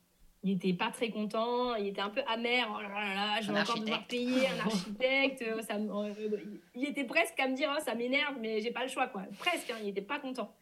il 0.44 0.50
était 0.52 0.74
pas 0.74 0.90
très 0.90 1.08
content, 1.08 1.74
il 1.74 1.88
était 1.88 2.02
un 2.02 2.10
peu 2.10 2.20
amer. 2.26 2.68
Oh 2.70 2.82
là 2.82 2.88
là, 2.88 3.40
je 3.40 3.50
vais 3.50 3.58
encore 3.58 3.80
devoir 3.80 4.06
payer 4.06 4.46
un 4.46 4.58
architecte. 4.66 5.42
Euh, 5.42 5.62
ça, 5.62 5.76
euh, 5.76 6.36
il 6.74 6.86
était 6.86 7.04
presque 7.04 7.40
à 7.40 7.48
me 7.48 7.56
dire, 7.56 7.72
oh, 7.74 7.80
ça 7.82 7.94
m'énerve, 7.94 8.36
mais 8.40 8.60
j'ai 8.60 8.70
pas 8.70 8.82
le 8.82 8.90
choix, 8.90 9.06
quoi. 9.06 9.22
Presque, 9.38 9.70
hein, 9.70 9.78
il 9.82 9.88
était 9.88 10.02
pas 10.02 10.18
content. 10.18 10.54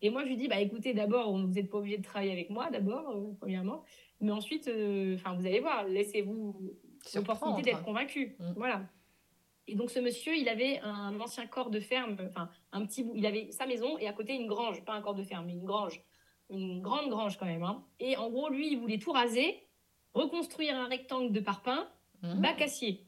Et 0.00 0.08
moi, 0.08 0.22
je 0.22 0.28
lui 0.28 0.36
dis, 0.36 0.48
bah 0.48 0.60
écoutez, 0.60 0.94
d'abord, 0.94 1.30
vous 1.30 1.46
n'êtes 1.46 1.68
pas 1.68 1.76
obligé 1.76 1.98
de 1.98 2.02
travailler 2.02 2.32
avec 2.32 2.48
moi, 2.48 2.70
d'abord, 2.70 3.10
euh, 3.10 3.34
premièrement. 3.38 3.84
Mais 4.22 4.32
ensuite, 4.32 4.70
enfin, 5.14 5.34
vous 5.34 5.46
allez 5.46 5.60
voir, 5.60 5.84
laissez-vous 5.84 6.58
l'opportunité 7.14 7.62
d'être 7.62 7.82
convaincu. 7.82 8.34
Mm. 8.38 8.52
Voilà. 8.56 8.82
Et 9.66 9.74
donc, 9.74 9.90
ce 9.90 10.00
monsieur, 10.00 10.34
il 10.34 10.48
avait 10.48 10.80
un 10.80 11.20
ancien 11.20 11.46
corps 11.46 11.68
de 11.68 11.80
ferme, 11.80 12.16
enfin, 12.30 12.48
un 12.72 12.86
petit 12.86 13.02
bout. 13.02 13.12
Il 13.14 13.26
avait 13.26 13.50
sa 13.50 13.66
maison 13.66 13.98
et 13.98 14.08
à 14.08 14.14
côté 14.14 14.34
une 14.34 14.46
grange, 14.46 14.82
pas 14.86 14.94
un 14.94 15.02
corps 15.02 15.14
de 15.14 15.22
ferme, 15.22 15.44
mais 15.44 15.52
une 15.52 15.66
grange 15.66 16.02
une 16.50 16.80
grande 16.80 17.08
grange 17.08 17.36
quand 17.38 17.46
même. 17.46 17.62
Hein. 17.62 17.84
Et 18.00 18.16
en 18.16 18.30
gros, 18.30 18.48
lui, 18.48 18.72
il 18.72 18.78
voulait 18.78 18.98
tout 18.98 19.12
raser, 19.12 19.62
reconstruire 20.14 20.76
un 20.76 20.86
rectangle 20.86 21.32
de 21.32 21.40
parpaing, 21.40 21.86
mmh. 22.22 22.40
bac 22.40 22.62
acier. 22.62 23.04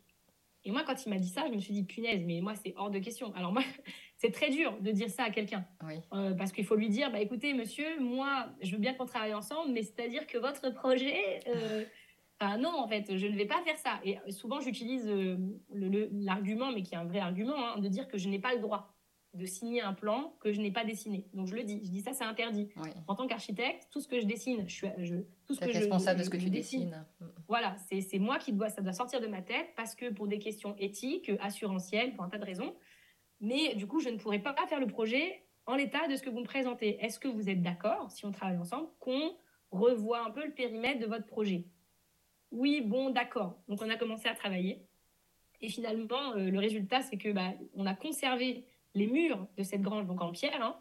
Et 0.64 0.70
moi, 0.70 0.82
quand 0.86 1.06
il 1.06 1.08
m'a 1.08 1.18
dit 1.18 1.28
ça, 1.28 1.46
je 1.48 1.54
me 1.54 1.58
suis 1.58 1.72
dit, 1.72 1.84
punaise, 1.84 2.22
mais 2.26 2.40
moi, 2.42 2.54
c'est 2.54 2.74
hors 2.76 2.90
de 2.90 2.98
question. 2.98 3.32
Alors 3.34 3.52
moi, 3.52 3.62
c'est 4.18 4.30
très 4.30 4.50
dur 4.50 4.76
de 4.80 4.90
dire 4.90 5.08
ça 5.08 5.24
à 5.24 5.30
quelqu'un. 5.30 5.64
Euh, 6.12 6.34
parce 6.34 6.52
qu'il 6.52 6.66
faut 6.66 6.76
lui 6.76 6.90
dire, 6.90 7.10
bah 7.10 7.20
écoutez, 7.20 7.54
monsieur, 7.54 7.98
moi, 8.00 8.48
je 8.60 8.72
veux 8.72 8.78
bien 8.78 8.94
qu'on 8.94 9.06
travaille 9.06 9.34
ensemble, 9.34 9.72
mais 9.72 9.82
c'est-à-dire 9.82 10.26
que 10.26 10.38
votre 10.38 10.70
projet... 10.70 11.40
Euh... 11.48 11.84
non, 12.58 12.70
en 12.70 12.88
fait, 12.88 13.16
je 13.16 13.26
ne 13.26 13.36
vais 13.36 13.46
pas 13.46 13.62
faire 13.64 13.76
ça. 13.76 14.00
Et 14.04 14.18
souvent, 14.30 14.60
j'utilise 14.60 15.06
euh, 15.08 15.36
l'argument, 15.72 16.72
mais 16.72 16.82
qui 16.82 16.94
est 16.94 16.98
un 16.98 17.04
vrai 17.04 17.20
argument, 17.20 17.56
hein, 17.56 17.78
de 17.78 17.88
dire 17.88 18.08
que 18.08 18.16
je 18.16 18.28
n'ai 18.28 18.38
pas 18.38 18.54
le 18.54 18.60
droit 18.60 18.94
de 19.32 19.46
signer 19.46 19.80
un 19.80 19.92
plan 19.92 20.34
que 20.40 20.52
je 20.52 20.60
n'ai 20.60 20.72
pas 20.72 20.84
dessiné. 20.84 21.28
Donc 21.34 21.46
je 21.46 21.54
le 21.54 21.62
dis, 21.62 21.80
je 21.84 21.90
dis 21.90 22.00
ça 22.00 22.12
c'est 22.12 22.24
interdit. 22.24 22.68
En 23.06 23.14
tant 23.14 23.26
qu'architecte, 23.26 23.88
tout 23.90 24.00
ce 24.00 24.08
que 24.08 24.20
je 24.20 24.26
dessine, 24.26 24.68
je 24.68 24.74
suis 24.74 24.88
je, 24.98 25.16
tout 25.46 25.54
ce 25.54 25.60
que 25.60 25.66
responsable 25.66 26.18
de 26.18 26.24
ce 26.24 26.30
que 26.30 26.36
tu 26.36 26.50
dessines. 26.50 27.06
Voilà, 27.46 27.76
c'est 27.90 28.18
moi 28.18 28.38
qui 28.38 28.52
dois 28.52 28.70
ça 28.70 28.82
doit 28.82 28.92
sortir 28.92 29.20
de 29.20 29.26
ma 29.26 29.42
tête 29.42 29.68
parce 29.76 29.94
que 29.94 30.10
pour 30.10 30.26
des 30.26 30.38
questions 30.38 30.74
éthiques, 30.78 31.30
assurantielles, 31.40 32.14
pour 32.14 32.24
un 32.24 32.28
tas 32.28 32.38
de 32.38 32.44
raisons. 32.44 32.74
Mais 33.40 33.74
du 33.74 33.86
coup, 33.86 34.00
je 34.00 34.08
ne 34.08 34.18
pourrais 34.18 34.40
pas 34.40 34.54
faire 34.68 34.80
le 34.80 34.86
projet 34.86 35.44
en 35.66 35.76
l'état 35.76 36.08
de 36.08 36.16
ce 36.16 36.22
que 36.22 36.30
vous 36.30 36.40
me 36.40 36.44
présentez. 36.44 37.02
Est-ce 37.02 37.18
que 37.18 37.28
vous 37.28 37.48
êtes 37.48 37.62
d'accord, 37.62 38.10
si 38.10 38.26
on 38.26 38.32
travaille 38.32 38.58
ensemble, 38.58 38.88
qu'on 38.98 39.36
revoit 39.70 40.24
un 40.26 40.30
peu 40.30 40.44
le 40.44 40.52
périmètre 40.52 41.00
de 41.00 41.06
votre 41.06 41.26
projet? 41.26 41.64
Oui, 42.50 42.82
bon, 42.84 43.10
d'accord. 43.10 43.56
Donc 43.68 43.80
on 43.80 43.88
a 43.88 43.96
commencé 43.96 44.28
à 44.28 44.34
travailler. 44.34 44.84
Et 45.60 45.68
finalement, 45.68 46.32
euh, 46.32 46.50
le 46.50 46.58
résultat, 46.58 47.02
c'est 47.02 47.18
que 47.18 47.30
bah, 47.30 47.52
on 47.74 47.86
a 47.86 47.94
conservé 47.94 48.64
les 48.94 49.06
murs 49.06 49.46
de 49.56 49.62
cette 49.62 49.82
grange, 49.82 50.06
donc 50.06 50.20
en 50.20 50.30
pierre. 50.30 50.62
Hein. 50.62 50.76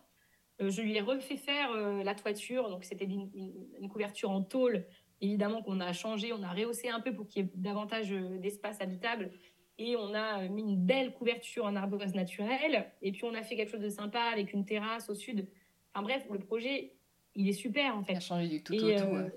Euh, 0.61 0.69
je 0.69 0.81
lui 0.81 0.95
ai 0.95 1.01
refait 1.01 1.37
faire 1.37 1.71
euh, 1.71 2.03
la 2.03 2.15
toiture, 2.15 2.69
donc 2.69 2.83
c'était 2.83 3.05
une, 3.05 3.89
couverture 3.89 4.29
en 4.29 4.41
tôle, 4.41 4.85
évidemment 5.21 5.61
qu'on 5.61 5.79
a 5.79 5.93
changé, 5.93 6.33
on 6.33 6.43
a 6.43 6.51
rehaussé 6.51 6.89
un 6.89 6.99
peu 6.99 7.13
pour 7.13 7.27
qu'il 7.27 7.43
y 7.43 7.45
ait 7.45 7.51
davantage 7.55 8.11
euh, 8.11 8.37
d'espace 8.37 8.81
habitable. 8.81 9.31
Et 9.77 9.95
on 9.95 10.13
a 10.13 10.49
mis 10.49 10.61
une 10.61 10.75
belle 10.75 11.13
couverture 11.13 11.65
en 11.65 11.77
ardoise 11.77 12.13
naturelle. 12.13 12.91
Et 13.01 13.13
puis 13.13 13.23
on 13.23 13.33
a 13.33 13.43
fait 13.43 13.55
quelque 13.55 13.71
chose 13.71 13.79
de 13.79 13.87
sympa 13.87 14.19
avec 14.19 14.51
une 14.51 14.65
terrasse 14.65 15.09
au 15.09 15.15
sud. 15.15 15.47
Enfin 15.93 16.03
bref, 16.03 16.27
le 16.29 16.39
projet, 16.39 16.95
il 17.33 17.47
est 17.47 17.53
super 17.53 17.95
en 17.95 18.03
fait. 18.03 18.11
Il 18.11 18.17
a 18.17 18.19
changé 18.19 18.49
du 18.49 18.61
tout 18.61 18.73
et, 18.73 19.01
au 19.01 19.05
tout. 19.05 19.31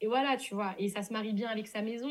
Et 0.00 0.06
voilà, 0.06 0.36
tu 0.36 0.54
vois. 0.54 0.76
Et 0.78 0.88
ça 0.88 1.02
se 1.02 1.12
marie 1.12 1.32
bien 1.32 1.48
avec 1.48 1.66
sa 1.66 1.82
maison. 1.82 2.08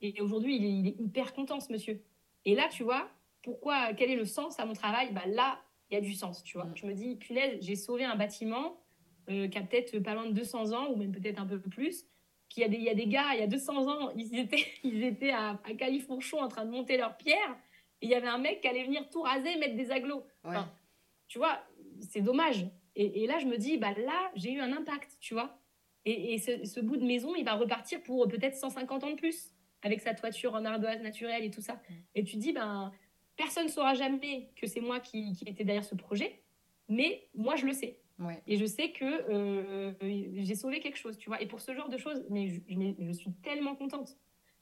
Et 0.00 0.18
aujourd'hui, 0.22 0.56
il 0.56 0.64
il 0.64 0.88
est 0.88 0.98
hyper 0.98 1.34
content, 1.34 1.60
ce 1.60 1.70
monsieur. 1.70 2.02
Et 2.46 2.54
là, 2.54 2.68
tu 2.70 2.84
vois, 2.84 3.10
pourquoi, 3.44 3.92
quel 3.92 4.10
est 4.10 4.16
le 4.16 4.24
sens 4.24 4.58
à 4.58 4.64
mon 4.64 4.72
travail? 4.72 5.12
Bah 5.12 5.26
Là, 5.26 5.60
il 5.90 5.94
y 5.94 5.96
a 5.98 6.00
du 6.00 6.14
sens, 6.14 6.42
tu 6.42 6.56
vois. 6.56 6.66
Mm. 6.66 6.76
Je 6.76 6.86
me 6.86 6.94
dis, 6.94 7.16
punaise, 7.16 7.58
j'ai 7.60 7.76
sauvé 7.76 8.04
un 8.04 8.16
bâtiment 8.16 8.80
euh, 9.30 9.46
qui 9.48 9.58
a 9.58 9.62
peut-être 9.62 9.98
pas 10.00 10.14
loin 10.14 10.26
de 10.26 10.32
200 10.32 10.72
ans, 10.72 10.90
ou 10.90 10.96
même 10.96 11.12
peut-être 11.12 11.38
un 11.38 11.46
peu 11.46 11.60
plus. 11.60 12.06
Qui 12.48 12.64
a 12.64 12.68
des, 12.68 12.76
il 12.76 12.82
y 12.82 12.88
a 12.88 12.94
des 12.94 13.06
gars, 13.06 13.34
il 13.34 13.40
y 13.40 13.42
a 13.42 13.46
200 13.46 13.88
ans, 13.88 14.10
ils 14.16 14.38
étaient, 14.38 14.66
ils 14.82 15.04
étaient 15.04 15.30
à, 15.30 15.60
à 15.64 15.74
Califourchon 15.74 16.38
en 16.38 16.48
train 16.48 16.64
de 16.64 16.70
monter 16.70 16.96
leurs 16.96 17.16
pierres. 17.16 17.56
Et 18.00 18.06
il 18.06 18.10
y 18.10 18.14
avait 18.14 18.28
un 18.28 18.38
mec 18.38 18.60
qui 18.60 18.68
allait 18.68 18.84
venir 18.84 19.08
tout 19.10 19.22
raser, 19.22 19.56
mettre 19.56 19.76
des 19.76 19.90
aglos. 19.90 20.26
tu 21.28 21.38
vois, 21.38 21.60
c'est 22.00 22.22
dommage. 22.22 22.66
Et, 22.96 23.26
là, 23.26 23.40
je 23.40 23.46
me 23.46 23.56
dis, 23.56 23.76
bah 23.76 23.92
là, 23.92 24.30
j'ai 24.36 24.52
eu 24.52 24.60
un 24.60 24.72
impact, 24.72 25.16
tu 25.20 25.34
vois. 25.34 25.58
Et, 26.04 26.38
ce, 26.38 26.64
ce, 26.64 26.80
bout 26.80 26.96
de 26.96 27.04
maison, 27.04 27.34
il 27.34 27.44
va 27.44 27.54
repartir 27.54 28.02
pour 28.02 28.28
peut-être 28.28 28.54
150 28.54 29.04
ans 29.04 29.10
de 29.10 29.16
plus, 29.16 29.52
avec 29.82 30.00
sa 30.00 30.14
toiture 30.14 30.54
en 30.54 30.64
ardoise 30.64 31.00
naturelle 31.02 31.42
et 31.42 31.50
tout 31.50 31.62
ça. 31.62 31.74
Mm. 31.74 31.92
Et 32.14 32.24
tu 32.24 32.36
dis, 32.36 32.52
ben, 32.52 32.92
Personne 33.36 33.64
ne 33.64 33.70
saura 33.70 33.94
jamais 33.94 34.50
que 34.56 34.66
c'est 34.66 34.80
moi 34.80 35.00
qui, 35.00 35.32
qui 35.32 35.44
était 35.48 35.64
derrière 35.64 35.84
ce 35.84 35.94
projet, 35.94 36.40
mais 36.88 37.28
moi, 37.34 37.56
je 37.56 37.66
le 37.66 37.72
sais. 37.72 37.98
Et 38.46 38.56
je 38.56 38.64
sais 38.64 38.90
que 38.90 39.04
euh, 39.04 39.92
j'ai 40.00 40.54
sauvé 40.54 40.80
quelque 40.80 40.98
chose, 40.98 41.18
tu 41.18 41.28
vois. 41.28 41.42
Et 41.42 41.46
pour 41.46 41.60
ce 41.60 41.74
genre 41.74 41.88
de 41.88 41.96
choses, 41.96 42.24
mais 42.30 42.48
je, 42.48 43.12
suis 43.12 43.32
tellement 43.42 43.74
contente. 43.74 44.16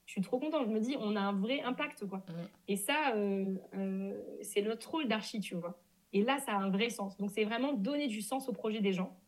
Je 0.07 0.13
suis 0.13 0.23
trop 0.23 0.39
contente. 0.39 0.67
Je 0.67 0.73
me 0.73 0.81
dis, 0.81 0.97
on 0.99 1.17
a 1.17 1.21
un 1.21 1.33
vrai 1.33 1.61
impact, 1.61 2.07
quoi. 2.07 2.25
Et 2.69 2.77
ça, 2.77 3.15
euh, 3.15 3.55
euh, 3.75 4.21
c'est 4.41 4.63
notre 4.63 4.91
rôle 4.91 5.07
d'archi, 5.07 5.41
tu 5.41 5.55
vois. 5.55 5.79
Et 6.15 6.23
là, 6.23 6.39
ça 6.39 6.53
a 6.53 6.57
un 6.57 6.71
vrai 6.71 6.91
sens. 6.91 7.17
Donc, 7.19 7.31
c'est 7.31 7.45
vraiment 7.45 7.73
donner 7.73 8.07
du 8.07 8.23
sens 8.23 8.49
au 8.49 8.53
projet 8.53 8.81
des 8.81 8.93
gens, 8.93 9.19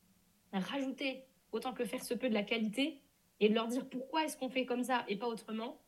rajouter 0.53 1.25
autant 1.53 1.73
que 1.73 1.85
faire 1.85 2.03
se 2.03 2.15
peut 2.15 2.29
de 2.29 2.35
la 2.35 2.43
qualité 2.43 3.01
et 3.41 3.49
de 3.49 3.55
leur 3.55 3.69
dire 3.69 3.89
pourquoi 3.89 4.25
est-ce 4.25 4.37
qu'on 4.37 4.49
fait 4.49 4.65
comme 4.65 4.83
ça 4.83 5.05
et 5.09 5.17
pas 5.17 5.29
autrement. 5.29 5.81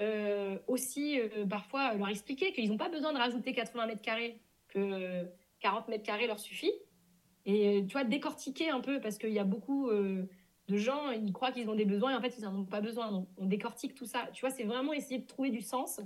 Euh, 0.00 0.58
aussi 0.66 1.20
euh, 1.20 1.44
parfois 1.46 1.92
leur 1.92 2.08
expliquer 2.08 2.52
qu'ils 2.52 2.70
n'ont 2.70 2.78
pas 2.78 2.88
besoin 2.88 3.12
de 3.12 3.18
rajouter 3.18 3.52
80 3.52 3.86
mètres 3.86 4.00
carrés, 4.00 4.40
que 4.68 5.26
40 5.60 5.88
mètres 5.88 6.04
carrés 6.04 6.26
leur 6.26 6.40
suffit. 6.40 6.72
Et 7.44 7.80
euh, 7.80 7.86
tu 7.86 7.92
vois, 7.92 8.04
décortiquer 8.04 8.70
un 8.70 8.80
peu, 8.80 9.00
parce 9.00 9.18
qu'il 9.18 9.32
y 9.32 9.38
a 9.38 9.44
beaucoup 9.44 9.90
de 9.90 10.76
gens, 10.76 11.10
ils 11.10 11.32
croient 11.32 11.52
qu'ils 11.52 11.68
ont 11.68 11.74
des 11.74 11.84
besoins 11.84 12.12
et 12.12 12.14
en 12.14 12.20
fait, 12.20 12.34
ils 12.38 12.44
n'en 12.44 12.60
ont 12.60 12.64
pas 12.64 12.80
besoin. 12.80 13.10
Donc, 13.10 13.28
on 13.36 13.44
décortique 13.44 13.94
tout 13.94 14.06
ça. 14.06 14.28
Tu 14.32 14.40
vois, 14.40 14.50
c'est 14.50 14.64
vraiment 14.64 14.92
essayer 14.92 15.18
de 15.18 15.26
trouver 15.26 15.50
du 15.50 15.60
sens 15.60 16.00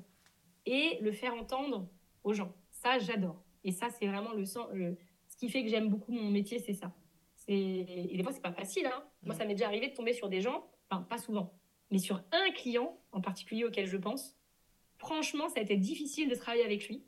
et 0.66 0.98
le 1.00 1.12
faire 1.12 1.34
entendre 1.34 1.88
aux 2.24 2.32
gens. 2.32 2.52
Ça, 2.70 2.98
j'adore. 2.98 3.44
Et 3.62 3.70
ça, 3.70 3.90
c'est 3.90 4.06
vraiment 4.06 4.32
le 4.32 4.44
sens. 4.44 4.66
Ce 5.28 5.36
qui 5.36 5.48
fait 5.48 5.62
que 5.62 5.68
j'aime 5.68 5.88
beaucoup 5.88 6.12
mon 6.12 6.30
métier, 6.30 6.58
c'est 6.58 6.74
ça. 6.74 6.92
Et 7.46 8.16
des 8.16 8.22
fois, 8.22 8.32
c'est 8.32 8.42
pas 8.42 8.52
facile. 8.52 8.86
Hein. 8.86 9.04
Moi, 9.22 9.34
ça 9.34 9.44
m'est 9.44 9.54
déjà 9.54 9.66
arrivé 9.66 9.88
de 9.88 9.94
tomber 9.94 10.14
sur 10.14 10.28
des 10.28 10.40
gens, 10.40 10.64
enfin, 10.88 11.02
pas 11.02 11.18
souvent, 11.18 11.52
mais 11.94 12.00
sur 12.00 12.20
un 12.32 12.50
client 12.50 12.98
en 13.12 13.20
particulier 13.20 13.64
auquel 13.64 13.86
je 13.86 13.96
pense, 13.96 14.36
franchement, 14.98 15.48
ça 15.48 15.60
a 15.60 15.62
été 15.62 15.76
difficile 15.76 16.28
de 16.28 16.34
travailler 16.34 16.64
avec 16.64 16.88
lui. 16.88 17.04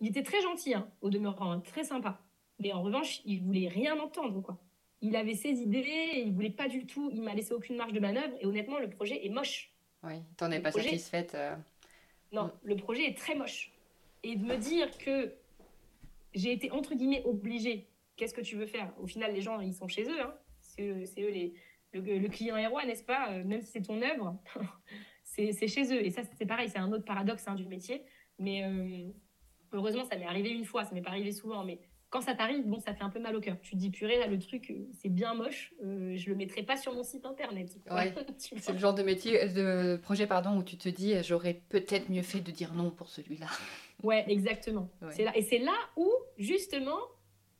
Il 0.00 0.08
était 0.08 0.22
très 0.22 0.40
gentil, 0.40 0.72
hein, 0.72 0.88
au 1.02 1.10
demeurant, 1.10 1.52
hein, 1.52 1.60
très 1.60 1.84
sympa. 1.84 2.22
Mais 2.58 2.72
en 2.72 2.82
revanche, 2.82 3.20
il 3.26 3.42
voulait 3.42 3.68
rien 3.68 4.00
entendre, 4.00 4.40
quoi. 4.40 4.58
Il 5.02 5.16
avait 5.16 5.34
ses 5.34 5.50
idées, 5.50 6.22
il 6.24 6.32
voulait 6.32 6.48
pas 6.48 6.66
du 6.66 6.86
tout, 6.86 7.10
il 7.12 7.20
m'a 7.20 7.34
laissé 7.34 7.52
aucune 7.52 7.76
marge 7.76 7.92
de 7.92 8.00
manœuvre, 8.00 8.34
et 8.40 8.46
honnêtement, 8.46 8.78
le 8.78 8.88
projet 8.88 9.26
est 9.26 9.28
moche. 9.28 9.70
Oui, 10.02 10.14
t'en 10.38 10.50
es 10.50 10.60
pas 10.60 10.72
satisfaite 10.72 11.34
euh. 11.34 11.54
Non, 12.32 12.50
le 12.62 12.76
projet 12.76 13.04
est 13.04 13.18
très 13.18 13.34
moche. 13.34 13.70
Et 14.22 14.36
de 14.36 14.46
me 14.46 14.56
dire 14.56 14.96
que 14.96 15.34
j'ai 16.32 16.52
été, 16.52 16.70
entre 16.70 16.94
guillemets, 16.94 17.22
obligée, 17.26 17.86
qu'est-ce 18.16 18.32
que 18.32 18.40
tu 18.40 18.56
veux 18.56 18.66
faire? 18.66 18.90
Au 18.98 19.06
final, 19.06 19.34
les 19.34 19.42
gens, 19.42 19.60
ils 19.60 19.74
sont 19.74 19.88
chez 19.88 20.04
eux, 20.04 20.22
hein. 20.22 20.34
c'est 20.62 21.20
eux 21.20 21.30
les, 21.30 21.52
le, 22.00 22.28
client 22.28 22.56
est 22.56 22.66
roi, 22.66 22.84
n'est-ce 22.84 23.04
pas 23.04 23.30
euh, 23.30 23.44
Même 23.44 23.62
si 23.62 23.72
c'est 23.72 23.82
ton 23.82 24.00
œuvre, 24.02 24.38
c'est 25.24 25.68
chez 25.68 25.92
eux. 25.92 26.04
Et 26.04 26.10
ça, 26.10 26.22
c'est 26.38 26.46
pareil, 26.46 26.68
c'est 26.68 26.78
un 26.78 26.92
autre 26.92 27.04
paradoxe 27.04 27.46
hein, 27.46 27.54
du 27.54 27.66
métier. 27.66 28.04
Mais 28.38 28.64
euh, 28.64 29.10
heureusement, 29.72 30.04
ça 30.04 30.16
m'est 30.16 30.26
arrivé 30.26 30.50
une 30.50 30.64
fois, 30.64 30.84
ça 30.84 30.94
m'est 30.94 31.02
pas 31.02 31.10
arrivé 31.10 31.32
souvent. 31.32 31.64
Mais 31.64 31.80
quand 32.10 32.20
ça 32.20 32.34
t'arrive, 32.34 32.66
bon, 32.66 32.78
ça 32.80 32.94
fait 32.94 33.02
un 33.02 33.10
peu 33.10 33.20
mal 33.20 33.34
au 33.36 33.40
cœur. 33.40 33.56
Tu 33.60 33.72
te 33.72 33.76
dis, 33.76 33.90
purée, 33.90 34.18
là, 34.18 34.26
le 34.26 34.38
truc, 34.38 34.70
euh, 34.70 34.88
c'est 35.00 35.08
bien 35.08 35.34
moche. 35.34 35.74
Euh, 35.84 36.16
je 36.16 36.30
le 36.30 36.36
mettrai 36.36 36.62
pas 36.62 36.76
sur 36.76 36.94
mon 36.94 37.02
site 37.02 37.24
internet. 37.26 37.76
Ouais. 37.90 38.14
c'est 38.38 38.72
le 38.72 38.78
genre 38.78 38.94
de 38.94 39.02
métier, 39.02 39.48
de 39.48 39.96
projet, 39.96 40.26
pardon, 40.26 40.56
où 40.56 40.62
tu 40.62 40.76
te 40.76 40.88
dis, 40.88 41.14
j'aurais 41.22 41.62
peut-être 41.68 42.10
mieux 42.10 42.22
fait 42.22 42.40
de 42.40 42.50
dire 42.50 42.74
non 42.74 42.90
pour 42.90 43.08
celui-là. 43.08 43.48
Ouais, 44.02 44.24
exactement. 44.28 44.90
C'est 45.10 45.24
là, 45.24 45.36
et 45.36 45.42
c'est 45.42 45.58
là 45.58 45.76
où, 45.96 46.10
justement, 46.36 46.98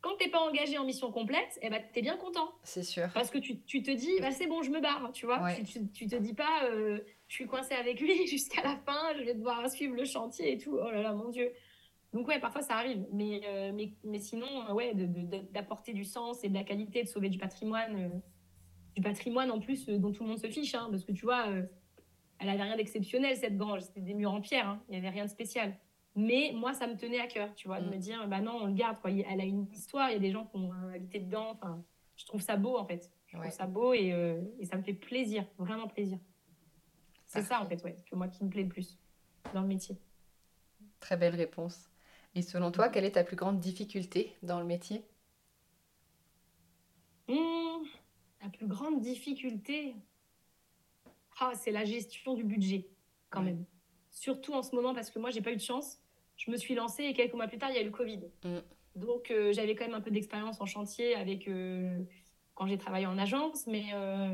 quand 0.07 0.15
t'es 0.17 0.29
pas 0.29 0.39
engagé 0.39 0.77
en 0.77 0.85
mission 0.85 1.11
complète, 1.11 1.59
eh 1.61 1.69
ben, 1.69 1.81
tu 1.93 1.99
es 1.99 2.01
bien 2.01 2.15
content. 2.17 2.49
C'est 2.63 2.83
sûr. 2.83 3.09
Parce 3.13 3.29
que 3.29 3.37
tu, 3.37 3.59
tu 3.61 3.81
te 3.81 3.91
dis, 3.91 4.19
bah, 4.21 4.31
c'est 4.31 4.47
bon, 4.47 4.61
je 4.61 4.71
me 4.71 4.79
barre, 4.79 5.11
tu 5.11 5.25
vois. 5.25 5.53
Tu, 5.53 5.89
tu, 5.91 6.07
te 6.07 6.15
dis 6.15 6.33
pas, 6.33 6.63
euh, 6.63 6.99
je 7.27 7.35
suis 7.35 7.45
coincé 7.45 7.73
avec 7.73 7.99
lui 7.99 8.25
jusqu'à 8.27 8.63
la 8.63 8.77
fin, 8.77 9.13
je 9.17 9.23
vais 9.23 9.33
devoir 9.33 9.69
suivre 9.69 9.95
le 9.95 10.05
chantier 10.05 10.53
et 10.53 10.57
tout. 10.57 10.77
Oh 10.79 10.91
là 10.91 11.01
là, 11.01 11.13
mon 11.13 11.29
Dieu. 11.29 11.51
Donc 12.13 12.27
ouais, 12.27 12.39
parfois 12.39 12.61
ça 12.61 12.75
arrive, 12.75 13.05
mais, 13.11 13.41
euh, 13.45 13.71
mais, 13.73 13.93
mais 14.03 14.19
sinon, 14.19 14.47
euh, 14.69 14.73
ouais, 14.73 14.93
d'apporter 15.51 15.93
du 15.93 16.05
sens 16.05 16.43
et 16.43 16.49
de 16.49 16.53
la 16.53 16.63
qualité, 16.63 17.03
de 17.03 17.07
sauver 17.07 17.29
du 17.29 17.37
patrimoine, 17.37 17.95
euh, 17.95 18.09
du 18.95 19.01
patrimoine 19.01 19.51
en 19.51 19.59
plus 19.59 19.87
dont 19.87 20.11
tout 20.11 20.23
le 20.23 20.29
monde 20.29 20.39
se 20.39 20.47
fiche, 20.47 20.73
hein, 20.73 20.87
parce 20.89 21.03
que 21.03 21.11
tu 21.11 21.25
vois, 21.25 21.47
elle 22.39 22.49
avait 22.49 22.63
rien 22.63 22.77
d'exceptionnel 22.77 23.35
cette 23.35 23.57
grange, 23.57 23.81
c'était 23.81 24.01
des 24.01 24.13
murs 24.13 24.33
en 24.33 24.41
pierre, 24.41 24.67
hein, 24.67 24.83
il 24.87 24.93
n'y 24.93 24.97
avait 24.97 25.09
rien 25.09 25.25
de 25.25 25.29
spécial. 25.29 25.77
Mais 26.19 26.51
moi, 26.53 26.73
ça 26.73 26.87
me 26.87 26.97
tenait 26.97 27.19
à 27.19 27.27
cœur, 27.27 27.53
tu 27.53 27.67
vois, 27.67 27.79
de 27.79 27.87
mm. 27.87 27.91
me 27.91 27.97
dire, 27.97 28.27
bah 28.27 28.41
non, 28.41 28.63
on 28.63 28.65
le 28.65 28.73
garde, 28.73 28.99
quoi. 28.99 29.11
Elle 29.11 29.39
a 29.39 29.45
une 29.45 29.67
histoire, 29.71 30.09
il 30.09 30.13
y 30.13 30.15
a 30.15 30.19
des 30.19 30.31
gens 30.31 30.45
qui 30.45 30.57
ont 30.57 30.71
habité 30.93 31.19
dedans, 31.19 31.51
enfin, 31.51 31.81
je 32.15 32.25
trouve 32.25 32.41
ça 32.41 32.57
beau 32.57 32.75
en 32.75 32.85
fait. 32.85 33.11
Je 33.27 33.37
trouve 33.37 33.51
ça 33.51 33.67
beau 33.67 33.93
et, 33.93 34.15
et, 34.59 34.65
ça 34.65 34.77
me 34.77 34.81
fait 34.81 34.93
plaisir, 34.93 35.45
vraiment 35.59 35.87
plaisir. 35.87 36.17
C'est 37.27 37.43
ça 37.43 37.61
en 37.61 37.67
fait, 37.67 37.83
ouais, 37.83 37.95
que 38.09 38.15
moi 38.15 38.29
qui 38.29 38.43
me 38.43 38.49
plaît 38.49 38.63
le 38.63 38.69
plus 38.69 38.97
dans 39.53 39.61
le 39.61 39.67
métier. 39.67 39.95
Très 40.99 41.17
belle 41.17 41.35
réponse. 41.35 41.89
Et 42.33 42.41
selon 42.41 42.71
toi, 42.71 42.89
quelle 42.89 43.05
est 43.05 43.11
ta 43.11 43.23
plus 43.23 43.35
grande 43.35 43.59
difficulté 43.59 44.35
dans 44.41 44.59
le 44.59 44.65
métier? 44.65 45.03
Mmh, 47.27 47.85
La 48.41 48.49
plus 48.49 48.67
grande 48.67 49.01
difficulté, 49.01 49.95
ah, 51.39 51.51
c'est 51.55 51.71
la 51.71 51.85
gestion 51.85 52.33
du 52.33 52.43
budget, 52.43 52.87
quand 53.29 53.41
même. 53.41 53.65
Surtout 54.09 54.53
en 54.53 54.63
ce 54.63 54.75
moment, 54.75 54.93
parce 54.95 55.11
que 55.11 55.19
moi, 55.19 55.29
j'ai 55.29 55.41
pas 55.41 55.51
eu 55.51 55.57
de 55.57 55.61
chance. 55.61 55.99
Je 56.37 56.51
me 56.51 56.57
suis 56.57 56.75
lancée 56.75 57.03
et 57.03 57.13
quelques 57.13 57.33
mois 57.33 57.47
plus 57.47 57.57
tard, 57.57 57.69
il 57.71 57.75
y 57.75 57.79
a 57.79 57.81
eu 57.81 57.85
le 57.85 57.91
Covid. 57.91 58.21
Mmh. 58.43 58.57
Donc, 58.97 59.29
euh, 59.29 59.53
j'avais 59.53 59.75
quand 59.75 59.85
même 59.85 59.93
un 59.93 60.01
peu 60.01 60.11
d'expérience 60.11 60.59
en 60.59 60.65
chantier 60.65 61.15
avec 61.15 61.47
euh, 61.47 61.99
quand 62.55 62.65
j'ai 62.65 62.77
travaillé 62.77 63.05
en 63.05 63.17
agence, 63.17 63.67
mais 63.67 63.85
euh, 63.93 64.33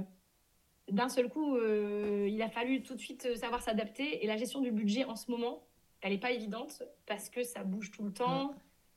d'un 0.89 1.09
seul 1.09 1.27
coup, 1.27 1.57
il 1.57 2.41
a 2.41 2.49
fallu 2.49 2.81
tout 2.81 2.95
de 2.95 2.99
suite 2.99 3.35
savoir 3.35 3.61
s'adapter. 3.61 4.23
Et 4.23 4.27
la 4.27 4.37
gestion 4.37 4.61
du 4.61 4.71
budget 4.71 5.03
en 5.03 5.15
ce 5.15 5.29
moment, 5.29 5.63
elle 6.01 6.13
n'est 6.13 6.19
pas 6.19 6.31
évidente 6.31 6.83
parce 7.05 7.29
que 7.29 7.43
ça 7.43 7.63
bouge 7.63 7.91
tout 7.91 8.03
le 8.03 8.13
temps, 8.13 8.53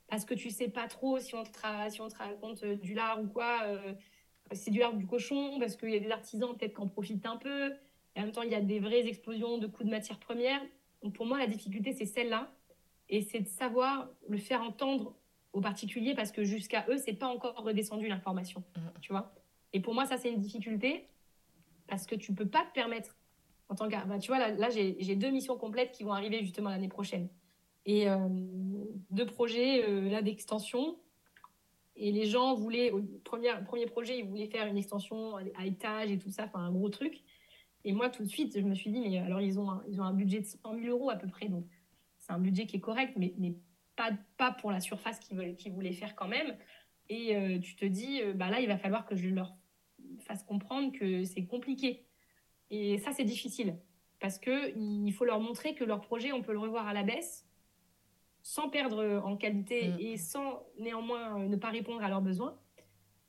parce 0.09 0.25
que 0.25 0.35
tu 0.35 0.51
sais 0.51 0.69
pas 0.69 0.87
trop 0.87 1.19
si 1.19 1.35
on 1.35 1.43
te, 1.43 1.51
si 1.91 2.01
on 2.01 2.09
te 2.09 2.17
raconte 2.17 2.65
du 2.65 2.95
lard 2.95 3.21
ou 3.21 3.27
quoi. 3.27 3.63
C'est 4.53 4.71
du 4.71 4.79
lard 4.79 4.95
ou 4.95 4.99
du 4.99 5.07
cochon, 5.07 5.59
parce 5.59 5.75
qu'il 5.75 5.91
y 5.91 5.97
a 5.97 6.01
des 6.01 6.13
artisans 6.13 6.57
peut-être 6.57 6.75
qui 6.75 6.81
en 6.81 6.89
profitent 6.89 7.27
un 7.27 7.37
peu. 7.37 7.73
Et 8.15 8.21
en 8.21 8.23
même 8.23 8.33
temps, 8.33 8.43
il 8.43 8.51
y 8.51 8.55
a 8.55 8.61
des 8.61 8.79
vraies 8.79 9.09
explosions 9.09 9.59
de 9.59 9.67
coûts 9.67 9.83
de 9.83 9.91
matières 9.91 10.21
premières. 10.21 10.61
Donc 11.03 11.15
pour 11.15 11.27
moi, 11.27 11.39
la 11.39 11.49
difficulté, 11.49 11.93
c'est 11.93 12.07
celle-là. 12.07 12.53
Et 13.09 13.23
c'est 13.23 13.41
de 13.41 13.49
savoir 13.49 14.09
le 14.29 14.39
faire 14.39 14.63
entendre 14.63 15.15
aux 15.53 15.61
particuliers 15.61 16.15
parce 16.15 16.33
que 16.33 16.45
jusqu'à 16.45 16.85
eux, 16.89 16.99
c'est 16.99 17.15
pas 17.15 17.29
encore 17.29 17.55
redescendu 17.63 18.09
l'information. 18.09 18.63
Mm. 18.77 18.81
Tu 19.01 19.13
vois 19.13 19.35
Et 19.73 19.81
pour 19.81 19.95
moi, 19.95 20.07
ça, 20.07 20.17
c'est 20.17 20.31
une 20.31 20.41
difficulté 20.41 21.09
parce 21.87 22.07
que 22.07 22.15
tu 22.15 22.35
peux 22.35 22.49
pas 22.49 22.65
te 22.65 22.73
permettre 22.73 23.17
en 23.69 23.75
tant 23.75 23.89
que, 23.89 24.07
bah, 24.07 24.19
tu 24.19 24.29
vois, 24.29 24.39
là, 24.39 24.51
là 24.51 24.71
j'ai 24.71 25.17
deux 25.17 25.31
missions 25.31 25.57
complètes 25.57 25.93
qui 25.93 26.05
vont 26.05 26.13
arriver 26.13 26.41
justement 26.41 26.71
l'année 26.71 26.89
prochaine. 26.89 27.29
Et 27.85 28.09
euh, 28.09 28.19
deux 29.11 29.27
projets 29.27 29.85
euh, 29.89 30.09
là 30.09 30.23
d'extension. 30.23 30.99
Et 31.97 32.13
les 32.13 32.27
gens 32.27 32.55
voulaient, 32.55 32.91
au 32.91 33.03
premier, 33.25 33.53
premier 33.65 33.87
projet, 33.87 34.19
ils 34.19 34.27
voulaient 34.27 34.49
faire 34.49 34.67
une 34.67 34.77
extension 34.77 35.37
à 35.37 35.65
étage 35.65 36.11
et 36.11 36.19
tout 36.19 36.31
ça, 36.31 36.45
enfin 36.45 36.61
un 36.61 36.71
gros 36.71 36.91
truc. 36.91 37.23
Et 37.85 37.93
moi, 37.93 38.11
tout 38.11 38.23
de 38.23 38.29
suite, 38.29 38.59
je 38.59 38.65
me 38.65 38.75
suis 38.75 38.91
dit, 38.91 39.01
mais 39.01 39.19
alors 39.19 39.41
ils 39.41 39.59
ont 39.59 39.71
un, 39.71 39.83
ils 39.89 40.01
ont 40.01 40.05
un 40.05 40.13
budget 40.13 40.41
de 40.41 40.47
100 40.47 40.59
000 40.75 40.87
euros 40.89 41.09
à 41.09 41.17
peu 41.17 41.29
près. 41.29 41.49
Donc, 41.49 41.65
c'est 42.27 42.33
un 42.33 42.39
budget 42.39 42.67
qui 42.67 42.77
est 42.77 42.81
correct, 42.81 43.15
mais, 43.17 43.35
mais 43.39 43.55
pas, 43.95 44.11
pas 44.37 44.53
pour 44.53 44.73
la 44.73 44.81
surface 44.81 45.19
qu'ils 45.19 45.55
qu'ils 45.57 45.73
voulaient 45.73 45.93
faire 45.93 46.15
quand 46.17 46.29
même. 46.29 46.57
Et 47.09 47.37
euh, 47.37 47.59
tu 47.61 47.77
te 47.77 47.85
dis, 47.85 48.21
bah 48.35 48.51
là, 48.51 48.61
il 48.61 48.67
va 48.67 48.77
falloir 48.77 49.07
que 49.07 49.15
je 49.15 49.29
leur 49.29 49.55
fasse 50.21 50.43
comprendre 50.43 50.93
que 50.93 51.25
c'est 51.25 51.45
compliqué. 51.47 52.05
Et 52.71 52.99
ça, 52.99 53.13
c'est 53.13 53.25
difficile 53.25 53.77
parce 54.19 54.39
qu'il 54.39 55.13
faut 55.13 55.25
leur 55.25 55.41
montrer 55.41 55.75
que 55.75 55.85
leur 55.85 56.01
projet, 56.01 56.33
on 56.33 56.43
peut 56.43 56.53
le 56.53 56.59
revoir 56.59 56.89
à 56.89 56.93
la 56.93 57.05
baisse 57.05 57.47
sans 58.43 58.69
perdre 58.69 59.23
en 59.25 59.37
qualité 59.37 59.89
mm. 59.89 59.97
et 60.01 60.17
sans 60.17 60.63
néanmoins 60.79 61.47
ne 61.47 61.57
pas 61.57 61.71
répondre 61.71 62.03
à 62.03 62.09
leurs 62.09 62.23
besoins. 62.23 62.59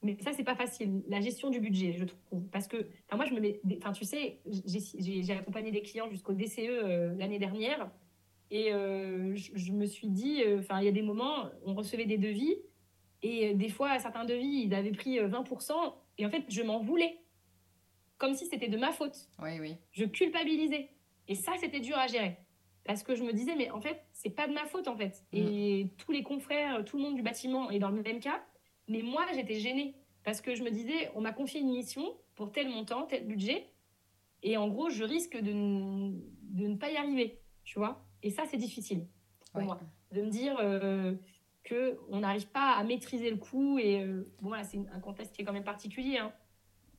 Mais 0.04 0.16
ça, 0.22 0.32
c'est 0.34 0.44
pas 0.44 0.56
facile. 0.56 1.04
La 1.08 1.22
gestion 1.22 1.50
du 1.50 1.60
budget, 1.60 1.94
je 1.94 2.06
trouve. 2.06 2.48
Parce 2.50 2.68
que, 2.68 2.88
moi, 3.14 3.26
je 3.26 3.34
me 3.34 3.40
mets. 3.40 3.60
Enfin, 3.78 3.94
tu 3.94 4.06
sais, 4.06 4.40
j'ai 4.46 5.34
accompagné 5.34 5.72
des 5.72 5.82
clients 5.82 6.10
jusqu'au 6.10 6.34
DCE 6.34 6.60
euh, 6.60 7.16
l'année 7.16 7.40
dernière. 7.40 7.90
Et 8.50 8.74
euh, 8.74 9.36
je, 9.36 9.72
me 9.72 9.86
suis 9.86 10.08
dit, 10.08 10.42
euh, 10.44 10.60
enfin, 10.60 10.80
il 10.80 10.86
y 10.86 10.88
a 10.88 10.94
des 10.94 11.02
moments, 11.02 11.50
on 11.66 11.74
recevait 11.74 12.06
des 12.06 12.18
devis. 12.18 12.56
Et 13.24 13.54
des 13.54 13.70
fois, 13.70 14.00
certains 14.00 14.26
devis, 14.26 14.64
ils 14.66 14.74
avaient 14.74 14.92
pris 14.92 15.20
20%. 15.20 15.74
Et 16.18 16.26
en 16.26 16.30
fait, 16.30 16.44
je 16.48 16.62
m'en 16.62 16.80
voulais 16.80 17.20
comme 18.18 18.34
si 18.34 18.48
c'était 18.48 18.68
de 18.68 18.78
ma 18.78 18.92
faute. 18.92 19.16
Oui, 19.40 19.60
oui. 19.60 19.76
Je 19.92 20.06
culpabilisais. 20.06 20.90
Et 21.28 21.36
ça, 21.36 21.54
c'était 21.60 21.80
dur 21.80 21.98
à 21.98 22.08
gérer. 22.08 22.38
Parce 22.84 23.04
que 23.04 23.16
je 23.16 23.24
me 23.24 23.34
disais, 23.34 23.56
mais 23.56 23.70
en 23.70 23.82
fait, 23.82 24.02
c'est 24.14 24.30
pas 24.30 24.48
de 24.48 24.54
ma 24.54 24.66
faute, 24.66 24.88
en 24.88 24.96
fait. 24.96 25.26
Et 25.34 25.84
mm. 25.84 25.90
tous 25.98 26.12
les 26.12 26.24
confrères, 26.24 26.84
tout 26.86 26.98
le 26.98 27.04
monde 27.04 27.16
du 27.16 27.22
bâtiment 27.22 27.70
est 27.70 27.80
dans 27.80 27.90
le 27.90 28.02
même 28.02 28.20
cas. 28.20 28.44
Mais 28.88 29.02
moi, 29.02 29.26
j'étais 29.34 29.60
gênée. 29.60 29.96
Parce 30.24 30.42
que 30.42 30.56
je 30.56 30.64
me 30.64 30.72
disais, 30.72 31.12
on 31.16 31.22
m'a 31.22 31.32
confié 31.32 31.62
une 31.62 31.70
mission 31.70 32.18
pour 32.36 32.52
tel 32.52 32.70
montant, 32.70 33.04
tel 33.04 33.26
budget. 33.26 33.68
Et 34.44 34.58
en 34.58 34.68
gros, 34.68 34.90
je 34.90 35.04
risque 35.04 35.38
de, 35.38 35.52
de 35.52 36.68
ne 36.68 36.76
pas 36.76 36.92
y 36.92 36.98
arriver. 36.98 37.40
Tu 37.64 37.80
vois? 37.80 38.07
Et 38.24 38.30
ça, 38.30 38.44
c'est 38.50 38.58
difficile 38.58 39.08
pour 39.54 39.62
moi. 39.62 39.80
De 40.12 40.22
me 40.22 40.30
dire 40.30 40.58
euh, 40.60 41.16
qu'on 41.68 42.20
n'arrive 42.20 42.48
pas 42.48 42.74
à 42.74 42.84
maîtriser 42.84 43.30
le 43.30 43.38
coût. 43.38 43.78
Et 43.80 44.04
euh, 44.04 44.32
bon, 44.42 44.50
voilà, 44.50 44.64
c'est 44.64 44.80
un 44.94 45.00
contexte 45.00 45.36
qui 45.36 45.42
est 45.42 45.46
quand 45.46 45.54
même 45.54 45.64
particulier. 45.64 46.18
Hein 46.18 46.32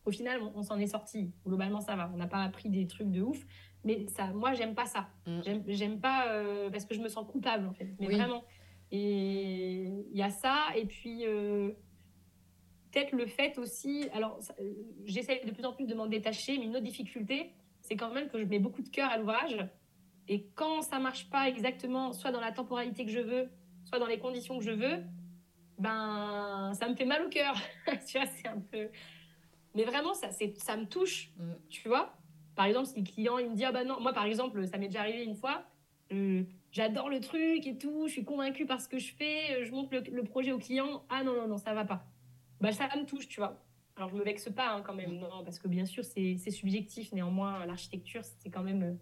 au 0.09 0.11
final, 0.11 0.41
on, 0.55 0.63
s'en 0.63 0.79
est 0.79 0.87
sorti. 0.87 1.33
Globalement, 1.47 1.81
ça 1.81 1.95
va. 1.95 2.11
On 2.15 2.17
n'a 2.17 2.27
pas 2.27 2.43
appris 2.43 2.71
des 2.71 2.87
trucs 2.87 3.11
de 3.11 3.21
ouf. 3.21 3.47
Mais 3.85 4.07
ça, 4.09 4.29
moi, 4.29 4.55
j'aime 4.55 4.75
pas 4.75 4.87
ça. 4.87 5.09
Mm. 5.27 5.63
J'aime 5.69 6.01
pas 6.01 6.29
euh, 6.33 6.71
parce 6.71 6.87
que 6.87 6.95
je 6.95 7.01
me 7.01 7.09
sens 7.09 7.27
coupable, 7.31 7.67
en 7.67 7.75
fait. 7.75 7.95
Mais 8.01 8.07
vraiment. 8.07 8.43
Et 8.91 9.85
il 10.11 10.17
y 10.17 10.23
a 10.23 10.31
ça. 10.31 10.69
Et 10.77 10.87
puis, 10.87 11.27
euh, 11.27 11.73
peut-être 12.91 13.13
le 13.13 13.27
fait 13.27 13.59
aussi. 13.59 14.09
Alors, 14.15 14.41
j'essaie 15.05 15.45
de 15.45 15.51
plus 15.51 15.65
en 15.65 15.75
plus 15.75 15.87
de 15.87 15.95
m'en 15.95 16.07
détacher, 16.07 16.59
mais 16.59 16.65
une 16.65 16.77
autre 16.77 16.87
difficulté, 16.87 17.53
c'est 17.83 17.97
quand 17.97 18.13
même 18.13 18.29
que 18.29 18.39
je 18.39 18.45
mets 18.45 18.59
beaucoup 18.59 18.83
de 18.83 18.89
cœur 18.89 19.11
à 19.11 19.19
l'ouvrage. 19.19 19.59
Et 20.29 20.47
quand 20.55 20.83
ça 20.83 20.99
marche 20.99 21.31
pas 21.31 21.49
exactement, 21.49 22.13
soit 22.13 22.31
dans 22.31 22.41
la 22.41 22.53
temporalité 22.53 23.05
que 23.05 23.11
je 23.11 23.21
veux, 23.21 23.49
soit 23.85 23.99
dans 23.99 24.07
les 24.07 24.19
conditions 24.19 24.59
que 24.59 24.65
je 24.65 24.71
veux, 24.71 25.03
ben, 25.79 26.73
ça 26.75 26.89
me 26.89 26.95
fait 26.95 27.07
mal 27.07 27.25
au 27.25 27.29
cœur. 27.29 27.55
tu 28.07 28.19
vois, 28.19 28.27
c'est 28.27 28.49
un 28.49 28.61
peu 28.61 28.89
mais 29.75 29.85
vraiment, 29.85 30.15
ça, 30.15 30.31
ça 30.31 30.77
me 30.77 30.87
touche, 30.87 31.31
mm. 31.37 31.53
tu 31.69 31.89
vois. 31.89 32.13
Par 32.57 32.67
exemple, 32.67 32.89
si 32.89 32.99
le 32.99 33.07
client 33.07 33.39
il 33.39 33.51
me 33.51 33.55
dit 33.55 33.65
Ah 33.65 33.71
bah 33.71 33.85
non, 33.85 34.01
moi 34.01 34.13
par 34.13 34.25
exemple, 34.25 34.67
ça 34.67 34.79
m'est 34.79 34.89
déjà 34.89 35.01
arrivé 35.01 35.23
une 35.23 35.37
fois, 35.37 35.65
euh, 36.13 36.43
j'adore 36.73 37.09
le 37.09 37.21
truc 37.21 37.65
et 37.67 37.79
tout, 37.79 38.09
je 38.09 38.13
suis 38.13 38.25
convaincue 38.25 38.67
par 38.67 38.81
ce 38.81 38.89
que 38.89 38.99
je 38.99 39.15
fais, 39.15 39.61
euh, 39.61 39.65
je 39.65 39.71
montre 39.71 39.95
le, 39.95 40.25
projet 40.25 40.51
au 40.51 40.59
client, 40.59 41.05
ah 41.09 41.23
non, 41.23 41.35
non, 41.35 41.47
non, 41.47 41.57
ça 41.59 41.75
va 41.75 41.85
pas. 41.85 42.05
Bah 42.61 42.73
ça 42.73 42.89
me 42.97 43.05
touche, 43.05 43.29
tu 43.29 43.39
vois. 43.39 43.63
Alors 43.95 44.09
je 44.09 44.17
me 44.17 44.25
vexe 44.25 44.51
pas 44.51 44.71
hein, 44.71 44.83
quand 44.83 44.95
même, 44.95 45.19
non, 45.19 45.45
parce 45.45 45.61
que 45.61 45.69
bien 45.69 45.85
sûr 45.85 46.05
c'est 46.05 46.37
subjectif, 46.51 47.13
néanmoins 47.13 47.65
l'architecture 47.67 48.23
c'est 48.25 48.51
quand 48.51 48.63
même 48.63 48.83
euh, 48.83 48.95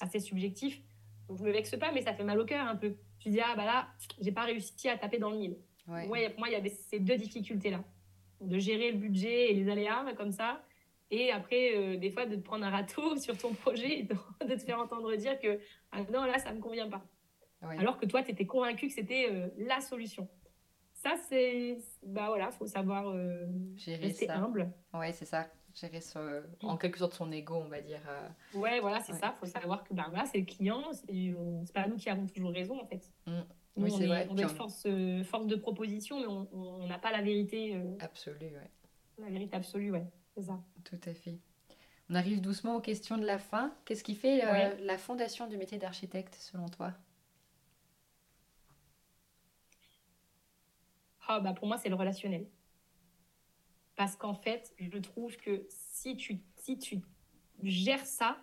assez 0.00 0.20
subjectif. 0.20 0.80
Donc 1.28 1.38
je 1.38 1.44
me 1.44 1.50
vexe 1.50 1.76
pas, 1.78 1.92
mais 1.92 2.02
ça 2.02 2.14
fait 2.14 2.24
mal 2.24 2.38
au 2.38 2.44
cœur 2.44 2.66
un 2.66 2.76
peu. 2.76 2.96
Tu 3.18 3.30
dis 3.30 3.40
Ah 3.40 3.54
bah 3.56 3.64
là, 3.64 3.88
j'ai 4.20 4.32
pas 4.32 4.42
réussi 4.42 4.88
à 4.88 4.98
taper 4.98 5.18
dans 5.18 5.30
le 5.30 5.38
mille. 5.38 5.56
Ouais. 5.86 6.06
moi, 6.38 6.48
il 6.48 6.52
y 6.52 6.56
avait 6.56 6.70
ces 6.70 6.98
deux 6.98 7.16
difficultés-là 7.16 7.84
de 8.40 8.58
gérer 8.58 8.92
le 8.92 8.98
budget 8.98 9.50
et 9.50 9.54
les 9.54 9.70
aléas 9.70 10.04
comme 10.16 10.32
ça. 10.32 10.62
Et 11.10 11.30
après, 11.30 11.76
euh, 11.76 11.96
des 11.96 12.10
fois, 12.10 12.26
de 12.26 12.36
te 12.36 12.40
prendre 12.40 12.64
un 12.64 12.70
râteau 12.70 13.16
sur 13.18 13.36
ton 13.36 13.52
projet 13.54 14.00
et 14.00 14.02
de, 14.48 14.54
te 14.54 14.60
faire 14.60 14.80
entendre 14.80 15.14
dire 15.16 15.38
que 15.38 15.60
ah 15.92 16.02
non, 16.12 16.24
là, 16.24 16.38
ça 16.38 16.50
ne 16.50 16.56
me 16.56 16.60
convient 16.60 16.88
pas. 16.88 17.04
Alors 17.78 17.96
que 17.96 18.04
toi, 18.04 18.22
tu 18.22 18.30
étais 18.30 18.44
convaincu 18.44 18.88
que 18.88 18.92
c'était 18.92 19.28
euh, 19.30 19.48
la 19.56 19.80
solution. 19.80 20.28
Ça, 20.92 21.14
c'est. 21.28 21.78
Bah 22.02 22.26
voilà, 22.28 22.50
faut 22.50 22.66
savoir 22.66 23.08
euh, 23.08 23.46
rester 23.86 24.28
humble. 24.28 24.70
Ouais, 24.92 25.12
c'est 25.12 25.24
ça. 25.24 25.48
Gérer 25.74 26.00
en 26.62 26.76
quelque 26.76 26.98
sorte 26.98 27.14
son 27.14 27.32
ego, 27.32 27.56
on 27.56 27.68
va 27.68 27.80
dire. 27.80 28.00
Ouais, 28.54 28.80
voilà, 28.80 29.00
c'est 29.00 29.14
ça. 29.14 29.34
faut 29.40 29.46
savoir 29.46 29.82
que 29.84 29.92
bah, 29.92 30.06
voilà, 30.08 30.24
c'est 30.26 30.38
le 30.38 30.44
client. 30.44 30.82
C'est 30.92 31.72
pas 31.72 31.88
nous 31.88 31.96
qui 31.96 32.08
avons 32.08 32.26
toujours 32.26 32.52
raison, 32.52 32.80
en 32.80 32.86
fait. 32.86 33.10
Mmh 33.26 33.40
oui, 33.76 34.06
vrai. 34.06 34.26
On 34.30 34.36
être 34.36 34.50
force, 34.50 34.84
euh, 34.86 35.24
force 35.24 35.46
de 35.46 35.56
proposition, 35.56 36.20
mais 36.20 36.26
on 36.26 36.86
n'a 36.86 36.98
pas 36.98 37.10
la 37.10 37.22
vérité. 37.22 37.74
Euh, 37.74 37.96
absolue, 38.00 38.46
ouais. 38.46 38.70
La 39.18 39.28
vérité 39.30 39.56
absolue, 39.56 39.90
ouais. 39.90 40.06
C'est 40.36 40.42
ça. 40.42 40.60
Tout 40.84 41.00
à 41.06 41.14
fait. 41.14 41.38
On 42.10 42.14
arrive 42.14 42.40
doucement 42.40 42.76
aux 42.76 42.80
questions 42.80 43.16
de 43.18 43.24
la 43.24 43.38
fin. 43.38 43.74
Qu'est-ce 43.84 44.04
qui 44.04 44.14
fait 44.14 44.44
euh, 44.44 44.74
la 44.80 44.98
fondation 44.98 45.48
du 45.48 45.56
métier 45.56 45.78
d'architecte, 45.78 46.34
selon 46.34 46.68
toi? 46.68 46.92
Ah, 51.26 51.40
bah, 51.40 51.54
pour 51.54 51.66
moi, 51.66 51.78
c'est 51.78 51.88
le 51.88 51.94
relationnel. 51.94 52.46
Parce 53.96 54.16
qu'en 54.16 54.34
fait, 54.34 54.74
je 54.78 54.98
trouve 54.98 55.36
que 55.36 55.66
si 55.68 56.16
tu, 56.16 56.40
si 56.56 56.78
tu 56.78 57.00
gères 57.62 58.06
ça, 58.06 58.38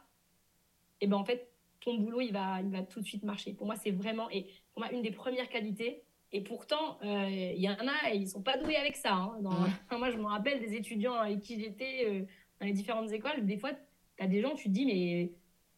et 1.01 1.05
eh 1.05 1.07
ben 1.07 1.17
en 1.17 1.25
fait, 1.25 1.51
ton 1.81 1.95
boulot, 1.95 2.21
il 2.21 2.31
va, 2.31 2.61
il 2.61 2.69
va 2.69 2.83
tout 2.83 3.01
de 3.01 3.05
suite 3.05 3.23
marcher. 3.23 3.53
Pour 3.53 3.65
moi, 3.65 3.75
c'est 3.75 3.91
vraiment, 3.91 4.29
et 4.29 4.47
pour 4.71 4.83
moi, 4.83 4.91
une 4.91 5.01
des 5.01 5.11
premières 5.11 5.49
qualités. 5.49 6.03
Et 6.31 6.41
pourtant, 6.41 6.97
euh, 7.03 7.27
il 7.29 7.61
y 7.61 7.69
en 7.69 7.87
a, 7.87 8.13
ils 8.13 8.29
sont 8.29 8.41
pas 8.41 8.57
doués 8.57 8.77
avec 8.77 8.95
ça. 8.95 9.13
Hein. 9.13 9.39
moi, 9.97 10.11
je 10.11 10.17
me 10.17 10.25
rappelle 10.25 10.59
des 10.59 10.75
étudiants 10.75 11.15
avec 11.15 11.41
qui 11.41 11.59
j'étais 11.59 12.05
euh, 12.05 12.21
dans 12.59 12.67
les 12.67 12.73
différentes 12.73 13.11
écoles. 13.11 13.45
Des 13.45 13.57
fois, 13.57 13.71
tu 13.71 14.23
as 14.23 14.27
des 14.27 14.41
gens, 14.41 14.55
tu 14.55 14.65
te 14.65 14.69
dis, 14.69 14.85
mais, 14.85 15.31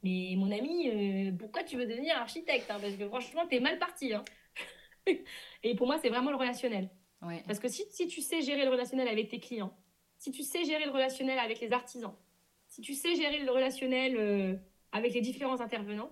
mais 0.03 0.35
mon 0.37 0.51
ami, 0.51 0.89
euh, 0.89 1.31
pourquoi 1.39 1.63
tu 1.63 1.77
veux 1.77 1.87
devenir 1.87 2.17
architecte 2.17 2.69
hein? 2.69 2.77
Parce 2.79 2.95
que 2.95 3.07
franchement, 3.07 3.47
tu 3.47 3.55
es 3.55 3.59
mal 3.59 3.79
parti. 3.79 4.13
Hein. 4.13 4.23
et 5.63 5.75
pour 5.75 5.87
moi, 5.87 5.97
c'est 5.97 6.09
vraiment 6.09 6.29
le 6.29 6.37
relationnel. 6.37 6.89
Parce 7.47 7.59
que 7.59 7.67
si, 7.67 7.83
si 7.89 8.07
tu 8.07 8.21
sais 8.21 8.41
gérer 8.41 8.65
le 8.65 8.71
relationnel 8.71 9.07
avec 9.07 9.29
tes 9.29 9.39
clients, 9.39 9.75
si 10.17 10.31
tu 10.31 10.43
sais 10.43 10.63
gérer 10.63 10.85
le 10.85 10.91
relationnel 10.91 11.39
avec 11.39 11.59
les 11.59 11.71
artisans, 11.71 12.13
si 12.67 12.81
tu 12.81 12.93
sais 12.93 13.15
gérer 13.15 13.39
le 13.39 13.51
relationnel 13.51 14.59
avec 14.91 15.13
les 15.13 15.21
différents 15.21 15.59
intervenants, 15.61 16.11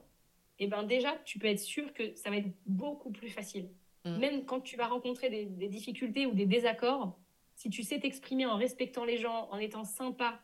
et 0.61 0.65
eh 0.65 0.67
ben 0.67 0.83
déjà, 0.83 1.17
tu 1.25 1.39
peux 1.39 1.47
être 1.47 1.59
sûr 1.59 1.91
que 1.91 2.13
ça 2.15 2.29
va 2.29 2.37
être 2.37 2.53
beaucoup 2.67 3.09
plus 3.09 3.29
facile. 3.29 3.67
Mm. 4.05 4.17
Même 4.17 4.45
quand 4.45 4.61
tu 4.61 4.77
vas 4.77 4.87
rencontrer 4.87 5.29
des, 5.31 5.67
difficultés 5.67 6.27
ou 6.27 6.33
des 6.33 6.45
désaccords, 6.45 7.17
si 7.55 7.71
tu 7.71 7.81
sais 7.81 7.99
t'exprimer 7.99 8.45
en 8.45 8.57
respectant 8.57 9.03
les 9.03 9.17
gens, 9.17 9.47
en 9.49 9.57
étant 9.57 9.83
sympa, 9.83 10.39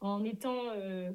en 0.00 0.24
étant 0.24 0.70
euh, 0.70 1.12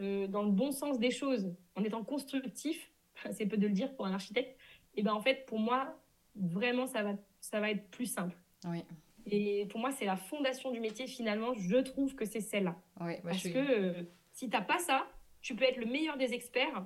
euh, 0.00 0.26
dans 0.26 0.42
le 0.42 0.50
bon 0.50 0.70
sens 0.70 0.98
des 0.98 1.10
choses, 1.10 1.54
en 1.76 1.82
étant 1.82 2.04
constructif, 2.04 2.90
c'est 3.32 3.46
peu 3.46 3.56
de 3.56 3.66
le 3.66 3.72
dire 3.72 3.94
pour 3.94 4.04
un 4.04 4.12
architecte, 4.12 4.58
et 4.96 5.00
eh 5.00 5.02
ben 5.02 5.14
en 5.14 5.20
fait, 5.20 5.46
pour 5.46 5.58
moi, 5.58 5.98
vraiment, 6.36 6.86
ça 6.86 7.02
va, 7.02 7.14
ça 7.40 7.58
va 7.58 7.70
être 7.70 7.88
plus 7.88 8.06
simple. 8.06 8.36
Oui. 8.64 8.84
Et 9.26 9.66
pour 9.66 9.80
moi, 9.80 9.90
c'est 9.90 10.04
la 10.04 10.16
fondation 10.16 10.70
du 10.70 10.80
métier, 10.80 11.06
finalement, 11.06 11.54
je 11.54 11.76
trouve 11.76 12.14
que 12.14 12.24
c'est 12.24 12.40
celle-là. 12.40 12.76
Oui, 13.00 13.14
Parce 13.22 13.42
que 13.42 13.58
euh, 13.58 14.02
si 14.32 14.50
tu 14.50 14.56
n'as 14.56 14.62
pas 14.62 14.78
ça, 14.78 15.06
tu 15.40 15.54
peux 15.54 15.64
être 15.64 15.78
le 15.78 15.86
meilleur 15.86 16.16
des 16.16 16.34
experts. 16.34 16.84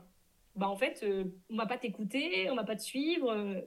Bah, 0.54 0.68
en 0.68 0.76
fait, 0.76 1.00
euh, 1.02 1.24
on 1.50 1.56
va 1.56 1.66
pas 1.66 1.78
t'écouter, 1.78 2.50
on 2.50 2.56
va 2.56 2.64
pas 2.64 2.76
te 2.76 2.82
suivre. 2.82 3.30
Euh, 3.30 3.60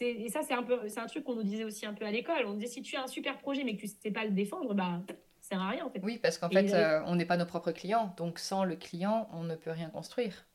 et 0.00 0.28
ça, 0.28 0.42
c'est 0.42 0.54
un, 0.54 0.62
peu, 0.62 0.78
un 0.96 1.06
truc 1.06 1.24
qu'on 1.24 1.36
nous 1.36 1.42
disait 1.42 1.64
aussi 1.64 1.86
un 1.86 1.94
peu 1.94 2.04
à 2.04 2.10
l'école. 2.10 2.46
On 2.46 2.54
disait 2.54 2.66
si 2.66 2.82
tu 2.82 2.96
as 2.96 3.02
un 3.02 3.06
super 3.06 3.38
projet 3.38 3.64
mais 3.64 3.76
que 3.76 3.82
tu 3.82 3.88
sais 3.88 4.10
pas 4.10 4.24
le 4.24 4.30
défendre, 4.30 4.74
bah, 4.74 5.02
ça 5.08 5.14
sert 5.40 5.60
à 5.60 5.70
rien 5.70 5.84
en 5.84 5.90
fait. 5.90 6.00
Oui, 6.02 6.18
parce 6.18 6.38
qu'en 6.38 6.50
fait, 6.50 6.72
euh, 6.72 7.02
on 7.06 7.14
n'est 7.16 7.24
pas 7.24 7.36
nos 7.36 7.46
propres 7.46 7.72
clients. 7.72 8.14
Donc 8.16 8.38
sans 8.38 8.64
le 8.64 8.76
client, 8.76 9.28
on 9.32 9.44
ne 9.44 9.54
peut 9.54 9.70
rien 9.70 9.90
construire. 9.90 10.46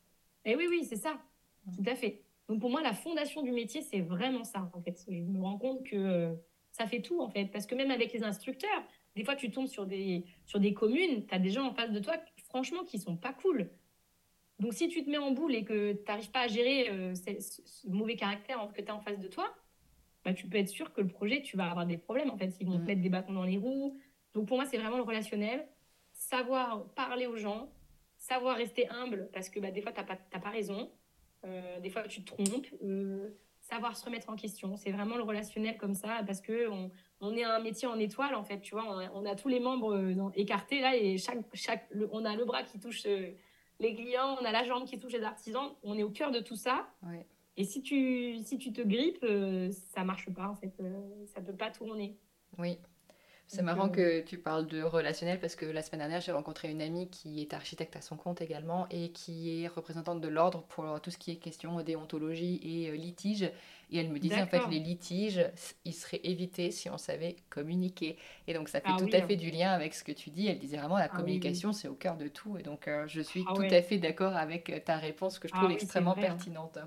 Et 0.45 0.55
oui, 0.55 0.67
oui, 0.69 0.83
c'est 0.83 0.95
ça. 0.95 1.17
Tout 1.75 1.89
à 1.89 1.95
fait. 1.95 2.23
Donc 2.49 2.59
pour 2.59 2.69
moi, 2.69 2.81
la 2.81 2.93
fondation 2.93 3.41
du 3.41 3.51
métier, 3.51 3.81
c'est 3.81 4.01
vraiment 4.01 4.43
ça 4.43 4.69
en 4.73 4.81
fait. 4.81 5.05
Je 5.07 5.21
me 5.21 5.41
rends 5.41 5.57
compte 5.57 5.83
que 5.83 6.35
ça 6.81 6.87
fait 6.87 7.01
tout 7.01 7.21
en 7.21 7.29
fait. 7.29 7.45
Parce 7.45 7.65
que 7.65 7.75
même 7.75 7.91
avec 7.91 8.11
les 8.13 8.23
instructeurs, 8.23 8.83
des 9.15 9.23
fois, 9.23 9.35
tu 9.35 9.51
tombes 9.51 9.67
sur 9.67 9.85
des, 9.85 10.25
sur 10.45 10.59
des 10.59 10.73
communes, 10.73 11.25
tu 11.25 11.33
as 11.33 11.39
des 11.39 11.49
gens 11.49 11.65
en 11.67 11.73
face 11.73 11.91
de 11.91 11.99
toi, 11.99 12.15
franchement, 12.45 12.83
qui 12.83 12.97
sont 12.97 13.15
pas 13.15 13.33
cool. 13.33 13.69
Donc, 14.59 14.73
si 14.73 14.87
tu 14.87 15.03
te 15.03 15.09
mets 15.09 15.17
en 15.17 15.31
boule 15.31 15.55
et 15.55 15.63
que 15.63 15.93
tu 15.93 16.03
n'arrives 16.07 16.31
pas 16.31 16.41
à 16.41 16.47
gérer 16.47 16.89
euh, 16.89 17.15
ce, 17.15 17.89
mauvais 17.89 18.15
caractère 18.15 18.71
que 18.73 18.81
tu 18.81 18.89
as 18.89 18.95
en 18.95 19.01
face 19.01 19.19
de 19.19 19.27
toi, 19.27 19.53
bah, 20.23 20.33
tu 20.33 20.47
peux 20.47 20.57
être 20.57 20.69
sûr 20.69 20.93
que 20.93 21.01
le 21.01 21.07
projet, 21.07 21.41
tu 21.41 21.57
vas 21.57 21.69
avoir 21.69 21.85
des 21.85 21.97
problèmes. 21.97 22.29
En 22.29 22.37
fait, 22.37 22.55
ils 22.59 22.67
vont 22.67 22.77
te 22.77 22.83
mm. 22.83 22.85
mettre 22.85 23.01
des 23.01 23.09
bâtons 23.09 23.33
dans 23.33 23.43
les 23.43 23.57
roues. 23.57 23.99
Donc, 24.33 24.47
pour 24.47 24.57
moi, 24.57 24.65
c'est 24.65 24.77
vraiment 24.77 24.97
le 24.97 25.03
relationnel. 25.03 25.67
Savoir 26.13 26.85
parler 26.93 27.25
aux 27.25 27.37
gens, 27.37 27.71
savoir 28.17 28.55
rester 28.55 28.87
humble, 28.89 29.29
parce 29.33 29.49
que 29.49 29.59
bah, 29.59 29.71
des 29.71 29.81
fois, 29.81 29.91
tu 29.91 29.99
n'as 29.99 30.05
pas, 30.05 30.39
pas, 30.39 30.49
raison. 30.49 30.91
Euh, 31.43 31.79
des 31.79 31.89
fois, 31.89 32.03
tu 32.03 32.23
te 32.23 32.33
trompes. 32.33 32.67
Euh, 32.83 33.31
savoir 33.71 33.95
se 33.95 34.03
remettre 34.03 34.29
en 34.29 34.35
question. 34.35 34.75
C'est 34.75 34.91
vraiment 34.91 35.15
le 35.15 35.23
relationnel 35.23 35.77
comme 35.77 35.93
ça, 35.93 36.21
parce 36.25 36.41
que 36.41 36.69
on, 36.69 36.91
on 37.21 37.35
est 37.35 37.43
un 37.43 37.59
métier 37.59 37.87
en 37.87 37.97
étoile, 37.97 38.35
en 38.35 38.43
fait, 38.43 38.59
tu 38.59 38.75
vois. 38.75 38.85
On 39.13 39.25
a, 39.25 39.35
tous 39.35 39.47
les 39.47 39.59
membres 39.59 39.95
euh, 39.95 40.29
écartés, 40.35 40.81
là, 40.81 40.95
et 40.95 41.17
chaque, 41.17 41.39
chaque, 41.53 41.89
on 42.11 42.25
a 42.25 42.35
le 42.35 42.43
bras 42.43 42.63
qui 42.63 42.79
touche 42.79 43.03
euh, 43.05 43.31
les 43.79 43.95
clients, 43.95 44.37
on 44.41 44.45
a 44.45 44.51
la 44.51 44.63
jambe 44.65 44.85
qui 44.85 44.99
touche 44.99 45.13
les 45.13 45.23
artisans. 45.23 45.69
On 45.83 45.97
est 45.97 46.03
au 46.03 46.09
cœur 46.09 46.31
de 46.31 46.39
tout 46.39 46.57
ça. 46.57 46.89
Et 47.57 47.63
si 47.63 47.81
tu, 47.81 48.37
si 48.43 48.57
tu 48.57 48.73
te 48.73 48.81
grippes, 48.81 49.23
euh, 49.23 49.71
ça 49.71 50.03
marche 50.03 50.29
pas, 50.33 50.47
en 50.47 50.55
fait. 50.55 50.73
ça 51.33 51.41
peut 51.41 51.55
pas 51.55 51.71
tourner. 51.71 52.17
Oui. 52.57 52.77
C'est 53.53 53.63
marrant 53.63 53.89
que 53.89 54.21
tu 54.21 54.37
parles 54.37 54.65
de 54.65 54.81
relationnel 54.81 55.37
parce 55.37 55.55
que 55.55 55.65
la 55.65 55.81
semaine 55.81 55.99
dernière, 55.99 56.21
j'ai 56.21 56.31
rencontré 56.31 56.71
une 56.71 56.81
amie 56.81 57.09
qui 57.09 57.41
est 57.41 57.53
architecte 57.53 57.97
à 57.97 58.01
son 58.01 58.15
compte 58.15 58.39
également 58.39 58.87
et 58.89 59.09
qui 59.11 59.61
est 59.61 59.67
représentante 59.67 60.21
de 60.21 60.29
l'ordre 60.29 60.63
pour 60.69 61.01
tout 61.01 61.11
ce 61.11 61.17
qui 61.17 61.31
est 61.31 61.35
question 61.35 61.81
déontologie 61.81 62.61
et 62.63 62.95
litige. 62.95 63.43
Et 63.91 63.97
elle 63.97 64.09
me 64.09 64.19
disait 64.19 64.41
en 64.41 64.47
fait 64.47 64.61
les 64.69 64.79
litiges, 64.79 65.45
ils 65.83 65.93
seraient 65.93 66.21
évités 66.23 66.71
si 66.71 66.89
on 66.89 66.97
savait 66.97 67.35
communiquer. 67.49 68.17
Et 68.47 68.53
donc 68.53 68.69
ça 68.69 68.79
fait 68.79 68.87
ah 68.89 68.95
tout 68.97 69.09
à 69.11 69.17
hein. 69.17 69.27
fait 69.27 69.35
du 69.35 69.51
lien 69.51 69.71
avec 69.71 69.95
ce 69.95 70.05
que 70.05 70.13
tu 70.13 70.29
dis. 70.29 70.47
Elle 70.47 70.59
disait 70.59 70.77
vraiment 70.77 70.97
la 70.97 71.09
ah 71.11 71.17
communication 71.17 71.73
c'est 71.73 71.89
au 71.89 71.95
cœur 71.95 72.15
de 72.15 72.29
tout. 72.29 72.57
Et 72.57 72.63
donc 72.63 72.87
euh, 72.87 73.05
je 73.07 73.19
suis 73.19 73.43
ah 73.49 73.53
tout 73.53 73.63
à 73.63 73.81
fait 73.81 73.97
d'accord 73.97 74.37
avec 74.37 74.69
euh, 74.69 74.79
ta 74.79 74.95
réponse 74.95 75.39
que 75.39 75.49
je 75.49 75.53
trouve 75.53 75.71
extrêmement 75.71 76.15
hein. 76.15 76.21
pertinente. 76.21 76.79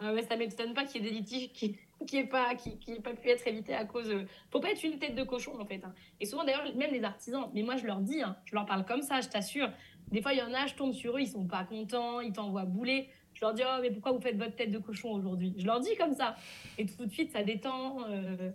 Ah 0.00 0.12
ouais, 0.12 0.22
ça 0.22 0.36
m'étonne 0.36 0.74
pas 0.74 0.84
qu'il 0.84 1.02
y 1.02 1.06
ait 1.06 1.10
des 1.10 1.16
litiges 1.16 1.52
qui 1.52 1.78
qui 2.04 2.16
n'ait 2.16 2.26
pas 2.26 2.54
qui, 2.54 2.78
qui 2.78 3.00
pas 3.00 3.14
pu 3.14 3.28
être 3.28 3.46
évités 3.46 3.74
à 3.74 3.84
cause 3.84 4.08
de... 4.08 4.26
faut 4.50 4.60
pas 4.60 4.70
être 4.70 4.82
une 4.84 4.98
tête 4.98 5.14
de 5.14 5.22
cochon 5.22 5.58
en 5.60 5.64
fait 5.64 5.82
hein. 5.84 5.92
et 6.20 6.26
souvent 6.26 6.44
d'ailleurs 6.44 6.74
même 6.76 6.92
les 6.92 7.04
artisans 7.04 7.50
mais 7.54 7.62
moi 7.62 7.76
je 7.76 7.86
leur 7.86 8.00
dis 8.00 8.20
je 8.44 8.54
leur 8.54 8.66
parle 8.66 8.84
comme 8.84 9.02
ça 9.02 9.20
je 9.20 9.28
t'assure 9.28 9.70
des 10.10 10.22
fois 10.22 10.32
il 10.32 10.38
y 10.38 10.42
en 10.42 10.52
a 10.52 10.66
je 10.66 10.74
tombe 10.74 10.92
sur 10.92 11.16
eux 11.16 11.20
ils 11.20 11.28
sont 11.28 11.46
pas 11.46 11.64
contents 11.64 12.20
ils 12.20 12.32
t'envoient 12.32 12.64
bouler 12.64 13.08
je 13.34 13.40
leur 13.40 13.52
dis, 13.52 13.62
oh, 13.64 13.78
mais 13.82 13.90
pourquoi 13.90 14.12
vous 14.12 14.20
faites 14.20 14.36
votre 14.36 14.54
tête 14.54 14.70
de 14.70 14.78
cochon 14.78 15.12
aujourd'hui? 15.12 15.54
Je 15.58 15.66
leur 15.66 15.80
dis 15.80 15.94
comme 15.96 16.14
ça. 16.14 16.36
Et 16.78 16.86
tout 16.86 17.04
de 17.04 17.10
suite, 17.10 17.32
ça 17.32 17.42
détend. 17.42 18.08
Euh, 18.08 18.50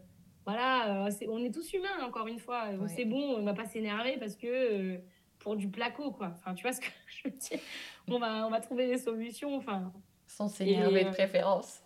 voilà, 0.45 1.05
euh, 1.07 1.11
on 1.27 1.43
est 1.43 1.53
tous 1.53 1.73
humains, 1.73 2.03
encore 2.03 2.27
une 2.27 2.39
fois. 2.39 2.69
C'est 2.87 3.05
bon, 3.05 3.35
on 3.37 3.43
va 3.43 3.53
pas 3.53 3.65
s'énerver 3.65 4.17
parce 4.17 4.35
que 4.35 4.47
euh, 4.47 4.97
pour 5.39 5.55
du 5.55 5.67
placo, 5.69 6.11
quoi. 6.11 6.31
Enfin, 6.35 6.53
tu 6.53 6.63
vois 6.63 6.73
ce 6.73 6.81
que 6.81 6.87
je 7.07 7.29
veux 7.29 7.35
dire? 7.35 7.59
On 8.07 8.19
va, 8.19 8.47
on 8.47 8.49
va 8.49 8.61
trouver 8.61 8.87
des 8.87 8.97
solutions. 8.97 9.55
Enfin, 9.55 9.91
sans 10.27 10.47
s'énerver 10.47 11.03
de 11.03 11.09
préférence. 11.09 11.81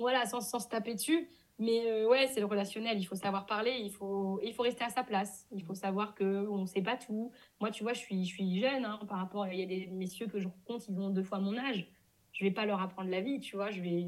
Voilà, 0.00 0.26
sans, 0.26 0.40
sans 0.40 0.58
se 0.58 0.68
taper 0.68 0.94
dessus. 0.94 1.28
Mais 1.58 2.04
ouais, 2.06 2.26
c'est 2.28 2.40
le 2.40 2.46
relationnel. 2.46 2.98
Il 2.98 3.04
faut 3.04 3.14
savoir 3.14 3.44
parler, 3.46 3.76
il 3.78 3.92
faut, 3.92 4.40
il 4.42 4.54
faut 4.54 4.62
rester 4.62 4.82
à 4.82 4.88
sa 4.88 5.04
place. 5.04 5.46
Il 5.52 5.62
faut 5.62 5.74
savoir 5.74 6.14
qu'on 6.14 6.58
ne 6.58 6.66
sait 6.66 6.80
pas 6.80 6.96
tout. 6.96 7.30
Moi, 7.60 7.70
tu 7.70 7.82
vois, 7.82 7.92
je 7.92 7.98
suis, 7.98 8.24
je 8.24 8.34
suis 8.34 8.60
jeune 8.60 8.84
hein, 8.86 8.98
par 9.06 9.18
rapport. 9.18 9.46
Il 9.46 9.60
y 9.60 9.62
a 9.62 9.66
des 9.66 9.86
messieurs 9.88 10.26
que 10.26 10.40
je 10.40 10.48
rencontre, 10.48 10.86
ils 10.88 10.98
ont 10.98 11.10
deux 11.10 11.22
fois 11.22 11.38
mon 11.38 11.56
âge 11.58 11.86
je 12.32 12.44
vais 12.44 12.50
pas 12.50 12.66
leur 12.66 12.80
apprendre 12.80 13.10
la 13.10 13.20
vie, 13.20 13.40
tu 13.40 13.56
vois. 13.56 13.70
Je 13.70 13.80
vais 13.80 14.06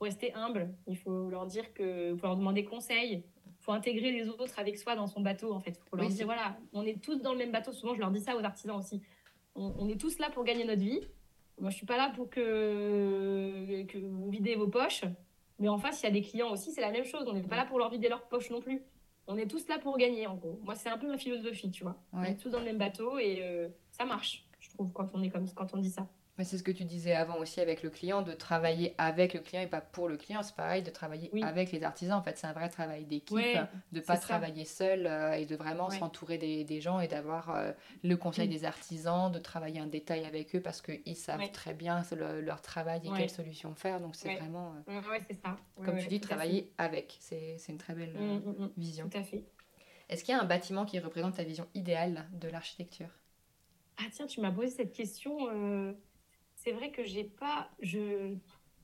rester 0.00 0.32
humble. 0.34 0.74
Il 0.86 0.96
faut 0.96 1.28
leur 1.30 1.46
dire 1.46 1.72
que, 1.74 2.14
faut 2.16 2.26
leur 2.26 2.36
demander 2.36 2.64
conseil. 2.64 3.24
Il 3.46 3.64
faut 3.64 3.72
intégrer 3.72 4.12
les 4.12 4.28
autres 4.28 4.58
avec 4.58 4.78
soi 4.78 4.96
dans 4.96 5.06
son 5.06 5.20
bateau, 5.20 5.52
en 5.52 5.60
fait. 5.60 5.80
Il 5.84 5.88
faut 5.88 5.96
leur 5.96 6.08
dire, 6.08 6.26
voilà, 6.26 6.56
on 6.72 6.84
est 6.84 7.02
tous 7.02 7.16
dans 7.16 7.32
le 7.32 7.38
même 7.38 7.52
bateau. 7.52 7.72
Souvent, 7.72 7.94
je 7.94 8.00
leur 8.00 8.10
dis 8.10 8.20
ça 8.20 8.36
aux 8.36 8.44
artisans 8.44 8.76
aussi. 8.76 9.02
On, 9.56 9.88
est 9.88 10.00
tous 10.00 10.18
là 10.18 10.30
pour 10.30 10.44
gagner 10.44 10.64
notre 10.64 10.82
vie. 10.82 11.00
Moi, 11.60 11.70
je 11.70 11.76
suis 11.76 11.86
pas 11.86 11.96
là 11.96 12.12
pour 12.14 12.28
que, 12.30 13.82
que 13.84 13.98
vous 13.98 14.30
videz 14.30 14.56
vos 14.56 14.68
poches. 14.68 15.04
Mais 15.58 15.68
en 15.68 15.78
face, 15.78 16.02
il 16.02 16.06
y 16.06 16.08
a 16.08 16.12
des 16.12 16.22
clients 16.22 16.50
aussi, 16.50 16.72
c'est 16.72 16.80
la 16.80 16.90
même 16.90 17.04
chose. 17.04 17.26
On 17.28 17.32
n'est 17.32 17.42
pas 17.42 17.56
là 17.56 17.64
pour 17.64 17.78
leur 17.78 17.90
vider 17.90 18.08
leurs 18.08 18.26
poches 18.28 18.50
non 18.50 18.60
plus. 18.60 18.82
On 19.26 19.38
est 19.38 19.46
tous 19.46 19.66
là 19.68 19.78
pour 19.78 19.96
gagner, 19.96 20.26
en 20.26 20.34
gros. 20.34 20.58
Moi, 20.62 20.74
c'est 20.74 20.88
un 20.88 20.98
peu 20.98 21.06
ma 21.06 21.16
philosophie, 21.16 21.70
tu 21.70 21.84
vois. 21.84 21.96
On 22.12 22.22
est 22.22 22.36
tous 22.36 22.50
dans 22.50 22.58
le 22.58 22.64
même 22.64 22.78
bateau 22.78 23.18
et 23.18 23.38
euh, 23.42 23.68
ça 23.90 24.04
marche, 24.04 24.44
je 24.58 24.68
trouve, 24.70 24.92
quand 24.92 25.08
on 25.14 25.22
est 25.22 25.30
comme 25.30 25.48
quand 25.54 25.72
on 25.72 25.78
dit 25.78 25.90
ça. 25.90 26.06
Mais 26.36 26.42
c'est 26.44 26.58
ce 26.58 26.64
que 26.64 26.72
tu 26.72 26.84
disais 26.84 27.14
avant 27.14 27.36
aussi 27.36 27.60
avec 27.60 27.84
le 27.84 27.90
client, 27.90 28.22
de 28.22 28.32
travailler 28.32 28.94
avec 28.98 29.34
le 29.34 29.40
client 29.40 29.62
et 29.62 29.68
pas 29.68 29.80
pour 29.80 30.08
le 30.08 30.16
client. 30.16 30.42
C'est 30.42 30.56
pareil 30.56 30.82
de 30.82 30.90
travailler 30.90 31.30
avec 31.44 31.70
les 31.70 31.84
artisans. 31.84 32.18
En 32.18 32.22
fait, 32.22 32.36
c'est 32.36 32.48
un 32.48 32.52
vrai 32.52 32.68
travail 32.68 33.04
d'équipe, 33.04 33.36
de 33.36 33.98
ne 33.98 34.00
pas 34.00 34.16
travailler 34.16 34.64
seul 34.64 35.06
euh, 35.06 35.34
et 35.34 35.46
de 35.46 35.54
vraiment 35.54 35.90
s'entourer 35.90 36.38
des, 36.38 36.64
des, 36.64 36.80
gens 36.80 36.98
et 36.98 37.06
d'avoir 37.06 37.50
euh, 37.50 37.70
le 38.02 38.16
conseil 38.16 38.48
des 38.48 38.64
artisans, 38.64 39.30
de 39.30 39.38
travailler 39.38 39.80
en 39.80 39.86
détail 39.86 40.24
avec 40.24 40.56
eux 40.56 40.60
parce 40.60 40.82
qu'ils 40.82 41.16
savent 41.16 41.50
très 41.52 41.72
bien 41.72 42.02
leur 42.42 42.60
travail 42.62 43.00
et 43.04 43.10
quelles 43.16 43.30
solutions 43.30 43.74
faire. 43.76 44.00
Donc 44.00 44.16
c'est 44.16 44.34
vraiment, 44.34 44.74
euh, 44.88 45.00
c'est 45.28 45.40
ça. 45.40 45.56
comme 45.84 45.98
tu 45.98 46.08
dis, 46.08 46.20
travailler 46.20 46.72
avec. 46.78 47.16
C'est 47.20 47.56
une 47.68 47.78
très 47.78 47.94
belle 47.94 48.12
mmh, 48.12 48.34
mmh, 48.34 48.64
mmh. 48.64 48.70
vision. 48.76 49.08
Tout 49.08 49.18
à 49.18 49.22
fait. 49.22 49.44
Est-ce 50.08 50.24
qu'il 50.24 50.34
y 50.34 50.38
a 50.38 50.40
un 50.40 50.46
bâtiment 50.46 50.84
qui 50.84 50.98
représente 50.98 51.36
ta 51.36 51.44
vision 51.44 51.66
idéale 51.74 52.26
de 52.32 52.48
l'architecture? 52.48 53.08
Ah 53.98 54.04
tiens, 54.12 54.26
tu 54.26 54.40
m'as 54.40 54.50
posé 54.50 54.68
cette 54.68 54.92
question 54.92 55.94
c'est 56.64 56.72
vrai 56.72 56.90
que 56.90 57.04
j'ai 57.04 57.24
pas 57.24 57.68
je 57.80 58.34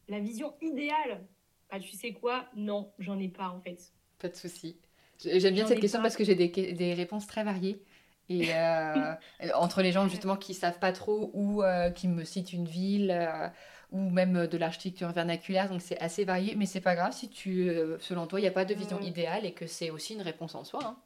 la 0.08 0.20
vision 0.20 0.54
idéale. 0.60 1.24
Bah, 1.70 1.78
tu 1.78 1.90
sais 1.90 2.12
quoi 2.12 2.46
Non, 2.56 2.92
j'en 2.98 3.18
ai 3.18 3.28
pas 3.28 3.48
en 3.48 3.60
fait. 3.60 3.92
Pas 4.18 4.28
de 4.28 4.36
souci. 4.36 4.76
J'aime 5.22 5.54
bien 5.54 5.66
cette 5.66 5.80
question 5.80 6.02
parce 6.02 6.16
que 6.16 6.24
j'ai 6.24 6.34
des, 6.34 6.48
des, 6.48 6.94
réponses 6.94 7.26
très 7.26 7.44
variées. 7.44 7.82
Et 8.28 8.54
euh, 8.54 9.14
entre 9.54 9.82
les 9.82 9.92
gens 9.92 10.08
justement 10.08 10.36
qui 10.36 10.54
savent 10.54 10.78
pas 10.78 10.92
trop 10.92 11.30
ou 11.34 11.62
euh, 11.62 11.90
qui 11.90 12.08
me 12.08 12.24
citent 12.24 12.52
une 12.52 12.66
ville 12.66 13.10
euh, 13.10 13.48
ou 13.92 14.08
même 14.08 14.46
de 14.46 14.56
l'architecture 14.56 15.10
vernaculaire, 15.10 15.68
donc 15.68 15.82
c'est 15.82 15.98
assez 15.98 16.24
varié, 16.24 16.54
mais 16.54 16.64
c'est 16.64 16.80
pas 16.80 16.94
grave 16.94 17.12
si 17.12 17.28
tu, 17.28 17.68
selon 17.98 18.28
toi, 18.28 18.38
il 18.38 18.42
n'y 18.42 18.48
a 18.48 18.52
pas 18.52 18.64
de 18.64 18.72
vision 18.72 19.00
idéale 19.00 19.44
et 19.44 19.52
que 19.52 19.66
c'est 19.66 19.90
aussi 19.90 20.14
une 20.14 20.22
réponse 20.22 20.54
en 20.54 20.62
soi. 20.62 20.80
Hein. 20.84 20.96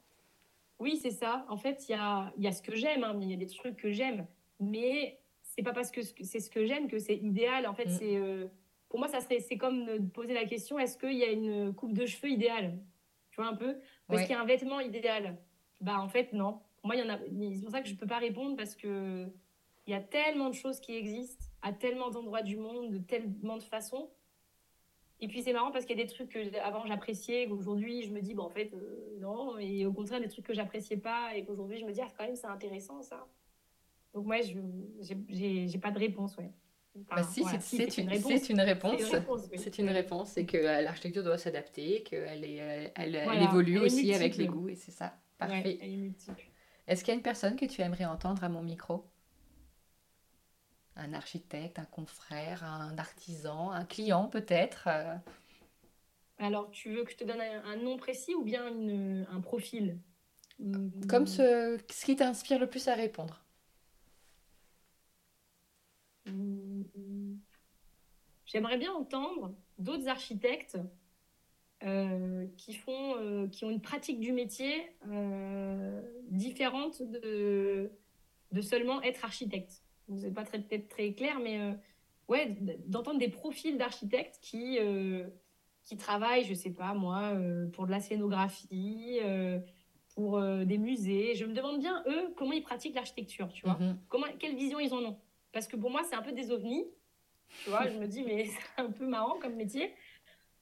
Oui, 0.77 0.99
c'est 1.01 1.11
ça. 1.11 1.45
En 1.49 1.57
fait, 1.57 1.89
il 1.89 1.93
y 1.93 1.95
a, 1.95 2.31
y 2.37 2.47
a, 2.47 2.51
ce 2.51 2.61
que 2.61 2.75
j'aime, 2.75 3.03
hein, 3.03 3.17
il 3.19 3.29
y 3.29 3.33
a 3.33 3.37
des 3.37 3.47
trucs 3.47 3.75
que 3.75 3.91
j'aime, 3.91 4.27
mais 4.59 5.19
c'est 5.55 5.63
pas 5.63 5.73
parce 5.73 5.91
que 5.91 6.01
c'est 6.01 6.39
ce 6.39 6.49
que 6.49 6.65
j'aime 6.65 6.87
que 6.87 6.99
c'est 6.99 7.15
idéal. 7.15 7.65
En 7.67 7.73
fait, 7.73 7.85
mm. 7.85 7.97
c'est 7.97 8.17
euh, 8.17 8.47
pour 8.89 8.99
moi, 8.99 9.07
ça 9.07 9.21
serait 9.21 9.39
c'est 9.39 9.57
comme 9.57 9.85
de 9.85 10.09
poser 10.09 10.33
la 10.33 10.45
question 10.45 10.77
est-ce 10.77 10.97
qu'il 10.97 11.13
y 11.13 11.23
a 11.23 11.31
une 11.31 11.73
coupe 11.73 11.93
de 11.93 12.05
cheveux 12.05 12.29
idéale? 12.29 12.77
Tu 13.31 13.41
vois 13.41 13.49
un 13.49 13.55
peu? 13.55 13.77
Est-ce 14.11 14.21
qu'il 14.21 14.31
y 14.31 14.35
a 14.35 14.41
un 14.41 14.45
vêtement 14.45 14.79
idéal? 14.79 15.37
Bah 15.81 15.99
en 15.99 16.07
fait, 16.07 16.33
non. 16.33 16.61
Moi, 16.83 16.95
il 16.95 16.99
y 16.99 17.03
en 17.03 17.13
a. 17.13 17.17
C'est 17.17 17.61
pour 17.61 17.71
ça 17.71 17.81
que 17.81 17.87
je 17.87 17.93
ne 17.93 17.97
peux 17.97 18.07
pas 18.07 18.19
répondre 18.19 18.55
parce 18.55 18.75
que 18.75 19.27
il 19.87 19.91
y 19.91 19.93
a 19.93 20.01
tellement 20.01 20.49
de 20.49 20.55
choses 20.55 20.79
qui 20.79 20.95
existent 20.95 21.45
à 21.61 21.71
tellement 21.71 22.09
d'endroits 22.09 22.41
du 22.41 22.57
monde, 22.57 22.91
de 22.91 22.97
tellement 22.97 23.57
de 23.57 23.63
façons. 23.63 24.09
Et 25.21 25.27
puis 25.27 25.41
c'est 25.41 25.53
marrant 25.53 25.71
parce 25.71 25.85
qu'il 25.85 25.97
y 25.97 26.01
a 26.01 26.03
des 26.03 26.11
trucs 26.11 26.29
que 26.29 26.57
avant 26.59 26.85
j'appréciais, 26.85 27.47
qu'aujourd'hui 27.47 28.03
je 28.03 28.11
me 28.11 28.19
dis, 28.19 28.33
bon 28.33 28.43
en 28.43 28.49
fait, 28.49 28.73
euh, 28.73 29.17
non. 29.19 29.57
Et 29.57 29.85
au 29.85 29.93
contraire, 29.93 30.19
des 30.19 30.27
trucs 30.27 30.45
que 30.45 30.53
j'appréciais 30.53 30.97
pas 30.97 31.35
et 31.35 31.45
qu'aujourd'hui 31.45 31.77
je 31.77 31.85
me 31.85 31.91
dis, 31.91 32.01
ah, 32.01 32.09
quand 32.17 32.25
même, 32.25 32.35
c'est 32.35 32.47
intéressant 32.47 33.01
ça. 33.01 33.25
Donc 34.15 34.25
moi, 34.25 34.37
je 34.41 34.53
j'ai 35.29 35.77
pas 35.77 35.91
de 35.91 35.99
réponse, 35.99 36.37
ouais. 36.37 36.49
bah 37.09 37.21
si, 37.21 37.43
c'est 37.59 37.97
une, 37.97 38.07
réponse. 38.07 38.31
C'est 38.41 38.53
une 38.53 38.61
réponse. 38.61 39.01
C'est 39.57 39.77
une 39.77 39.89
réponse. 39.89 40.29
C'est 40.29 40.45
que 40.45 40.55
euh, 40.55 40.81
l'architecture 40.81 41.21
doit 41.21 41.37
s'adapter, 41.37 42.01
qu'elle 42.03 42.45
est, 42.45 42.93
elle, 42.95 43.15
elle, 43.15 43.43
évolue 43.43 43.77
aussi 43.79 44.13
avec 44.13 44.37
les 44.37 44.47
goûts, 44.47 44.69
et 44.69 44.75
c'est 44.75 44.91
ça. 44.91 45.17
Parfait. 45.37 45.79
Est-ce 46.87 47.03
qu'il 47.03 47.09
y 47.09 47.15
a 47.15 47.17
une 47.17 47.23
personne 47.23 47.57
que 47.57 47.65
tu 47.65 47.81
aimerais 47.81 48.05
entendre 48.05 48.41
à 48.45 48.47
mon 48.47 48.61
micro? 48.61 49.05
Un 50.95 51.13
architecte, 51.13 51.77
un 51.77 51.85
confrère, 51.85 52.63
un 52.63 52.97
artisan, 52.97 53.71
un 53.71 53.83
client 53.83 54.27
peut-être 54.29 54.87
euh? 54.87 55.15
Alors, 56.37 56.71
tu 56.71 56.93
veux 56.93 57.03
que 57.03 57.11
je 57.11 57.17
te 57.17 57.25
donne 57.25 57.41
un, 57.41 57.75
nom 57.77 57.97
précis 57.97 58.33
ou 58.33 58.43
bien 58.43 58.65
un 59.29 59.41
profil? 59.41 59.99
Comme 61.09 61.27
ce, 61.27 61.77
ce 61.91 62.05
qui 62.05 62.15
t'inspire 62.15 62.59
le 62.59 62.67
plus 62.67 62.87
à 62.87 62.93
répondre. 62.93 63.44
J'aimerais 68.45 68.77
bien 68.77 68.93
entendre 68.93 69.53
d'autres 69.77 70.07
architectes 70.07 70.77
euh, 71.83 72.47
qui, 72.57 72.73
font, 72.73 73.15
euh, 73.17 73.47
qui 73.47 73.65
ont 73.65 73.69
une 73.69 73.81
pratique 73.81 74.19
du 74.19 74.31
métier 74.31 74.73
euh, 75.11 76.01
différente 76.29 77.01
de, 77.01 77.91
de 78.51 78.61
seulement 78.61 79.01
être 79.01 79.25
architecte. 79.25 79.83
Ce 80.07 80.13
n'est 80.13 80.31
pas 80.31 80.45
très, 80.45 80.59
peut-être 80.59 80.87
très 80.87 81.13
clair, 81.13 81.39
mais 81.39 81.59
ouais, 82.27 82.55
d'entendre 82.87 83.19
des 83.19 83.27
profils 83.27 83.77
d'architectes 83.77 84.39
qui, 84.41 84.77
qui 85.83 85.97
travaillent, 85.97 86.45
je 86.45 86.53
sais 86.53 86.69
pas 86.69 86.93
moi, 86.93 87.33
pour 87.73 87.87
de 87.87 87.91
la 87.91 87.99
scénographie, 87.99 89.19
pour 90.13 90.39
des 90.39 90.77
musées. 90.77 91.33
Je 91.33 91.45
me 91.45 91.53
demande 91.53 91.79
bien, 91.79 92.03
eux, 92.07 92.33
comment 92.37 92.51
ils 92.51 92.61
pratiquent 92.61 92.93
l'architecture, 92.93 93.51
tu 93.51 93.65
vois 93.65 93.79
mm-hmm. 93.81 93.95
comment, 94.07 94.27
Quelle 94.37 94.55
vision 94.55 94.79
ils 94.79 94.93
en 94.93 95.03
ont 95.03 95.17
Parce 95.51 95.67
que 95.67 95.75
pour 95.75 95.89
moi, 95.89 96.03
c'est 96.07 96.15
un 96.15 96.21
peu 96.21 96.33
des 96.33 96.51
ovnis. 96.51 96.85
Tu 97.63 97.69
vois, 97.69 97.87
je 97.87 97.97
me 97.97 98.07
dis, 98.07 98.23
mais 98.23 98.45
c'est 98.77 98.81
un 98.81 98.91
peu 98.91 99.05
marrant 99.05 99.39
comme 99.39 99.55
métier 99.55 99.93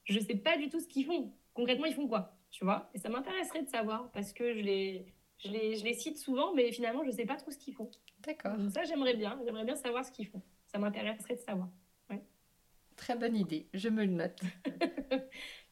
je 0.05 0.19
sais 0.19 0.35
pas 0.35 0.57
du 0.57 0.69
tout 0.69 0.79
ce 0.79 0.87
qu'ils 0.87 1.05
font. 1.05 1.31
Concrètement, 1.53 1.85
ils 1.85 1.93
font 1.93 2.07
quoi 2.07 2.35
Tu 2.51 2.63
vois? 2.63 2.89
Et 2.93 2.99
ça 2.99 3.09
m'intéresserait 3.09 3.63
de 3.63 3.69
savoir 3.69 4.09
parce 4.11 4.33
que 4.33 4.53
je 4.53 4.59
les, 4.59 5.05
je 5.37 5.49
les, 5.49 5.75
je 5.75 5.83
les 5.83 5.93
cite 5.93 6.17
souvent, 6.17 6.53
mais 6.53 6.71
finalement, 6.71 7.03
je 7.05 7.11
sais 7.11 7.25
pas 7.25 7.35
trop 7.35 7.51
ce 7.51 7.57
qu'ils 7.57 7.73
font. 7.73 7.89
D'accord. 8.19 8.53
Ça, 8.73 8.83
j'aimerais 8.83 9.15
bien. 9.15 9.39
J'aimerais 9.45 9.65
bien 9.65 9.75
savoir 9.75 10.05
ce 10.05 10.11
qu'ils 10.11 10.27
font. 10.27 10.41
Ça 10.67 10.79
m'intéresserait 10.79 11.35
de 11.35 11.39
savoir. 11.39 11.69
Ouais. 12.09 12.21
Très 12.95 13.15
bonne 13.15 13.35
idée. 13.35 13.67
Je 13.73 13.89
me 13.89 14.03
le 14.05 14.11
note. 14.11 14.39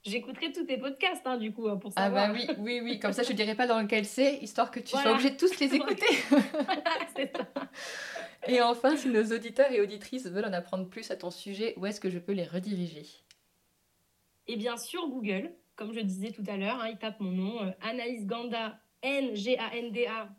J'écouterai 0.04 0.52
tous 0.52 0.66
tes 0.66 0.78
podcasts, 0.78 1.26
hein, 1.26 1.38
du 1.38 1.54
coup, 1.54 1.68
hein, 1.68 1.78
pour 1.78 1.94
savoir. 1.94 2.24
Ah 2.24 2.34
bah 2.34 2.34
oui, 2.34 2.48
oui, 2.58 2.82
oui. 2.84 3.00
Comme 3.00 3.14
ça, 3.14 3.22
je 3.22 3.32
ne 3.32 3.38
dirai 3.38 3.54
pas 3.54 3.68
dans 3.68 3.80
lequel 3.80 4.06
c'est, 4.06 4.38
histoire 4.38 4.72
que 4.72 4.80
tu 4.80 4.98
sois 4.98 5.12
obligé 5.12 5.32
de 5.32 5.38
tous 5.38 5.60
les 5.60 5.76
écouter. 5.76 6.06
c'est 7.16 7.32
ça. 7.36 7.48
Et 8.48 8.62
enfin, 8.62 8.96
si 8.96 9.10
nos 9.10 9.24
auditeurs 9.24 9.72
et 9.72 9.82
auditrices 9.82 10.28
veulent 10.28 10.46
en 10.46 10.54
apprendre 10.54 10.88
plus 10.88 11.12
à 11.12 11.16
ton 11.16 11.32
sujet, 11.32 11.74
où 11.78 11.86
est-ce 11.86 12.02
que 12.02 12.10
je 12.10 12.20
peux 12.20 12.32
les 12.32 12.44
rediriger? 12.44 13.06
Et 14.48 14.56
bien 14.56 14.78
sûr, 14.78 15.08
Google, 15.08 15.52
comme 15.76 15.94
je 15.94 16.00
disais 16.00 16.32
tout 16.32 16.44
à 16.48 16.58
l'heure, 16.58 16.80
hein, 16.82 16.90
il 16.90 16.98
tape 16.98 17.20
mon 17.20 17.32
nom, 17.32 17.64
euh, 17.64 17.72
Anaïs 17.82 18.26
Ganda, 18.26 18.80
N-G-A-N-D-A, 19.04 20.30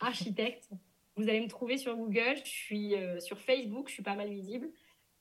architecte. 0.00 0.70
Vous 1.16 1.28
allez 1.28 1.40
me 1.40 1.48
trouver 1.48 1.78
sur 1.78 1.96
Google. 1.96 2.36
Je 2.44 2.48
suis 2.48 2.94
euh, 2.94 3.18
sur 3.20 3.40
Facebook, 3.40 3.88
je 3.88 3.94
suis 3.94 4.02
pas 4.02 4.14
mal 4.14 4.30
visible. 4.30 4.68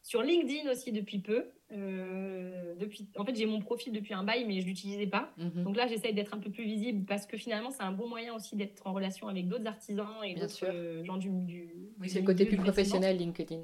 Sur 0.07 0.23
LinkedIn 0.23 0.71
aussi 0.71 0.93
depuis 0.93 1.19
peu. 1.19 1.47
Euh, 1.73 2.75
depuis, 2.75 3.09
en 3.17 3.25
fait, 3.25 3.35
j'ai 3.35 3.45
mon 3.45 3.59
profil 3.59 3.91
depuis 3.91 4.13
un 4.13 4.23
bail, 4.23 4.45
mais 4.45 4.61
je 4.61 4.65
l'utilisais 4.65 5.05
pas. 5.05 5.33
Mhm. 5.37 5.65
Donc 5.65 5.75
là, 5.75 5.85
j'essaye 5.85 6.13
d'être 6.13 6.33
un 6.33 6.37
peu 6.37 6.49
plus 6.49 6.63
visible 6.63 7.03
parce 7.03 7.25
que 7.25 7.35
finalement, 7.35 7.71
c'est 7.71 7.83
un 7.83 7.91
bon 7.91 8.07
moyen 8.07 8.33
aussi 8.33 8.55
d'être 8.55 8.87
en 8.87 8.93
relation 8.93 9.27
avec 9.27 9.49
d'autres 9.49 9.67
artisans 9.67 10.23
et 10.23 10.35
d'autres 10.35 11.03
gens 11.03 11.17
du, 11.17 11.27
du, 11.27 11.67
Oui, 11.99 12.07
c'est 12.07 12.21
le 12.21 12.25
côté 12.25 12.45
plus 12.45 12.55
professionnel, 12.55 13.17
LinkedIn. 13.17 13.59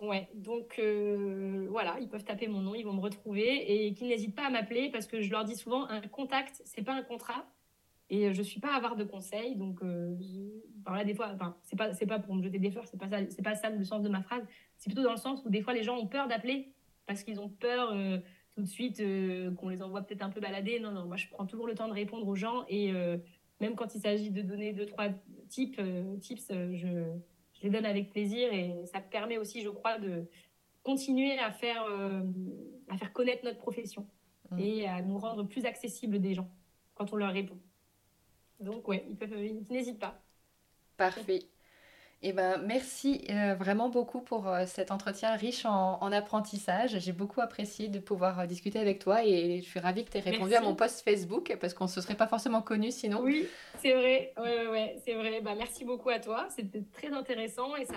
Ouais, 0.00 0.28
donc 0.34 0.76
euh, 0.78 1.66
voilà, 1.70 1.96
ils 1.98 2.08
peuvent 2.08 2.24
taper 2.24 2.46
mon 2.46 2.60
nom, 2.60 2.74
ils 2.74 2.84
vont 2.84 2.92
me 2.92 3.00
retrouver 3.00 3.86
et 3.86 3.94
qu'ils 3.94 4.08
n'hésitent 4.08 4.36
pas 4.36 4.48
à 4.48 4.50
m'appeler 4.50 4.90
parce 4.90 5.06
que 5.06 5.22
je 5.22 5.30
leur 5.30 5.44
dis 5.44 5.56
souvent 5.56 5.88
un 5.88 6.02
contact, 6.02 6.60
c'est 6.66 6.82
pas 6.82 6.92
un 6.92 7.02
contrat 7.02 7.46
et 8.10 8.34
je 8.34 8.42
suis 8.42 8.60
pas 8.60 8.74
avoir 8.74 8.96
de 8.96 9.04
conseils. 9.04 9.56
Donc, 9.56 9.82
euh, 9.82 10.14
là, 10.86 11.04
des 11.04 11.14
fois, 11.14 11.30
enfin, 11.34 11.56
c'est 11.62 11.76
pas, 11.76 11.94
c'est 11.94 12.06
pas 12.06 12.18
pour 12.18 12.34
me 12.34 12.42
jeter 12.42 12.58
des 12.58 12.70
fleurs, 12.70 12.86
c'est 12.86 12.98
pas 12.98 13.08
ça, 13.08 13.18
c'est 13.30 13.42
pas 13.42 13.54
ça 13.54 13.70
le 13.70 13.84
sens 13.84 14.02
de 14.02 14.10
ma 14.10 14.20
phrase. 14.20 14.42
C'est 14.80 14.90
plutôt 14.90 15.04
dans 15.04 15.12
le 15.12 15.16
sens 15.16 15.44
où 15.44 15.50
des 15.50 15.62
fois 15.62 15.72
les 15.72 15.84
gens 15.84 15.96
ont 15.96 16.08
peur 16.08 16.26
d'appeler 16.26 16.72
parce 17.06 17.22
qu'ils 17.22 17.38
ont 17.38 17.48
peur 17.48 17.92
euh, 17.92 18.18
tout 18.56 18.62
de 18.62 18.66
suite 18.68 19.00
qu'on 19.56 19.68
les 19.68 19.82
envoie 19.82 20.02
peut-être 20.02 20.22
un 20.22 20.30
peu 20.30 20.40
balader. 20.40 20.80
Non, 20.80 20.90
non, 20.90 21.06
moi 21.06 21.16
je 21.16 21.28
prends 21.28 21.46
toujours 21.46 21.68
le 21.68 21.76
temps 21.76 21.86
de 21.86 21.92
répondre 21.92 22.26
aux 22.26 22.34
gens 22.34 22.64
et 22.68 22.92
même 23.60 23.76
quand 23.76 23.94
il 23.94 24.00
s'agit 24.00 24.30
de 24.30 24.42
donner 24.42 24.72
deux 24.72 24.86
trois 24.86 25.08
tips, 25.48 25.78
tips, 26.20 26.48
je 26.48 27.14
je 27.60 27.66
les 27.66 27.70
donne 27.70 27.84
avec 27.84 28.10
plaisir 28.10 28.52
et 28.52 28.74
ça 28.86 29.00
permet 29.00 29.36
aussi, 29.36 29.62
je 29.62 29.68
crois, 29.68 29.98
de 29.98 30.24
continuer 30.82 31.38
à 31.38 31.52
faire, 31.52 31.84
euh, 31.84 32.22
à 32.88 32.96
faire 32.96 33.12
connaître 33.12 33.44
notre 33.44 33.58
profession 33.58 34.06
mmh. 34.50 34.58
et 34.58 34.86
à 34.88 35.02
nous 35.02 35.18
rendre 35.18 35.44
plus 35.44 35.66
accessibles 35.66 36.20
des 36.20 36.34
gens 36.34 36.50
quand 36.94 37.12
on 37.12 37.16
leur 37.16 37.32
répond. 37.32 37.58
Donc, 38.60 38.88
ouais, 38.88 39.06
ils 39.08 39.66
n'hésitent 39.70 39.98
pas. 39.98 40.22
Parfait. 40.96 41.42
Eh 42.22 42.34
ben, 42.34 42.58
merci 42.66 43.24
euh, 43.30 43.54
vraiment 43.54 43.88
beaucoup 43.88 44.20
pour 44.20 44.46
euh, 44.46 44.64
cet 44.66 44.90
entretien 44.90 45.34
riche 45.36 45.64
en, 45.64 46.12
apprentissage. 46.12 46.98
J'ai 46.98 47.12
beaucoup 47.12 47.40
apprécié 47.40 47.88
de 47.88 47.98
pouvoir 47.98 48.40
euh, 48.40 48.46
discuter 48.46 48.78
avec 48.78 48.98
toi 48.98 49.24
et 49.24 49.62
je 49.62 49.66
suis 49.66 49.80
ravie 49.80 50.04
que 50.04 50.10
tu 50.10 50.18
aies 50.18 50.20
répondu 50.20 50.52
à 50.52 50.60
mon 50.60 50.74
post 50.74 51.02
Facebook 51.02 51.56
parce 51.58 51.72
qu'on 51.72 51.84
ne 51.84 51.88
se 51.88 52.02
serait 52.02 52.16
pas 52.16 52.26
forcément 52.26 52.60
connus 52.60 52.90
sinon. 52.90 53.22
Oui, 53.22 53.46
c'est 53.78 53.94
vrai. 53.94 54.34
Ouais, 54.38 54.66
ouais, 54.66 54.96
c'est 55.02 55.14
vrai. 55.14 55.40
Bah, 55.40 55.54
merci 55.56 55.86
beaucoup 55.86 56.10
à 56.10 56.18
toi. 56.18 56.46
C'était 56.50 56.82
très 56.92 57.08
intéressant 57.08 57.74
et 57.76 57.86
ça, 57.86 57.96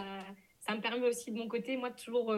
ça 0.62 0.74
me 0.74 0.80
permet 0.80 1.06
aussi 1.06 1.32
de 1.32 1.38
mon 1.38 1.50
côté, 1.50 1.76
moi, 1.76 1.90
de 1.90 1.96
toujours 1.96 2.34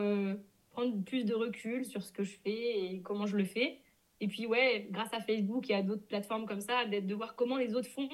prendre 0.72 1.04
plus 1.04 1.24
de 1.24 1.36
recul 1.36 1.86
sur 1.86 2.02
ce 2.02 2.12
que 2.12 2.24
je 2.24 2.36
fais 2.44 2.80
et 2.80 3.02
comment 3.04 3.28
je 3.28 3.38
le 3.38 3.46
fais. 3.46 3.80
Et 4.22 4.28
puis, 4.28 4.48
ouais, 4.48 4.88
grâce 4.90 5.14
à 5.14 5.20
Facebook 5.20 5.70
et 5.70 5.76
à 5.76 5.84
d'autres 5.84 6.08
plateformes 6.08 6.48
comme 6.48 6.62
ça, 6.62 6.86
de 6.86 7.14
voir 7.14 7.36
comment 7.36 7.58
les 7.58 7.76
autres 7.76 7.90
font 7.90 8.10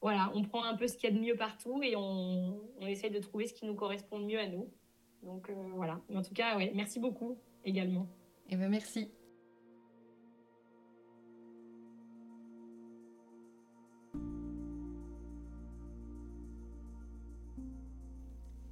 voilà, 0.00 0.30
on 0.34 0.42
prend 0.42 0.64
un 0.64 0.76
peu 0.76 0.86
ce 0.86 0.96
qu'il 0.96 1.10
y 1.10 1.12
a 1.12 1.16
de 1.16 1.20
mieux 1.20 1.36
partout 1.36 1.82
et 1.82 1.96
on, 1.96 2.60
on 2.80 2.86
essaye 2.86 3.10
de 3.10 3.18
trouver 3.18 3.46
ce 3.46 3.54
qui 3.54 3.66
nous 3.66 3.74
correspond 3.74 4.18
mieux 4.18 4.38
à 4.38 4.46
nous. 4.46 4.68
Donc 5.22 5.50
euh, 5.50 5.54
voilà. 5.74 6.00
en 6.14 6.22
tout 6.22 6.34
cas, 6.34 6.56
merci 6.74 7.00
beaucoup 7.00 7.36
également. 7.64 8.06
Et 8.48 8.54
eh 8.54 8.56
ben 8.56 8.68
merci. 8.68 9.10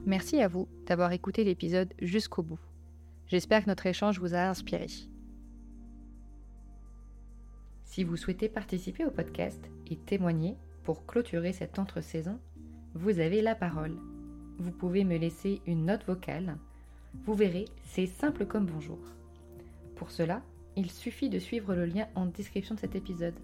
Merci 0.06 0.40
à 0.40 0.46
vous 0.46 0.68
d'avoir 0.86 1.10
écouté 1.10 1.42
l'épisode 1.42 1.92
jusqu'au 2.00 2.44
bout. 2.44 2.60
J'espère 3.26 3.64
que 3.64 3.68
notre 3.68 3.86
échange 3.86 4.20
vous 4.20 4.34
a 4.34 4.48
inspiré. 4.48 4.86
Si 7.84 8.04
vous 8.04 8.16
souhaitez 8.16 8.48
participer 8.48 9.04
au 9.04 9.10
podcast 9.10 9.60
et 9.90 9.96
témoigner, 9.96 10.56
pour 10.86 11.04
clôturer 11.04 11.52
cette 11.52 11.80
entre-saison, 11.80 12.38
vous 12.94 13.18
avez 13.18 13.42
la 13.42 13.56
parole. 13.56 13.96
Vous 14.60 14.70
pouvez 14.70 15.02
me 15.02 15.16
laisser 15.16 15.60
une 15.66 15.86
note 15.86 16.06
vocale. 16.06 16.56
Vous 17.24 17.34
verrez, 17.34 17.64
c'est 17.82 18.06
simple 18.06 18.46
comme 18.46 18.66
bonjour. 18.66 19.00
Pour 19.96 20.12
cela, 20.12 20.42
il 20.76 20.88
suffit 20.88 21.28
de 21.28 21.40
suivre 21.40 21.74
le 21.74 21.86
lien 21.86 22.06
en 22.14 22.26
description 22.26 22.76
de 22.76 22.80
cet 22.80 22.94
épisode. 22.94 23.34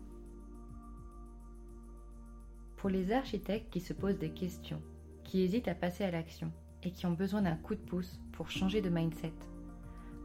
Pour 2.77 2.91
les 2.91 3.11
architectes 3.11 3.73
qui 3.73 3.81
se 3.81 3.93
posent 3.93 4.19
des 4.19 4.31
questions, 4.31 4.81
qui 5.25 5.43
hésitent 5.43 5.67
à 5.67 5.75
passer 5.75 6.05
à 6.05 6.13
l'action 6.13 6.53
et 6.85 6.93
qui 6.93 7.07
ont 7.07 7.13
besoin 7.13 7.43
d'un 7.43 7.57
coup 7.57 7.75
de 7.75 7.81
pouce 7.81 8.21
pour 8.31 8.53
changer 8.53 8.81
de 8.83 8.89
mindset. 8.89 9.33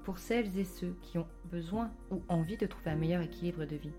Pour 0.04 0.20
celles 0.20 0.56
et 0.56 0.66
ceux 0.66 0.96
qui 1.02 1.18
ont 1.18 1.28
besoin 1.46 1.92
ou 2.12 2.22
envie 2.28 2.58
de 2.58 2.68
trouver 2.68 2.92
un 2.92 2.96
meilleur 2.96 3.24
équilibre 3.24 3.66
de 3.66 3.76
vie 3.76 3.94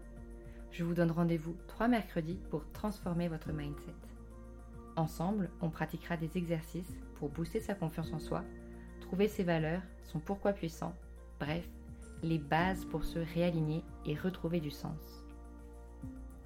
je 0.70 0.84
vous 0.84 0.94
donne 0.94 1.10
rendez-vous 1.10 1.56
trois 1.66 1.88
mercredis 1.88 2.38
pour 2.50 2.70
transformer 2.72 3.28
votre 3.28 3.52
mindset. 3.52 3.94
Ensemble, 4.96 5.50
on 5.60 5.70
pratiquera 5.70 6.16
des 6.16 6.36
exercices 6.36 6.96
pour 7.16 7.28
booster 7.28 7.60
sa 7.60 7.74
confiance 7.74 8.12
en 8.12 8.18
soi, 8.18 8.44
trouver 9.00 9.28
ses 9.28 9.44
valeurs, 9.44 9.82
son 10.02 10.18
pourquoi 10.18 10.52
puissant, 10.52 10.94
bref, 11.40 11.68
les 12.22 12.38
bases 12.38 12.84
pour 12.84 13.04
se 13.04 13.18
réaligner 13.34 13.82
et 14.04 14.14
retrouver 14.14 14.60
du 14.60 14.70
sens. 14.70 15.24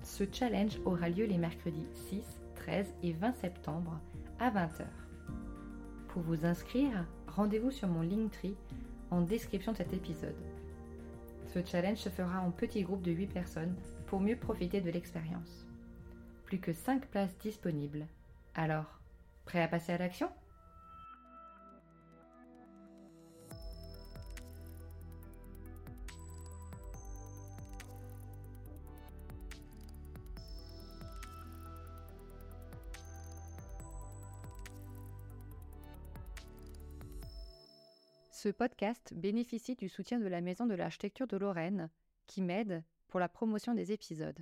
Ce 0.03 0.25
challenge 0.31 0.81
aura 0.85 1.09
lieu 1.09 1.25
les 1.25 1.39
mercredis 1.39 1.87
6, 1.95 2.23
13 2.57 2.95
et 3.03 3.13
20 3.13 3.33
septembre 3.35 4.01
à 4.39 4.51
20h. 4.51 4.85
Pour 6.09 6.23
vous 6.23 6.45
inscrire, 6.45 7.07
rendez-vous 7.29 7.71
sur 7.71 7.89
mon 7.89 8.03
Linktree 8.03 8.57
en 9.11 9.23
description 9.23 9.73
de 9.73 9.79
cet 9.79 9.93
épisode. 9.93 10.37
Ce 11.47 11.65
challenge 11.65 11.99
se 11.99 12.09
fera 12.09 12.41
en 12.41 12.51
petit 12.51 12.83
groupe 12.83 13.03
de 13.03 13.13
8 13.13 13.27
personnes 13.29 13.75
pour 14.13 14.21
mieux 14.21 14.37
profiter 14.37 14.83
de 14.83 14.91
l'expérience. 14.91 15.67
Plus 16.45 16.61
que 16.61 16.75
5 16.75 17.07
places 17.07 17.39
disponibles. 17.39 18.07
Alors, 18.55 19.01
prêt 19.47 19.63
à 19.63 19.69
passer 19.69 19.91
à 19.91 19.97
l'action? 19.97 20.29
Ce 38.31 38.51
podcast 38.51 39.15
bénéficie 39.15 39.75
du 39.75 39.89
soutien 39.89 40.19
de 40.19 40.29
la 40.29 40.43
Maison 40.43 40.67
de 40.67 40.75
l'Architecture 40.75 41.27
de 41.27 41.39
Lorraine, 41.39 41.89
qui 42.27 42.43
m'aide 42.43 42.85
pour 43.13 43.21
la 43.21 43.29
promotion 43.29 43.75
des 43.75 43.93
épisodes. 43.93 44.39